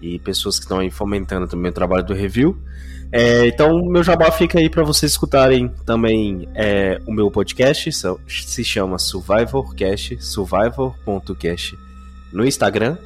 E 0.01 0.19
pessoas 0.19 0.57
que 0.57 0.65
estão 0.65 0.79
aí 0.79 0.91
fomentando 0.91 1.47
também 1.47 1.71
o 1.71 1.73
trabalho 1.73 2.03
do 2.03 2.13
review. 2.13 2.57
É, 3.11 3.47
então, 3.47 3.83
meu 3.85 4.03
jabá 4.03 4.31
fica 4.31 4.59
aí 4.59 4.69
para 4.69 4.83
vocês 4.83 5.11
escutarem 5.11 5.69
também 5.85 6.47
é, 6.53 7.01
o 7.07 7.11
meu 7.11 7.31
podcast, 7.31 7.91
se 8.27 8.63
chama 8.63 8.99
Survivorcast, 8.99 10.23
survivor.cast 10.23 11.77
no 12.31 12.45
Instagram, 12.45 12.97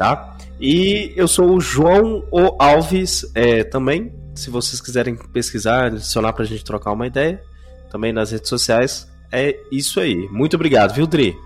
tá? 0.00 0.34
E 0.58 1.12
eu 1.14 1.28
sou 1.28 1.54
o 1.54 1.60
João 1.60 2.24
O 2.30 2.56
Alves 2.58 3.30
é, 3.34 3.62
também, 3.62 4.10
se 4.34 4.48
vocês 4.48 4.80
quiserem 4.80 5.14
pesquisar, 5.14 5.88
adicionar 5.88 6.32
pra 6.32 6.46
gente 6.46 6.64
trocar 6.64 6.92
uma 6.92 7.06
ideia, 7.06 7.42
também 7.90 8.10
nas 8.10 8.30
redes 8.30 8.48
sociais, 8.48 9.06
é 9.30 9.54
isso 9.70 10.00
aí. 10.00 10.26
Muito 10.30 10.54
obrigado, 10.54 10.94
viu, 10.94 11.06
Dri? 11.06 11.36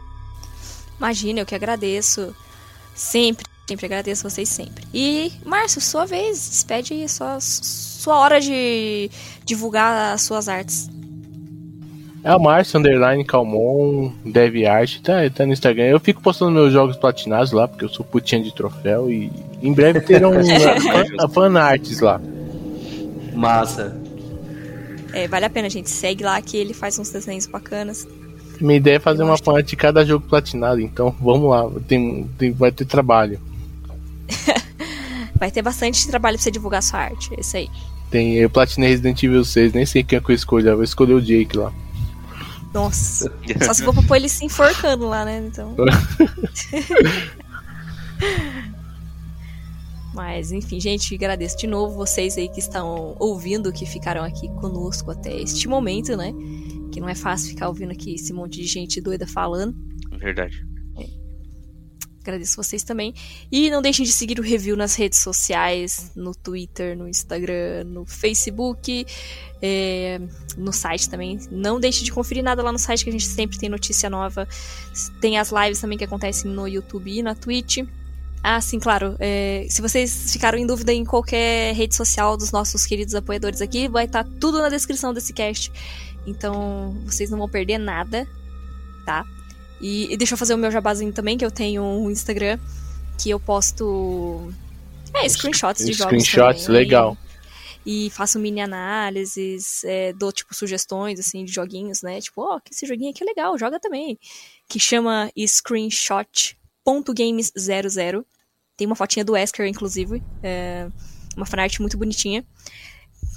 Imagina, 0.96 1.40
eu 1.40 1.46
que 1.46 1.56
agradeço. 1.56 2.32
Sempre, 2.94 3.44
sempre 3.68 3.86
agradeço 3.86 4.30
vocês 4.30 4.48
sempre. 4.48 4.84
E, 4.94 5.32
Márcio, 5.44 5.80
sua 5.80 6.06
vez, 6.06 6.48
despede 6.48 6.94
aí 6.94 7.08
sua, 7.08 7.40
sua 7.40 8.18
hora 8.18 8.40
de 8.40 9.10
divulgar 9.44 10.14
as 10.14 10.22
suas 10.22 10.48
artes. 10.48 10.88
É 12.24 12.34
o 12.34 12.40
Márcio 12.40 12.80
Underline 12.80 13.22
Calmon, 13.22 14.10
DevArt, 14.24 15.00
tá, 15.02 15.12
tá 15.28 15.44
no 15.44 15.52
Instagram. 15.52 15.84
Eu 15.84 16.00
fico 16.00 16.22
postando 16.22 16.50
meus 16.50 16.72
jogos 16.72 16.96
platinados 16.96 17.52
lá, 17.52 17.68
porque 17.68 17.84
eu 17.84 17.88
sou 17.90 18.02
putinha 18.04 18.42
de 18.42 18.52
troféu 18.54 19.10
e 19.10 19.30
em 19.62 19.72
breve 19.74 20.00
terão 20.00 20.32
fan, 20.42 21.28
fanarts 21.28 22.00
lá. 22.00 22.18
Massa. 23.34 23.94
É, 25.12 25.28
vale 25.28 25.44
a 25.44 25.50
pena, 25.50 25.68
gente. 25.68 25.90
Segue 25.90 26.24
lá 26.24 26.40
que 26.40 26.56
ele 26.56 26.72
faz 26.72 26.98
uns 26.98 27.10
desenhos 27.10 27.46
bacanas. 27.46 28.08
Minha 28.58 28.78
ideia 28.78 28.96
é 28.96 29.00
fazer 29.00 29.22
uma 29.22 29.36
fan 29.36 29.62
de 29.62 29.76
cada 29.76 30.02
jogo 30.04 30.26
platinado, 30.26 30.80
então 30.80 31.14
vamos 31.20 31.50
lá, 31.50 31.68
tem, 31.86 32.24
tem- 32.38 32.52
vai 32.52 32.72
ter 32.72 32.84
trabalho. 32.86 33.38
Vai 35.38 35.50
ter 35.50 35.62
bastante 35.62 36.06
trabalho 36.06 36.36
pra 36.36 36.44
você 36.44 36.50
divulgar 36.50 36.82
sua 36.82 37.00
arte. 37.00 37.28
É 37.36 37.40
isso 37.40 37.56
aí. 37.56 37.68
Tem, 38.08 38.34
eu 38.36 38.48
platinei 38.48 38.90
Resident 38.90 39.20
Evil 39.22 39.44
6, 39.44 39.72
nem 39.72 39.84
sei 39.84 40.02
quem 40.04 40.16
é 40.16 40.20
que 40.20 40.30
eu 40.30 40.34
escolhi, 40.34 40.66
eu 40.68 40.76
vou 40.76 40.84
escolher 40.84 41.12
o 41.12 41.20
Jake 41.20 41.56
lá. 41.56 41.72
Nossa. 42.74 43.32
Só 43.64 43.72
se 43.72 43.82
for 43.84 43.94
pra 43.94 44.02
pôr 44.02 44.16
ele 44.16 44.28
se 44.28 44.44
enforcando 44.44 45.06
lá, 45.06 45.24
né? 45.24 45.38
Então. 45.46 45.76
Mas, 50.12 50.52
enfim, 50.52 50.78
gente, 50.78 51.14
agradeço 51.14 51.56
de 51.56 51.66
novo 51.66 51.96
vocês 51.96 52.36
aí 52.36 52.48
que 52.48 52.60
estão 52.60 53.16
ouvindo, 53.18 53.72
que 53.72 53.86
ficaram 53.86 54.22
aqui 54.22 54.48
conosco 54.56 55.10
até 55.10 55.34
este 55.34 55.66
momento, 55.68 56.16
né? 56.16 56.32
Que 56.92 57.00
não 57.00 57.08
é 57.08 57.14
fácil 57.14 57.48
ficar 57.50 57.68
ouvindo 57.68 57.92
aqui 57.92 58.14
esse 58.14 58.32
monte 58.32 58.60
de 58.60 58.66
gente 58.66 59.00
doida 59.00 59.26
falando. 59.26 59.74
Verdade. 60.18 60.64
Agradeço 62.24 62.56
vocês 62.56 62.82
também. 62.82 63.14
E 63.52 63.70
não 63.70 63.82
deixem 63.82 64.02
de 64.02 64.10
seguir 64.10 64.40
o 64.40 64.42
review 64.42 64.76
nas 64.78 64.94
redes 64.94 65.18
sociais, 65.18 66.10
no 66.16 66.34
Twitter, 66.34 66.96
no 66.96 67.06
Instagram, 67.06 67.84
no 67.84 68.06
Facebook, 68.06 69.06
é, 69.60 70.18
no 70.56 70.72
site 70.72 71.10
também. 71.10 71.38
Não 71.50 71.78
deixe 71.78 72.02
de 72.02 72.10
conferir 72.10 72.42
nada 72.42 72.62
lá 72.62 72.72
no 72.72 72.78
site, 72.78 73.04
que 73.04 73.10
a 73.10 73.12
gente 73.12 73.26
sempre 73.26 73.58
tem 73.58 73.68
notícia 73.68 74.08
nova. 74.08 74.48
Tem 75.20 75.38
as 75.38 75.50
lives 75.50 75.80
também 75.80 75.98
que 75.98 76.04
acontecem 76.04 76.50
no 76.50 76.66
YouTube 76.66 77.12
e 77.12 77.22
na 77.22 77.34
Twitch. 77.34 77.84
Ah, 78.42 78.60
sim, 78.60 78.78
claro. 78.78 79.16
é, 79.20 79.66
se 79.68 79.82
vocês 79.82 80.32
ficaram 80.32 80.58
em 80.58 80.66
dúvida 80.66 80.92
em 80.92 81.04
qualquer 81.04 81.74
rede 81.74 81.94
social 81.94 82.38
dos 82.38 82.52
nossos 82.52 82.86
queridos 82.86 83.14
apoiadores 83.14 83.60
aqui, 83.60 83.86
vai 83.86 84.06
estar 84.06 84.24
tudo 84.40 84.58
na 84.58 84.70
descrição 84.70 85.12
desse 85.12 85.34
cast. 85.34 85.70
Então, 86.26 86.96
vocês 87.04 87.30
não 87.30 87.38
vão 87.38 87.48
perder 87.48 87.76
nada, 87.76 88.26
tá? 89.04 89.24
E, 89.84 90.10
e 90.10 90.16
deixa 90.16 90.32
eu 90.32 90.38
fazer 90.38 90.54
o 90.54 90.56
meu 90.56 90.70
jabazinho 90.70 91.12
também, 91.12 91.36
que 91.36 91.44
eu 91.44 91.50
tenho 91.50 91.82
um 91.82 92.10
Instagram 92.10 92.58
que 93.22 93.28
eu 93.28 93.38
posto. 93.38 94.50
É, 95.12 95.28
screenshots 95.28 95.84
de 95.84 95.92
jogos. 95.92 96.24
Screenshots, 96.24 96.64
também. 96.64 96.80
legal. 96.80 97.18
E 97.84 98.08
faço 98.08 98.38
mini 98.38 98.62
análises, 98.62 99.84
é, 99.84 100.14
dou, 100.14 100.32
tipo, 100.32 100.54
sugestões, 100.54 101.20
assim, 101.20 101.44
de 101.44 101.52
joguinhos, 101.52 102.00
né? 102.00 102.18
Tipo, 102.18 102.40
ó, 102.40 102.58
que 102.60 102.72
esse 102.72 102.86
joguinho 102.86 103.10
aqui 103.10 103.22
é 103.22 103.26
legal, 103.26 103.58
joga 103.58 103.78
também. 103.78 104.18
Que 104.66 104.80
chama 104.80 105.30
screenshot.games00. 105.36 108.24
Tem 108.78 108.86
uma 108.86 108.96
fotinha 108.96 109.22
do 109.22 109.32
Wesker, 109.32 109.66
inclusive. 109.66 110.22
É, 110.42 110.88
uma 111.36 111.44
fanart 111.44 111.78
muito 111.78 111.98
bonitinha. 111.98 112.42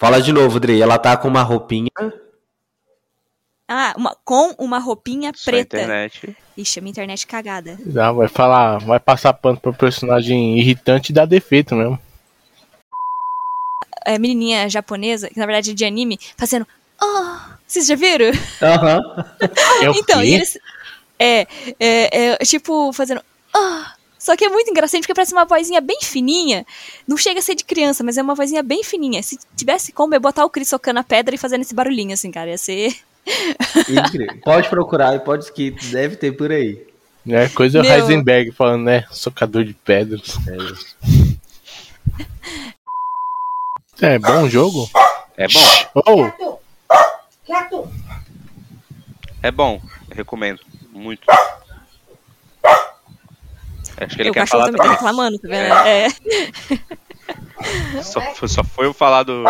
Fala 0.01 0.19
de 0.19 0.33
novo, 0.33 0.59
Dre. 0.59 0.81
Ela 0.81 0.97
tá 0.97 1.15
com 1.15 1.27
uma 1.27 1.43
roupinha. 1.43 1.91
Ah, 3.69 3.93
uma- 3.95 4.17
com 4.25 4.55
uma 4.57 4.79
roupinha 4.79 5.31
Sua 5.35 5.51
preta. 5.53 5.77
internet. 5.77 6.35
Ixi, 6.57 6.79
a 6.79 6.81
minha 6.81 6.89
internet 6.89 7.27
cagada. 7.27 7.77
Não, 7.85 8.15
vai 8.15 8.27
falar, 8.27 8.79
vai 8.79 8.99
passar 8.99 9.31
pano 9.33 9.59
pro 9.59 9.71
personagem 9.71 10.57
irritante 10.57 11.11
e 11.11 11.13
dar 11.13 11.25
defeito 11.27 11.75
mesmo. 11.75 11.99
É, 14.03 14.17
menininha 14.17 14.67
japonesa, 14.67 15.29
que 15.29 15.37
na 15.39 15.45
verdade 15.45 15.69
é 15.69 15.73
de 15.75 15.85
anime, 15.85 16.19
fazendo. 16.35 16.65
Oh, 16.99 17.35
vocês 17.67 17.85
já 17.85 17.95
viram? 17.95 18.31
Aham. 18.59 18.99
É 19.83 19.89
o 19.89 19.93
Então, 20.01 20.23
e 20.23 20.33
eles. 20.33 20.57
É, 21.19 21.41
é, 21.79 22.31
é, 22.33 22.37
tipo, 22.39 22.91
fazendo. 22.91 23.21
Ah! 23.55 23.93
Só 24.21 24.37
que 24.37 24.45
é 24.45 24.49
muito 24.49 24.69
engraçado 24.69 25.01
porque 25.01 25.15
parece 25.15 25.33
uma 25.33 25.45
vozinha 25.45 25.81
bem 25.81 25.97
fininha. 25.99 26.63
Não 27.07 27.17
chega 27.17 27.39
a 27.39 27.41
ser 27.41 27.55
de 27.55 27.63
criança, 27.63 28.03
mas 28.03 28.19
é 28.19 28.21
uma 28.21 28.35
vozinha 28.35 28.61
bem 28.61 28.83
fininha. 28.83 29.23
Se 29.23 29.35
tivesse 29.57 29.91
como, 29.91 30.13
eu 30.13 30.19
botar 30.19 30.45
o 30.45 30.49
Chris 30.49 30.69
socando 30.69 30.99
a 30.99 31.03
pedra 31.03 31.33
e 31.33 31.39
fazendo 31.39 31.61
esse 31.61 31.73
barulhinho, 31.73 32.13
assim, 32.13 32.29
cara. 32.29 32.51
Ia 32.51 32.57
ser. 32.59 32.95
Incrível. 33.89 34.37
Pode 34.43 34.69
procurar 34.69 35.15
e 35.15 35.19
pode 35.19 35.51
que 35.51 35.71
deve 35.71 36.17
ter 36.17 36.33
por 36.33 36.51
aí. 36.51 36.85
É 37.27 37.49
coisa 37.49 37.81
Meu. 37.81 37.91
Heisenberg 37.91 38.51
falando, 38.51 38.83
né? 38.83 39.05
Socador 39.09 39.63
de 39.63 39.73
pedras. 39.73 40.37
É 43.99 44.19
bom 44.19 44.47
jogo? 44.47 44.87
É 45.35 45.47
bom. 45.47 45.59
Oh, 45.95 46.31
É 49.41 49.49
bom. 49.49 49.81
Recomendo. 50.11 50.59
Muito. 50.91 51.23
Acho 54.05 54.15
que 54.15 54.21
ele 54.21 54.29
o 54.29 54.33
quer 54.33 54.39
cachorro 54.41 54.63
falar 54.63 54.71
também 54.71 54.87
tá 54.87 54.91
reclamando, 54.93 55.39
tá 55.39 55.47
vendo? 55.47 55.73
É. 55.87 56.07
Só, 58.03 58.21
foi- 58.35 58.47
só 58.47 58.63
foi 58.63 58.85
eu 58.87 58.93
falar 58.93 59.23
do. 59.23 59.43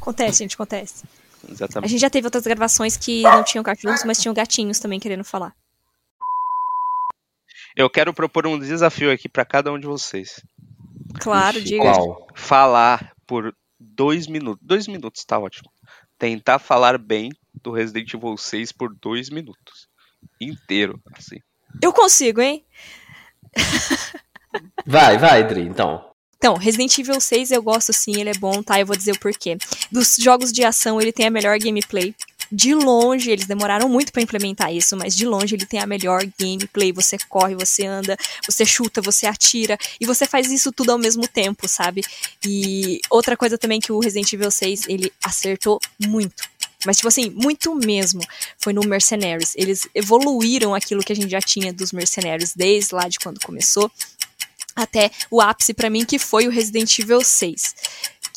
Acontece, 0.00 0.38
gente, 0.38 0.54
acontece. 0.54 1.04
A 1.48 1.50
Exatamente. 1.50 1.90
gente 1.90 2.00
já 2.00 2.10
teve 2.10 2.26
outras 2.26 2.44
gravações 2.44 2.96
que 2.96 3.22
não 3.22 3.42
tinham 3.42 3.62
cachorros, 3.64 4.04
mas 4.04 4.18
tinham 4.20 4.34
gatinhos 4.34 4.78
também 4.78 5.00
querendo 5.00 5.24
falar. 5.24 5.54
Eu 7.76 7.90
quero 7.90 8.14
propor 8.14 8.46
um 8.46 8.58
desafio 8.58 9.10
aqui 9.10 9.28
pra 9.28 9.44
cada 9.44 9.72
um 9.72 9.78
de 9.78 9.86
vocês. 9.86 10.40
Claro, 11.20 11.58
Ixi, 11.58 11.66
diga. 11.68 11.82
Qual? 11.82 12.26
Falar 12.34 13.12
por 13.26 13.54
dois 13.80 14.26
minutos. 14.26 14.64
Dois 14.64 14.86
minutos, 14.86 15.24
tá 15.24 15.38
ótimo. 15.38 15.70
Tentar 16.18 16.58
falar 16.58 16.98
bem 16.98 17.30
do 17.62 17.72
Resident 17.72 18.12
Evil 18.14 18.36
6 18.36 18.70
por 18.72 18.94
dois 18.94 19.28
minutos. 19.28 19.88
Inteiro, 20.40 21.00
assim. 21.16 21.36
Eu 21.82 21.92
consigo, 21.92 22.40
hein? 22.40 22.64
Vai, 24.86 25.18
vai, 25.18 25.42
Dre, 25.46 25.62
então. 25.62 26.04
Então, 26.36 26.56
Resident 26.56 26.98
Evil 26.98 27.20
6 27.20 27.52
eu 27.52 27.62
gosto 27.62 27.92
sim, 27.92 28.20
ele 28.20 28.30
é 28.30 28.34
bom, 28.34 28.62
tá? 28.62 28.78
Eu 28.78 28.86
vou 28.86 28.94
dizer 28.94 29.12
o 29.12 29.18
porquê. 29.18 29.56
Dos 29.90 30.16
jogos 30.16 30.52
de 30.52 30.62
ação, 30.62 31.00
ele 31.00 31.10
tem 31.10 31.26
a 31.26 31.30
melhor 31.30 31.58
gameplay. 31.58 32.14
De 32.52 32.74
longe, 32.74 33.30
eles 33.30 33.46
demoraram 33.46 33.88
muito 33.88 34.12
pra 34.12 34.20
implementar 34.20 34.72
isso, 34.72 34.96
mas 34.96 35.16
de 35.16 35.24
longe 35.24 35.54
ele 35.54 35.64
tem 35.64 35.80
a 35.80 35.86
melhor 35.86 36.20
gameplay. 36.38 36.92
Você 36.92 37.16
corre, 37.28 37.54
você 37.54 37.86
anda, 37.86 38.16
você 38.46 38.64
chuta, 38.66 39.00
você 39.00 39.26
atira, 39.26 39.78
e 39.98 40.04
você 40.04 40.26
faz 40.26 40.52
isso 40.52 40.70
tudo 40.70 40.92
ao 40.92 40.98
mesmo 40.98 41.26
tempo, 41.26 41.66
sabe? 41.66 42.02
E 42.46 43.00
outra 43.10 43.36
coisa 43.36 43.56
também 43.56 43.80
que 43.80 43.90
o 43.90 43.98
Resident 43.98 44.30
Evil 44.32 44.50
6, 44.50 44.86
ele 44.88 45.10
acertou 45.24 45.80
muito. 46.06 46.44
Mas, 46.84 46.96
tipo 46.96 47.08
assim, 47.08 47.30
muito 47.30 47.74
mesmo. 47.74 48.20
Foi 48.58 48.72
no 48.72 48.82
Mercenaries. 48.82 49.52
Eles 49.56 49.88
evoluíram 49.94 50.74
aquilo 50.74 51.02
que 51.02 51.12
a 51.12 51.16
gente 51.16 51.30
já 51.30 51.40
tinha 51.40 51.72
dos 51.72 51.92
Mercenaries 51.92 52.54
desde 52.54 52.94
lá 52.94 53.08
de 53.08 53.18
quando 53.18 53.40
começou 53.40 53.90
até 54.74 55.10
o 55.30 55.40
ápice 55.40 55.72
pra 55.72 55.90
mim, 55.90 56.04
que 56.04 56.18
foi 56.18 56.46
o 56.46 56.50
Resident 56.50 56.98
Evil 56.98 57.22
6. 57.22 57.74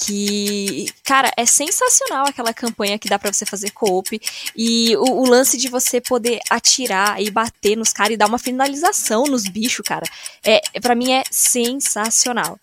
Que, 0.05 0.93
cara, 1.03 1.31
é 1.35 1.43
sensacional 1.43 2.27
aquela 2.27 2.53
campanha 2.53 2.99
que 2.99 3.09
dá 3.09 3.17
pra 3.17 3.33
você 3.33 3.47
fazer 3.47 3.71
co-op. 3.71 4.19
E 4.55 4.95
o, 4.97 5.21
o 5.21 5.27
lance 5.27 5.57
de 5.57 5.67
você 5.69 5.99
poder 5.99 6.39
atirar 6.49 7.19
e 7.19 7.31
bater 7.31 7.75
nos 7.75 7.91
caras 7.91 8.13
e 8.13 8.17
dar 8.17 8.27
uma 8.27 8.37
finalização 8.37 9.23
nos 9.23 9.47
bichos, 9.47 9.83
cara, 9.83 10.05
é, 10.43 10.61
para 10.79 10.93
mim 10.93 11.13
é 11.13 11.23
sensacional. 11.31 12.59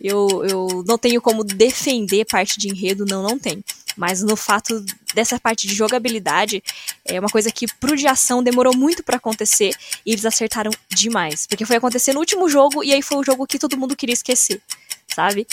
Eu, 0.00 0.44
eu 0.44 0.84
não 0.86 0.98
tenho 0.98 1.20
como 1.20 1.44
defender 1.44 2.24
parte 2.24 2.58
de 2.58 2.68
enredo, 2.68 3.04
não, 3.04 3.22
não 3.22 3.38
tem. 3.38 3.62
Mas 3.96 4.22
no 4.22 4.36
fato 4.36 4.84
dessa 5.14 5.38
parte 5.38 5.66
de 5.66 5.74
jogabilidade, 5.74 6.62
é 7.04 7.20
uma 7.20 7.28
coisa 7.28 7.50
que 7.52 7.66
pro 7.74 7.96
de 7.96 8.06
ação 8.06 8.42
demorou 8.42 8.76
muito 8.76 9.02
pra 9.02 9.16
acontecer 9.16 9.74
e 10.04 10.12
eles 10.12 10.24
acertaram 10.24 10.70
demais. 10.88 11.46
Porque 11.46 11.66
foi 11.66 11.76
acontecer 11.76 12.12
no 12.12 12.20
último 12.20 12.48
jogo 12.48 12.82
e 12.82 12.92
aí 12.92 13.02
foi 13.02 13.18
o 13.18 13.24
jogo 13.24 13.46
que 13.46 13.58
todo 13.58 13.76
mundo 13.76 13.96
queria 13.96 14.14
esquecer, 14.14 14.60
sabe? 15.14 15.46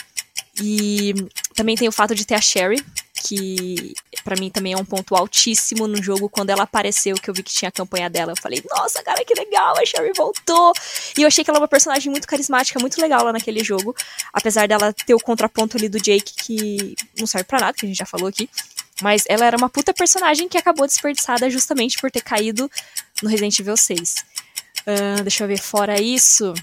E 0.61 1.13
também 1.53 1.75
tem 1.75 1.87
o 1.87 1.91
fato 1.91 2.15
de 2.15 2.25
ter 2.25 2.35
a 2.35 2.41
Sherry, 2.41 2.83
que 3.21 3.93
pra 4.23 4.35
mim 4.39 4.49
também 4.49 4.73
é 4.73 4.77
um 4.77 4.85
ponto 4.85 5.15
altíssimo 5.15 5.87
no 5.87 6.01
jogo. 6.01 6.29
Quando 6.29 6.49
ela 6.49 6.63
apareceu, 6.63 7.15
que 7.15 7.29
eu 7.29 7.33
vi 7.33 7.43
que 7.43 7.51
tinha 7.51 7.69
a 7.69 7.71
campanha 7.71 8.09
dela, 8.09 8.31
eu 8.31 8.41
falei, 8.41 8.63
nossa, 8.69 9.03
cara, 9.03 9.23
que 9.23 9.33
legal, 9.33 9.77
a 9.77 9.85
Sherry 9.85 10.11
voltou. 10.15 10.73
E 11.17 11.21
eu 11.21 11.27
achei 11.27 11.43
que 11.43 11.49
ela 11.49 11.59
é 11.59 11.61
uma 11.61 11.67
personagem 11.67 12.11
muito 12.11 12.27
carismática, 12.27 12.79
muito 12.79 12.99
legal 13.01 13.23
lá 13.23 13.33
naquele 13.33 13.63
jogo. 13.63 13.95
Apesar 14.33 14.67
dela 14.67 14.93
ter 14.93 15.13
o 15.13 15.19
contraponto 15.19 15.77
ali 15.77 15.89
do 15.89 15.99
Jake, 15.99 16.33
que 16.35 16.95
não 17.17 17.27
serve 17.27 17.45
pra 17.45 17.59
nada, 17.59 17.73
que 17.73 17.85
a 17.85 17.89
gente 17.89 17.97
já 17.97 18.05
falou 18.05 18.27
aqui. 18.27 18.49
Mas 19.01 19.23
ela 19.27 19.45
era 19.45 19.57
uma 19.57 19.69
puta 19.69 19.93
personagem 19.93 20.49
que 20.49 20.57
acabou 20.57 20.85
desperdiçada 20.85 21.49
justamente 21.49 21.97
por 21.99 22.11
ter 22.11 22.21
caído 22.21 22.69
no 23.21 23.29
Resident 23.29 23.57
Evil 23.59 23.77
6. 23.77 24.15
Ah, 24.85 25.21
deixa 25.21 25.43
eu 25.43 25.47
ver, 25.47 25.59
fora 25.59 26.01
isso. 26.01 26.53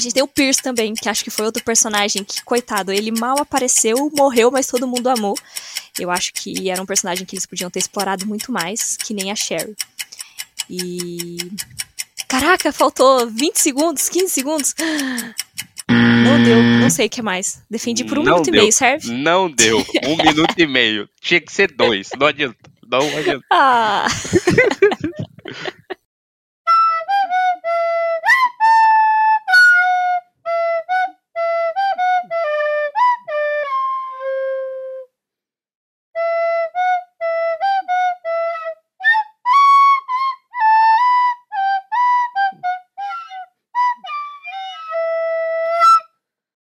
A 0.00 0.02
gente 0.02 0.14
tem 0.14 0.22
o 0.22 0.26
Pierce 0.26 0.62
também, 0.62 0.94
que 0.94 1.10
acho 1.10 1.22
que 1.22 1.28
foi 1.28 1.44
outro 1.44 1.62
personagem 1.62 2.24
que, 2.24 2.42
coitado, 2.42 2.90
ele 2.90 3.12
mal 3.12 3.38
apareceu, 3.38 4.10
morreu, 4.16 4.50
mas 4.50 4.66
todo 4.66 4.86
mundo 4.86 5.10
amou. 5.10 5.36
Eu 5.98 6.10
acho 6.10 6.32
que 6.32 6.70
era 6.70 6.80
um 6.80 6.86
personagem 6.86 7.26
que 7.26 7.34
eles 7.34 7.44
podiam 7.44 7.70
ter 7.70 7.80
explorado 7.80 8.26
muito 8.26 8.50
mais, 8.50 8.96
que 8.96 9.12
nem 9.12 9.30
a 9.30 9.36
Sherry. 9.36 9.76
E. 10.70 11.36
Caraca, 12.26 12.72
faltou 12.72 13.28
20 13.28 13.56
segundos, 13.56 14.08
15 14.08 14.28
segundos. 14.30 14.74
Não 15.86 16.42
deu, 16.42 16.62
não 16.62 16.88
sei 16.88 17.06
o 17.06 17.10
que 17.10 17.20
mais. 17.20 17.60
Defendi 17.68 18.02
por 18.04 18.18
um 18.18 18.22
Não 18.22 18.32
minuto 18.36 18.48
e 18.48 18.52
deu. 18.52 18.60
meio, 18.62 18.72
serve? 18.72 19.10
Não 19.12 19.50
deu. 19.50 19.84
Um 20.06 20.16
minuto 20.24 20.54
e 20.56 20.66
meio. 20.66 21.10
Tinha 21.20 21.42
que 21.42 21.52
ser 21.52 21.70
dois. 21.72 22.08
Não 22.18 22.26
adianta. 22.26 22.56
Não 22.90 23.16
adianta. 23.18 23.44
Ah! 23.52 24.06